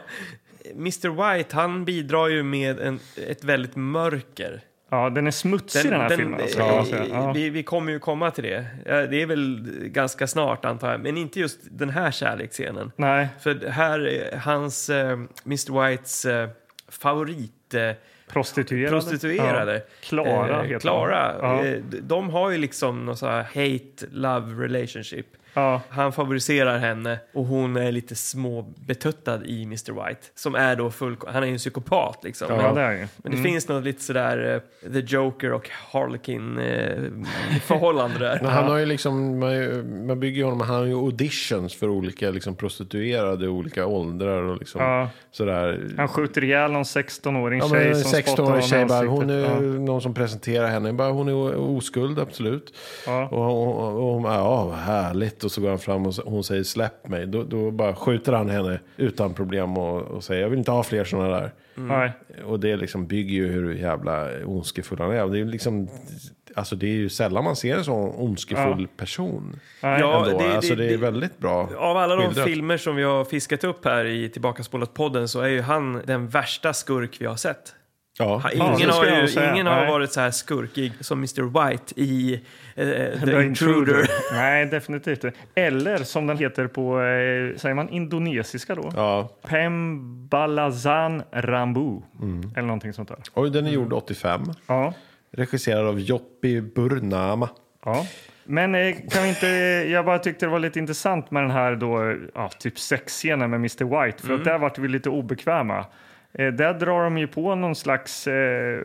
Mr 0.75 1.33
White, 1.37 1.55
han 1.55 1.85
bidrar 1.85 2.27
ju 2.27 2.43
med 2.43 2.79
en, 2.79 2.99
ett 3.27 3.43
väldigt 3.43 3.75
mörker. 3.75 4.61
Ja 4.89 5.09
den 5.09 5.27
är 5.27 5.31
smutsig 5.31 5.91
den, 5.91 6.01
här 6.01 6.09
filmen. 6.09 6.41
Alltså, 6.41 6.85
säga. 6.85 7.05
Ja. 7.11 7.31
vi, 7.31 7.49
vi 7.49 7.63
kommer 7.63 7.91
ju 7.91 7.99
komma 7.99 8.31
till 8.31 8.43
det. 8.43 8.65
Ja, 8.85 9.07
Det 9.07 9.21
är 9.21 9.25
väl 9.25 9.69
ganska 9.83 10.27
snart 10.27 10.65
antar 10.65 10.91
jag, 10.91 11.01
men 11.01 11.17
inte 11.17 11.39
just 11.39 11.59
den 11.71 11.89
här 11.89 12.11
kärleksscenen. 12.11 12.91
Nej, 12.95 13.27
För 13.39 13.69
här 13.69 14.07
är 14.07 14.37
hans, 14.37 14.89
eh, 14.89 15.19
Mr 15.45 15.89
Whites 15.89 16.25
eh, 16.25 16.49
favorit 16.87 17.73
eh, 17.73 17.91
prostituerade. 18.27 18.89
prostituerade. 18.89 19.73
Ja. 19.73 19.81
Klara 20.01 20.79
Klara. 20.79 21.35
Ja. 21.41 21.75
De 22.01 22.29
har 22.29 22.49
ju 22.49 22.57
liksom 22.57 23.05
någon 23.05 23.17
sån 23.17 23.29
här 23.29 23.43
hate-love 23.53 24.63
relationship. 24.63 25.25
Ja. 25.53 25.81
Han 25.89 26.11
favoriserar 26.11 26.77
henne 26.77 27.19
och 27.33 27.45
hon 27.45 27.75
är 27.77 27.91
lite 27.91 28.15
småbetuttad 28.15 29.43
i 29.45 29.63
Mr 29.63 29.91
White. 30.07 30.21
Som 30.35 30.55
är 30.55 30.75
då 30.75 30.91
full... 30.91 31.15
Han 31.27 31.43
är 31.43 31.47
ju 31.47 31.53
en 31.53 31.57
psykopat 31.57 32.19
liksom. 32.23 32.47
Ja, 32.49 32.61
men, 32.61 32.75
det 32.75 32.81
är 32.81 32.91
ju. 32.91 33.07
men 33.17 33.31
det 33.31 33.37
finns 33.37 33.67
något 33.67 33.83
lite 33.83 34.03
sådär 34.03 34.61
eh, 34.85 34.91
The 34.91 34.99
Joker 34.99 35.51
och 35.53 35.69
Harlequin 35.91 36.57
eh, 36.57 36.97
förhållande 37.63 38.19
där. 38.19 38.39
Men 38.41 38.51
han 38.51 38.63
har 38.65 38.77
ju 38.77 38.85
liksom, 38.85 39.39
man, 39.39 40.05
man 40.07 40.19
bygger 40.19 40.37
ju 40.37 40.43
honom, 40.43 40.61
han 40.61 40.75
har 40.75 40.85
ju 40.85 40.93
auditions 40.95 41.75
för 41.75 41.89
olika 41.89 42.29
liksom, 42.31 42.55
prostituerade 42.55 43.45
i 43.45 43.47
olika 43.47 43.85
åldrar 43.85 44.41
och 44.43 44.57
liksom 44.57 44.81
Ja. 44.81 45.09
sådär. 45.31 45.89
Han 45.97 46.07
skjuter 46.07 46.43
ihjäl 46.43 46.71
någon 46.71 46.83
16-åring 46.83 47.59
Ja, 47.59 47.69
tjej 47.69 47.95
som 47.95 48.03
spottar 48.03 48.21
16-årig 48.21 48.45
honom 48.47 48.59
i 48.59 48.61
tjej, 48.61 48.85
bara, 48.85 48.97
ansiktet. 48.97 49.09
hon 49.19 49.29
är 49.29 49.39
Ja. 49.43 49.59
någon 49.79 50.01
som 50.01 50.13
presenterar 50.13 50.67
henne, 50.67 50.93
bara, 50.93 51.11
hon 51.11 51.27
är 51.27 51.55
oskuld 51.55 52.19
absolut. 52.19 52.73
Ja. 53.05 53.27
Och, 53.27 53.67
och, 53.67 53.93
och 53.95 54.13
hon 54.13 54.23
bara, 54.23 54.35
ja 54.35 54.65
vad 54.65 54.77
härligt. 54.77 55.38
Och 55.43 55.51
så 55.51 55.61
går 55.61 55.69
han 55.69 55.79
fram 55.79 56.05
och 56.05 56.13
hon 56.25 56.43
säger 56.43 56.63
släpp 56.63 57.07
mig. 57.07 57.27
Då, 57.27 57.43
då 57.43 57.71
bara 57.71 57.95
skjuter 57.95 58.33
han 58.33 58.49
henne 58.49 58.79
utan 58.97 59.33
problem 59.33 59.77
och, 59.77 60.01
och 60.01 60.23
säger 60.23 60.41
jag 60.41 60.49
vill 60.49 60.59
inte 60.59 60.71
ha 60.71 60.83
fler 60.83 61.03
sådana 61.03 61.29
där. 61.39 61.51
Nej. 61.75 62.11
Och 62.45 62.59
det 62.59 62.75
liksom 62.77 63.07
bygger 63.07 63.33
ju 63.35 63.47
hur 63.51 63.73
jävla 63.73 64.27
ondskefull 64.45 64.99
han 64.99 65.11
är. 65.11 65.27
Det 65.27 65.35
är, 65.37 65.39
ju 65.39 65.45
liksom, 65.51 65.89
alltså 66.55 66.75
det 66.75 66.87
är 66.87 66.95
ju 66.97 67.09
sällan 67.09 67.43
man 67.43 67.55
ser 67.55 67.77
en 67.77 67.83
sån 67.83 68.09
ondskefull 68.15 68.87
person. 68.97 69.59
Nej. 69.83 69.99
Ja, 69.99 70.25
Ändå. 70.25 70.37
det- 70.39 70.43
det- 70.47 70.55
alltså 70.55 70.75
det 70.75 70.85
är 70.85 70.89
det- 70.89 70.97
väldigt 70.97 71.37
bra. 71.37 71.69
Av 71.77 71.97
alla 71.97 72.15
de 72.15 72.25
skildrat. 72.25 72.45
filmer 72.47 72.77
som 72.77 72.95
vi 72.95 73.03
har 73.03 73.25
fiskat 73.25 73.63
upp 73.63 73.85
här 73.85 74.05
i 74.05 74.29
Tillbakaspolat-podden 74.29 75.27
så 75.27 75.41
är 75.41 75.47
ju 75.47 75.61
han 75.61 76.01
den 76.05 76.27
värsta 76.27 76.73
skurk 76.73 77.17
vi 77.19 77.25
har 77.25 77.35
sett. 77.35 77.75
Ja, 78.21 78.43
Ingen, 78.53 78.77
ska 78.77 78.91
har, 78.91 79.05
ju, 79.05 79.51
ingen 79.53 79.67
har 79.67 79.85
varit 79.87 80.11
så 80.11 80.19
här 80.19 80.31
skurkig 80.31 80.93
som 80.99 81.17
Mr 81.19 81.69
White 81.69 81.93
i 82.01 82.39
The, 82.79 83.25
The 83.25 83.43
Intruder. 83.43 84.07
Nej, 84.33 84.65
definitivt 84.65 85.23
inte. 85.23 85.37
Eller 85.55 85.97
som 85.97 86.27
den 86.27 86.37
heter 86.37 86.67
på, 86.67 87.01
eh, 87.01 87.57
säger 87.57 87.73
man 87.73 87.89
indonesiska 87.89 88.75
då? 88.75 88.91
ja. 88.95 89.29
Pembalazan 89.47 91.23
Rambu. 91.31 92.01
Mm. 92.21 92.51
Eller 92.55 92.67
någonting 92.67 92.93
sånt 92.93 93.09
där. 93.09 93.17
Och 93.33 93.51
den 93.51 93.65
är 93.65 93.71
gjord 93.71 93.93
85. 93.93 94.41
Ja. 94.67 94.93
Regisserad 95.31 95.87
av 95.87 95.99
Joppi 95.99 96.61
Burnama. 96.61 97.49
Ja. 97.85 98.05
Men 98.43 98.75
eh, 98.75 98.95
kan 99.11 99.23
vi 99.23 99.29
inte, 99.29 99.47
jag 99.91 100.05
bara 100.05 100.19
tyckte 100.19 100.45
det 100.45 100.49
var 100.49 100.59
lite 100.59 100.79
intressant 100.79 101.31
med 101.31 101.43
den 101.43 101.51
här 101.51 101.75
då, 101.75 102.15
ja, 102.35 102.49
typ 102.59 102.79
sexscenen 102.79 103.49
med 103.49 103.57
Mr 103.57 104.05
White. 104.05 104.23
För 104.23 104.33
att 104.33 104.43
där 104.43 104.57
vart 104.57 104.77
vi 104.77 104.87
lite 104.87 105.09
obekväma. 105.09 105.85
Eh, 106.33 106.47
där 106.47 106.73
drar 106.73 107.03
de 107.03 107.17
ju 107.17 107.27
på 107.27 107.55
någon 107.55 107.75
slags 107.75 108.27
eh, 108.27 108.81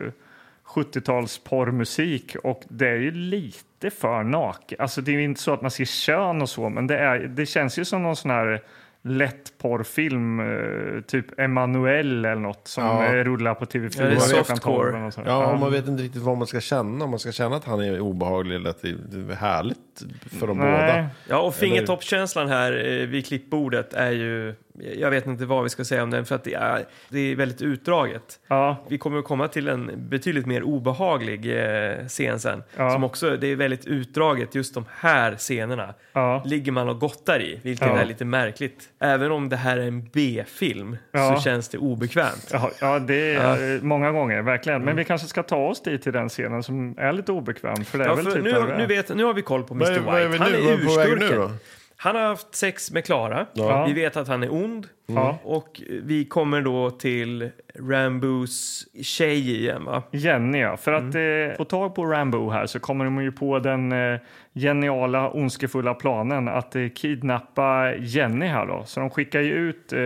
70-tals 0.67 1.37
porrmusik 1.43 2.35
och 2.43 2.61
det 2.67 2.87
är 2.87 2.95
ju 2.95 3.11
lite 3.11 3.89
för 3.89 4.23
naket. 4.23 4.79
Alltså 4.79 5.01
det 5.01 5.11
är 5.11 5.13
ju 5.13 5.23
inte 5.23 5.41
så 5.41 5.53
att 5.53 5.61
man 5.61 5.71
ser 5.71 5.85
kön 5.85 6.41
och 6.41 6.49
så, 6.49 6.69
men 6.69 6.87
det, 6.87 6.97
är, 6.97 7.19
det 7.19 7.45
känns 7.45 7.79
ju 7.79 7.85
som 7.85 8.03
någon 8.03 8.15
sån 8.15 8.31
här 8.31 8.61
lättporrfilm, 9.01 10.39
eh, 10.39 11.01
typ 11.01 11.39
Emanuel 11.39 12.25
eller 12.25 12.35
något 12.35 12.67
som 12.67 12.83
Ja. 12.83 13.05
eh, 13.05 13.23
rullar 13.23 13.53
på 13.53 13.65
TV4 13.65 14.01
Ja, 14.01 14.05
det 14.05 14.15
är 14.15 14.19
softcore. 14.19 14.91
12 14.91 15.05
och 15.05 15.13
så. 15.13 15.21
Ja, 15.25 15.45
och 15.53 15.59
man 15.59 15.71
vet 15.71 15.87
inte 15.87 16.03
riktigt 16.03 16.21
vad 16.21 16.37
man 16.37 16.47
ska 16.47 16.59
känna. 16.61 17.05
Om 17.05 17.09
man 17.11 17.19
ska 17.19 17.31
känna 17.31 17.55
att 17.55 17.65
han 17.65 17.79
är 17.79 17.99
obehaglig 17.99 18.55
eller 18.55 18.69
att 18.69 18.81
det 18.81 18.89
är 18.89 19.35
härligt 19.35 20.03
för 20.39 20.47
dem 20.47 20.57
Nej. 20.57 20.71
båda. 20.71 21.07
Ja, 21.29 21.37
och 21.41 21.55
fingertoppskänslan 21.55 22.47
här 22.47 22.85
eh, 23.01 23.07
vid 23.07 23.25
klippbordet 23.25 23.93
är 23.93 24.11
ju... 24.11 24.55
Jag 24.97 25.09
vet 25.11 25.25
inte 25.27 25.45
vad 25.45 25.63
vi 25.63 25.69
ska 25.69 25.83
säga 25.85 26.03
om 26.03 26.09
den, 26.11 26.25
för 26.25 26.35
att 26.35 26.43
det 26.43 26.53
är, 26.53 26.85
det 27.09 27.19
är 27.19 27.35
väldigt 27.35 27.61
utdraget. 27.61 28.39
Ja, 28.47 28.85
Vi 28.89 28.97
kommer 28.97 29.19
att 29.19 29.25
komma 29.25 29.47
till 29.47 29.67
en 29.67 29.91
betydligt 30.09 30.45
mer 30.45 30.63
obehaglig 30.63 31.57
eh, 31.57 32.05
scen 32.07 32.39
sen. 32.39 32.63
Ja. 32.77 32.89
Som 32.91 33.03
också, 33.03 33.37
det 33.37 33.47
är 33.47 33.55
väldigt 33.55 33.85
utdraget, 33.85 34.55
just 34.55 34.73
de 34.73 34.85
här 34.99 35.35
scenerna. 35.35 35.93
ja. 36.13 36.43
Ligger 36.45 36.71
man 36.71 36.89
och 36.89 36.99
gottar 36.99 37.41
i, 37.41 37.59
vilket 37.63 37.87
Ja. 37.87 37.97
är 37.97 38.05
lite 38.05 38.25
märkligt. 38.25 38.89
Även 38.99 39.31
om 39.31 39.49
det 39.49 39.55
här 39.55 39.77
är 39.77 39.87
en 39.87 40.09
B-film 40.13 40.97
Ja. 41.11 41.35
så 41.35 41.41
känns 41.41 41.69
det 41.69 41.77
obekvämt. 41.77 42.49
Ja, 42.53 42.71
ja, 42.81 42.99
det 42.99 43.35
är 43.35 43.81
många 43.81 44.11
gånger, 44.11 44.41
verkligen. 44.41 44.81
Men 44.83 44.95
vi 44.95 45.03
kanske 45.05 45.27
ska 45.27 45.43
ta 45.43 45.57
oss 45.67 45.83
dit 45.83 46.01
till 46.01 46.13
den 46.13 46.29
scenen 46.29 46.63
som 46.63 46.95
är 46.97 47.13
lite 47.13 47.31
obekväm. 47.31 47.85
För 47.85 47.97
det 47.97 48.03
är 48.03 48.07
Ja, 48.07 48.15
väl 48.15 48.25
för 48.25 48.31
typ 48.31 48.43
nu, 48.77 48.85
vet, 48.85 49.09
har 49.09 49.33
vi 49.33 49.41
koll 49.41 49.63
på 49.63 49.73
Mr. 49.73 49.99
Vad 49.99 50.15
är, 50.15 50.21
är 50.21 50.27
White. 50.27 50.43
Han 50.43 50.53
är 50.53 50.73
urskurken. 50.73 51.57
Han 51.97 52.15
har 52.15 52.21
haft 52.23 52.55
sex 52.55 52.91
med 52.91 53.05
Klara. 53.05 53.45
Ja. 53.53 53.85
Vi 53.85 53.93
vet 53.93 54.17
att 54.17 54.27
han 54.27 54.43
är 54.43 54.53
ond. 54.53 54.87
Ja. 55.07 55.37
Och 55.43 55.81
vi 56.03 56.25
kommer 56.25 56.61
då 56.61 56.89
till 56.91 57.49
Rambos 57.79 58.85
tjej 59.03 59.55
igen, 59.61 59.85
va? 59.85 60.03
Jenny, 60.11 60.57
ja. 60.59 60.77
För 60.77 60.93
att 60.93 61.15
Mm. 61.15 61.49
eh, 61.51 61.55
få 61.57 61.63
tag 61.65 61.95
på 61.95 62.05
Rambo 62.05 62.49
här 62.49 62.65
så 62.65 62.79
kommer 62.79 63.05
de 63.05 63.23
ju 63.23 63.31
på 63.31 63.59
den 63.59 63.91
eh, 63.91 64.19
geniala, 64.53 65.29
ondskefulla 65.29 65.93
planen 65.93 66.47
att 66.47 66.75
eh, 66.75 66.87
kidnappa 66.89 67.93
Jenny 67.95 68.45
här 68.45 68.65
då. 68.65 68.83
Så 68.85 68.99
de 68.99 69.09
skickar 69.09 69.41
ju 69.41 69.53
ut 69.53 69.93
eh, 69.93 69.99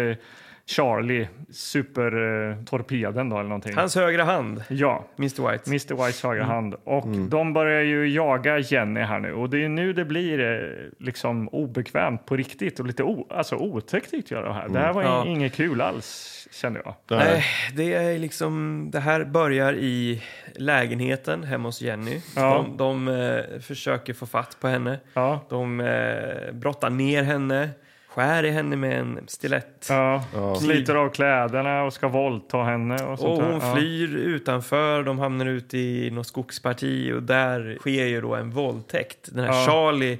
Charlie, 0.75 1.27
supertorpeden 1.51 3.29
då 3.29 3.35
eller 3.37 3.49
någonting. 3.49 3.75
Hans 3.75 3.95
högra 3.95 4.23
hand, 4.23 4.63
Ja, 4.69 5.05
Mr. 5.17 5.51
White. 5.51 5.63
Mr. 5.69 6.05
Whites 6.05 6.23
högra 6.23 6.43
Mm. 6.43 6.55
hand. 6.55 6.75
Och 6.83 7.07
de 7.07 7.53
börjar 7.53 7.81
ju 7.81 8.07
jaga 8.09 8.59
Jenny 8.59 8.99
här 8.99 9.19
nu. 9.19 9.33
Och 9.33 9.49
det 9.49 9.63
är 9.65 9.69
nu 9.69 9.93
det 9.93 10.05
blir 10.05 10.39
eh, 10.39 10.59
liksom 11.05 11.47
obekvämt 11.49 12.25
på 12.25 12.35
riktigt 12.35 12.79
och 12.79 12.85
lite 12.85 13.03
o- 13.03 13.27
alltså, 13.29 13.55
otäckt 13.55 14.11
tyckte 14.11 14.33
jag 14.33 14.43
det 14.43 14.53
här. 14.53 14.69
Det 14.69 14.79
här 14.79 14.93
var 14.93 15.03
Ja. 15.03 15.25
inget 15.25 15.53
kul 15.55 15.81
alls 15.81 16.35
kände 16.51 16.81
jag. 16.85 16.95
Nej, 17.17 17.43
det 17.75 17.93
är 17.93 18.19
liksom... 18.19 18.85
Det 18.91 18.99
här 18.99 19.23
börjar 19.23 19.73
i 19.73 20.23
lägenheten 20.55 21.43
hemma 21.43 21.67
hos 21.67 21.81
Jenny. 21.81 22.21
Ja. 22.35 22.65
De, 22.77 22.77
de 22.77 23.07
eh, 23.07 23.59
försöker 23.59 24.13
få 24.13 24.25
fatt 24.25 24.57
på 24.61 24.67
henne. 24.67 24.99
Ja, 25.13 25.45
De 25.49 25.79
eh, 25.79 26.51
brottar 26.53 26.89
ner 26.89 27.23
henne, 27.23 27.69
skär 28.09 28.45
i 28.45 28.49
henne 28.51 28.75
med 28.75 28.99
en 28.99 29.19
stilett. 29.27 29.85
ja. 29.89 30.23
Sliter 30.61 30.95
av 30.95 31.09
kläderna 31.09 31.83
och 31.83 31.93
ska 31.93 32.07
våldta 32.07 32.57
henne 32.63 33.03
och 33.03 33.19
sånt 33.19 33.31
Och 33.39 33.43
där. 33.45 33.51
hon 33.51 33.61
Ja. 33.69 33.75
flyr 33.75 34.15
utanför, 34.15 35.03
de 35.03 35.19
hamnar 35.19 35.45
ute 35.45 35.77
i 35.77 36.09
något 36.11 36.27
skogsparti 36.27 37.11
och 37.11 37.23
där 37.23 37.77
sker 37.79 38.05
ju 38.05 38.21
då 38.21 38.35
en 38.35 38.51
våldtäkt. 38.51 39.29
Den 39.31 39.45
här 39.45 39.53
Ja. 39.53 39.65
Charlie 39.65 40.17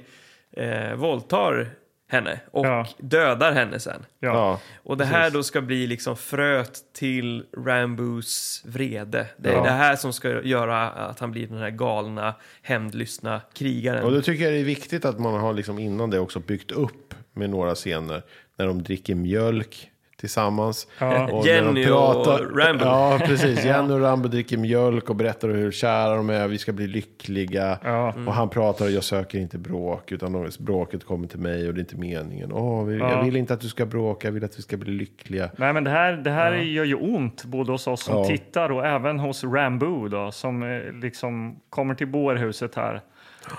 eh, 0.56 0.94
våldtar 0.94 1.68
henne 2.10 2.40
och 2.50 2.66
Ja. 2.66 2.86
dödar 2.98 3.52
henne 3.52 3.78
sen. 3.80 4.06
Ja. 4.18 4.28
Ja. 4.28 4.60
Och 4.82 4.96
det 4.96 5.04
här 5.04 5.30
då 5.30 5.42
ska 5.42 5.60
bli 5.60 5.86
liksom 5.86 6.16
fröet 6.16 6.78
till 6.92 7.44
Rambos 7.56 8.62
vrede. 8.66 9.26
Det 9.36 9.48
är 9.48 9.52
Ja. 9.54 9.62
det 9.62 9.70
här 9.70 9.96
som 9.96 10.12
ska 10.12 10.42
göra 10.42 10.90
att 10.90 11.20
han 11.20 11.30
blir 11.32 11.46
den 11.46 11.58
här 11.58 11.70
galna, 11.70 12.34
hämndlystna 12.62 13.40
krigaren. 13.54 14.04
Och 14.04 14.12
då 14.12 14.22
tycker 14.22 14.44
jag 14.44 14.52
det 14.52 14.60
är 14.60 14.64
viktigt 14.64 15.04
att 15.04 15.18
man 15.18 15.40
har 15.40 15.52
liksom 15.52 15.78
innan 15.78 16.10
det 16.10 16.18
också 16.18 16.40
byggt 16.40 16.70
upp 16.70 17.14
med 17.40 17.50
några 17.50 17.74
scener. 17.74 18.22
När 18.56 18.66
de 18.66 18.82
dricker 18.82 19.14
mjölk 19.14 19.90
tillsammans. 20.20 20.86
Ja. 20.98 21.32
Och 21.32 21.46
Jenny 21.46 21.84
de 21.84 21.92
och 21.92 22.26
Rambo. 22.58 22.84
Ja, 22.84 23.18
precis. 23.24 23.64
Jenny 23.64 23.92
och 23.94 24.00
Rambo 24.00 24.28
dricker 24.28 24.56
mjölk 24.56 25.10
och 25.10 25.16
berättar 25.16 25.48
hur 25.48 25.72
kära 25.72 26.16
de 26.16 26.30
är. 26.30 26.48
Vi 26.48 26.58
ska 26.58 26.72
bli 26.72 26.86
lyckliga. 26.86 27.78
Ja. 27.84 28.14
Och 28.26 28.34
han 28.34 28.48
pratar 28.48 28.88
jag 28.88 29.04
söker 29.04 29.38
inte 29.38 29.58
bråk. 29.58 30.12
Utan 30.12 30.50
bråket 30.58 31.04
kommer 31.04 31.28
till 31.28 31.38
mig 31.38 31.68
och 31.68 31.74
det 31.74 31.78
är 31.78 31.82
inte 31.82 31.96
meningen. 31.96 32.52
Åh, 32.52 32.84
vi, 32.84 32.98
Jag 32.98 33.10
Ja. 33.10 33.22
vill 33.22 33.36
inte 33.36 33.54
att 33.54 33.60
du 33.60 33.68
ska 33.68 33.86
bråka. 33.86 34.28
Jag 34.28 34.32
vill 34.32 34.44
att 34.44 34.58
vi 34.58 34.62
ska 34.62 34.76
bli 34.76 34.92
lyckliga. 34.92 35.50
Nej, 35.56 35.72
men 35.72 35.84
det 35.84 35.90
här, 35.90 36.12
det 36.12 36.30
här 36.30 36.52
gör 36.56 36.84
ju 36.84 36.94
ont 36.94 37.44
både 37.44 37.72
hos 37.72 37.86
oss 37.86 38.02
som 38.04 38.16
Ja. 38.18 38.24
tittar 38.24 38.72
och 38.72 38.86
även 38.86 39.18
hos 39.18 39.44
Rambo 39.44 40.08
då, 40.08 40.32
som 40.32 40.62
eh, 40.62 40.92
liksom 40.92 41.60
kommer 41.70 41.94
till 41.94 42.08
bårhuset 42.08 42.74
här 42.74 43.00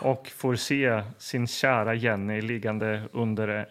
och 0.02 0.28
får 0.38 0.56
se 0.56 1.02
sin 1.18 1.48
kära 1.48 1.94
Jenny 1.94 2.42
liggande 2.42 3.02
under 3.12 3.66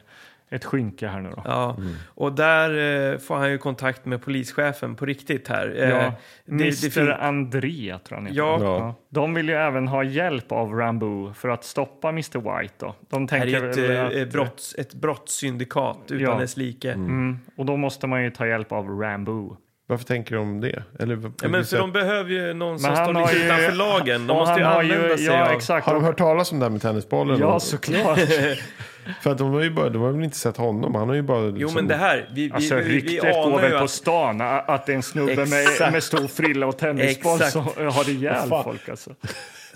ett 0.52 0.64
skynke 0.64 1.06
här 1.08 1.20
nu 1.20 1.30
då. 1.30 1.42
Ja, 1.44 1.76
och 2.06 2.32
där 2.32 2.70
eh, 3.12 3.18
får 3.18 3.36
han 3.36 3.50
ju 3.50 3.58
kontakt 3.58 4.04
med 4.04 4.22
polischefen 4.22 4.94
på 4.96 5.06
riktigt 5.06 5.48
här. 5.48 5.74
Eh, 5.76 5.88
Ja, 5.88 5.96
det- 5.96 6.12
det 6.44 6.52
Mr 6.64 6.90
fin- 6.90 7.08
André 7.10 7.98
tror 7.98 8.00
jag 8.08 8.16
han 8.16 8.26
heter. 8.26 8.38
Ja. 8.38 8.58
Ja. 8.62 8.94
De 9.08 9.34
vill 9.34 9.48
ju 9.48 9.54
även 9.54 9.88
ha 9.88 10.04
hjälp 10.04 10.52
av 10.52 10.74
Rambo 10.74 11.32
för 11.32 11.48
att 11.48 11.64
stoppa 11.64 12.08
Mr 12.08 12.60
White. 12.60 12.74
Då. 12.78 12.94
De 13.08 13.26
Det 13.26 13.30
tänker 13.30 13.64
är 13.64 13.70
ett, 13.70 13.90
eh, 13.90 14.06
att- 14.06 14.12
ett, 14.12 14.32
brotts, 14.32 14.74
ett 14.78 14.94
brottssyndikat 14.94 15.98
utan 16.08 16.20
Ja. 16.20 16.38
dess 16.38 16.56
like. 16.56 16.92
Mm, 16.92 17.38
och 17.56 17.66
då 17.66 17.76
måste 17.76 18.06
man 18.06 18.22
ju 18.24 18.30
ta 18.30 18.46
hjälp 18.46 18.72
av 18.72 18.88
Rambo. 19.00 19.56
Varför 19.90 20.04
tänker 20.04 20.36
de 20.36 20.60
det? 20.60 20.82
Eller, 20.98 21.18
Ja, 21.42 21.48
men 21.48 21.64
för 21.64 21.78
de 21.78 21.92
behöver 21.92 22.30
ju 22.30 22.54
någon 22.54 22.78
som 22.78 22.88
Men 22.88 22.96
han 22.98 23.06
står 23.06 23.14
har 23.14 23.26
lite 23.26 23.38
ju- 23.38 23.44
utanför 23.46 23.72
lagen. 23.72 24.26
De 24.26 24.36
måste 24.36 24.60
ju 24.60 24.66
använda 24.66 25.16
sig 25.16 25.26
ja, 25.26 25.46
av... 25.46 25.52
Exakt. 25.52 25.86
Har 25.86 25.94
de 25.94 26.04
hört 26.04 26.18
talas 26.18 26.52
om 26.52 26.58
det 26.58 26.64
här 26.64 26.70
med 26.70 26.82
tennisbollen? 26.82 27.38
Ja, 27.40 27.60
såklart. 27.60 28.18
För 29.22 29.30
att 29.32 29.38
de 29.38 29.52
har 29.52 29.62
ju 29.62 29.70
bara, 29.70 29.88
de 29.88 30.02
har 30.02 30.12
väl 30.12 30.24
inte 30.24 30.36
sett 30.36 30.56
honom. 30.56 30.94
Han 30.94 31.08
har 31.08 31.14
ju 31.14 31.22
bara... 31.22 31.40
Jo, 31.44 31.50
Liksom, 31.50 31.74
men 31.74 31.86
det 31.88 31.94
här, 31.96 32.28
vi, 32.32 32.46
vi, 32.46 32.52
Alltså, 32.52 32.74
vi, 32.74 32.82
vi 32.82 32.90
ryktet 32.90 33.34
går 33.34 33.46
anar 33.46 33.62
väl 33.62 33.72
ju 33.72 33.78
på 33.78 33.84
att... 33.84 33.90
stan 33.90 34.40
att 34.40 34.86
det 34.86 34.92
är 34.92 34.96
en 34.96 35.02
snubbe 35.02 35.36
med, 35.46 35.92
med 35.92 36.02
stor 36.02 36.28
frilla 36.28 36.66
och 36.66 36.78
tennisboll 36.78 37.38
som 37.40 37.62
har 37.76 38.10
ihjäl 38.10 38.48
folk. 38.64 38.88
Alltså. 38.88 39.10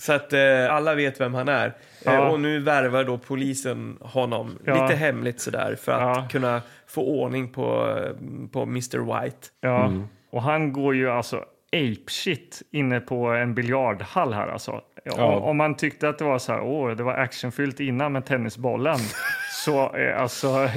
Så 0.07 0.13
att 0.13 0.33
eh, 0.33 0.75
alla 0.75 0.95
vet 0.95 1.21
vem 1.21 1.35
han 1.35 1.49
är. 1.49 1.73
Ja. 2.05 2.13
Eh, 2.13 2.19
och 2.33 2.41
nu 2.41 2.59
värvar 2.61 3.05
då 3.05 3.19
polisen 3.19 3.99
honom 4.01 4.59
Ja. 4.65 4.83
lite 4.83 4.95
hemligt 4.97 5.41
sådär 5.41 5.77
för 5.81 5.93
att 5.93 6.17
Ja. 6.17 6.29
kunna 6.31 6.63
få 6.87 7.03
ordning 7.03 7.49
på, 7.49 7.97
eh, 7.99 8.13
på 8.53 8.63
Mr 8.63 8.99
White. 9.23 9.47
Ja. 9.61 9.85
Mm. 9.87 10.05
Och 10.31 10.43
han 10.43 10.73
går 10.73 10.95
ju 10.95 11.11
alltså 11.11 11.45
apeshit 11.73 12.63
inne 12.71 13.01
på 13.01 13.27
en 13.27 13.55
biljardhall 13.55 14.33
här 14.33 14.49
alltså. 14.49 14.81
Ja. 15.05 15.25
Om 15.37 15.57
man 15.57 15.75
tyckte 15.75 16.09
att 16.09 16.19
det 16.19 16.25
var 16.25 16.39
så 16.39 16.53
här, 16.53 16.61
åh, 16.61 16.91
det 16.91 17.03
var 17.03 17.15
actionfyllt 17.15 17.81
innan 17.81 18.13
med 18.13 18.27
tennisbollen. 18.27 18.99
så 19.65 19.97
eh, 19.97 20.21
alltså, 20.23 20.69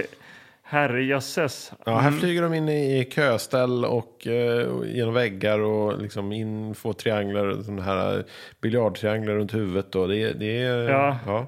herrejösses. 0.68 1.72
Ja, 1.86 1.98
här 1.98 2.12
flyger 2.12 2.42
de 2.42 2.54
in 2.54 2.70
i 2.70 3.10
köställ 3.16 3.86
och 3.86 4.28
eh, 4.28 4.68
genom 4.86 5.14
väggar 5.14 5.60
och 5.60 6.02
liksom 6.02 6.32
in 6.32 6.76
få 6.76 6.94
trianglar, 6.94 7.64
sådana 7.64 7.82
här 7.82 8.26
biljardtrianglar 8.62 9.34
runt 9.34 9.54
huvudet. 9.54 9.92
Då. 9.92 10.08
Det, 10.08 10.18
är- 10.18 10.34
det 10.34 10.62
är... 10.62 10.90
Ja. 10.90 11.18
ja. 11.26 11.48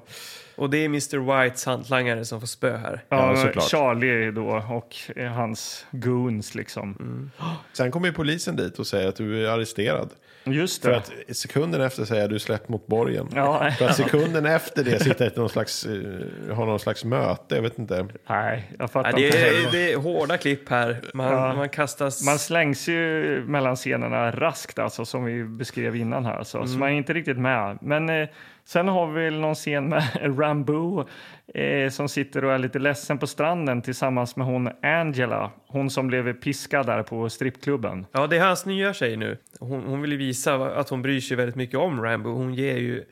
Och 0.56 0.70
det 0.70 0.78
är 0.78 0.84
Mr 0.86 1.42
Whites 1.42 1.64
hantlangare 1.66 2.24
som 2.24 2.40
får 2.40 2.46
spö 2.46 2.76
här. 2.76 3.04
Ja, 3.08 3.30
Ja, 3.36 3.36
såklart. 3.46 3.64
Charlie 3.70 4.30
då 4.30 4.46
och 4.46 4.94
hans 5.34 5.86
goons 5.90 6.54
liksom. 6.54 6.96
Mm. 7.00 7.30
Sen 7.72 7.90
kommer 7.90 8.06
ju 8.08 8.12
polisen 8.14 8.56
dit 8.56 8.78
och 8.78 8.86
säger 8.86 9.08
att 9.08 9.16
du 9.16 9.46
är 9.46 9.50
arresterad. 9.50 10.10
Just 10.44 10.82
För 10.82 10.90
det. 10.90 10.96
att 10.96 11.36
sekunden 11.36 11.80
efter 11.80 12.04
säger 12.04 12.28
du 12.28 12.38
släppt 12.38 12.68
mot 12.68 12.86
borgen. 12.86 13.28
Ja, 13.34 13.70
För 13.78 13.84
att 13.88 13.96
sekunden 13.96 14.46
efter 14.46 14.84
det 14.84 15.00
sitter 15.04 15.26
ett 15.26 15.36
någon 15.36 15.48
slags, 15.48 15.86
eh, 15.86 16.54
har 16.56 16.66
någon 16.66 16.80
slags 16.80 17.04
möte, 17.04 17.54
jag 17.54 17.62
vet 17.62 17.78
inte. 17.78 18.06
nej, 18.28 18.72
jag 18.78 18.90
fattar 18.90 19.10
Ja, 19.10 19.16
det, 19.16 19.26
inte 19.26 19.38
är, 19.38 19.54
heller. 19.54 19.68
det 19.72 19.92
är 19.92 19.96
hårda 19.96 20.36
klipp 20.36 20.68
här. 20.68 20.96
Man, 21.14 21.32
Ja. 21.32 21.54
man 21.54 21.68
kastas... 21.68 22.24
Man 22.24 22.38
slängs 22.38 22.88
ju 22.88 23.22
mellan 23.46 23.76
scenerna 23.76 24.30
raskt, 24.30 24.78
alltså, 24.78 25.04
som 25.04 25.24
vi 25.24 25.44
beskrev 25.44 25.96
innan 25.96 26.24
här. 26.24 26.34
Alltså. 26.36 26.66
Så 26.66 26.78
man 26.78 26.88
är 26.88 26.92
inte 26.92 27.12
riktigt 27.12 27.38
med. 27.38 27.78
Men 27.82 28.08
eh, 28.08 28.28
sen 28.64 28.88
har 28.88 29.06
vi 29.06 29.24
väl 29.24 29.40
någon 29.40 29.54
scen 29.54 29.88
med 29.88 30.02
Rambo 30.38 31.08
eh, 31.54 31.90
som 31.90 32.08
sitter 32.08 32.44
och 32.44 32.52
är 32.52 32.58
lite 32.58 32.78
ledsen 32.78 33.18
på 33.18 33.26
stranden 33.26 33.82
tillsammans 33.82 34.36
med 34.36 34.46
hon 34.46 34.70
Angela. 34.82 35.50
Hon 35.66 35.90
som 35.90 36.06
blev 36.08 36.32
piskad 36.32 36.86
där 36.86 37.02
på 37.02 37.28
strippklubben. 37.28 38.06
Ja, 38.12 38.26
det 38.26 38.36
är 38.36 38.40
hans 38.46 38.66
nya 38.66 38.94
tjej 38.94 39.16
nu. 39.16 39.38
Hon, 39.60 39.82
hon 39.82 40.00
vill 40.02 40.12
ju 40.12 40.18
visa 40.18 40.54
att 40.54 40.88
hon 40.88 41.02
bryr 41.02 41.20
sig 41.20 41.36
väldigt 41.36 41.56
mycket 41.56 41.78
om 41.78 42.02
Rambo. 42.02 42.30
Hon 42.30 42.54
ger 42.54 42.76
ju, 42.76 43.04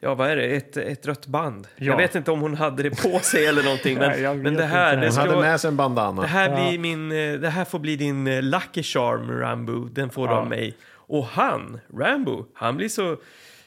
ja 0.00 0.14
vad 0.14 0.30
är 0.30 0.36
det, 0.36 0.44
ett, 0.56 0.76
ett 0.76 1.06
rött 1.06 1.26
band. 1.26 1.66
Ja. 1.76 1.84
Jag 1.84 1.96
vet 1.96 2.14
inte 2.14 2.30
om 2.30 2.40
hon 2.40 2.54
hade 2.54 2.82
det 2.82 3.02
på 3.02 3.18
sig 3.18 3.46
eller 3.46 3.62
någonting, 3.62 3.98
men, 3.98 4.22
jag 4.22 4.36
men 4.36 4.54
det 4.54 4.64
här, 4.64 4.94
inte. 4.94 5.06
det, 5.06 5.12
Hon 5.22 5.28
hade 5.30 5.40
med 5.40 5.60
sig 5.60 5.68
en 5.68 5.76
bandana. 5.76 6.22
det, 6.22 6.28
här 6.28 6.54
blir 6.68 6.78
min, 6.78 7.12
eh, 7.12 7.40
det 7.40 7.48
här 7.50 7.64
får 7.64 7.78
bli 7.78 7.96
din 7.96 8.26
eh, 8.26 8.42
lucky 8.42 8.82
charm, 8.82 9.30
Rambo. 9.40 9.84
Den 9.84 10.10
får 10.10 10.28
du 10.28 10.34
Ja. 10.34 10.38
av 10.40 10.48
mig. 10.48 10.76
Och 10.94 11.24
han, 11.24 11.80
Rambo, 11.98 12.44
han 12.54 12.76
blir 12.76 12.88
så 12.88 13.16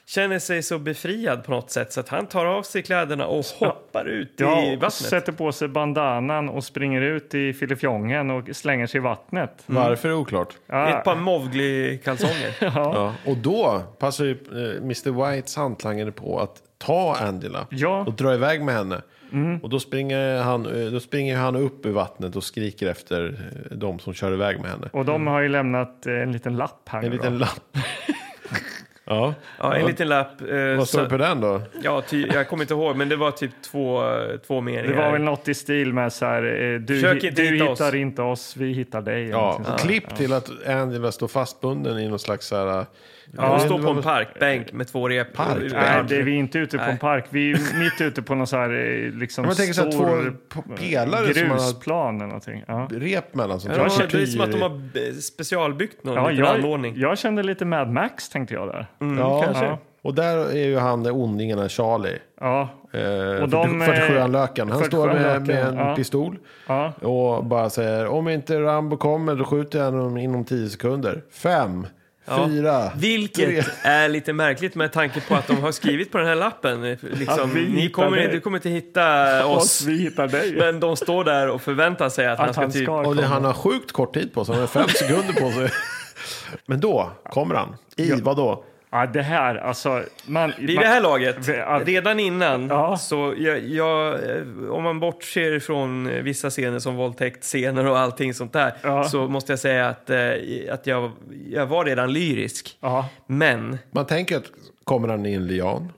känner 0.08 0.40
sig 0.40 0.64
så 0.64 0.80
befriad 0.80 1.44
på 1.44 1.52
något 1.52 1.72
sätt 1.72 1.94
så 1.94 2.00
att 2.00 2.10
han 2.10 2.26
tar 2.28 2.46
av 2.46 2.64
sig 2.64 2.82
kläderna 2.84 3.26
och 3.28 3.46
hoppar 3.46 4.06
ut 4.06 4.34
Ja, 4.38 4.64
i 4.66 4.76
vattnet. 4.76 4.94
sätter 4.94 5.32
på 5.32 5.52
sig 5.52 5.68
bandanan 5.68 6.50
och 6.50 6.64
springer 6.64 7.02
ut 7.02 7.34
i 7.34 7.54
filifjongen 7.54 8.32
och 8.32 8.50
slänger 8.56 8.88
sig 8.88 8.98
i 8.98 9.02
vattnet. 9.02 9.64
Varför 9.66 10.10
är 10.10 10.14
oklart. 10.14 10.54
Ja, 10.68 10.98
Ett 10.98 11.04
par 11.04 11.16
Mowgli-kalsonger. 11.16 12.56
Ja. 12.62 13.14
Och 13.26 13.38
då 13.38 13.84
passar 14.00 14.26
ju 14.26 14.32
eh, 14.32 14.78
Mr 14.84 15.32
Whites 15.34 15.56
hantlangare 15.56 16.12
på 16.12 16.40
att 16.40 16.62
ta 16.78 17.16
Angela 17.22 17.68
Ja. 17.70 18.04
och 18.08 18.14
dra 18.14 18.34
iväg 18.34 18.62
med 18.64 18.76
henne. 18.76 19.02
Och 19.64 19.70
då 19.70 19.80
springer, 19.80 20.38
han, 20.42 20.66
eh, 20.66 20.92
då 20.92 21.00
springer 21.00 21.38
han 21.38 21.56
upp 21.56 21.86
ur 21.86 21.92
vattnet 21.92 22.36
och 22.36 22.44
skriker 22.44 22.88
efter 22.88 23.26
eh, 23.72 23.78
de 23.78 24.00
som 24.00 24.14
kör 24.14 24.34
iväg 24.34 24.60
med 24.60 24.70
henne. 24.72 24.90
Och 24.94 25.06
de 25.06 25.28
har 25.28 25.42
ju 25.42 25.50
lämnat 25.50 26.06
en 26.06 26.32
liten 26.32 26.56
lapp 26.58 26.90
här 26.90 27.00
En 27.00 27.06
nu 27.06 27.12
liten 27.12 27.34
då. 27.34 27.40
lapp. 27.40 27.60
ja, 29.06 29.34
Ja, 29.60 29.76
en 29.76 29.86
liten 29.86 30.08
lapp. 30.10 30.42
eh, 30.42 30.78
vad 30.78 30.88
står 30.88 31.02
det 31.02 31.10
på 31.10 31.18
den 31.18 31.42
då? 31.42 31.62
Ja, 31.84 32.02
ty, 32.02 32.28
jag 32.34 32.48
kommer 32.50 32.64
inte 32.64 32.74
ihåg, 32.74 32.96
men 32.96 33.10
det 33.10 33.16
var 33.16 33.32
typ 33.32 33.52
två, 33.62 34.02
två 34.48 34.62
meningar. 34.62 34.88
Det 34.88 34.94
var 35.02 35.12
väl 35.12 35.22
något 35.22 35.48
i 35.48 35.54
stil 35.54 35.94
med 35.94 36.14
så 36.14 36.26
här, 36.26 36.44
eh, 36.74 36.80
du, 36.80 36.96
Försök 37.02 37.24
inte 37.24 37.42
du 37.42 37.54
hitta 37.54 37.66
hittar 37.66 37.88
oss. 37.90 37.94
inte 37.96 38.22
oss, 38.22 38.56
vi 38.58 38.74
hittar 38.74 39.02
dig. 39.02 39.30
Ja, 39.30 39.62
sånt. 39.66 39.80
klipp 39.80 40.16
till 40.16 40.34
att 40.34 40.68
Angela 40.68 41.12
står 41.12 41.28
fastbunden 41.28 42.00
i 42.00 42.08
någon 42.10 42.20
slags 42.20 42.48
så 42.48 42.56
här... 42.56 42.86
Ja, 43.32 43.60
står 43.60 43.80
på 43.80 43.90
en 43.90 44.02
parkbänk 44.02 44.74
med 44.74 44.88
två 44.88 45.10
rep. 45.10 45.34
Park? 45.34 45.72
Nej, 45.72 46.04
det 46.08 46.16
är 46.18 46.24
vi 46.24 46.32
är 46.32 46.40
inte 46.40 46.60
ute 46.60 46.78
på 46.78 46.84
en 46.84 46.98
park. 46.98 47.26
Vi 47.30 47.52
är 47.52 47.80
mitt 47.80 48.02
ute 48.02 48.22
på 48.22 48.36
någon 48.36 48.48
så 48.48 48.58
här, 48.58 48.70
eh, 48.70 49.12
liksom 49.12 49.46
Jag 49.46 49.58
tänker 49.58 49.74
så 49.74 49.84
här, 49.84 49.92
stor 49.92 50.38
två 50.54 50.62
pelare 50.62 51.34
som 51.34 51.50
grusplan 51.50 52.16
eller 52.16 52.26
någonting. 52.26 52.64
Ja. 52.68 52.88
Rep 52.92 53.36
mellan 53.36 53.60
sånt. 53.60 53.76
Ja, 53.78 53.84
det 54.12 54.22
är 54.22 54.26
som 54.26 54.42
att 54.42 54.52
de 54.52 54.62
har 54.62 55.22
specialbyggt 55.22 56.04
någon 56.04 56.16
Ja, 56.16 56.30
liten 56.30 56.46
jag, 56.46 56.56
anordning. 56.56 56.94
jag 56.98 57.18
kände 57.18 57.44
lite 57.44 57.66
Mad 57.66 57.90
Max 57.90 58.30
tänkte 58.30 58.54
jag 58.54 58.68
där. 58.68 58.88
ja, 59.20 59.42
kanske. 59.42 59.66
Ja. 59.66 59.80
Och 60.02 60.16
där 60.16 60.38
är 60.38 60.66
ju 60.66 60.78
han, 60.78 61.08
ondingen, 61.12 61.70
Charlie. 61.70 62.18
Ja, 62.42 62.70
Eh, 62.96 63.42
Och 63.44 63.50
de, 63.50 63.82
47 63.82 64.28
löken. 64.28 64.70
Han 64.70 64.80
47 64.80 64.86
står 64.88 65.08
med, 65.08 65.22
löken, 65.22 65.44
med 65.48 65.66
en 65.68 65.78
ja. 65.78 65.96
pistol 65.96 66.38
ja. 66.68 66.94
och 67.02 67.46
bara 67.46 67.70
säger 67.70 68.08
om 68.08 68.30
inte 68.30 68.60
Rambo 68.62 68.98
kommer 68.98 69.36
då 69.36 69.44
skjuter 69.44 69.80
jag 69.80 69.92
honom 69.92 70.18
inom 70.18 70.46
10 70.46 70.70
sekunder. 70.70 71.22
Fem, 71.32 71.88
Ja. 72.26 72.48
fyra, 72.48 72.92
Vilket 72.96 73.66
tre. 73.66 73.74
är 73.82 74.10
lite 74.10 74.34
märkligt 74.34 74.76
med 74.76 74.92
tanke 74.92 75.22
på 75.22 75.36
att 75.36 75.48
de 75.48 75.58
har 75.58 75.72
skrivit 75.72 76.12
på 76.12 76.18
den 76.18 76.28
här 76.28 76.36
lappen. 76.36 76.98
Liksom, 77.02 77.50
ni 77.50 77.90
kommer, 77.90 78.18
dig. 78.18 78.28
du 78.28 78.40
kommer 78.40 78.58
inte 78.58 78.70
hitta 78.70 79.46
Oss, 79.46 79.82
vi 79.82 79.98
hittar 79.98 80.28
dig. 80.28 80.56
Men 80.56 80.80
de 80.80 80.96
står 80.98 81.24
där 81.24 81.50
och 81.50 81.62
förväntar 81.62 82.10
sig 82.10 82.28
att, 82.28 82.40
han 82.40 82.50
Att 82.50 82.56
ska 82.56 82.62
han 82.62 82.72
typ... 82.72 82.84
ska 82.84 83.02
Och 83.02 83.16
det, 83.16 83.26
han 83.26 83.44
har 83.46 83.54
sjukt 83.54 83.92
kort 83.92 84.14
tid 84.14 84.34
på 84.34 84.46
sig, 84.46 84.54
han 84.56 84.62
har 84.62 84.68
fem 84.68 84.90
sekunder 84.90 85.34
på 85.34 85.52
sig. 85.52 85.70
Men 86.66 86.80
då 86.80 87.12
kommer 87.30 87.56
han. 87.56 87.76
I 87.96 88.12
vad 88.12 88.38
då? 88.38 88.64
Ja, 88.90 89.06
det 89.06 89.22
här, 89.22 89.56
alltså... 89.56 90.04
Man, 90.28 90.54
Vid 90.60 90.76
man, 90.76 90.84
det 90.84 90.90
här 90.90 91.02
laget, 91.02 91.36
redan 91.88 92.20
innan, 92.20 92.68
Ja. 92.68 92.98
så 92.98 93.34
jag, 93.38 93.60
jag, 93.64 94.14
eh, 94.14 94.70
om 94.70 94.84
man 94.84 95.00
bortser 95.00 95.60
från 95.60 96.08
eh, 96.08 96.24
vissa 96.24 96.50
scener 96.50 96.80
som 96.80 96.96
våldtäktsscener 96.96 97.86
och 97.88 98.00
allting 98.00 98.34
sånt 98.34 98.54
där, 98.54 98.74
Ja. 98.82 99.04
så 99.04 99.28
måste 99.28 99.52
jag 99.52 99.60
säga 99.60 99.88
att, 99.90 100.10
eh, 100.10 100.18
att 100.72 100.88
jag, 100.88 101.12
jag 101.50 101.66
var 101.66 101.86
redan 101.86 102.14
lyrisk. 102.14 102.78
Ja, 102.82 103.10
Men, 103.28 103.78
Man 103.92 104.06
tänker 104.06 104.38
att 104.38 104.52
kommer 104.84 105.08
han 105.08 105.26
i 105.26 105.34
en 105.34 105.48
lian? 105.48 105.92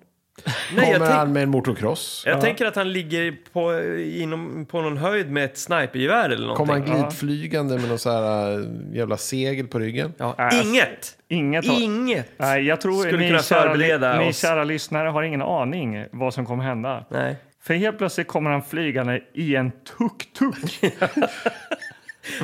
Nej, 0.45 0.55
jag, 0.75 0.85
Kommer 0.85 1.05
tänk, 1.05 1.17
han 1.17 1.33
med 1.33 1.43
en 1.43 1.49
motocross? 1.49 2.23
jag 2.25 2.41
tänker 2.41 2.65
att 2.65 2.75
han 2.75 2.91
ligger 2.93 3.35
på, 3.53 3.81
inom, 4.21 4.65
på 4.65 4.81
någon 4.81 4.97
höjd 4.97 5.31
med 5.31 5.45
ett 5.45 5.57
snipergevär 5.57 6.29
eller 6.29 6.53
Kommer 6.55 6.73
någonting. 6.73 6.93
han 6.93 7.01
glidflygande 7.01 7.77
med 7.79 7.89
någon 7.89 7.99
så 7.99 8.09
här 8.11 8.51
äh, 8.59 8.65
jävla 8.97 9.17
segel 9.17 9.67
på 9.67 9.79
ryggen? 9.79 10.13
Ja, 10.17 10.35
Äh, 10.51 10.67
inget! 10.67 11.17
inget 11.27 11.67
har- 11.67 11.81
Inget! 11.81 12.31
Nej, 12.37 12.63
jag 12.63 12.81
tror 12.81 13.01
Skulle 13.03 13.17
ni, 13.17 13.27
kunna 13.27 13.41
kära, 13.43 13.73
ni 14.19 14.29
oss. 14.29 14.41
kära 14.41 14.63
lyssnare 14.63 15.09
har 15.09 15.23
ingen 15.23 15.41
aning 15.41 16.05
vad 16.11 16.33
som 16.33 16.45
kommer 16.45 16.63
hända. 16.63 17.05
Nej. 17.09 17.35
För 17.63 17.73
helt 17.73 17.97
plötsligt 17.97 18.27
kommer 18.27 18.49
han 18.49 18.63
flygande 18.63 19.21
i 19.33 19.55
en 19.55 19.71
tuk-tuk. 19.71 20.93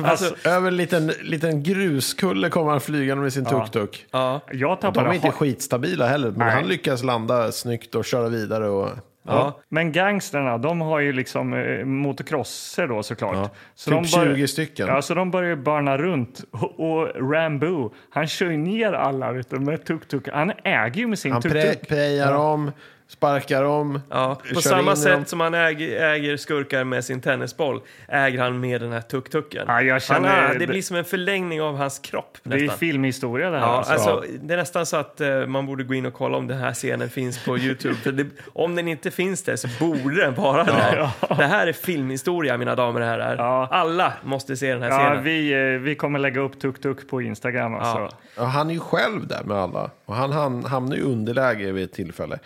alltså, 0.04 0.48
Över 0.48 0.68
en 0.68 0.76
liten, 0.76 1.06
liten 1.22 1.62
gruskulle 1.62 2.50
kommer 2.50 2.70
han 2.70 2.80
flygande 2.80 3.22
med 3.22 3.32
sin 3.32 3.44
tuk-tuk. 3.44 4.06
Ja. 4.10 4.40
jag 4.52 4.78
De 4.80 5.06
är 5.06 5.12
inte 5.12 5.26
ha- 5.26 5.32
skitstabila 5.32 6.06
heller, 6.06 6.30
men 6.30 6.38
Nej. 6.38 6.50
han 6.50 6.66
lyckas 6.68 7.02
landa 7.02 7.52
snyggt 7.52 7.94
och 7.94 8.04
köra 8.04 8.28
vidare. 8.28 8.68
Och, 8.68 8.88
Ja. 9.26 9.60
Men 9.68 9.92
gangsterna, 9.92 10.58
de 10.58 10.80
har 10.80 11.00
ju 11.00 11.12
liksom 11.12 11.52
eh, 11.54 11.84
motocrosser 11.84 12.86
då 12.86 13.02
såklart. 13.02 13.34
ja. 13.34 13.50
Så 13.74 13.90
typ 13.90 14.12
de 14.12 14.18
bör- 14.18 14.34
20 14.34 14.48
stycken. 14.48 14.86
Ja, 14.88 15.02
så 15.02 15.14
de 15.14 15.30
börjar 15.30 15.48
ju 15.50 15.56
börna 15.56 15.98
runt. 15.98 16.40
Och, 16.50 16.80
och 16.80 17.32
Rambo, 17.32 17.94
han 18.10 18.26
kör 18.26 18.50
ju 18.50 18.56
ner 18.56 18.92
alla 18.92 19.32
vet 19.32 19.50
du, 19.50 19.58
med 19.58 19.84
tuk-tuk. 19.84 20.28
Han 20.32 20.52
äger 20.64 21.00
ju 21.00 21.06
med 21.06 21.18
sin 21.18 21.32
Han 21.32 21.42
pre- 21.42 21.62
tuk-tuk. 21.62 21.88
prejar 21.88 22.32
om, 22.34 22.72
sparkar 23.08 23.64
om. 23.64 24.00
Ja, 24.10 24.40
kör 24.44 24.54
på 24.54 24.60
samma 24.60 24.96
sätt 24.96 25.12
dem. 25.12 25.24
som 25.24 25.40
han 25.40 25.54
äger, 25.54 26.02
äger 26.10 26.36
skurkar 26.36 26.84
med 26.84 27.04
sin 27.04 27.20
tennisboll 27.20 27.80
äger 28.08 28.38
han 28.42 28.60
med 28.60 28.80
den 28.80 28.92
här 28.92 29.00
tuk-tuken. 29.00 29.64
Ja, 29.68 29.82
jag 29.82 30.02
känner- 30.02 30.28
han 30.28 30.50
är, 30.50 30.58
det 30.58 30.66
blir 30.66 30.82
som 30.82 30.96
en 30.96 31.04
förlängning 31.04 31.62
av 31.62 31.76
hans 31.76 31.98
kropp 31.98 32.38
Det 32.42 32.56
är 32.56 32.60
nästan. 32.60 32.78
filmhistoria 32.78 33.50
det 33.50 33.58
här. 33.58 33.66
Ja, 33.66 33.72
alltså. 33.76 33.92
alltså, 33.92 34.24
det 34.42 34.54
är 34.54 34.58
nästan 34.58 34.86
så 34.86 34.96
att 34.96 35.20
eh, 35.20 35.46
man 35.46 35.66
borde 35.66 35.84
gå 35.84 35.94
in 35.94 36.06
och 36.06 36.14
kolla 36.14 36.36
om 36.38 36.46
den 36.46 36.58
här 36.58 36.72
scenen 36.72 37.08
finns 37.10 37.44
på 37.44 37.58
Youtube. 37.58 37.94
För 37.94 38.12
det, 38.12 38.26
om 38.52 38.74
den 38.76 38.88
inte 38.88 39.10
finns 39.10 39.42
där 39.42 39.56
så 39.56 39.68
borde 39.80 40.16
den 40.20 40.34
vara 40.34 40.64
där. 40.64 41.08
Det 41.28 41.44
här 41.46 41.66
är 41.66 41.72
filmhistoria, 41.72 42.56
mina 42.56 42.74
damer 42.74 43.00
och 43.00 43.06
herrar. 43.06 43.36
Ja. 43.38 43.68
Alla 43.70 44.12
måste 44.22 44.56
se 44.56 44.72
den 44.72 44.82
här 44.82 44.90
Ja, 44.90 44.98
scenen. 44.98 45.24
vi, 45.24 45.52
eh, 45.74 45.80
vi 45.80 45.94
kommer 45.94 46.18
lägga 46.18 46.40
upp 46.40 46.60
tuk-tuk 46.60 47.08
på 47.10 47.22
Instagram. 47.22 47.74
Alltså. 47.74 47.98
Ja. 47.98 48.08
Ja, 48.36 48.44
han 48.44 48.70
är 48.70 48.74
ju 48.74 48.80
själv 48.80 49.26
där 49.26 49.42
med 49.44 49.56
alla. 49.56 49.90
Och 50.04 50.14
han, 50.14 50.32
han 50.32 50.64
hamnar 50.64 50.96
i 50.96 51.00
underläge 51.00 51.72
vid 51.72 51.84
ett 51.84 51.92
tillfälle. 51.92 52.38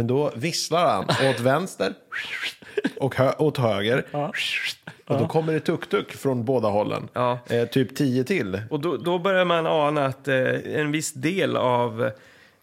Ja. 0.00 0.02
Men 0.02 0.06
då 0.06 0.32
visslar 0.36 0.86
han 0.86 1.30
åt 1.30 1.40
vänster 1.40 1.92
och 2.96 3.14
hö- 3.16 3.34
åt 3.38 3.58
höger. 3.58 4.04
Och 5.06 5.18
då 5.18 5.28
kommer 5.28 5.52
det 5.52 5.60
tuk-tuk 5.60 6.12
från 6.12 6.44
båda 6.44 6.68
hållen. 6.68 7.08
Ja. 7.12 7.38
Eh, 7.48 7.64
typ 7.68 7.96
tio 7.96 8.24
till. 8.24 8.62
Och 8.70 8.80
då, 8.80 8.96
då 8.96 9.18
börjar 9.18 9.44
man 9.44 9.66
ana 9.66 10.06
att 10.06 10.28
eh, 10.28 10.36
en 10.74 10.92
viss 10.92 11.12
del 11.12 11.56
av 11.56 12.10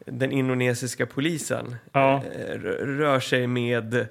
den 0.06 0.32
indonesiska 0.32 1.06
polisen 1.06 1.76
Ja. 1.92 2.16
eh, 2.16 2.60
rör 2.86 3.20
sig 3.20 3.48
med 3.48 4.08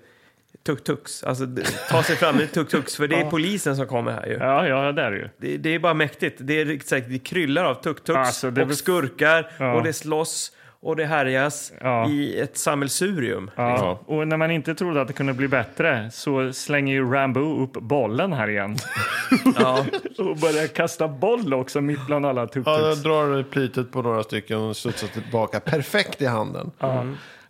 tuk-tuks. 0.67 1.25
Alltså 1.27 1.47
ta 1.91 2.03
sig 2.03 2.17
fram 2.17 2.37
med 2.37 2.49
tuk-tuks, 2.53 2.97
för 2.97 3.09
det 3.09 3.17
är 3.17 3.31
polisen 3.31 3.77
som 3.77 3.87
kommer 3.87 4.13
här 4.13 4.27
ju. 4.27 4.33
Ja, 4.33 4.67
ja, 4.69 4.93
det 4.93 5.03
är 5.03 5.11
det 5.11 5.17
ju. 5.17 5.29
Det, 5.39 5.57
det 5.57 5.75
är 5.75 5.79
bara 5.79 5.95
mäktigt. 5.95 6.37
Det 6.41 6.61
är 6.61 6.65
riktigt 6.65 6.89
säkert, 6.89 7.11
det 7.11 7.19
kryllar 7.19 7.65
av 7.65 7.83
tuk-tuks 7.83 8.17
Alltså, 8.19 8.61
och 8.63 8.73
skurkar 8.77 9.51
Ja. 9.59 9.75
och 9.75 9.83
det 9.83 9.93
slåss 9.93 10.53
och 10.83 10.97
det 10.97 11.05
härjas 11.07 11.73
Ja. 11.81 12.09
i 12.09 12.41
ett 12.41 12.59
sammelsurium. 12.59 13.51
Ja. 13.57 13.99
Och 14.07 14.29
när 14.29 14.37
man 14.37 14.51
inte 14.51 14.75
trodde 14.75 15.01
att 15.01 15.07
det 15.09 15.13
kunde 15.15 15.33
bli 15.33 15.49
bättre 15.49 16.11
så 16.13 16.53
slänger 16.53 16.95
ju 16.95 17.11
Rambo 17.13 17.63
upp 17.63 17.73
bollen 17.73 18.33
här 18.33 18.49
igen. 18.51 18.77
Ja. 19.59 19.85
och 20.19 20.37
börjar 20.37 20.67
kasta 20.67 21.09
boll 21.09 21.55
också 21.55 21.81
mitt 21.81 22.07
bland 22.07 22.27
alla 22.27 22.41
Ja, 22.41 22.47
tuk-tuks. 22.47 22.89
jag 22.89 22.99
drar 22.99 23.43
plytet 23.43 23.93
på 23.93 24.03
några 24.03 24.23
stycken 24.23 24.59
och 24.59 24.77
studsar 24.77 25.09
tillbaka 25.09 25.61
perfekt 25.61 26.23
i 26.23 26.27
handen. 26.27 26.71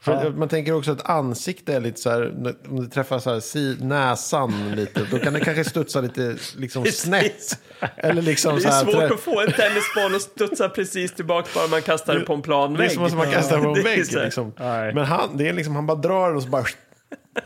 För 0.01 0.31
Man 0.31 0.49
tänker 0.49 0.73
också 0.75 0.93
att 0.93 1.11
ansikte 1.11 1.75
är 1.75 1.81
lite 1.81 2.01
så 2.01 2.11
här, 2.11 2.33
om 2.69 2.81
det 2.85 2.89
träffar 2.91 3.19
så 3.19 3.33
här, 3.33 3.41
si, 3.41 3.77
näsan 3.81 4.73
lite, 4.77 5.01
då 5.11 5.19
kan 5.19 5.33
det 5.33 5.41
kanske 5.41 5.65
studsa 5.65 6.01
lite 6.01 6.37
liksom 6.57 6.85
snett. 6.85 7.59
Eller 7.97 8.23
liksom 8.23 8.55
Det 8.55 8.61
så 8.61 8.69
är 8.69 8.73
här, 8.73 8.85
svårt 8.85 8.95
trä- 8.95 9.15
att 9.15 9.21
få 9.21 9.41
en 9.41 9.53
tennisboll 9.53 10.15
att 10.17 10.23
studsa 10.23 10.69
precis 10.69 11.13
tillbaka 11.15 11.49
bara 11.55 11.67
man 11.67 11.83
kastar 11.83 12.15
den 12.15 12.25
på 12.25 12.35
en 12.35 12.43
plan 12.43 12.73
Det 12.75 12.79
är 12.79 12.89
vägg. 12.89 12.91
som 12.93 13.05
att 13.05 13.15
man 13.17 13.31
kastar 13.33 13.61
på 13.61 13.69
en 13.77 13.83
vägg. 13.83 14.05
här- 14.15 14.25
Liksom. 14.25 14.53
Men 14.95 14.99
han, 15.05 15.37
det 15.37 15.49
är 15.49 15.53
liksom, 15.53 15.75
han 15.77 15.87
bara 15.87 15.97
drar 15.99 16.27
den 16.29 16.37
och 16.37 16.43
så 16.43 16.49
bara 16.49 16.65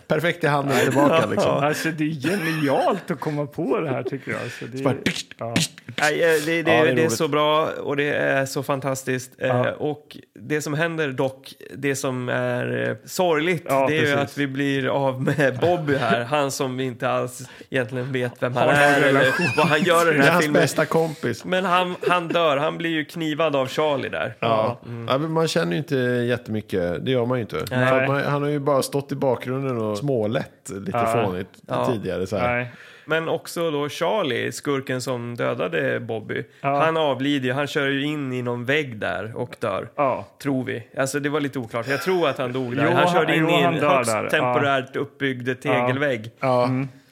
perfekt 0.08 0.44
i 0.44 0.46
handen 0.46 0.76
tillbaka. 0.84 1.26
Liksom. 1.26 1.50
Alltså 1.50 1.88
det 1.90 2.04
är 2.04 2.28
genialt 2.28 3.10
att 3.10 3.20
komma 3.20 3.46
på 3.46 3.80
det 3.80 3.88
här 3.90 4.02
tycker 4.02 4.30
jag. 4.30 4.40
Alltså, 4.42 4.64
det 4.72 4.84
är, 4.84 4.96
ja. 5.38 5.54
Nej, 6.00 6.22
eh, 6.22 6.28
det, 6.46 6.62
det, 6.62 6.72
Ja, 6.76 6.84
det 6.84 6.90
är 6.90 6.94
det 6.94 7.04
är 7.04 7.08
så 7.08 7.28
bra 7.28 7.68
och 7.82 7.96
det 7.96 8.08
är 8.14 8.46
så 8.46 8.62
fantastiskt. 8.62 9.32
Eh, 9.38 9.48
Ja. 9.50 9.72
Och 9.72 10.16
det 10.34 10.62
som 10.62 10.74
händer 10.74 11.08
dock, 11.12 11.52
det 11.76 11.96
som 11.96 12.28
är 12.28 12.88
eh, 12.90 12.96
sorgligt, 13.04 13.64
Ja, 13.68 13.86
det 13.88 13.98
är 13.98 14.02
ju 14.06 14.12
att 14.12 14.38
vi 14.38 14.46
blir 14.46 14.86
av 14.88 15.22
med 15.22 15.58
Bobby 15.60 15.96
här. 15.96 16.24
Han 16.24 16.50
som 16.50 16.76
vi 16.76 16.84
inte 16.84 17.08
alls 17.10 17.42
egentligen 17.70 18.12
vet 18.12 18.32
vem 18.42 18.56
han 18.56 18.68
är 18.68 19.00
eller 19.02 19.32
vad 19.56 19.66
han 19.66 19.82
gör 19.82 20.02
i 20.02 20.04
Det 20.04 20.12
den 20.12 20.20
är 20.20 20.24
här 20.24 20.32
hans 20.32 20.44
filmen. 20.44 20.62
bästa 20.62 20.84
kompis. 20.86 21.44
Men 21.44 21.64
han, 21.64 21.96
han 22.08 22.28
dör, 22.28 22.56
han 22.56 22.78
blir 22.78 22.90
ju 22.90 23.04
knivad 23.04 23.56
av 23.56 23.66
Charlie 23.68 24.08
där. 24.08 24.34
Ja. 24.40 24.80
Ja, 25.08 25.18
men 25.18 25.30
man 25.32 25.48
känner 25.48 25.72
ju 25.72 25.78
inte 25.78 25.96
jättemycket, 25.96 27.04
det 27.04 27.10
gör 27.10 27.26
man 27.26 27.38
ju 27.38 27.42
inte. 27.42 27.64
Man, 28.06 28.22
han 28.24 28.42
har 28.42 28.48
ju 28.48 28.58
bara 28.58 28.82
stått 28.82 29.12
i 29.12 29.14
bakgrunden 29.14 29.78
och 29.80 29.98
smålett 29.98 30.70
lite 30.70 30.98
Ja. 30.98 31.24
fånigt 31.24 31.48
Ja. 31.68 31.86
tidigare. 31.92 32.26
Så 32.26 32.36
här. 32.36 32.56
Nej. 32.56 32.70
Men 33.04 33.28
också 33.28 33.70
då 33.70 33.88
Charlie, 33.88 34.52
skurken 34.52 35.02
som 35.02 35.34
dödade 35.36 36.00
Bobby. 36.00 36.44
Ja. 36.60 36.80
Han 36.84 36.96
avlider 36.96 37.52
han 37.52 37.66
kör 37.66 37.86
ju 37.86 38.04
in 38.04 38.32
i 38.32 38.42
någon 38.42 38.64
vägg 38.64 38.98
där 38.98 39.36
och 39.36 39.56
dör. 39.60 39.88
Ja. 39.96 40.26
Tror 40.42 40.64
vi. 40.64 40.86
Alltså 40.96 41.20
det 41.20 41.28
var 41.28 41.40
lite 41.40 41.58
oklart. 41.58 41.88
Jag 41.88 42.02
tror 42.02 42.28
att 42.28 42.38
han 42.38 42.52
dog 42.52 42.76
där. 42.76 42.86
Jo, 42.90 42.96
han 42.96 43.12
körde 43.12 43.36
in 43.36 43.46
jo, 43.48 43.50
i 43.50 43.62
en 43.62 43.74
högst 43.74 44.12
temporärt 44.30 44.96
uppbyggd 44.96 45.62
tegelvägg. 45.62 46.30
Ja. 46.40 46.68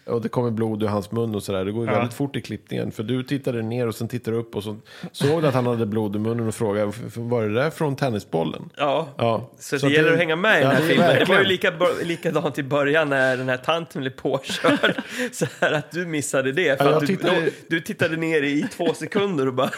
Och 0.09 0.23
det 0.23 0.29
kommer 0.29 0.51
blod 0.51 0.83
ur 0.83 0.87
hans 0.87 1.13
mun 1.13 1.35
och 1.35 1.43
sådär. 1.43 1.65
Det 1.65 1.73
går 1.73 1.87
ju 1.87 1.91
väldigt 1.93 2.15
fort 2.15 2.37
i 2.37 2.41
klippningen. 2.41 2.93
För 2.93 3.03
du 3.03 3.23
tittade 3.23 3.63
ner 3.63 3.87
och 3.87 3.95
sen 3.95 4.09
tittade 4.09 4.37
du 4.37 4.41
upp 4.41 4.57
och 4.57 4.63
så 4.65 4.77
såg 5.13 5.43
du 5.43 5.49
att 5.49 5.55
han 5.55 5.67
hade 5.67 5.87
blod 5.87 6.17
i 6.17 6.19
munnen 6.19 6.49
och 6.49 6.55
frågade 6.55 6.89
"F- 7.07 7.17
var 7.17 7.43
det 7.43 7.55
där 7.55 7.71
från 7.71 7.97
tennisbollen? 7.97 8.71
Ja. 8.77 9.09
Ja. 9.19 9.51
Så, 9.59 9.79
Så 9.79 9.87
det 9.87 9.93
gäller 9.93 10.13
att 10.13 10.19
hänga 10.19 10.37
med 10.37 10.61
i 10.61 10.63
Ja, 10.63 10.69
den 10.69 10.77
här 10.77 10.89
filmen. 10.89 11.07
Det 11.09 11.25
var 11.25 11.35
ju 11.41 11.45
verkligen. 11.45 11.49
lika, 11.49 12.05
likadant 12.05 12.59
i 12.59 12.63
början 12.63 13.09
när 13.09 13.37
den 13.37 13.49
här 13.49 13.57
tanten 13.57 14.01
blev 14.01 14.11
påkörd. 14.13 14.95
så 15.33 15.47
här 15.61 15.73
att 15.73 15.91
du 15.91 16.07
missade 16.07 16.53
det. 16.53 16.79
För 16.79 16.85
Ja, 16.91 16.95
att 16.95 17.01
du, 17.01 17.07
tittade- 17.07 17.41
då, 17.45 17.51
du 17.69 17.81
tittade 17.81 18.17
ner 18.17 18.43
i 18.43 18.67
två 18.77 18.95
sekunder 18.95 19.47
och 19.47 19.55
bara... 19.55 19.71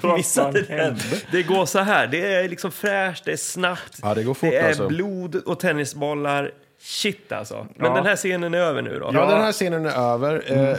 Missade 0.16 0.62
den. 0.62 0.96
Det 1.32 1.42
går 1.42 1.66
så 1.66 1.78
här. 1.78 2.06
Det 2.06 2.34
är 2.34 2.48
liksom 2.48 2.70
fräscht, 2.72 3.24
det 3.24 3.32
är 3.32 3.36
snabbt. 3.36 3.98
Ja, 4.02 4.14
det 4.14 4.22
det 4.40 4.56
är 4.56 4.68
alltså. 4.68 4.88
blod 4.88 5.34
och 5.36 5.60
tennisbollar. 5.60 6.50
Shit 6.82 7.32
alltså. 7.32 7.66
Men 7.76 7.86
Ja. 7.90 7.94
den 7.96 8.06
här 8.06 8.16
scenen 8.16 8.54
är 8.54 8.58
över 8.58 8.82
nu 8.82 8.98
då. 8.98 9.10
Ja, 9.14 9.26
den 9.26 9.40
här 9.40 9.52
scenen 9.52 9.86
är 9.86 10.12
över. 10.14 10.42
Eh, 10.70 10.76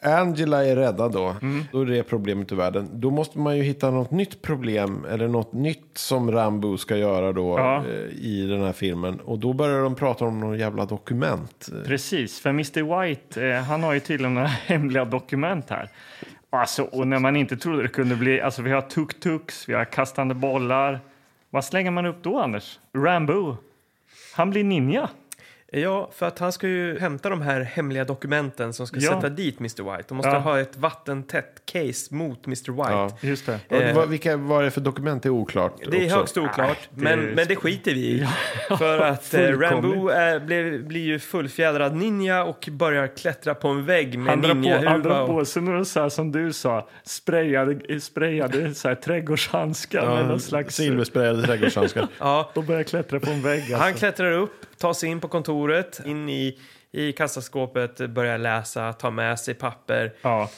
Angela 0.00 0.64
är 0.66 0.76
räddad 0.76 1.12
då. 1.12 1.36
Mm. 1.42 1.64
Då 1.72 1.80
är 1.80 1.86
det 1.86 2.02
problemet 2.02 2.52
i 2.52 2.54
världen. 2.54 2.88
Då 2.92 3.10
måste 3.10 3.38
man 3.38 3.56
ju 3.56 3.62
hitta 3.62 3.90
något 3.90 4.10
nytt 4.10 4.42
problem 4.42 5.06
eller 5.10 5.28
något 5.28 5.52
nytt 5.52 5.90
som 5.98 6.32
Rambo 6.32 6.76
ska 6.78 6.96
göra 6.96 7.32
då 7.32 7.58
Ja. 7.58 7.76
eh, 7.76 8.24
i 8.26 8.46
den 8.50 8.62
här 8.62 8.72
filmen. 8.72 9.20
Och 9.20 9.38
då 9.38 9.52
börjar 9.52 9.82
de 9.82 9.94
prata 9.94 10.24
om 10.24 10.40
någon 10.40 10.58
jävla 10.58 10.84
dokument. 10.86 11.68
Precis, 11.86 12.40
för 12.40 12.50
Mr 12.50 13.00
White, 13.06 13.46
eh, 13.46 13.62
han 13.62 13.82
har 13.82 13.92
ju 13.92 14.00
tydligen 14.00 14.34
några 14.34 14.46
hemliga 14.66 15.04
dokument 15.04 15.70
här. 15.70 15.88
Alltså, 16.50 16.82
och 16.82 17.06
när 17.08 17.18
man 17.18 17.36
inte 17.36 17.56
trodde 17.56 17.82
det 17.82 17.88
kunde 17.88 18.16
bli, 18.16 18.40
alltså 18.40 18.62
vi 18.62 18.70
har 18.70 18.80
tuk-tuks, 18.82 19.64
vi 19.68 19.74
har 19.74 19.84
kastande 19.84 20.34
bollar. 20.34 21.00
Vad 21.50 21.64
slänger 21.64 21.90
man 21.90 22.06
upp 22.06 22.22
då, 22.22 22.38
Anders? 22.40 22.78
Rambo. 22.94 23.56
Han 24.36 24.50
blir 24.50 24.64
ninja. 24.64 25.08
Ja, 25.72 26.10
för 26.14 26.26
att 26.26 26.38
han 26.38 26.52
ska 26.52 26.68
ju 26.68 26.98
hämta 26.98 27.28
de 27.30 27.42
här 27.42 27.60
hemliga 27.60 28.04
dokumenten 28.04 28.72
som 28.72 28.86
ska 28.86 28.96
Ja. 29.00 29.12
sätta 29.14 29.28
dit 29.28 29.58
Mr 29.60 29.82
White. 29.96 30.04
De 30.08 30.14
måste 30.16 30.28
Ja. 30.30 30.38
ha 30.38 30.60
ett 30.60 30.76
vattentätt 30.76 31.62
case 31.64 32.14
mot 32.14 32.46
Mr 32.46 32.72
White. 32.72 32.90
Ja. 32.92 33.10
Just 33.20 33.46
det. 33.46 33.60
Eh, 33.82 33.94
vad, 33.96 34.08
vilka, 34.08 34.36
vad 34.36 34.60
är 34.60 34.64
det 34.64 34.70
för 34.70 34.80
dokument? 34.80 35.22
Det 35.22 35.28
är 35.28 35.30
oklart. 35.30 35.72
Det 35.90 35.96
är 36.00 36.04
också. 36.04 36.16
högst 36.16 36.38
oklart, 36.38 36.78
det 36.90 37.02
men, 37.02 37.12
är- 37.28 37.32
men 37.34 37.46
det 37.48 37.56
skiter 37.56 37.94
vi 37.94 38.00
i. 38.00 38.26
För 38.78 38.98
att 38.98 39.34
eh. 39.34 39.40
Rambo 39.40 40.08
är, 40.08 40.40
blir, 40.40 40.78
blir 40.78 41.00
ju 41.04 41.18
fullfjädrad 41.18 41.96
ninja 41.96 42.44
och 42.44 42.68
börjar 42.72 43.06
klättra 43.16 43.54
på 43.54 43.68
en 43.68 43.84
vägg 43.84 44.18
med 44.18 44.30
Han 44.30 44.40
drar, 44.42 44.48
på, 44.48 44.54
han 44.54 44.60
ninjahuva. 44.60 44.98
drar 44.98 45.26
på 45.26 45.44
sig 45.44 45.62
några 45.62 45.84
så 45.84 46.00
här, 46.00 46.08
som 46.08 46.32
du 46.32 46.52
sa, 46.52 46.88
sprayade, 47.04 48.00
sprayade 48.00 48.74
så 48.74 48.88
här, 48.88 48.94
trädgårdshandskar 48.94 50.06
med 50.16 50.26
någon 50.28 50.40
slags... 50.40 50.74
Silversprayade 50.76 51.42
trädgårdshandskar. 51.42 52.08
Ja, 52.18 52.50
Och 52.54 52.64
börjar 52.64 52.82
klättra 52.82 53.20
på 53.20 53.30
en 53.30 53.42
vägg. 53.42 53.60
Alltså. 53.60 53.76
han 53.76 53.94
klättrar 53.94 54.32
upp, 54.32 54.65
tar 54.78 54.92
sig 54.92 55.08
in 55.08 55.20
på 55.20 55.28
kontoret, 55.28 56.00
in 56.04 56.28
i, 56.28 56.58
i 56.92 57.12
kassaskåpet, 57.12 58.10
börjar 58.10 58.38
läsa, 58.38 58.92
tar 58.92 59.10
med 59.10 59.38
sig 59.38 59.54
papper. 59.54 60.12
Ja. 60.22 60.50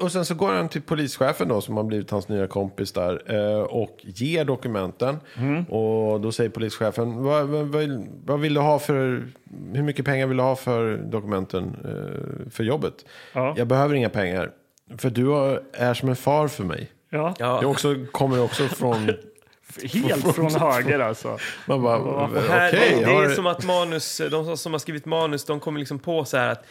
Och 0.00 0.12
sen 0.12 0.24
så 0.24 0.34
går 0.34 0.52
han 0.52 0.68
till 0.68 0.82
polischefen 0.82 1.48
då 1.48 1.60
som 1.60 1.76
har 1.76 1.84
blivit 1.84 2.10
hans 2.10 2.28
nya 2.28 2.46
kompis 2.46 2.92
där 2.92 3.22
eh, 3.26 3.62
och 3.62 3.98
ger 4.00 4.44
dokumenten. 4.44 5.16
Mm. 5.36 5.64
Och 5.64 6.20
då 6.20 6.32
säger 6.32 6.50
polischefen, 6.50 7.22
vad, 7.22 7.46
vad, 7.46 7.76
vad, 8.24 8.40
vill 8.40 8.54
du 8.54 8.60
ha 8.60 8.78
för, 8.78 9.26
hur 9.72 9.82
mycket 9.82 10.04
pengar 10.04 10.26
vill 10.26 10.36
du 10.36 10.42
ha 10.42 10.56
för 10.56 10.96
dokumenten 10.96 11.76
eh, 11.84 12.50
för 12.50 12.64
jobbet? 12.64 13.04
Ja. 13.32 13.54
Jag 13.56 13.66
behöver 13.66 13.94
inga 13.94 14.10
pengar, 14.10 14.50
för 14.98 15.10
du 15.10 15.36
är 15.72 15.94
som 15.94 16.08
en 16.08 16.16
far 16.16 16.48
för 16.48 16.64
mig. 16.64 16.90
Ja. 17.10 17.34
Ja. 17.38 17.58
Det 17.60 17.66
också, 17.66 17.94
kommer 18.12 18.42
också 18.42 18.68
från, 18.68 19.10
Helt 19.92 20.34
från 20.34 20.54
höger 20.54 20.98
alltså. 20.98 21.38
man 21.66 21.82
bara, 21.82 21.96
Och 21.98 22.28
här, 22.48 22.72
det, 22.72 22.78
det 22.78 23.12
är 23.12 23.34
som 23.34 23.46
att 23.46 23.64
manus, 23.64 24.20
de 24.30 24.56
som 24.56 24.72
har 24.72 24.78
skrivit 24.78 25.06
manus, 25.06 25.44
de 25.44 25.60
kommer 25.60 25.78
liksom 25.78 25.98
på 25.98 26.24
så 26.24 26.36
här 26.36 26.48
att 26.48 26.64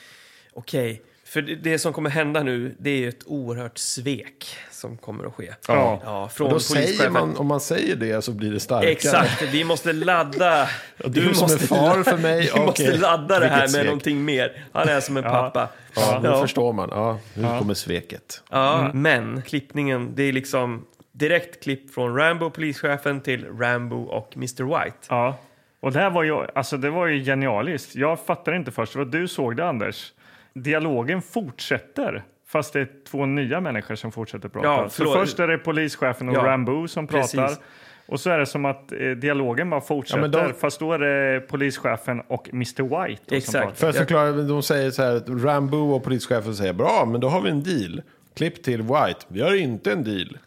okej, 0.53 1.01
för 1.25 1.41
det, 1.41 1.79
som 1.79 1.93
kommer 1.93 2.09
hända 2.09 2.43
nu, 2.43 2.75
det 2.79 2.89
är 2.89 2.97
ju 2.97 3.09
ett 3.09 3.23
oerhört 3.25 3.77
svek 3.77 4.55
som 4.71 4.97
kommer 4.97 5.25
att 5.25 5.33
ske. 5.35 5.53
Ja. 5.67 6.01
Ja, 6.05 6.29
från 6.29 6.49
då 6.49 6.59
säger 6.59 7.09
man, 7.09 7.37
om 7.37 7.47
man 7.47 7.59
säger 7.59 7.95
det 7.95 8.21
så 8.21 8.31
blir 8.31 8.51
det 8.51 8.59
starkare. 8.59 8.91
Exakt, 8.91 9.41
vi 9.41 9.63
måste 9.63 9.93
ladda. 9.93 10.67
Du 11.05 11.21
Vi 11.21 11.35
som 11.35 11.45
är 11.47 11.51
måste 11.51 11.67
far 11.67 12.03
för 12.03 12.17
mig, 12.17 12.51
Vi 12.55 12.59
måste 12.59 12.97
ladda 12.97 13.39
det 13.39 13.47
här 13.47 13.59
med 13.61 13.69
svek. 13.69 13.85
någonting 13.85 14.25
mer. 14.25 14.65
Han 14.71 14.89
är 14.89 14.99
som 14.99 15.17
en 15.17 15.23
pappa. 15.23 15.69
Ja, 15.95 16.19
nu 16.23 16.29
Ja. 16.29 16.41
förstår 16.41 16.73
man. 16.73 16.89
Ja, 16.91 17.19
nu 17.33 17.43
kommer 17.59 17.73
sveket. 17.73 18.43
Ja, 18.51 18.91
men 18.93 19.41
klippningen, 19.41 20.15
det 20.15 20.23
är 20.23 20.33
liksom 20.33 20.85
direkt 21.13 21.63
klipp 21.63 21.93
från 21.93 22.15
Rambo, 22.15 22.49
polischefen, 22.49 23.21
till 23.21 23.45
Rambo 23.59 24.03
och 24.03 24.33
Mr 24.35 24.63
White. 24.63 24.97
Ja. 25.09 25.37
Och 25.79 25.91
det 25.91 25.99
här 25.99 26.09
var 26.09 26.23
ju, 26.23 26.45
alltså 26.55 26.77
det 26.77 26.89
var 26.89 27.07
ju 27.07 27.23
genialiskt. 27.23 27.95
Jag 27.95 28.19
fattade 28.19 28.57
inte 28.57 28.71
först, 28.71 28.93
det 28.93 28.99
var 28.99 29.05
du 29.05 29.27
såg 29.27 29.57
det 29.57 29.65
Anders. 29.67 30.13
Dialogen 30.53 31.21
fortsätter. 31.21 32.23
Fast 32.47 32.73
det 32.73 32.79
är 32.79 32.87
två 33.07 33.25
nya 33.25 33.61
människor 33.61 33.95
som 33.95 34.11
fortsätter 34.11 34.49
prata. 34.49 34.67
Ja, 34.67 34.89
så 34.89 35.05
först 35.13 35.39
är 35.39 35.47
det 35.47 35.57
polischefen 35.57 36.29
och 36.29 36.35
Ja, 36.35 36.43
Rambo 36.45 36.87
som 36.87 37.07
pratar. 37.07 37.21
precis. 37.47 37.59
Och 38.05 38.19
så 38.19 38.29
är 38.29 38.39
det 38.39 38.45
som 38.45 38.65
att 38.65 38.91
eh, 38.91 39.09
dialogen 39.11 39.69
bara 39.69 39.81
fortsätter. 39.81 40.17
Ja, 40.17 40.21
men 40.21 40.31
de- 40.31 40.53
Fast 40.53 40.79
då 40.79 40.93
är 40.93 40.99
det 40.99 41.39
polischefen 41.39 42.21
och 42.27 42.49
Mr 42.53 43.07
White. 43.07 43.35
Exakt. 43.37 43.79
För 43.79 43.89
att 43.89 43.95
förklara, 43.97 44.31
de 44.31 44.63
säger 44.63 44.91
så 44.91 45.01
här, 45.03 45.43
Rambo 45.45 45.77
och 45.77 46.03
polischefen 46.03 46.55
säger 46.55 46.73
bra, 46.73 47.07
men 47.11 47.21
då 47.21 47.27
har 47.29 47.41
vi 47.41 47.49
en 47.49 47.63
deal. 47.63 48.01
Klipp 48.35 48.63
till 48.63 48.81
White, 48.81 49.19
vi 49.27 49.41
har 49.41 49.55
inte 49.55 49.91
en 49.91 50.03
deal. 50.03 50.37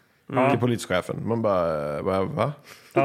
Till 0.49 0.59
polischefen. 0.59 1.27
Man 1.27 1.41
bara, 1.41 2.01
va? 2.01 2.23
va? 2.23 2.53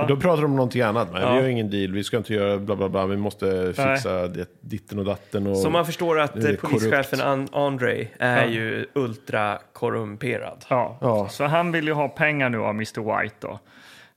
Då 0.08 0.16
pratar 0.16 0.42
de 0.42 0.44
om 0.44 0.56
någonting 0.56 0.82
annat. 0.82 1.12
Nej, 1.12 1.20
vi 1.20 1.42
har 1.42 1.48
ingen 1.48 1.70
deal, 1.70 1.92
vi 1.92 2.04
ska 2.04 2.16
inte 2.16 2.34
göra 2.34 2.58
bla 2.58 2.76
bla 2.76 2.88
bla, 2.88 3.06
vi 3.06 3.16
måste 3.16 3.72
fixa 3.76 4.28
det, 4.28 4.46
ditten 4.60 4.98
och 4.98 5.04
datten. 5.04 5.46
Och... 5.46 5.56
Så 5.56 5.70
man 5.70 5.86
förstår 5.86 6.20
att 6.20 6.36
eh, 6.36 6.54
polischefen 6.54 7.18
korrupt. 7.18 7.22
An- 7.24 7.48
Andre 7.52 8.06
är 8.18 8.46
ju 8.46 8.86
ultra 8.92 9.58
korrumperad. 9.72 10.64
Ja. 10.68 10.98
Ja. 11.00 11.28
Så 11.28 11.44
han 11.44 11.72
vill 11.72 11.86
ju 11.86 11.92
ha 11.92 12.08
pengar 12.08 12.48
nu 12.48 12.58
av 12.58 12.70
Mr 12.70 13.22
White 13.22 13.36
då. 13.38 13.58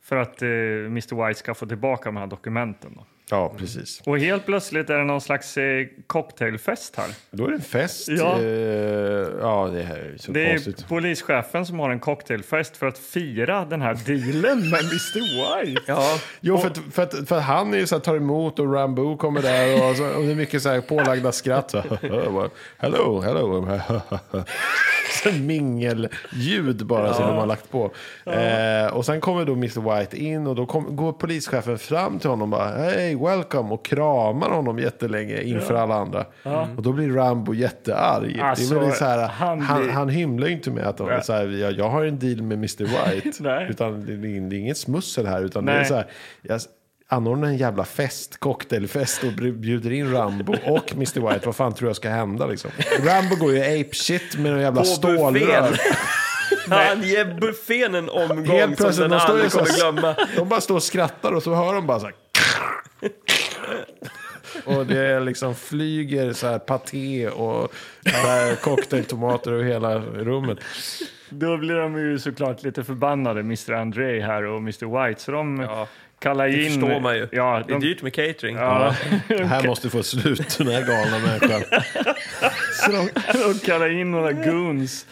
För 0.03 0.15
att 0.15 0.41
eh, 0.41 0.47
Mr 0.47 1.27
White 1.27 1.39
ska 1.39 1.53
få 1.53 1.65
tillbaka 1.65 2.03
de 2.05 2.17
här 2.17 2.27
dokumenten. 2.27 2.91
Då. 2.95 3.05
Ja, 3.29 3.53
precis. 3.57 4.01
Och 4.05 4.19
helt 4.19 4.45
plötsligt 4.45 4.89
är 4.89 4.97
det 4.97 5.03
någon 5.03 5.21
slags 5.21 5.57
eh, 5.57 5.85
cocktailfest 6.07 6.95
här. 6.95 7.07
Då 7.31 7.45
är 7.45 7.49
det 7.49 7.55
en 7.55 7.61
fest. 7.61 8.07
Ja. 8.07 8.39
Eh, 8.41 8.45
ja, 9.41 9.69
det 9.73 9.83
här 9.83 9.95
är 9.97 10.17
så 10.17 10.31
Det 10.31 10.45
är 10.45 10.49
konstigt. 10.49 10.87
polischefen 10.87 11.65
som 11.65 11.79
har 11.79 11.89
en 11.89 11.99
cocktailfest 11.99 12.77
för 12.77 12.87
att 12.87 12.97
fira 12.97 13.65
den 13.65 13.81
här 13.81 13.93
dealen 14.05 14.69
med 14.69 14.79
Mr 14.79 15.63
White. 15.65 15.81
Ja, 15.87 16.19
Jo, 16.39 16.57
för 16.57 16.67
att, 16.67 16.79
för, 16.91 17.03
att, 17.03 17.27
för 17.29 17.37
att 17.37 17.43
han 17.43 17.73
är 17.73 17.77
ju 17.77 17.87
så 17.87 17.95
här, 17.95 17.99
tar 18.01 18.15
emot 18.15 18.59
och 18.59 18.73
Rambo 18.73 19.17
kommer 19.17 19.41
där 19.41 19.89
och, 19.89 19.95
så, 19.95 20.05
och 20.07 20.23
det 20.23 20.31
är 20.31 20.35
mycket 20.35 20.61
så 20.61 20.69
här 20.69 20.81
pålagda 20.81 21.31
skratt. 21.31 21.71
Så, 21.71 21.81
hello, 22.77 23.21
hello. 23.21 23.67
mingelljud 25.39 26.85
bara 26.85 27.13
som 27.13 27.27
de 27.27 27.35
har 27.37 27.45
lagt 27.45 27.71
på. 27.71 27.91
Eh, 28.25 28.93
och 28.93 29.05
sen 29.05 29.21
kommer 29.21 29.45
då 29.45 29.53
Mr 29.53 29.99
White 29.99 30.17
in 30.17 30.47
och 30.47 30.55
då 30.55 30.65
kom, 30.65 30.95
går 30.95 31.13
polischefen 31.13 31.77
fram 31.77 32.19
till 32.19 32.29
honom 32.29 32.53
och 32.53 32.59
bara 32.59 32.69
hej, 32.77 33.14
welcome 33.15 33.73
och 33.73 33.85
kramar 33.85 34.49
honom 34.49 34.79
jättelänge 34.79 35.41
inför 35.41 35.73
alla 35.73 35.95
andra. 35.95 36.25
Och 36.77 36.83
då 36.83 36.91
blir 36.91 37.09
Rambo 37.09 37.53
jättearg. 37.53 38.39
Alltså, 38.39 38.73
det 38.73 38.75
är 38.75 38.79
väldigt 38.79 38.97
så 38.97 39.05
här, 39.05 39.27
han 39.27 39.61
han, 39.61 39.81
blir- 39.81 39.91
han, 39.91 40.09
hymlar 40.09 40.47
inte 40.47 40.71
med 40.71 40.85
att 40.87 41.25
så 41.25 41.33
här, 41.33 41.47
jag, 41.47 41.71
jag 41.73 41.89
har 41.89 42.05
en 42.05 42.19
deal 42.19 42.41
med 42.41 42.57
Mr 42.57 42.83
White. 42.83 43.31
Nej. 43.43 43.67
utan 43.69 44.05
det, 44.05 44.13
är- 44.13 44.39
det 44.49 44.55
är 44.55 44.59
inget 44.59 44.77
smussel 44.77 45.25
här 45.27 45.41
utan 45.43 45.65
det 45.65 45.71
är 45.71 45.77
Nej. 45.77 45.85
så 45.85 45.95
här, 45.95 46.07
jag 46.41 46.61
anordnar 47.07 47.47
en 47.47 47.57
jävla 47.57 47.85
fest, 47.85 48.39
cocktailfest 48.39 49.23
och 49.23 49.31
bjuder 49.53 49.91
in 49.91 50.11
Rambo 50.11 50.53
och 50.65 50.93
Mr 50.93 51.29
White. 51.29 51.45
Vad 51.45 51.55
fan 51.55 51.73
tror 51.73 51.89
jag 51.89 51.95
ska 51.95 52.09
hända 52.09 52.45
liksom? 52.47 52.71
Rambo 53.05 53.35
går 53.35 53.51
ju 53.53 53.59
ape 53.61 53.95
shit 53.95 54.37
med 54.37 54.53
en 54.53 54.59
jävla 54.61 54.83
stålrör. 54.83 55.79
Han 56.69 57.01
ger 57.01 57.39
buffén 57.39 57.95
en 57.95 58.09
omgång 58.09 58.45
Helt 58.45 58.77
som 58.77 58.91
den 59.09 59.13
aldrig 59.13 59.51
kommer 59.51 59.77
glömma. 59.77 60.15
De 60.35 60.49
bara 60.49 60.61
står 60.61 60.75
och 60.75 60.83
skrattar 60.83 61.31
och 61.31 61.43
så 61.43 61.53
hör 61.53 61.73
de 61.73 61.87
bara 61.87 61.99
så 61.99 62.05
här. 62.05 62.15
Och 64.65 64.85
det 64.85 64.99
är 64.99 65.19
liksom 65.19 65.55
flyger 65.55 66.33
så 66.33 66.47
här 66.47 66.59
paté 66.59 67.27
och 67.29 67.73
cocktailtomater 68.61 69.51
över 69.51 69.63
hela 69.63 69.99
rummet. 69.99 70.57
Då 71.29 71.57
blir 71.57 71.75
de 71.75 71.97
ju 71.97 72.19
såklart 72.19 72.63
lite 72.63 72.83
förbannade, 72.83 73.39
Mr 73.39 73.71
Andre 73.73 74.19
här 74.21 74.43
och 74.45 74.57
Mr 74.57 75.07
White. 75.07 75.21
Så 75.21 75.31
de 75.31 75.59
Ja, 75.61 75.87
kallar 76.19 76.47
det 76.47 76.63
in... 76.63 76.71
förstår 76.71 76.99
man 76.99 77.15
ju. 77.15 77.27
Ja, 77.31 77.63
Det 77.67 77.73
är 77.73 77.79
de, 77.79 77.87
dyrt 77.87 78.01
med 78.01 78.13
catering. 78.13 78.55
ja, 78.55 78.95
Det 79.27 79.45
här 79.45 79.67
måste 79.67 79.89
få 79.89 80.03
slut, 80.03 80.57
den 80.57 80.67
här 80.67 80.81
galna 80.87 81.19
människan. 81.19 81.61
så 82.85 82.91
de, 82.91 83.09
de 83.53 83.59
kallar 83.65 83.89
in 83.99 84.11
några 84.11 84.31
goons 84.31 85.05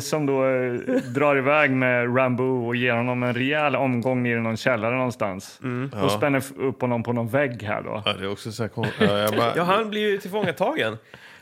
som 0.00 0.26
då 0.26 0.44
eh, 0.46 0.72
drar 1.14 1.36
iväg 1.36 1.70
med 1.70 2.16
Rambo 2.18 2.66
och 2.66 2.76
ger 2.76 2.92
honom 2.92 3.22
en 3.22 3.34
rejäl 3.34 3.76
omgång 3.76 4.22
ner 4.22 4.36
i 4.36 4.40
någon 4.40 4.56
källare 4.56 4.96
någonstans. 4.96 5.60
Och 6.02 6.10
spänner 6.10 6.38
f- 6.38 6.52
upp 6.58 6.80
honom 6.80 7.02
på 7.02 7.12
någon 7.12 7.28
vägg 7.28 7.62
här 7.62 7.82
då. 7.82 8.02
Ja, 8.06 8.12
det 8.12 8.24
är 8.24 8.30
också 8.32 8.52
så 8.52 8.62
här 8.62 8.68
kon- 8.68 8.86
ja, 9.00 9.18
jag 9.18 9.34
bara, 9.36 9.52
Ja, 9.56 9.62
han 9.62 9.90
blir 9.90 10.10
ju 10.10 10.18
tillfångatagen. 10.18 10.96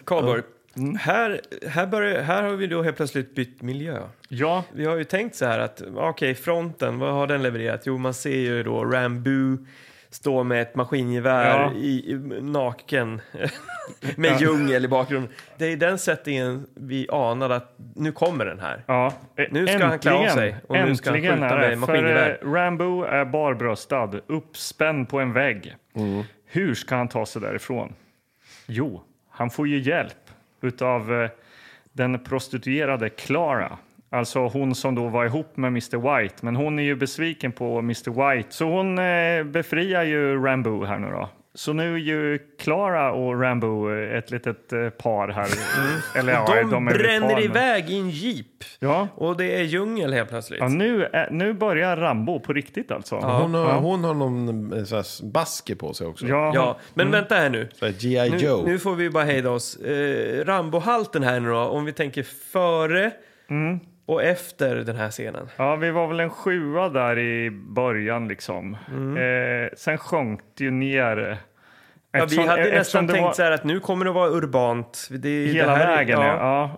Karlborg. 0.05 0.43
Här, 1.01 1.41
här, 1.69 1.87
börjar, 1.87 2.23
här 2.23 2.43
har 2.43 2.51
vi 2.51 2.67
då 2.67 2.83
helt 2.83 2.97
plötsligt 2.97 3.35
bytt 3.35 3.63
miljö. 3.63 3.99
Ja, 4.29 4.65
Vi 4.73 4.85
har 4.85 4.97
ju 4.97 5.05
tänkt 5.05 5.37
så 5.37 5.47
här 5.47 5.59
att, 5.59 5.83
okej, 5.97 6.35
fronten, 6.35 6.99
vad 6.99 7.13
har 7.13 7.27
den 7.27 7.43
levererat? 7.43 7.83
Jo, 7.85 7.99
man 7.99 8.15
ser 8.15 8.37
ju 8.39 8.63
då 8.63 8.85
Rambo 8.85 9.57
stå 10.13 10.43
med 10.43 10.63
ett 10.63 10.75
maskingevär 10.75 11.47
Ja. 11.61 11.73
i, 11.73 12.15
naken 12.41 13.21
med 14.17 14.41
djungel 14.41 14.85
i 14.85 14.89
bakgrunden. 14.89 15.33
Det 15.59 15.65
är 15.67 15.71
i 15.71 15.77
den 15.77 15.99
settingen 15.99 16.67
vi 16.75 17.09
anade 17.11 17.57
att 17.57 17.75
nu 17.97 18.13
kommer 18.13 18.45
den 18.47 18.61
här. 18.61 18.85
ja. 18.87 19.13
Eh, 19.37 19.45
Nu 19.51 19.67
ska 19.67 19.87
han 19.87 19.99
klä 19.99 20.13
av 20.13 20.27
sig 20.27 20.57
och 20.69 20.77
nu 20.77 20.97
ska 20.97 21.11
han 21.11 21.17
äntligen 21.17 21.35
skjuta 21.41 21.55
är 21.55 21.59
med 21.61 21.71
det. 21.71 21.77
maskingevär. 21.77 22.39
För 22.41 22.47
eh, 22.49 22.53
Rambo 22.53 23.03
är 23.03 23.25
barbröstad, 23.25 24.11
uppspänd 24.27 25.09
på 25.09 25.21
en 25.21 25.33
vägg. 25.33 25.77
Mm. 25.95 26.23
Hur 26.47 26.75
ska 26.75 26.97
han 26.97 27.09
ta 27.09 27.27
sig 27.27 27.43
därifrån? 27.43 27.95
Jo, 28.67 29.03
han 29.31 29.51
får 29.51 29.69
ju 29.69 29.79
hjälp 29.79 30.31
utav 30.63 31.15
eh, 31.23 31.31
den 31.93 32.25
prostituerade 32.25 33.09
Clara 33.09 33.79
Alltså 34.13 34.39
hon 34.41 34.75
som 34.75 34.95
då 34.95 35.09
var 35.09 35.25
ihop 35.25 35.57
med 35.57 35.69
Mr 35.69 36.21
White. 36.21 36.35
Men 36.41 36.57
hon 36.57 36.79
är 36.79 36.83
ju 36.83 36.95
besviken 36.97 37.53
på 37.53 37.79
Mr 37.79 38.35
White. 38.35 38.49
Så 38.55 38.65
hon 38.65 38.99
eh, 38.99 39.45
befriar 39.45 40.03
ju 40.03 40.43
Rambo 40.45 40.85
här 40.85 40.99
nu 40.99 41.07
då. 41.11 41.29
Så 41.55 41.73
nu 41.73 41.95
är 41.95 41.99
ju 41.99 42.39
Clara 42.61 43.13
och 43.13 43.41
Rambo 43.41 43.91
eh, 43.91 44.19
ett 44.19 44.31
litet 44.31 44.73
eh, 44.73 44.89
par 44.89 45.29
här. 45.29 45.49
Eller 46.19 46.33
ja, 46.33 46.55
Mm. 46.57 46.71
de, 46.71 46.89
ett 46.89 46.99
bränner 46.99 47.45
iväg 47.45 47.91
i 47.91 47.99
en 47.99 48.11
jeep. 48.11 48.47
Ja. 48.79 49.09
Och 49.15 49.37
det 49.37 49.57
är 49.59 49.63
djungel 49.63 50.13
helt 50.13 50.29
plötsligt. 50.29 50.61
Ja, 50.61 50.69
nu, 50.69 51.05
är, 51.05 51.31
nu 51.31 51.53
börjar 51.53 51.97
Rambo 51.97 52.41
på 52.41 52.53
riktigt 52.53 52.91
alltså. 52.91 53.15
Hon, 53.17 53.55
har, 53.55 53.61
Ja. 53.71 53.77
hon 53.79 54.05
har 54.05 54.15
någon 54.15 54.87
så 54.87 54.97
här, 54.97 55.33
basker 55.33 55.75
på 55.75 55.95
sig 55.95 56.07
också. 56.07 56.27
Ja, 56.27 56.53
Ja, 56.55 56.79
men 56.95 57.11
vänta 57.11 57.35
här 57.35 57.51
nu. 57.51 57.69
G.I. 58.01 58.31
Nu, 58.31 58.37
Joe. 58.37 58.63
nu 58.67 58.79
får 58.79 58.95
vi 58.95 59.11
bara 59.11 59.25
hejda 59.25 59.51
oss. 59.51 59.77
Eh, 59.77 60.45
Rambo-halten 60.45 61.23
här 61.23 61.41
nu 61.41 61.49
då, 61.49 61.59
om 61.59 61.85
vi 61.85 61.93
tänker 61.93 62.23
före 62.53 63.11
Mm. 63.51 63.81
Och 64.07 64.23
efter 64.23 64.77
den 64.77 64.97
här 64.97 65.11
scenen. 65.11 65.49
Ja, 65.57 65.77
vi 65.77 65.91
var 65.91 66.07
väl 66.09 66.21
en 66.21 66.31
sjua 66.31 66.89
där 66.89 67.19
i 67.19 67.51
början 67.51 68.29
liksom. 68.29 68.77
Mm. 68.91 69.17
Eh, 69.65 69.69
sen 69.77 69.99
sjönk 69.99 70.41
det 70.59 70.65
ju 70.65 70.71
ner. 70.71 71.17
Ja, 71.17 72.19
vi 72.19 72.25
Eftersom- 72.25 72.49
hade 72.49 72.63
eftersom 72.63 72.79
nästan 72.79 73.09
tänkt 73.09 73.23
var 73.25 73.33
så 73.33 73.43
här 73.43 73.51
att 73.53 73.65
nu 73.65 73.81
kommer 73.81 74.05
det 74.05 74.11
att 74.11 74.15
vara 74.15 74.31
urbant. 74.31 75.09
Det, 75.11 75.29
är- 75.29 75.47
hela 75.47 75.75
det 75.77 75.83
är- 75.85 75.97
vägen. 75.97 76.21
Ja. 76.21 76.27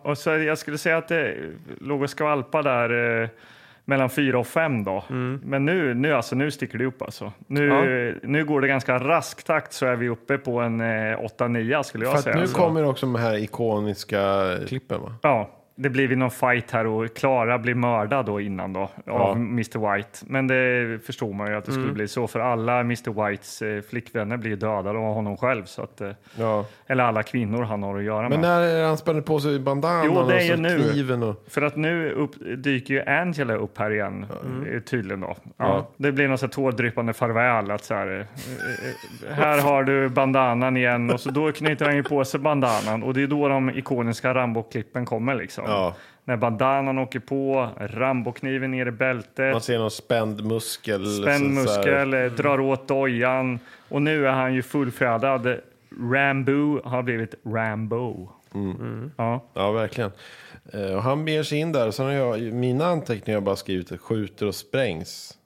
Ja. 0.03 0.11
Och 0.11 0.19
så 0.19 0.31
jag 0.31 0.59
skulle 0.59 0.79
säga 0.79 0.97
att 0.97 1.09
det 1.09 1.35
låg 1.81 2.03
och 2.03 2.11
skvalpa 2.11 2.63
där 2.63 3.23
eh, 3.23 3.29
mellan 3.85 4.11
fyra 4.11 4.39
och 4.39 4.47
fem 4.47 4.85
då. 4.85 5.05
Mm. 5.11 5.41
Men 5.45 5.65
nu, 5.65 5.95
nu, 5.95 6.13
alltså, 6.15 6.37
nu 6.37 6.51
sticker 6.51 6.79
det 6.79 6.85
upp 6.85 7.03
alltså. 7.03 7.33
Nu, 7.47 8.21
nu 8.23 8.45
går 8.45 8.61
det 8.61 8.69
ganska 8.69 8.99
rask 8.99 9.45
takt 9.45 9.73
så 9.73 9.87
är 9.87 9.97
vi 9.97 10.09
uppe 10.09 10.39
på 10.39 10.61
en 10.61 10.81
eh, 10.81 11.19
8-9 11.39 11.83
skulle 11.83 12.05
jag 12.05 12.13
För 12.13 12.19
att 12.19 12.25
säga. 12.25 12.37
nu 12.37 12.47
Så- 12.47 12.57
kommer 12.59 12.85
också 12.85 13.07
de 13.07 13.15
här 13.15 13.37
ikoniska 13.39 14.55
klippen 14.69 15.01
va? 15.03 15.15
Ja, 15.23 15.51
det 15.77 15.91
blir 15.91 16.09
vid 16.09 16.19
någon 16.19 16.31
fight 16.31 16.71
här 16.71 16.87
och 16.87 17.17
Klara 17.17 17.59
blir 17.59 17.75
mördad 17.75 18.27
då 18.27 18.41
innan 18.41 18.73
då 18.73 18.91
av 19.07 19.37
Mr 19.37 19.95
White. 19.97 20.19
Men 20.27 20.47
det 20.47 20.99
förstod 21.07 21.35
man 21.35 21.47
ju 21.51 21.57
att 21.57 21.65
det 21.65 21.73
Mm. 21.73 21.83
skulle 21.83 21.95
bli 21.95 22.09
så 22.09 22.27
för 22.27 22.41
alla 22.41 22.81
Mr 22.81 23.29
Whites 23.29 23.63
eh, 23.63 23.81
flickvänner 23.83 24.37
blir 24.37 24.57
dödade 24.57 24.99
av 24.99 25.15
honom 25.15 25.37
själv. 25.37 25.65
Så 25.65 25.83
att, 25.83 26.01
eh, 26.01 26.11
Ja. 26.39 26.65
eller 26.87 27.05
alla 27.05 27.23
kvinnor 27.23 27.63
han 27.63 27.83
har 27.83 27.99
att 27.99 28.05
göra 28.05 28.29
Men 28.29 28.31
med. 28.31 28.41
när 28.41 28.61
är 28.61 28.81
det 28.81 28.87
han 28.87 28.97
spänner 28.97 29.21
på 29.21 29.41
sig 29.41 29.59
bandanan 29.59 30.03
Jo, 30.07 30.15
det 30.29 30.35
är 30.35 30.37
och 30.37 30.43
ju 30.43 30.49
så 30.49 30.57
nu. 30.57 30.91
kniven 30.93 31.23
och... 31.23 31.45
För 31.49 31.63
att 31.63 31.77
nu 31.77 32.11
upp, 32.13 32.31
dyker 32.57 32.95
ju 32.95 33.03
Angela 33.03 33.55
upp 33.55 33.79
här 33.79 33.91
igen, 33.91 34.27
eh, 34.73 34.81
tydligen 34.81 35.21
då. 35.21 35.35
Ja, 35.45 35.53
Ja. 35.57 35.89
Det 35.97 36.13
blir 36.13 36.29
något 36.29 36.41
så 36.41 36.47
här 36.47 36.53
tårdryppande 36.53 37.13
farväl. 37.13 37.71
Att 37.71 37.85
så 37.85 37.95
här, 37.95 38.27
eh, 39.29 39.35
här 39.35 39.61
har 39.61 39.85
du 39.85 40.09
bandanan 40.09 40.77
igen 40.77 41.11
och 41.11 41.21
så 41.21 41.31
då 41.31 41.53
knyter 41.53 41.85
han 41.87 41.97
ju 41.97 42.03
på 42.03 42.25
sig 42.25 42.41
bandanan 42.41 43.03
och 43.03 43.15
det 43.15 43.23
är 43.23 43.27
då 43.27 43.49
de 43.49 43.71
ikoniska 43.71 44.35
Rambo-klippen 44.35 45.05
kommer 45.07 45.35
liksom. 45.35 45.64
Ja. 45.67 45.95
När 46.27 46.37
bandanan 46.37 46.99
åker 46.99 47.19
på, 47.21 47.69
Rambo-kniven 47.81 48.71
ner 48.71 48.87
i 48.87 48.91
bältet, 48.91 49.53
Man 49.53 49.61
ser 49.61 49.79
någon 49.79 49.91
spänd 49.91 50.45
muskel. 50.45 51.23
spänd 51.23 51.51
muskel, 51.55 52.15
eh, 52.15 52.25
drar 52.25 52.61
åt 52.61 52.89
dojan 52.89 53.59
och 53.89 54.03
nu 54.03 54.27
är 54.27 54.33
han 54.33 54.55
ju 54.55 54.63
fullfjädrad. 54.63 55.57
Rambo 56.13 56.81
har 56.89 57.03
blivit 57.03 57.35
Rambo. 57.45 58.29
Ja. 59.17 59.45
Ja, 59.55 59.73
verkligen. 59.73 60.11
Eh, 60.73 60.95
Och 60.97 61.03
han 61.03 61.25
ber 61.25 61.43
sig 61.43 61.59
in 61.59 61.73
där. 61.73 61.91
Sen 61.91 62.07
har 62.07 62.13
jag, 62.13 62.41
mina 62.53 62.87
anteckningar 62.87 63.37
har 63.41 63.45
bara 63.45 63.57
skrivit 63.57 64.01
skjuter 64.01 64.47
och 64.47 64.55
sprängs. 64.55 65.39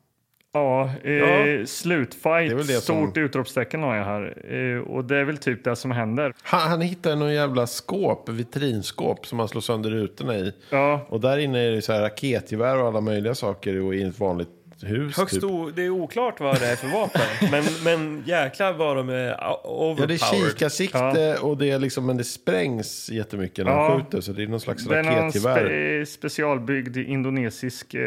Ja, 0.52 0.90
eh, 1.04 1.12
Ja. 1.12 1.66
slutfight, 1.66 2.50
Det 2.50 2.56
det 2.56 2.80
stort 2.80 3.14
som- 3.14 3.22
utropstecken 3.24 3.82
har 3.82 3.96
jag 3.96 4.04
här. 4.04 4.52
Eh, 4.54 4.78
och 4.80 5.04
det 5.04 5.16
är 5.16 5.24
väl 5.24 5.38
typ 5.38 5.64
det 5.64 5.76
som 5.76 5.90
händer. 5.90 6.34
Han, 6.42 6.60
han 6.70 6.80
hittar 6.80 7.16
någon 7.16 7.32
jävla 7.34 7.66
skåp, 7.66 8.28
vitrinskåp 8.28 9.26
som 9.26 9.38
han 9.38 9.48
slår 9.48 9.60
sönder 9.60 9.90
rutorna 9.90 10.36
i. 10.36 10.52
Ja, 10.70 11.06
Och 11.08 11.20
där 11.20 11.38
inne 11.38 11.58
är 11.58 11.70
det 11.70 11.82
så 11.82 11.92
här 11.92 12.00
raketgevär 12.02 12.78
och 12.80 12.86
alla 12.86 13.00
möjliga 13.00 13.34
saker 13.34 13.80
och 13.80 13.94
i 13.94 14.02
ett 14.02 14.20
vanligt 14.20 14.48
hus. 14.82 15.16
Högst 15.16 15.34
typ. 15.34 15.44
o, 15.44 15.70
det 15.76 15.82
är 15.84 15.90
oklart 15.90 16.40
vad 16.40 16.60
det 16.60 16.66
är 16.66 16.76
för 16.76 16.88
vapen. 16.88 17.20
men, 17.50 17.64
men 17.84 18.22
jäklar 18.26 18.72
vad 18.72 18.96
de 18.96 19.08
är 19.08 19.30
o- 19.32 19.36
Ja, 19.38 19.60
overpowered. 19.64 20.08
det 20.08 20.14
är 20.14 20.48
kikarsikte 20.50 21.36
och 21.42 21.56
det 21.58 21.70
är 21.70 21.78
liksom, 21.78 22.06
men 22.06 22.16
det 22.16 22.24
sprängs 22.24 23.10
jättemycket 23.10 23.64
när 23.64 23.72
Ja. 23.72 23.88
han 23.90 24.00
skjuter. 24.00 24.20
Så 24.20 24.32
det 24.32 24.42
är 24.42 24.46
någon 24.46 24.60
slags 24.60 24.84
det 24.84 24.98
är 24.98 25.02
någon 25.02 25.14
raketgevär. 25.14 26.04
spe, 26.04 26.12
specialbyggd 26.12 26.96
indonesisk 26.96 27.94
eh, 27.94 28.00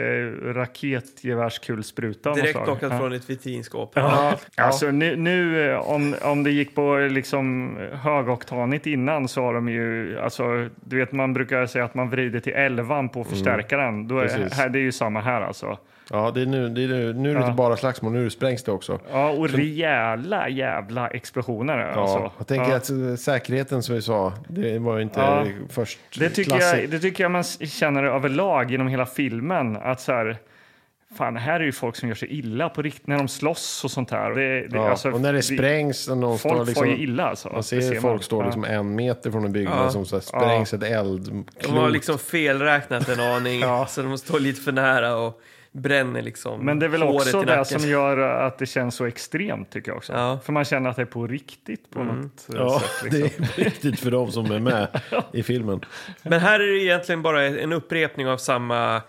raketgevärskulspruta. 0.53 2.33
Direkt 2.33 2.63
plockat 2.63 2.91
Ja. 2.91 2.97
från 2.99 3.13
ett 3.13 3.29
vitrinskåp. 3.29 3.91
Ja, 3.95 4.33
alltså 4.55 4.91
nu, 4.91 5.15
nu 5.15 5.71
eh, 5.71 5.77
om, 5.89 6.15
om 6.21 6.43
det 6.43 6.51
gick 6.51 6.75
på 6.75 6.97
liksom 7.11 7.77
högoktanigt 8.03 8.87
innan 8.87 9.27
så 9.27 9.41
har 9.41 9.53
de 9.53 9.69
ju, 9.69 10.19
alltså 10.19 10.67
du 10.75 10.97
vet 10.97 11.11
man 11.11 11.33
brukar 11.33 11.65
säga 11.65 11.85
att 11.85 11.95
man 11.95 12.09
vrider 12.09 12.39
till 12.39 12.53
11 12.53 13.07
på 13.07 13.23
förstärkaren. 13.23 14.07
Då 14.07 14.19
är, 14.19 14.49
här, 14.53 14.69
det 14.69 14.79
är 14.79 14.83
ju 14.83 14.91
samma 14.91 15.21
här 15.21 15.41
alltså. 15.41 15.77
Ja, 16.09 16.31
det 16.31 16.41
är 16.41 16.45
nu, 16.45 16.69
det 16.69 16.83
är 16.83 16.87
nu, 16.87 17.13
nu 17.13 17.31
är 17.31 17.35
det 17.35 17.41
inte 17.41 17.51
bara 17.55 17.77
slagsmål, 17.77 18.11
nu 18.13 18.29
sprängs 18.29 18.63
det 18.63 18.71
också. 18.71 18.99
Ja, 19.11 19.29
och 19.29 19.49
rejäla 19.49 20.49
jävla 20.49 21.07
explosioner. 21.07 21.77
Ja, 21.77 22.01
alltså. 22.01 22.31
jag 22.37 22.47
tänker 22.47 22.69
Ja. 22.69 22.75
att 22.77 22.89
eh, 22.89 23.15
säkerheten 23.15 23.83
som 23.83 23.95
vi 23.95 24.01
sa, 24.01 24.33
det 24.47 24.79
var 24.79 24.97
ju 24.97 25.03
inte 25.03 25.19
Ja. 25.19 25.45
först 25.69 25.99
Det 26.19 26.29
tycker, 26.29 26.59
jag, 26.59 26.89
det 26.89 26.99
tycker 26.99 27.23
jag 27.23 27.31
man 27.31 27.43
känner 27.43 28.03
överlag 28.03 28.71
genom 28.71 28.87
hela 28.87 29.05
filmen. 29.05 29.77
Att 29.77 30.01
så 30.01 30.11
här, 30.11 30.37
fan, 31.17 31.37
här 31.37 31.59
är 31.59 31.63
ju 31.63 31.71
folk 31.71 31.95
som 31.95 32.09
gör 32.09 32.15
sig 32.15 32.27
illa 32.39 32.69
på 32.69 32.81
riktigt 32.81 33.07
när 33.07 33.17
de 33.17 33.27
slåss 33.27 33.83
och 33.83 33.91
sånt 33.91 34.11
här. 34.11 34.29
Det, 34.31 34.67
det, 34.67 34.77
Ja, 34.77 34.89
alltså, 34.89 35.11
och 35.11 35.21
när 35.21 35.33
det 35.33 35.41
sprängs, 35.41 36.07
när 36.07 36.15
någon 36.15 36.39
Folk 36.39 36.53
står 36.55 36.65
liksom, 36.65 36.85
får 36.85 36.93
ju 36.93 37.03
illa 37.03 37.23
alltså. 37.25 37.47
man 37.47 37.57
Det 37.57 37.63
ser, 37.63 37.81
ser 37.81 37.95
folk 37.95 38.23
stå 38.23 38.39
Ja. 38.41 38.45
liksom 38.45 38.63
en 38.65 38.95
meter 38.95 39.31
från 39.31 39.45
en 39.45 39.51
byggnad 39.51 39.85
Ja. 39.85 39.89
som 39.89 40.05
så 40.05 40.15
här 40.15 40.21
sprängs 40.21 40.73
ett 40.73 40.83
eldklot. 40.83 41.45
De 41.63 41.73
har 41.73 41.89
liksom 41.89 42.17
felräknat 42.19 43.09
en 43.09 43.19
aning, 43.19 43.59
Ja. 43.61 43.85
så 43.85 44.01
de 44.01 44.17
står 44.17 44.39
lite 44.39 44.61
för 44.61 44.71
nära 44.71 45.15
och 45.15 45.41
bränner 45.73 46.21
liksom 46.21 46.65
Men 46.65 46.79
det 46.79 46.85
är 46.85 46.89
väl 46.89 47.03
också 47.03 47.39
det 47.41 47.55
nacken. 47.55 47.79
som 47.79 47.89
gör 47.89 48.17
att 48.17 48.57
det 48.57 48.65
känns 48.65 48.95
så 48.95 49.05
extremt 49.05 49.69
tycker 49.71 49.91
jag 49.91 49.97
också. 49.97 50.13
Ja. 50.13 50.39
För 50.43 50.53
man 50.53 50.65
känner 50.65 50.89
att 50.89 50.95
det 50.95 51.01
är 51.01 51.05
på 51.05 51.27
riktigt 51.27 51.91
på 51.91 52.03
något 52.03 52.49
eh, 52.49 52.55
Ja, 52.55 52.79
sätt. 52.79 53.11
det 53.11 53.17
Liksom. 53.17 53.43
är 53.43 53.63
riktigt 53.63 53.99
för 53.99 54.11
de 54.11 54.31
som 54.31 54.51
är 54.51 54.59
med 54.59 54.87
i 55.33 55.43
filmen. 55.43 55.81
Men 56.23 56.39
här 56.39 56.59
är 56.59 56.67
det 56.67 56.83
egentligen 56.83 57.21
bara 57.21 57.43
en 57.45 57.73
upprepning 57.73 58.27
av 58.27 58.37
samma 58.37 59.01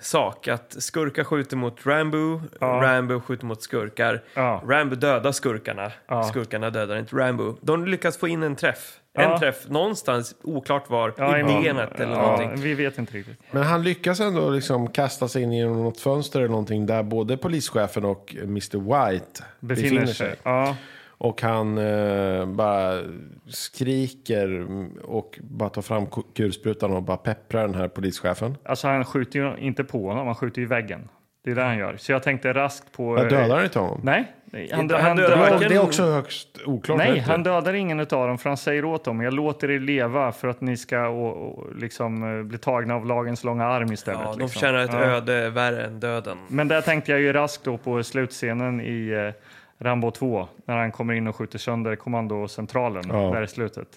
sak. 0.00 0.48
Att 0.48 0.76
skurkar 0.82 1.24
skjuter 1.24 1.56
mot 1.56 1.86
Rambo, 1.86 2.42
Ja. 2.60 2.66
Rambo 2.66 3.20
skjuter 3.20 3.46
mot 3.46 3.62
skurkar. 3.62 4.22
Ja. 4.34 4.62
Rambo 4.66 4.94
dödar 4.94 5.32
skurkarna, 5.32 5.92
Ja. 6.08 6.22
skurkarna 6.24 6.70
dödar 6.70 6.96
inte 6.96 7.16
Rambo. 7.16 7.56
De 7.60 7.86
lyckas 7.86 8.18
få 8.18 8.28
in 8.28 8.42
en 8.42 8.56
träff. 8.56 8.94
En 9.14 9.30
Ja. 9.30 9.38
träff 9.38 9.68
någonstans, 9.68 10.34
oklart 10.42 10.90
var, 10.90 11.14
Ja, 11.16 11.38
i 11.38 11.42
benet 11.42 12.00
eller 12.00 12.12
Ja, 12.12 12.22
någonting. 12.22 12.50
vi 12.62 12.74
vet 12.74 12.98
inte 12.98 13.12
riktigt. 13.16 13.38
Men 13.50 13.62
han 13.62 13.82
lyckas 13.82 14.20
ändå 14.20 14.50
liksom 14.50 14.86
kasta 14.90 15.28
sig 15.28 15.42
in 15.42 15.52
genom 15.52 15.82
något 15.82 16.00
fönster 16.00 16.38
eller 16.40 16.48
någonting 16.48 16.86
där 16.86 17.02
både 17.02 17.36
polischefen 17.36 18.04
och 18.04 18.36
Mr 18.42 18.78
White 19.10 19.44
Befinner, 19.60 20.06
sig. 20.06 20.34
Ja. 20.42 20.76
Och 21.20 21.42
han 21.42 21.78
eh, 21.78 22.46
bara 22.46 23.00
skriker 23.46 24.66
och 25.04 25.38
bara 25.42 25.68
tar 25.68 25.82
fram 25.82 26.06
ku- 26.06 26.24
kulsprutan 26.36 26.92
och 26.92 27.02
bara 27.02 27.16
pepprar 27.16 27.62
den 27.66 27.74
här 27.74 27.88
polischefen. 27.88 28.56
Alltså 28.64 28.88
han 28.88 29.04
skjuter 29.04 29.38
ju 29.38 29.56
inte 29.66 29.84
på 29.84 30.08
honom, 30.08 30.26
han 30.26 30.34
skjuter 30.36 30.62
i 30.62 30.64
väggen. 30.64 31.08
Det 31.44 31.50
är 31.50 31.54
det 31.54 31.62
han 31.62 31.78
gör. 31.78 31.96
Så 31.96 32.12
jag 32.12 32.22
tänkte 32.22 32.52
raskt 32.52 32.92
på... 32.92 33.18
Jag 33.18 33.28
dödar 33.30 33.64
inte 33.64 33.78
honom. 33.78 34.00
Nej, 34.02 34.32
han, 34.52 34.90
han, 34.90 35.00
han 35.00 35.16
dödar 35.16 35.68
det 35.68 35.74
är 35.74 35.82
också 35.82 36.02
högst 36.02 36.48
oklart. 36.66 36.98
Nej, 36.98 37.18
han 37.18 37.42
dödar 37.42 37.74
ingen 37.74 38.00
av 38.00 38.06
dem 38.06 38.38
för 38.38 38.50
han 38.50 38.56
säger 38.56 38.84
åt 38.84 39.04
dem, 39.04 39.20
jag 39.20 39.32
låter 39.34 39.70
er 39.70 39.78
leva 39.80 40.32
för 40.32 40.48
att 40.48 40.60
ni 40.60 40.76
ska 40.76 41.08
och, 41.08 41.58
och, 41.58 41.76
liksom, 41.76 42.38
eh, 42.38 42.42
bli 42.44 42.58
tagna 42.58 42.94
av 42.94 43.06
lagens 43.06 43.44
långa 43.44 43.66
arm 43.66 43.92
istället. 43.92 44.20
Ja, 44.24 44.30
de 44.30 44.38
liksom. 44.38 44.48
förtjänar 44.48 44.78
ett 44.78 44.90
Ja. 44.92 44.98
öde 45.00 45.50
värre 45.50 45.84
än 45.84 46.00
döden. 46.00 46.38
Men 46.48 46.68
där 46.68 46.80
tänkte 46.80 47.10
jag 47.10 47.20
ju 47.20 47.32
raskt 47.32 47.64
då 47.64 47.76
på 47.76 48.02
slutscenen 48.02 48.80
i 48.80 49.08
eh, 49.10 49.84
Rambo 49.84 50.10
2 50.10 50.48
när 50.64 50.76
han 50.76 50.92
kommer 50.92 51.14
in 51.14 51.26
och 51.26 51.36
skjuter 51.36 51.58
sönder 51.58 51.96
kommandocentralen 51.96 53.04
Ja. 53.08 53.30
där 53.34 53.42
i 53.42 53.46
slutet. 53.48 53.88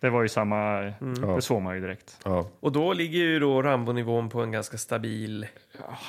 Det 0.00 0.10
var 0.10 0.22
ju 0.22 0.28
samma, 0.28 0.80
det 1.36 1.42
såg 1.42 1.62
man 1.62 1.74
ju 1.74 1.80
direkt. 1.80 2.18
Ja. 2.24 2.46
Och 2.60 2.72
då 2.72 2.92
ligger 2.92 3.18
ju 3.18 3.38
då 3.38 3.62
Rambo-nivån 3.62 4.28
på 4.30 4.40
en 4.42 4.52
ganska 4.52 4.78
stabil... 4.78 5.46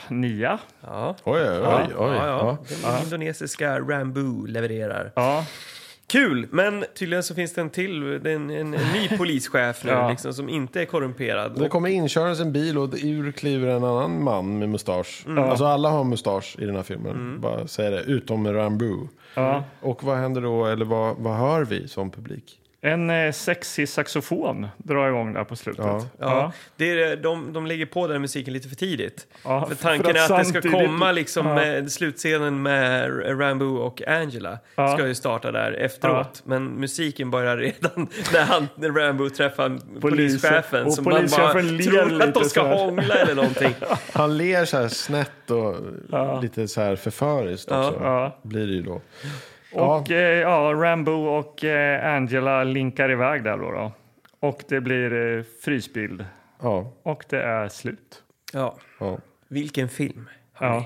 Nia. 0.07 0.59
Ja, 0.81 1.15
Oj, 1.23 1.41
oj, 1.41 1.57
oj. 1.63 1.95
oj. 1.97 2.15
ja. 2.15 2.57
Den 2.83 3.03
indonesiska 3.03 3.79
Rambo 3.79 4.45
levererar. 4.45 5.11
Ja, 5.15 5.45
Kul, 6.07 6.47
men 6.51 6.85
tydligen 6.99 7.23
så 7.23 7.35
finns 7.35 7.53
det 7.53 7.61
en 7.61 7.69
till, 7.69 7.99
det 8.23 8.31
är 8.31 8.35
en, 8.35 8.49
en, 8.49 8.73
en 8.73 8.93
ny 8.93 9.17
polischef 9.17 9.83
nu 9.83 9.91
Ja. 9.95 10.09
liksom, 10.09 10.33
som 10.33 10.49
inte 10.49 10.81
är 10.81 10.85
korrumperad. 10.85 11.59
Det 11.59 11.69
kommer 11.69 11.89
inkörandes 11.89 12.39
en 12.39 12.51
bil 12.53 12.77
och 12.77 12.89
ur 13.03 13.31
kliver 13.31 13.67
en 13.67 13.83
annan 13.83 14.23
man 14.23 14.59
med 14.59 14.69
mustasch. 14.69 15.23
Mm. 15.27 15.43
Alltså 15.43 15.65
alla 15.65 15.89
har 15.89 16.03
mustasch 16.03 16.55
i 16.59 16.65
den 16.65 16.75
här 16.75 16.83
filmen. 16.83 17.41
Bara 17.41 17.67
säger 17.67 17.91
det, 17.91 18.01
utom 18.01 18.53
Rambo. 18.53 19.07
ja. 19.35 19.63
Och 19.81 20.03
vad 20.03 20.17
händer 20.17 20.41
då, 20.41 20.65
eller 20.65 20.85
vad, 20.85 21.15
vad 21.17 21.35
hör 21.37 21.65
vi 21.65 21.87
som 21.87 22.11
publik? 22.11 22.59
En 22.81 23.09
eh, 23.09 23.31
sexig 23.31 23.89
saxofon 23.89 24.67
drar 24.77 25.07
igång 25.09 25.33
där 25.33 25.43
på 25.43 25.55
slutet. 25.55 25.85
Ja. 25.85 26.05
Ja, 26.19 26.51
det 26.75 27.01
är, 27.03 27.15
de, 27.15 27.53
de 27.53 27.65
lägger 27.67 27.85
på 27.85 28.07
den 28.07 28.21
musiken 28.21 28.53
lite 28.53 28.69
för 28.69 28.75
tidigt. 28.75 29.27
Ja, 29.43 29.65
för 29.65 29.75
tanken 29.75 30.03
för 30.03 30.21
att 30.23 30.29
är 30.29 30.33
att 30.35 30.53
det 30.53 30.61
ska 30.61 30.71
komma 30.71 31.11
liksom 31.11 31.47
Ja. 31.47 31.55
med 31.55 31.91
slutscenen 31.91 32.61
med 32.61 33.09
Rambo 33.41 33.65
och 33.65 34.01
Angela. 34.07 34.57
Ja. 34.75 34.93
Ska 34.97 35.07
ju 35.07 35.15
starta 35.15 35.51
där 35.51 35.71
efteråt. 35.71 36.41
Men 36.45 36.63
musiken 36.65 37.31
börjar 37.31 37.57
redan 37.57 37.91
när, 38.33 38.43
han, 38.43 38.67
när 38.75 38.89
Rambo 38.89 39.29
träffar 39.29 39.99
polischefen. 40.01 40.85
och 40.85 40.93
som 40.93 41.03
man 41.03 41.13
polischefen 41.13 41.77
ler 41.77 41.83
tror 41.85 42.01
att 42.03 42.33
de 42.33 42.39
lite 42.39 42.49
ska 42.49 42.61
hångla 42.61 43.13
eller 43.15 43.35
någonting. 43.35 43.75
Han 44.13 44.37
ler 44.37 44.65
så 44.65 44.77
här 44.77 44.87
snett 44.87 45.51
och 45.51 45.75
Ja. 46.11 46.41
lite 46.41 46.67
så 46.67 46.81
här 46.81 46.95
förföriskt 46.95 47.67
Ja. 47.71 47.87
också. 47.89 47.99
Ja. 48.03 48.37
Blir 48.41 48.67
det 48.67 48.73
ju 48.73 48.81
då. 48.81 49.01
Ja. 49.71 49.99
Och 49.99 50.11
eh, 50.11 50.39
ja, 50.39 50.73
Rambo 50.75 51.11
och 51.11 51.63
eh, 51.63 52.15
Angela 52.15 52.63
linkar 52.63 53.11
iväg 53.11 53.43
där 53.43 53.57
då. 53.57 53.71
då. 53.71 53.91
Och 54.39 54.63
det 54.67 54.81
blir 54.81 55.37
eh, 55.37 55.43
frysbild. 55.63 56.25
Ja. 56.61 56.93
Och 57.03 57.25
det 57.29 57.41
är 57.41 57.67
slut. 57.67 58.23
Ja, 58.53 58.77
ja. 58.99 59.17
vilken 59.47 59.89
film. 59.89 60.29
Ja. 60.59 60.85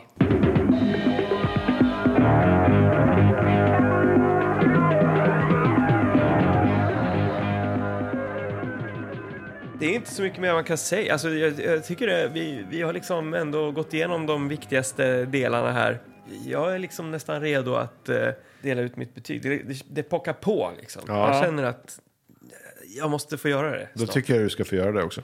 Det 9.80 9.90
är 9.90 9.96
inte 9.96 10.12
så 10.12 10.22
mycket 10.22 10.40
mer 10.40 10.54
man 10.54 10.64
kan 10.64 10.78
säga. 10.78 11.14
Alltså, 11.14 11.30
jag, 11.30 11.60
jag 11.60 11.86
tycker 11.86 12.08
det, 12.08 12.32
vi, 12.34 12.66
vi 12.70 12.82
har 12.82 12.94
liksom 12.94 13.34
ändå 13.34 13.72
gått 13.72 13.94
igenom 13.94 14.26
de 14.26 14.48
viktigaste 14.48 15.26
delarna 15.26 15.72
här. 15.72 16.00
Jag 16.46 16.76
är 16.76 16.80
liksom 16.80 17.12
nästan 17.12 17.42
redo 17.42 17.76
att 17.76 18.10
eh, 18.10 18.30
dela 18.64 18.82
ut 18.82 18.95
mitt 18.95 19.16
betyg. 19.16 19.41
Det, 19.41 19.57
det, 19.57 19.84
det 19.89 20.03
pockar 20.03 20.34
på 20.34 20.72
liksom. 20.80 21.01
Ja. 21.07 21.34
Jag 21.34 21.43
känner 21.45 21.64
att 21.64 21.99
jag 22.97 23.09
måste 23.09 23.38
få 23.38 23.49
göra 23.49 23.70
det. 23.72 23.89
Då 23.93 23.99
snart. 24.05 24.14
tycker 24.14 24.34
jag 24.34 24.43
du 24.43 24.49
ska 24.49 24.66
få 24.66 24.76
göra 24.76 24.91
det 24.91 25.03
också. 25.03 25.22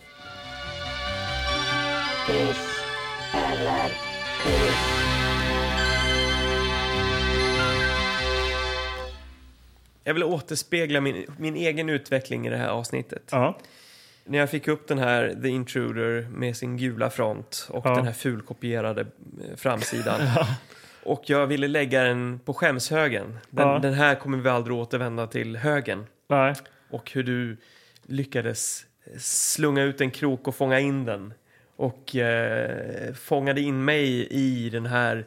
Jag 10.04 10.14
vill 10.14 10.24
återspegla 10.24 11.02
min, 11.02 11.26
min 11.38 11.56
egen 11.56 11.90
utveckling 11.90 12.48
i 12.48 12.50
det 12.50 12.58
här 12.58 12.68
avsnittet. 12.68 13.24
Ja. 13.32 13.58
När 14.26 14.38
jag 14.40 14.50
fick 14.50 14.68
upp 14.68 14.88
den 14.88 15.00
här 15.00 15.38
The 15.42 15.48
Intruder 15.50 16.28
med 16.32 16.58
sin 16.58 16.78
gula 16.78 17.10
front 17.10 17.68
och 17.70 17.86
Ja. 17.86 17.96
den 17.96 18.06
här 18.06 18.14
fulkopierade 18.14 19.02
eh, 19.02 19.56
framsidan. 19.56 20.22
Och 21.04 21.24
jag 21.26 21.48
ville 21.48 21.68
lägga 21.68 22.04
den 22.04 22.40
på 22.46 22.54
skämshögen. 22.54 23.40
Den, 23.50 23.68
Ja. 23.68 23.80
den 23.80 23.94
här 23.94 24.16
kommer 24.16 24.38
vi 24.38 24.50
aldrig 24.50 24.78
återvända 24.78 25.28
till 25.28 25.58
högen. 25.58 26.06
Nej. 26.28 26.54
Och 26.90 27.12
hur 27.12 27.24
du 27.24 27.58
lyckades 28.04 28.86
slunga 29.20 29.84
ut 29.84 30.02
en 30.02 30.12
krok 30.12 30.48
och 30.48 30.56
fånga 30.56 30.80
in 30.80 31.06
den. 31.06 31.34
Och 31.76 32.16
eh, 32.16 33.14
fångade 33.14 33.62
in 33.62 33.86
mig 33.86 34.28
i 34.32 34.70
den 34.70 34.86
här 34.86 35.26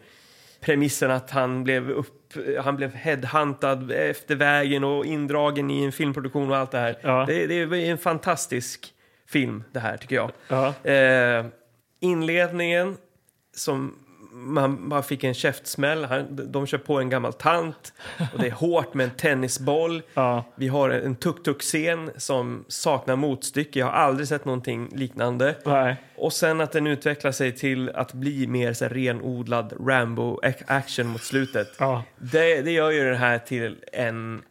premissen 0.60 1.10
att 1.10 1.30
han 1.30 1.64
blev 1.64 1.90
upp 1.90 2.18
han 2.60 2.76
blev 2.76 2.94
headhuntad 2.94 3.90
efter 3.92 4.34
vägen 4.36 4.84
och 4.84 5.06
indragen 5.06 5.70
i 5.70 5.84
en 5.84 5.92
filmproduktion 5.92 6.50
och 6.50 6.56
allt 6.56 6.70
det 6.70 6.78
här. 6.78 6.98
Ja. 7.02 7.24
Det, 7.26 7.46
det 7.46 7.54
är 7.54 7.74
en 7.74 7.98
fantastisk 7.98 8.94
film 9.26 9.64
det 9.72 9.80
här 9.80 9.96
tycker 9.96 10.16
jag. 10.16 10.30
Ja. 10.48 10.90
Eh, 10.90 11.46
inledningen 12.00 12.96
som 13.54 13.98
man 14.32 14.88
bara 14.88 15.02
fick 15.02 15.24
en 15.24 15.34
käftsmäll. 15.34 16.04
Han, 16.04 16.52
de 16.52 16.66
kör 16.66 16.78
på 16.78 17.00
en 17.00 17.10
gammal 17.10 17.32
tant 17.32 17.92
och 18.32 18.38
det 18.38 18.46
är 18.46 18.50
hårt 18.50 18.94
med 18.94 19.04
en 19.04 19.10
tennisboll. 19.10 20.02
Ja. 20.14 20.44
Vi 20.54 20.68
har 20.68 20.90
en 20.90 21.16
tuk-tuk-scen 21.16 22.10
som 22.16 22.64
saknar 22.68 23.16
motstycke. 23.16 23.78
Jag 23.78 23.86
har 23.86 23.92
aldrig 23.92 24.28
sett 24.28 24.44
någonting 24.44 24.88
liknande. 24.92 25.56
Nej. 25.64 25.96
Och 26.16 26.32
sen 26.32 26.60
att 26.60 26.72
den 26.72 26.86
utvecklar 26.86 27.32
sig 27.32 27.52
till 27.52 27.90
att 27.90 28.12
bli 28.12 28.46
mer 28.46 28.72
så 28.72 28.84
här, 28.84 28.94
renodlad 28.94 29.72
Rambo-action 29.72 31.04
mot 31.04 31.22
slutet. 31.22 31.68
Ja. 31.78 32.04
Det, 32.18 32.62
det 32.62 32.70
gör 32.70 32.90
ju 32.90 33.04
den 33.04 33.16
här 33.16 33.38
till 33.38 33.84
en 33.92 34.42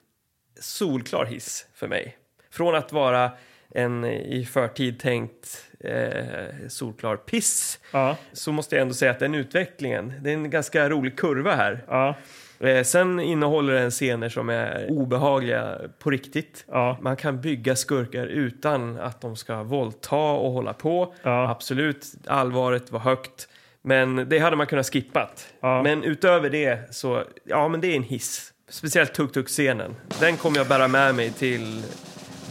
solklar 0.60 1.26
hiss 1.26 1.66
för 1.74 1.88
mig. 1.88 2.18
Från 2.52 2.76
att 2.76 2.92
vara 2.92 3.32
en 3.70 4.06
i 4.06 4.46
förtid 4.46 5.00
tänkt 5.00 5.71
eh, 5.84 6.68
solklar 6.70 7.16
piss 7.18 7.80
Ja. 7.92 8.18
så 8.34 8.52
måste 8.52 8.76
jag 8.76 8.82
ändå 8.82 8.94
säga 8.94 9.12
att 9.12 9.20
den 9.20 9.36
utvecklingen, 9.36 10.14
det 10.22 10.30
är 10.30 10.34
en 10.34 10.50
ganska 10.50 10.90
rolig 10.90 11.18
kurva 11.18 11.56
här. 11.56 11.84
Ja. 11.88 12.16
Eh, 12.60 12.84
sen 12.84 13.20
innehåller 13.20 13.74
den 13.74 13.92
scener 13.92 14.30
som 14.30 14.50
är 14.50 14.92
obehagliga 14.92 15.78
på 16.00 16.10
riktigt. 16.10 16.66
Ja. 16.68 16.98
Man 17.02 17.16
kan 17.16 17.42
bygga 17.42 17.76
skurkar 17.76 18.26
utan 18.26 19.00
att 19.00 19.22
de 19.22 19.36
ska 19.36 19.64
våldta 19.64 20.16
och 20.16 20.52
hålla 20.52 20.74
på. 20.74 21.14
Absolut, 21.24 22.06
allvaret 22.28 22.92
var 22.92 23.00
högt. 23.00 23.48
Men 23.84 24.30
det 24.30 24.40
hade 24.40 24.56
man 24.56 24.68
kunnat 24.68 24.90
skippat. 24.94 25.48
Men 25.62 26.04
utöver 26.04 26.50
det 26.50 26.96
så, 26.96 27.24
ja 27.44 27.68
men 27.68 27.82
det 27.82 27.88
är 27.88 27.96
en 27.96 28.04
hiss. 28.04 28.54
Speciellt 28.70 29.14
tuk-tuk-scenen. 29.14 29.96
Den 30.20 30.38
kommer 30.38 30.58
jag 30.58 30.68
bära 30.68 30.88
med 30.88 31.16
mig 31.16 31.32
till 31.32 31.84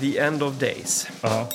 the 0.00 0.18
end 0.18 0.42
of 0.42 0.58
days. 0.58 1.08
Ja. 1.22 1.48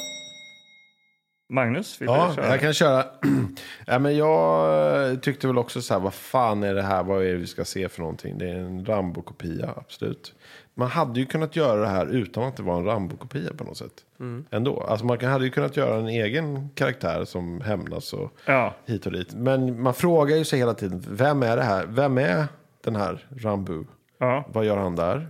Magnus, 1.50 2.02
vill 2.02 2.08
Ja, 2.08 2.28
du 2.30 2.36
köra? 2.36 2.48
jag 2.52 2.60
kan 2.60 2.74
köra. 2.74 3.06
ja, 3.88 4.00
men 4.00 4.18
jag 4.18 5.22
tyckte 5.24 5.48
väl 5.48 5.58
också 5.58 5.82
så 5.82 5.94
här, 5.94 6.02
vad 6.02 6.14
fan 6.14 6.64
är 6.64 6.74
det 6.74 6.82
här? 6.82 7.04
Vad 7.04 7.24
är 7.24 7.28
det 7.32 7.38
vi 7.38 7.48
ska 7.48 7.66
se 7.66 7.90
för 7.90 8.00
någonting? 8.02 8.38
Det 8.38 8.50
är 8.50 8.56
en 8.56 8.86
Rambo-kopia, 8.86 9.70
absolut. 9.78 10.34
Man 10.74 10.88
hade 10.88 11.20
ju 11.20 11.26
kunnat 11.26 11.56
göra 11.56 11.82
det 11.82 11.88
här 11.88 12.06
utan 12.06 12.44
att 12.44 12.58
det 12.58 12.64
var 12.64 12.78
en 12.78 12.86
Rambo-kopia 12.86 13.54
på 13.58 13.64
något 13.64 13.78
sätt. 13.78 13.92
Ändå. 14.52 14.82
Alltså 14.82 15.06
man 15.06 15.20
hade 15.24 15.46
ju 15.46 15.52
kunnat 15.52 15.78
göra 15.78 15.96
en 16.00 16.08
egen 16.08 16.70
karaktär 16.70 17.26
som 17.26 17.62
hämnas 17.62 18.14
och 18.14 18.32
Ja. 18.46 18.76
hit 18.86 19.06
och 19.06 19.12
dit. 19.12 19.34
Men 19.34 19.82
man 19.82 19.94
frågar 19.94 20.36
ju 20.38 20.46
sig 20.46 20.60
hela 20.60 20.74
tiden, 20.74 21.04
vem 21.10 21.44
är 21.44 21.58
det 21.58 21.64
här? 21.64 21.86
Vem 21.86 22.18
är 22.18 22.46
den 22.84 22.96
här 22.96 23.26
Rambo? 23.38 23.86
Ja. 24.20 24.46
Vad 24.54 24.66
gör 24.66 24.78
han 24.78 24.96
där? 24.96 25.28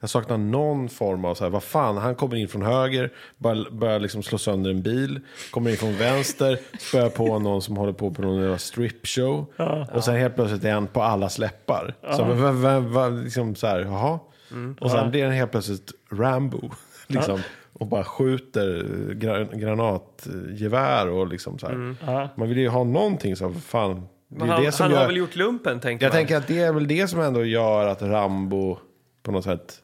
Jag 0.00 0.10
saknar 0.10 0.38
någon 0.38 0.88
form 0.88 1.24
av 1.24 1.34
så 1.34 1.44
här, 1.44 1.50
vad 1.50 1.62
fan, 1.62 1.96
han 1.96 2.14
kommer 2.14 2.36
in 2.36 2.48
från 2.48 2.62
höger, 2.62 3.12
börjar, 3.38 3.70
börjar 3.70 4.00
liksom 4.00 4.22
slå 4.22 4.38
sönder 4.38 4.70
en 4.70 4.82
bil, 4.82 5.20
kommer 5.50 5.70
in 5.70 5.76
från 5.76 5.96
vänster, 5.96 6.58
spöar 6.78 7.08
på 7.08 7.38
någon 7.38 7.62
som 7.62 7.76
håller 7.76 7.92
på 7.92 8.10
på 8.10 8.22
någon 8.22 8.58
stripshow. 8.58 9.46
Och 9.92 10.04
sen 10.04 10.16
helt 10.16 10.34
plötsligt 10.34 10.64
är 10.64 10.72
han 10.72 10.86
på 10.86 11.02
alla 11.02 11.28
släppar. 11.28 11.94
Så 12.16 12.24
vad, 12.24 12.36
vad, 12.36 12.54
vad, 12.54 12.82
vad, 12.82 13.24
liksom 13.24 13.54
så 13.54 13.66
här, 13.66 13.80
jaha. 13.80 14.18
Och 14.80 14.90
sen 14.90 15.10
blir 15.10 15.24
han 15.24 15.32
helt 15.32 15.50
plötsligt 15.50 15.92
Rambo. 16.12 16.70
Liksom, 17.06 17.40
Och 17.72 17.86
bara 17.86 18.04
skjuter 18.04 18.84
gra, 19.14 19.44
granatgevär 19.44 21.08
och 21.08 21.28
liksom 21.28 21.58
så 21.58 21.66
här. 21.66 21.94
Ja. 22.06 22.28
Man 22.36 22.48
vill 22.48 22.58
ju 22.58 22.68
ha 22.68 22.84
någonting 22.84 23.36
som, 23.36 23.54
fan. 23.60 23.94
Det 24.28 24.38
Men 24.38 24.48
är 24.48 24.52
han 24.52 24.64
det 24.64 24.72
som 24.72 24.84
han 24.84 24.92
gör, 24.92 24.98
har 25.00 25.06
väl 25.06 25.16
gjort 25.16 25.36
lumpen, 25.36 25.80
tänker 25.80 26.06
jag 26.06 26.10
man. 26.10 26.16
tänker 26.18 26.36
att 26.36 26.46
det 26.46 26.58
är 26.60 26.72
väl 26.72 26.88
det 26.88 27.08
som 27.08 27.20
ändå 27.20 27.44
gör 27.44 27.86
att 27.86 28.02
Rambo 28.02 28.78
på 29.22 29.32
något 29.32 29.44
sätt 29.44 29.74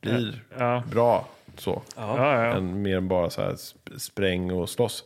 blir 0.00 0.44
Ja. 0.58 0.82
bra. 0.92 1.28
Så. 1.56 1.82
Ja, 1.96 2.44
ja. 2.46 2.56
Än, 2.56 2.82
mer 2.82 2.96
än 2.96 3.08
bara 3.08 3.30
så 3.30 3.42
här 3.42 3.52
sp- 3.52 3.98
spräng 3.98 4.52
och 4.52 4.68
slåss. 4.68 5.04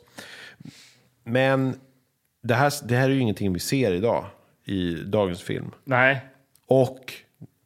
Men 1.24 1.74
det 2.42 2.54
här, 2.54 2.72
det 2.84 2.96
här 2.96 3.04
är 3.10 3.14
ju 3.14 3.20
ingenting 3.20 3.52
vi 3.52 3.60
ser 3.60 3.92
idag 3.92 4.24
i 4.64 4.94
dagens 4.94 5.42
film. 5.42 5.70
Nej. 5.84 6.20
Och 6.66 7.12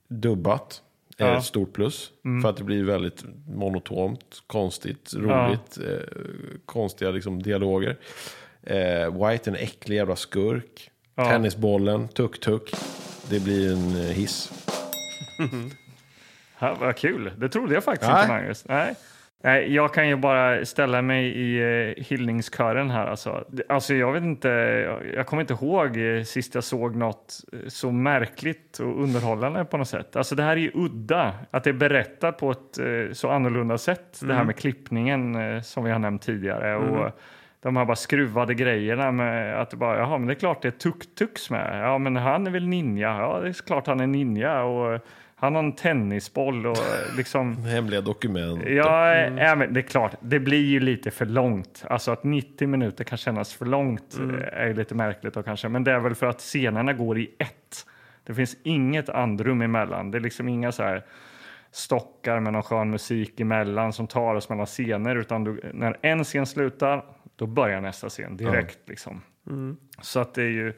dubbat 0.08 0.82
är 1.18 1.26
Ja. 1.26 1.38
ett 1.38 1.44
stort 1.44 1.72
plus. 1.72 2.10
För 2.42 2.48
att 2.50 2.56
det 2.56 2.64
blir 2.64 2.84
väldigt 2.84 3.24
monotont, 3.48 4.42
konstigt, 4.46 5.14
roligt, 5.14 5.78
eh, 5.78 6.18
konstiga 6.66 7.10
liksom, 7.10 7.42
dialoger. 7.42 7.96
Eh, 8.62 9.28
White 9.28 9.50
är 9.50 9.54
en 9.54 9.56
äcklig 9.56 9.96
jävla 9.96 10.16
skurk. 10.16 10.90
Ja. 11.14 11.24
Tennisbollen, 11.28 12.08
tuk-tuk. 12.08 12.70
Det 13.30 13.40
blir 13.40 13.72
en 13.72 13.96
eh, 13.96 14.02
hiss. 14.12 14.52
Ja, 16.58 16.76
vad 16.80 16.96
kul. 16.96 17.32
Det 17.36 17.48
trodde 17.48 17.74
jag 17.74 17.84
faktiskt 17.84 18.10
Nej. 18.10 18.22
inte, 18.22 18.32
Magnus. 18.32 18.64
Nej. 18.68 18.94
Nej, 19.42 19.74
jag 19.74 19.94
kan 19.94 20.08
ju 20.08 20.16
bara 20.16 20.64
ställa 20.64 21.02
mig 21.02 21.26
i 21.26 21.58
eh, 21.58 22.04
hyllningskören 22.04 22.90
här. 22.90 23.06
Alltså. 23.06 23.44
Alltså, 23.68 23.94
jag 23.94 24.12
vet 24.12 24.22
inte, 24.22 24.48
jag, 25.14 25.26
kommer 25.26 25.40
inte 25.40 25.54
ihåg 25.54 25.96
eh, 25.96 26.22
sist 26.22 26.54
jag 26.54 26.64
såg 26.64 26.96
något 26.96 27.34
eh, 27.52 27.58
så 27.68 27.90
märkligt 27.90 28.78
och 28.78 29.02
underhållande 29.02 29.64
på 29.64 29.76
något 29.76 29.88
sätt. 29.88 30.16
Alltså, 30.16 30.34
det 30.34 30.42
här 30.42 30.52
är 30.52 30.60
ju 30.60 30.70
udda, 30.74 31.34
att 31.50 31.64
det 31.64 31.70
är 31.70 31.74
berättat 31.74 32.38
på 32.38 32.50
ett 32.50 32.78
eh, 32.78 33.12
så 33.12 33.30
annorlunda 33.30 33.78
sätt. 33.78 34.20
Det 34.22 34.34
här 34.34 34.44
med 34.44 34.56
klippningen 34.56 35.34
eh, 35.34 35.62
som 35.62 35.84
vi 35.84 35.90
har 35.90 35.98
nämnt 35.98 36.22
tidigare. 36.22 36.76
Och, 36.76 37.10
de 37.60 37.76
här 37.76 37.84
bara 37.84 37.96
skruvade 37.96 38.54
grejerna 38.54 39.12
med 39.12 39.60
att 39.60 39.70
det 39.70 39.76
bara, 39.76 39.98
jaha, 39.98 40.18
men 40.18 40.26
det 40.26 40.32
är 40.32 40.38
klart 40.38 40.62
det 40.62 40.68
är 40.68 40.90
tuk-tuks 40.90 41.52
med. 41.52 41.80
Ja, 41.84 41.98
men 41.98 42.16
han 42.16 42.46
är 42.46 42.50
väl 42.50 42.68
ninja. 42.68 43.08
Ja, 43.08 43.40
det 43.42 43.48
är 43.48 43.52
klart 43.52 43.86
han 43.86 44.00
är 44.00 44.06
ninja. 44.06 44.62
Och 44.62 45.00
han 45.38 45.54
har 45.54 45.62
en 45.62 45.72
tennisboll 45.72 46.66
och 46.66 46.76
eh, 46.76 47.16
liksom... 47.16 47.56
Hemliga 47.64 48.00
dokument. 48.00 48.62
Ja, 48.66 49.14
ja, 49.16 49.54
men 49.56 49.72
det 49.72 49.80
är 49.80 49.82
klart, 49.82 50.14
det 50.20 50.40
blir 50.40 50.64
ju 50.64 50.80
lite 50.80 51.10
för 51.10 51.26
långt. 51.26 51.84
Alltså 51.88 52.10
att 52.10 52.24
90 52.24 52.68
minuter 52.68 53.04
kan 53.04 53.18
kännas 53.18 53.54
för 53.54 53.66
långt 53.66 54.18
eh, 54.20 54.60
är 54.60 54.66
ju 54.66 54.74
lite 54.74 54.94
märkligt 54.94 55.34
då 55.34 55.42
kanske. 55.42 55.68
Men 55.68 55.84
det 55.84 55.92
är 55.92 55.98
väl 55.98 56.14
för 56.14 56.26
att 56.26 56.40
scenerna 56.40 56.92
går 56.92 57.18
i 57.18 57.30
ett. 57.38 57.86
Det 58.24 58.34
finns 58.34 58.56
inget 58.62 59.08
andrum 59.08 59.62
emellan. 59.62 60.10
Det 60.10 60.18
är 60.18 60.20
liksom 60.20 60.48
inga 60.48 60.72
så 60.72 60.82
här 60.82 61.04
stockar 61.70 62.40
med 62.40 62.52
någon 62.52 62.62
skön 62.62 62.90
musik 62.90 63.40
emellan 63.40 63.92
som 63.92 64.06
tar 64.06 64.34
oss 64.34 64.48
mellan 64.48 64.66
scener. 64.66 65.16
Utan 65.16 65.44
du, 65.44 65.70
när 65.74 65.96
en 66.02 66.24
scen 66.24 66.46
slutar, 66.46 67.04
då 67.36 67.46
börjar 67.46 67.80
nästa 67.80 68.08
scen 68.08 68.36
direkt. 68.36 68.88
Liksom. 68.88 69.22
Så 70.02 70.20
att 70.20 70.34
det 70.34 70.42
är 70.42 70.50
ju 70.50 70.72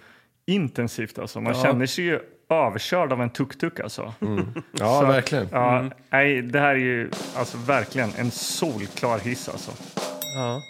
intensivt 0.47 1.19
alltså. 1.19 1.41
Man 1.41 1.55
känner 1.55 1.87
sig 1.87 2.05
ju 2.05 2.21
överkörd 2.51 3.13
av 3.13 3.23
en 3.23 3.31
tuk-tuk 3.31 3.81
alltså. 3.81 4.13
Ja, 4.73 5.01
Så- 5.01 5.07
verkligen. 5.07 5.49
Ja, 5.53 5.85
nej, 6.11 6.43
det 6.43 6.61
här 6.61 6.71
är 6.71 6.75
ju 6.79 7.11
alltså 7.37 7.59
verkligen 7.67 8.11
en 8.19 8.31
solklar 8.31 9.19
hiss 9.19 9.49
alltså. 9.49 9.71
Ja. 10.37 10.61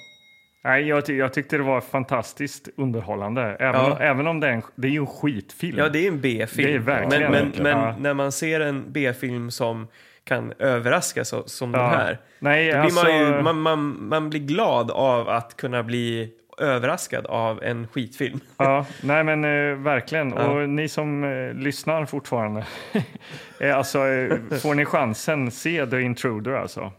Nej, 0.64 0.88
jag, 0.88 1.06
ty- 1.06 1.16
jag 1.16 1.32
tyckte 1.32 1.56
det 1.56 1.62
var 1.62 1.80
fantastiskt 1.80 2.68
underhållande. 2.76 3.42
Även, 3.42 3.80
Ja. 3.80 3.98
även 4.00 4.26
om 4.26 4.40
det 4.40 4.46
är 4.48 4.52
en, 4.52 4.62
det 4.74 4.88
är 4.88 4.92
ju 4.92 5.00
en 5.00 5.06
skitfilm. 5.06 5.78
Ja, 5.78 5.88
det 5.88 5.98
är 6.06 6.08
en 6.08 6.20
B-film. 6.20 6.68
Det 6.70 6.74
är 6.74 6.78
verkligen 6.78 7.32
men 7.32 7.48
men, 7.54 7.62
men 7.62 7.78
Ja. 7.84 7.94
när 7.98 8.14
man 8.14 8.32
ser 8.32 8.60
en 8.60 8.84
B-film 8.92 9.50
som 9.50 9.88
kan 10.24 10.52
överraska 10.58 11.24
så, 11.24 11.42
som 11.46 11.72
den 11.72 11.80
Ja. 11.80 11.88
här. 11.88 12.18
Nej, 12.38 12.66
Då 12.66 12.70
blir 12.72 12.80
alltså, 12.80 13.04
man, 13.04 13.18
ju, 13.18 13.42
man, 13.42 13.60
man, 13.60 14.08
man 14.08 14.30
blir 14.30 14.40
glad 14.40 14.90
av 14.90 15.28
att 15.28 15.56
kunna 15.56 15.82
bli 15.82 16.30
överraskad 16.60 17.26
av 17.26 17.62
en 17.62 17.86
skitfilm. 17.86 18.40
Ja, 18.56 18.86
nej 19.02 19.24
men 19.24 19.44
eh, 19.44 19.76
verkligen. 19.76 20.30
Ja. 20.30 20.46
Och 20.46 20.68
ni 20.68 20.88
som 20.88 21.24
eh, 21.24 21.54
lyssnar 21.54 22.06
fortfarande, 22.06 22.66
eh, 23.60 23.76
alltså, 23.76 24.06
eh, 24.06 24.38
får 24.62 24.74
ni 24.74 24.84
chansen, 24.84 25.50
se 25.50 25.86
The 25.86 26.00
Intruder 26.00 26.52
alltså. 26.52 26.92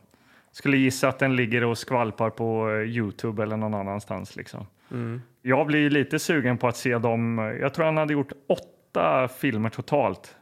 Skulle 0.51 0.78
gissa 0.78 1.07
att 1.07 1.20
den 1.20 1.36
ligger 1.36 1.64
och 1.64 1.78
skvalpar 1.78 2.30
på 2.30 2.70
eh, 2.70 2.82
Youtube 2.82 3.43
eller 3.43 3.57
någon 3.57 3.74
annanstans. 3.74 4.36
Liksom. 4.36 4.68
Mm. 4.91 5.22
Jag 5.41 5.68
blir 5.68 5.89
lite 5.89 6.20
sugen 6.20 6.57
på 6.57 6.68
att 6.68 6.78
se 6.78 6.97
dem. 6.97 7.38
Jag 7.62 7.74
tror 7.74 7.86
han 7.86 7.97
hade 7.97 8.14
gjort 8.14 8.32
åtta 8.47 9.28
filmer 9.28 9.70
totalt. 9.70 10.36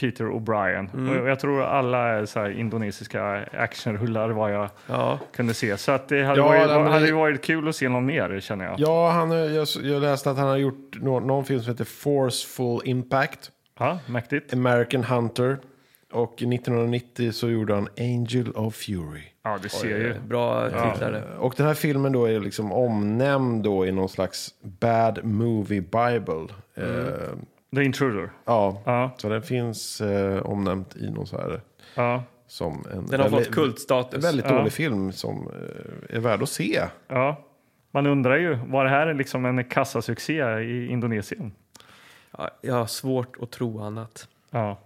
Peter 0.00 0.24
O'Brien. 0.24 0.88
Mm. 0.94 1.20
Och 1.22 1.28
jag 1.28 1.40
tror 1.40 1.62
alla 1.62 1.98
är 2.08 2.24
så 2.26 2.40
här 2.40 2.50
indonesiska 2.50 3.44
actionrullar 3.52 4.28
vad 4.30 4.52
jag 4.54 4.68
Ja. 4.86 5.18
kunde 5.36 5.54
se. 5.54 5.76
Så 5.76 5.92
att 5.92 6.08
det 6.08 6.22
hade, 6.22 6.40
Ja, 6.40 6.46
varit, 6.46 6.68
men- 6.68 6.92
hade 6.92 7.06
ju 7.06 7.12
varit 7.12 7.42
kul 7.42 7.68
att 7.68 7.76
se 7.76 7.88
någon 7.88 8.06
mer 8.06 8.40
känner 8.40 8.64
jag. 8.64 8.74
Ja, 8.80 9.10
han, 9.10 9.30
jag, 9.30 9.66
jag 9.82 10.02
läste 10.02 10.30
att 10.30 10.36
han 10.38 10.48
har 10.48 10.56
gjort 10.56 10.96
nå- 11.00 11.20
någon 11.20 11.44
film 11.44 11.60
som 11.62 11.72
heter 11.72 11.84
Forceful 11.84 12.80
Impact. 12.84 13.50
Ja, 13.78 13.98
mäktigt. 14.06 14.52
American 14.52 15.04
Hunter. 15.04 15.58
Och 16.12 16.32
1990 16.42 17.32
så 17.32 17.48
gjorde 17.48 17.74
han 17.74 17.88
Angel 17.98 18.50
of 18.54 18.74
Fury. 18.74 19.22
Ja, 19.44 19.58
du 19.62 19.68
ser 19.68 19.88
ju. 19.98 20.14
Bra 20.28 20.68
titlar 20.68 21.12
det. 21.12 21.22
Och 21.38 21.54
den 21.56 21.66
här 21.66 21.74
filmen 21.74 22.12
då 22.12 22.24
är 22.26 22.40
liksom 22.40 22.72
omnämnd 22.72 23.62
då 23.64 23.86
i 23.86 23.92
någon 23.92 24.08
slags 24.08 24.48
Bad 24.80 25.24
Movie 25.24 25.80
Bible. 25.80 26.46
Eh, 26.76 27.28
The 27.74 27.84
Intruder. 27.84 28.30
ja, 28.44 28.82
Ja, 28.84 29.10
så 29.16 29.28
den 29.28 29.42
finns 29.42 30.00
eh, 30.00 30.42
omnämnt 30.46 30.96
i 30.96 31.10
någon 31.10 31.26
så 31.26 31.36
här 31.38 31.60
ja, 31.94 32.22
som 32.46 32.84
en 32.92 33.06
Den 33.06 33.20
har 33.20 33.28
väldigt, 33.28 33.46
fått 33.46 33.54
kultstatus. 33.54 34.24
väldigt 34.24 34.46
Ja. 34.46 34.56
dålig 34.58 34.72
film 34.72 35.12
som 35.12 35.48
eh, 35.48 36.16
är 36.16 36.20
värd 36.20 36.42
att 36.42 36.48
se. 36.48 36.80
ja. 37.08 37.36
Man 37.92 38.06
undrar 38.06 38.36
ju, 38.36 38.54
var 38.54 38.84
det 38.84 38.90
här 38.90 39.14
liksom 39.14 39.44
en 39.44 39.64
kassasuccé 39.64 40.58
i 40.60 40.88
Indonesien? 40.88 41.52
Ja, 42.38 42.50
jag 42.60 42.74
har 42.74 42.86
svårt 42.86 43.36
att 43.42 43.50
tro 43.50 43.80
annat. 43.80 44.28
Ja, 44.50 44.78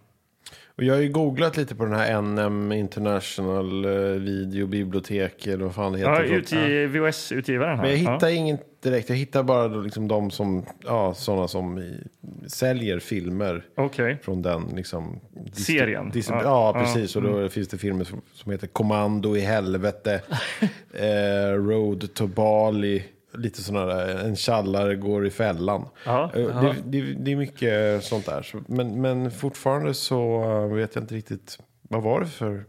Och 0.76 0.84
jag 0.84 0.94
har 0.94 1.00
ju 1.00 1.08
googlat 1.08 1.56
lite 1.56 1.74
på 1.74 1.84
den 1.84 1.94
här 1.94 2.22
NM 2.22 2.72
International 2.72 3.84
eh, 3.84 3.90
Videobibliotek 4.20 5.46
eller 5.46 5.64
vad 5.64 5.74
fan 5.74 5.92
det 5.92 5.98
heter. 5.98 6.24
ja 6.24 6.36
utge, 6.36 6.86
VHS-utgivaren 6.86 7.76
här. 7.76 7.82
Men 7.82 7.90
jag 7.90 7.98
hittar 7.98 8.28
ja. 8.28 8.34
inget 8.34 8.82
direkt. 8.82 9.08
Jag 9.08 9.16
hittar 9.16 9.42
bara 9.42 9.66
liksom 9.66 10.08
de 10.08 10.30
som, 10.30 10.64
ja, 10.84 11.14
sådana 11.14 11.48
som 11.48 11.78
i, 11.78 12.00
säljer 12.46 12.98
filmer 12.98 13.64
Okej. 13.76 14.18
från 14.22 14.42
den 14.42 14.62
liksom. 14.76 15.20
Serien. 15.52 16.12
Ja. 16.14 16.22
ja, 16.28 16.40
Ja. 16.42 16.70
Mm. 16.70 16.84
precis. 16.84 17.16
Och 17.16 17.22
då 17.22 17.48
finns 17.48 17.68
det 17.68 17.78
filmer 17.78 18.04
som, 18.04 18.22
som 18.32 18.52
heter 18.52 18.66
Kommando 18.66 19.36
i 19.36 19.40
helvete, 19.40 20.20
eh, 20.92 21.54
Road 21.56 22.14
to 22.14 22.26
Bali, 22.26 23.04
lite 23.34 23.62
sådana 23.62 23.86
där. 23.94 24.24
En 24.24 24.36
tjallare 24.36 24.94
går 24.94 25.26
i 25.26 25.30
fällan. 25.30 25.88
Ja. 26.06 26.30
Eh, 26.34 26.62
Det, 26.62 26.74
det, 26.84 27.14
det 27.14 27.32
är 27.32 27.36
mycket 27.36 28.04
sånt 28.04 28.26
där. 28.26 28.46
Men, 28.66 29.00
men 29.00 29.30
fortfarande 29.30 29.94
så 29.94 30.42
eh, 30.70 30.74
vet 30.76 30.94
jag 30.94 31.04
inte 31.04 31.14
riktigt. 31.14 31.58
Vad 31.88 32.02
var 32.02 32.20
det 32.20 32.26
för 32.26 32.64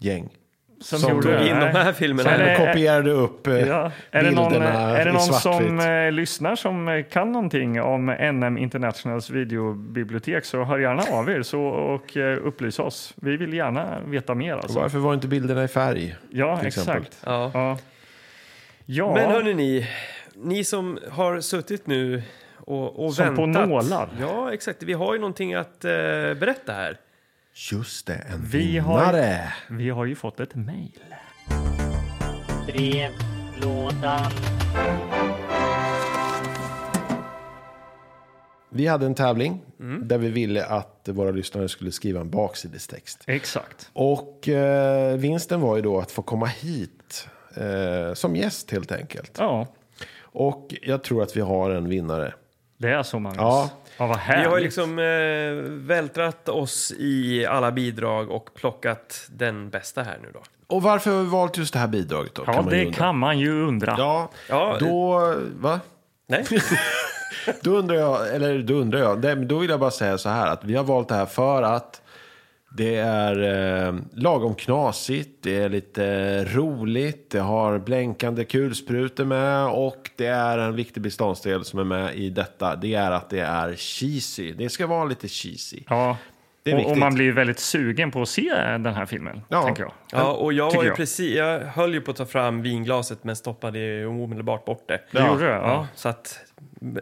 gäng? 0.00 0.28
Som, 0.80 0.98
som 0.98 1.10
gjorde 1.10 1.38
tog. 1.38 1.46
In 1.46 1.54
de 1.60 1.66
här 1.66 1.92
filmerna. 1.92 2.28
Så 2.28 2.34
är 2.34 2.38
det- 2.46 2.56
Som 2.56 2.66
kopierade 2.66 3.10
upp 3.10 3.46
eh, 3.46 3.54
Ja. 3.68 3.90
Är 4.10 4.22
det 4.24 4.30
någon, 4.30 4.50
bilderna 4.52 4.98
är 4.98 5.04
det 5.04 5.12
någon 5.12 5.20
som 5.22 5.80
eh, 5.80 6.12
lyssnar 6.12 6.56
som 6.56 7.04
kan 7.10 7.32
någonting 7.32 7.80
om 7.82 8.06
NM 8.32 8.58
Internationals 8.58 9.30
videobibliotek 9.30 10.44
så 10.44 10.64
hör 10.64 10.78
gärna 10.78 11.02
av 11.12 11.30
er 11.30 11.42
så, 11.42 11.60
och 11.62 12.16
eh, 12.16 12.38
upplys 12.46 12.78
oss. 12.78 13.14
Vi 13.16 13.36
vill 13.36 13.52
gärna 13.52 14.00
veta 14.06 14.34
mer. 14.34 14.54
Alltså. 14.54 14.78
Varför 14.80 14.98
var 14.98 15.14
inte 15.14 15.28
bilderna 15.28 15.64
i 15.64 15.68
färg? 15.68 16.16
Ja, 16.30 16.60
exakt. 16.62 17.18
Ja. 17.24 17.50
Ja. 17.54 17.78
Ja, 18.86 19.14
Men 19.14 19.30
hörni 19.30 19.54
ni, 19.54 19.88
ni 20.34 20.64
som 20.64 20.98
har 21.10 21.40
suttit 21.40 21.86
nu 21.86 22.22
och, 22.56 23.04
och 23.04 23.14
Som 23.14 23.36
på 23.36 23.42
väntat. 23.46 23.68
nålar. 23.68 24.08
Ja, 24.20 24.52
exakt. 24.52 24.82
Vi 24.82 24.92
har 24.92 25.14
ju 25.14 25.20
någonting 25.20 25.54
att 25.54 25.84
eh, 25.84 25.90
berätta 26.34 26.72
här. 26.72 26.98
Just 27.72 28.06
det, 28.06 28.14
en 28.14 28.44
Vi 28.52 28.78
har- 28.78 28.98
vinnare. 29.12 29.52
vi 29.70 29.90
har 29.90 30.04
ju 30.04 30.14
fått 30.14 30.40
ett 30.40 30.54
mejl. 30.54 31.04
Brevlådan. 32.66 34.32
Vi 38.70 38.86
hade 38.86 39.06
en 39.06 39.14
tävling 39.14 39.62
Mm. 39.80 40.08
där 40.08 40.18
vi 40.18 40.28
ville 40.28 40.64
att 40.64 41.08
våra 41.12 41.30
lyssnare 41.30 41.68
skulle 41.68 41.92
skriva 41.92 42.20
en 42.20 42.30
baksidestext. 42.30 43.24
Exakt. 43.26 43.90
Och 43.92 44.48
eh, 44.48 45.16
vinsten 45.16 45.60
var 45.60 45.76
ju 45.76 45.82
då 45.82 45.98
att 45.98 46.10
få 46.10 46.22
komma 46.22 46.46
hit 46.46 47.28
eh, 47.56 48.14
som 48.14 48.36
gäst 48.36 48.70
helt 48.70 48.92
enkelt. 48.92 49.32
Ja, 49.38 49.66
Och 50.22 50.74
jag 50.82 51.02
tror 51.04 51.22
att 51.22 51.36
vi 51.36 51.40
har 51.40 51.70
en 51.70 51.88
vinnare. 51.88 52.34
det 52.78 52.88
är 52.88 53.02
så 53.02 53.18
Magnus. 53.18 53.38
Ja. 53.40 53.70
ja 53.98 54.06
vad 54.06 54.16
Vi 54.16 54.22
härligt. 54.22 54.48
har 54.50 54.58
ju 54.58 54.64
liksom 54.64 54.98
eh, 54.98 55.70
vältrat 55.86 56.48
oss 56.48 56.92
i 56.98 57.46
alla 57.46 57.72
bidrag 57.72 58.30
och 58.30 58.54
plockat 58.54 59.26
den 59.30 59.70
bästa 59.70 60.02
här 60.02 60.18
nu 60.22 60.28
då. 60.34 60.40
Och 60.68 60.82
varför 60.82 61.10
har 61.10 61.22
vi 61.22 61.28
valt 61.28 61.56
just 61.58 61.72
det 61.72 61.78
här 61.78 61.88
bidraget 61.88 62.34
då? 62.34 62.42
ja, 62.46 62.64
ju 62.72 62.84
det 62.84 62.92
kan 62.92 63.18
man 63.18 63.38
ju 63.38 63.62
undra. 63.62 63.94
Ja, 63.98 64.30
Ja, 64.48 64.76
då... 64.80 65.34
Va? 65.60 65.80
Nej? 66.28 66.44
Då 67.62 67.70
undrar 67.70 67.96
jag, 67.96 68.34
eller 68.34 68.58
då 68.58 68.74
undrar 68.74 68.98
jag, 69.00 69.46
då 69.48 69.58
vill 69.58 69.70
jag 69.70 69.80
bara 69.80 69.90
säga 69.90 70.18
så 70.18 70.28
här 70.28 70.46
att 70.46 70.64
vi 70.64 70.74
har 70.74 70.84
valt 70.84 71.08
det 71.08 71.14
här 71.14 71.26
för 71.26 71.62
att 71.62 72.02
det 72.76 72.96
är 72.96 73.42
eh, 73.88 73.94
lagom 74.12 74.54
knasigt, 74.54 75.30
det 75.42 75.56
är 75.62 75.68
lite 75.68 76.44
roligt, 76.44 77.30
det 77.30 77.40
har 77.40 77.78
blänkande 77.78 78.44
kulsprutor 78.44 79.24
med 79.24 79.66
och 79.66 80.10
det 80.16 80.26
är 80.26 80.58
en 80.58 80.76
viktig 80.76 81.02
beståndsdel 81.02 81.64
som 81.64 81.78
är 81.78 81.84
med 81.84 82.14
i 82.14 82.30
detta. 82.30 82.76
Det 82.76 82.94
är 82.94 83.10
att 83.10 83.30
det 83.30 83.40
är 83.40 83.74
cheesy. 83.74 84.52
Det 84.52 84.68
ska 84.68 84.86
vara 84.86 85.04
lite 85.04 85.28
cheesy. 85.28 85.82
Ja. 85.88 86.16
Och, 86.84 86.90
och 86.90 86.98
man 86.98 87.14
blir 87.14 87.32
väldigt 87.32 87.58
sugen 87.58 88.10
på 88.10 88.22
att 88.22 88.28
se 88.28 88.54
den 88.78 88.86
här 88.94 89.06
filmen, 89.06 89.40
Ja. 89.48 89.62
tänker 89.62 89.82
jag. 89.82 89.92
Ja, 90.12 90.32
och 90.32 90.52
jag 90.52 90.74
var 90.74 90.82
ju 90.82 90.88
jag. 90.88 90.96
precis, 90.96 91.36
jag 91.36 91.60
höll 91.60 91.94
ju 91.94 92.00
på 92.00 92.10
att 92.10 92.16
ta 92.16 92.26
fram 92.26 92.62
vinglaset 92.62 93.24
men 93.24 93.36
stoppade 93.36 93.78
ju 93.78 94.06
omedelbart 94.06 94.64
bort 94.64 94.84
det. 94.88 95.00
Du 95.10 95.26
gjorde 95.26 95.44
det? 95.44 95.50
Ja, 95.50 95.60
Ja. 95.62 95.86
så 95.94 96.08
att 96.08 96.38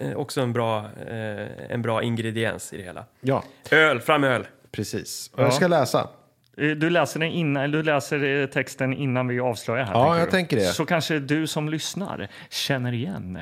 eh, 0.00 0.12
också 0.16 0.40
en 0.40 0.52
bra, 0.52 0.78
eh, 1.08 1.46
en 1.70 1.82
bra 1.82 2.02
ingrediens 2.02 2.72
i 2.72 2.76
det 2.76 2.82
hela. 2.82 3.04
Ja, 3.20 3.44
Öl, 3.70 4.00
fram 4.00 4.20
med 4.20 4.30
öl! 4.32 4.46
Precis. 4.74 5.30
Och 5.34 5.42
jag 5.42 5.52
ska 5.54 5.66
läsa. 5.66 6.08
Eh, 6.56 6.68
Du 6.68 6.90
läser, 6.90 7.20
den 7.20 7.28
innan, 7.28 7.70
du 7.70 7.82
läser 7.82 8.40
eh, 8.42 8.46
texten 8.46 8.94
innan 8.94 9.28
vi 9.28 9.40
avslöjar 9.40 9.84
här. 9.84 9.92
Ja, 9.94 10.14
du? 10.14 10.20
jag 10.20 10.30
tänker 10.30 10.56
det. 10.56 10.66
Så 10.66 10.86
kanske 10.86 11.18
du 11.18 11.46
som 11.46 11.68
lyssnar 11.68 12.28
känner 12.50 12.92
igen. 12.92 13.38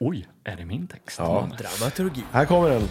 Oj, 0.00 0.28
är 0.44 0.56
det 0.56 0.64
min 0.64 0.86
text? 0.86 1.18
Ja. 1.18 1.48
Dramaturgi. 1.58 2.22
Här 2.32 2.44
kommer 2.46 2.70
den. 2.70 2.82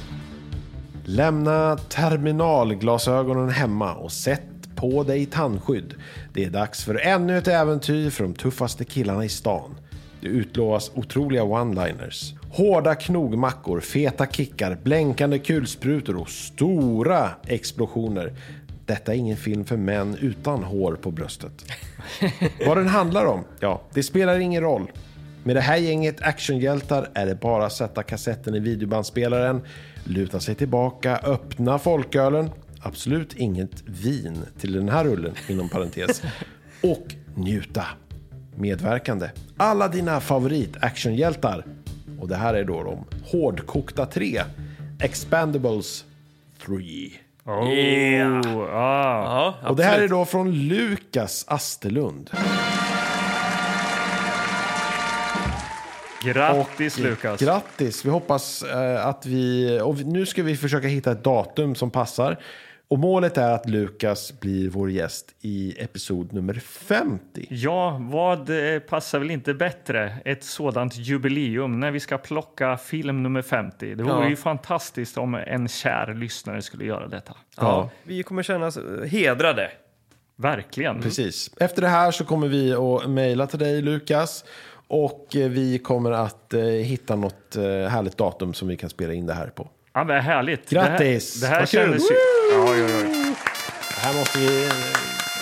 Lämna 1.05 1.77
terminalglasögonen 1.77 3.49
hemma 3.49 3.93
och 3.95 4.11
sätt 4.11 4.41
på 4.75 5.03
dig 5.03 5.25
tandskydd. 5.25 5.93
Det 6.33 6.43
är 6.45 6.49
dags 6.49 6.85
för 6.85 7.05
ännu 7.07 7.37
ett 7.37 7.47
äventyr 7.47 8.09
för 8.09 8.23
de 8.23 8.33
tuffaste 8.33 8.85
killarna 8.85 9.25
i 9.25 9.29
stan. 9.29 9.75
Det 10.21 10.27
utlovas 10.27 10.91
otroliga 10.95 11.43
one-liners. 11.43 12.33
Hårda 12.51 12.95
knogmackor, 12.95 13.79
feta 13.79 14.25
kickar, 14.25 14.77
blänkande 14.83 15.39
kulsprutor 15.39 16.15
och 16.15 16.29
stora 16.29 17.29
explosioner. 17.47 18.33
Detta 18.85 19.13
är 19.13 19.17
ingen 19.17 19.37
film 19.37 19.65
för 19.65 19.77
män 19.77 20.17
utan 20.21 20.63
hår 20.63 20.95
på 21.01 21.11
bröstet. 21.11 21.65
Vad 22.67 22.77
den 22.77 22.87
handlar 22.87 23.25
om? 23.25 23.43
Ja, 23.59 23.81
det 23.93 24.03
spelar 24.03 24.39
ingen 24.39 24.61
roll. 24.61 24.91
Med 25.43 25.55
det 25.55 25.61
här 25.61 25.77
gänget 25.77 26.21
actionhjältar 26.21 27.09
är 27.13 27.25
det 27.25 27.35
bara 27.35 27.65
att 27.65 27.73
sätta 27.73 28.03
kassetten 28.03 28.55
i 28.55 28.59
videobandspelaren, 28.59 29.61
luta 30.03 30.39
sig 30.39 30.55
tillbaka, 30.55 31.17
öppna 31.17 31.79
folkölen, 31.79 32.49
absolut 32.81 33.33
inget 33.33 33.83
vin 33.85 34.45
till 34.59 34.73
den 34.73 34.89
här 34.89 35.03
rullen 35.03 35.33
inom 35.47 35.69
parentes, 35.69 36.21
och 36.83 37.15
njuta. 37.35 37.85
Medverkande. 38.55 39.29
Alla 39.57 39.87
dina 39.87 40.19
favorit-actionhjältar. 40.19 41.65
Och 42.19 42.27
det 42.27 42.35
här 42.35 42.53
är 42.53 42.63
då 42.63 42.83
de 42.83 43.05
hårdkokta 43.31 44.05
tre. 44.05 44.41
Expandables 45.01 46.05
3. 46.65 46.75
Oh, 47.45 47.69
Yeah. 47.73 48.41
ah. 48.57 49.55
Ja, 49.63 49.69
Och 49.69 49.75
det 49.75 49.83
här 49.83 49.99
är 50.01 50.07
då 50.07 50.25
från 50.25 50.51
Lukas 50.51 51.45
Asterlund. 51.47 52.29
Grattis 56.23 56.97
Och 56.97 57.03
Lukas. 57.03 57.39
Grattis! 57.41 58.05
Vi 58.05 58.09
hoppas 58.09 58.63
eh, 58.63 59.05
att 59.05 59.25
vi... 59.25 59.79
Och 59.83 59.99
vi- 59.99 60.03
nu 60.03 60.25
ska 60.25 60.43
vi 60.43 60.57
försöka 60.57 60.87
hitta 60.87 61.11
ett 61.11 61.23
datum 61.23 61.75
som 61.75 61.89
passar. 61.91 62.37
Och 62.91 62.99
målet 62.99 63.37
är 63.37 63.51
att 63.51 63.69
Lukas 63.69 64.39
blir 64.39 64.69
vår 64.69 64.91
gäst 64.91 65.35
i 65.41 65.75
episod 65.83 66.33
nummer 66.33 66.53
50. 66.53 67.47
Ja, 67.49 67.97
vad 68.01 68.73
eh, 68.73 68.79
passar 68.79 69.19
väl 69.19 69.31
inte 69.31 69.53
bättre 69.53 70.17
ett 70.25 70.43
sådant 70.43 70.97
jubileum 70.97 71.79
när 71.79 71.91
vi 71.91 71.99
ska 71.99 72.17
plocka 72.17 72.77
film 72.77 73.23
nummer 73.23 73.41
50? 73.41 73.95
Det 73.95 74.03
vore 74.03 74.13
Ja. 74.23 74.29
ju 74.29 74.35
fantastiskt 74.35 75.17
om 75.17 75.35
en 75.35 75.67
kär 75.67 76.13
lyssnare 76.13 76.61
skulle 76.61 76.85
göra 76.85 77.07
detta. 77.07 77.33
Ja, 77.57 77.89
vi 78.03 78.23
kommer 78.23 78.43
känna 78.43 78.67
oss 78.67 78.77
hedrade. 79.07 79.71
Verkligen. 80.35 81.01
Precis. 81.01 81.51
Efter 81.59 81.81
det 81.81 81.87
här 81.87 82.11
så 82.11 82.25
kommer 82.25 82.47
vi 82.47 82.73
att 82.73 83.09
mejla 83.09 83.47
till 83.47 83.59
dig 83.59 83.81
Lukas. 83.81 84.45
Och 84.87 85.35
eh, 85.35 85.49
vi 85.49 85.79
kommer 85.79 86.11
att 86.11 86.53
eh, 86.53 86.61
hitta 86.63 87.15
något 87.15 87.55
eh, 87.55 87.63
härligt 87.63 88.17
datum 88.17 88.53
som 88.53 88.67
vi 88.67 88.77
kan 88.77 88.89
spela 88.89 89.13
in 89.13 89.25
det 89.25 89.33
här 89.33 89.47
på. 89.47 89.69
Ja, 89.99 90.03
men 90.03 90.21
härligt. 90.21 90.69
Grattis! 90.69 91.41
Det 91.41 91.47
här, 91.47 91.53
det 91.53 91.59
här 91.59 91.65
kändes 91.65 92.11
ju... 92.11 92.15
Ja, 92.53 92.75
ja, 92.75 92.89
ja. 92.89 93.03
Det 93.95 93.99
här 94.01 94.19
måste 94.19 94.39
vi... 94.39 94.69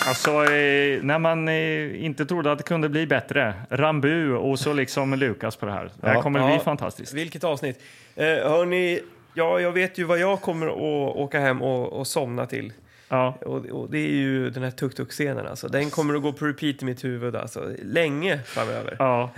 Alltså, 0.07 0.31
eh, 0.31 1.03
när 1.03 1.19
man 1.19 1.47
eh, 1.47 2.05
inte 2.05 2.25
trodde 2.25 2.51
att 2.51 2.57
det 2.57 2.63
kunde 2.63 2.89
bli 2.89 3.07
bättre. 3.07 3.53
Rambu 3.69 4.33
och 4.33 4.59
så 4.59 4.73
liksom 4.73 5.13
Lukas 5.13 5.55
på 5.55 5.65
det 5.65 5.71
här. 5.71 5.89
Det 6.01 6.07
här 6.07 6.15
Ja. 6.15 6.21
kommer 6.21 6.39
Ja. 6.39 6.47
bli 6.47 6.59
fantastiskt. 6.59 7.13
Vilket 7.13 7.43
avsnitt. 7.43 7.81
Eh, 8.15 8.25
hörni, 8.25 8.99
ja, 9.33 9.59
jag 9.59 9.71
vet 9.71 9.97
ju 9.97 10.03
vad 10.03 10.19
jag 10.19 10.41
kommer 10.41 10.67
att 10.67 11.15
åka 11.15 11.39
hem 11.39 11.61
och, 11.61 11.93
och 11.93 12.07
somna 12.07 12.45
till. 12.45 12.73
Ja. 13.09 13.37
Och, 13.41 13.65
och 13.65 13.89
det 13.91 13.97
är 13.99 14.11
ju 14.11 14.49
den 14.49 14.63
här 14.63 14.71
tuk-tuk-scenen. 14.71 15.47
Alltså. 15.47 15.67
Den 15.67 15.89
kommer 15.89 16.15
att 16.15 16.21
gå 16.21 16.33
på 16.33 16.45
repeat 16.45 16.81
i 16.81 16.85
mitt 16.85 17.03
huvud 17.03 17.35
alltså, 17.35 17.69
länge 17.83 18.39
framöver. 18.45 18.95
Ja. 18.99 19.31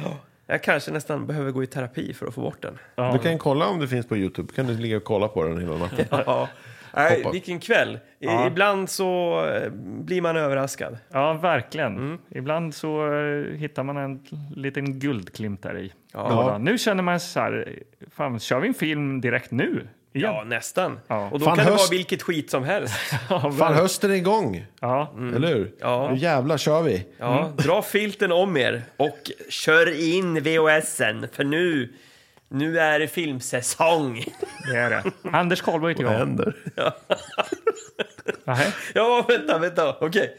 Jag 0.52 0.64
kanske 0.64 0.92
nästan 0.92 1.28
behöver 1.28 1.52
gå 1.52 1.64
i 1.64 1.68
terapi 1.68 2.14
för 2.14 2.28
att 2.28 2.34
få 2.34 2.42
bort 2.42 2.62
den. 2.62 2.78
Ja. 2.96 3.12
Du 3.14 3.20
kan 3.20 3.38
kolla 3.38 3.68
om 3.68 3.80
det 3.80 3.88
finns 3.88 4.08
på 4.08 4.18
YouTube. 4.18 4.54
kan 4.54 4.68
du 4.68 4.78
ligga 4.78 4.98
och 4.98 5.04
kolla 5.04 5.28
på 5.28 5.44
den 5.44 5.60
hela 5.60 5.78
natten. 5.78 6.06
Ja. 6.26 6.50
Nej, 6.94 7.26
vilken 7.32 7.60
kväll. 7.60 8.00
Ja. 8.20 8.48
Ibland 8.48 8.90
så 8.90 9.42
eh, 9.46 9.72
blir 9.80 10.22
man 10.22 10.38
överraskad. 10.38 10.98
ja, 11.12 11.34
verkligen. 11.34 11.98
Mm. 11.98 12.18
Ibland 12.30 12.76
så 12.76 13.14
eh, 13.14 13.58
hittar 13.58 13.84
man 13.84 13.98
en 13.98 14.24
liten 14.56 15.00
guldklimt 15.00 15.64
där 15.64 15.78
i. 15.78 15.94
Ja. 16.14 16.58
Nu 16.58 16.78
känner 16.78 17.04
man 17.04 17.20
så 17.20 17.40
här, 17.40 17.80
fan, 18.12 18.40
kör 18.40 18.60
vi 18.60 18.68
en 18.68 18.74
film 18.74 19.22
direkt 19.22 19.52
nu? 19.52 19.88
Igen? 20.14 20.34
Ja, 20.34 20.44
nästan. 20.44 21.00
Ja. 21.08 21.30
Och 21.32 21.40
då 21.40 21.46
Fan, 21.46 21.56
kan 21.58 21.66
det 21.66 21.72
höst- 21.72 21.84
vara 21.84 21.98
vilket 21.98 22.22
skit 22.24 22.50
som 22.52 22.64
helst. 22.64 22.94
Ja, 23.30 23.52
Fan, 23.52 23.74
hösten 23.74 24.12
är 24.12 24.16
igång. 24.16 24.66
ja. 24.82 25.14
Eller 25.36 25.48
hur? 25.48 25.72
Ja. 25.80 26.12
Nu 26.12 26.18
jävlar 26.18 26.58
kör 26.58 26.82
vi. 26.82 27.06
Ja, 27.18 27.52
dra 27.58 27.82
filten 27.82 28.32
om 28.32 28.58
er 28.58 28.84
och 28.98 29.32
kör 29.50 30.00
in 30.16 30.44
VHSen 30.44 31.28
för 31.34 31.44
nu, 31.44 31.94
nu 32.50 32.80
är 32.80 33.00
det 33.00 33.08
filmsäsong. 33.08 34.26
det 34.72 34.78
är 34.78 34.90
det. 34.90 35.04
Anders 35.38 35.62
Karlberg 35.62 35.92
heter 35.92 36.04
jag. 36.04 36.12
händer? 36.12 36.56
Nähä. 38.44 38.74
Ja, 38.94 39.26
vänta, 39.28 39.58
vänta. 39.58 39.96
Okej. 40.02 40.38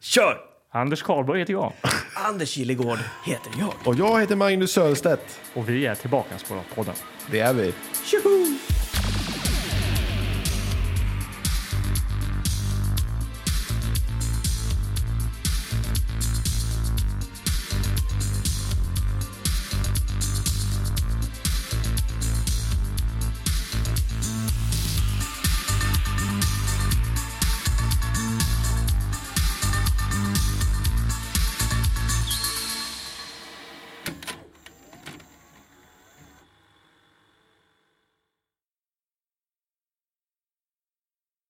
Kör! 0.00 0.38
Anders 0.70 1.02
Karlberg 1.02 1.38
heter 1.38 1.52
jag. 1.52 1.72
Anders 2.14 2.56
Gillegård 2.56 2.98
heter 3.26 3.50
jag. 3.58 3.72
Och 3.84 3.94
jag 3.94 4.20
heter 4.20 4.36
Magnus 4.36 4.72
Söderstedt. 4.72 5.40
Och 5.54 5.68
vi 5.68 5.86
är 5.86 5.94
tillbaka 5.94 6.34
på 6.48 6.60
podden. 6.74 6.94
Det 7.30 7.40
är 7.40 7.52
vi. 7.54 7.74
Tjoho! 8.04 8.46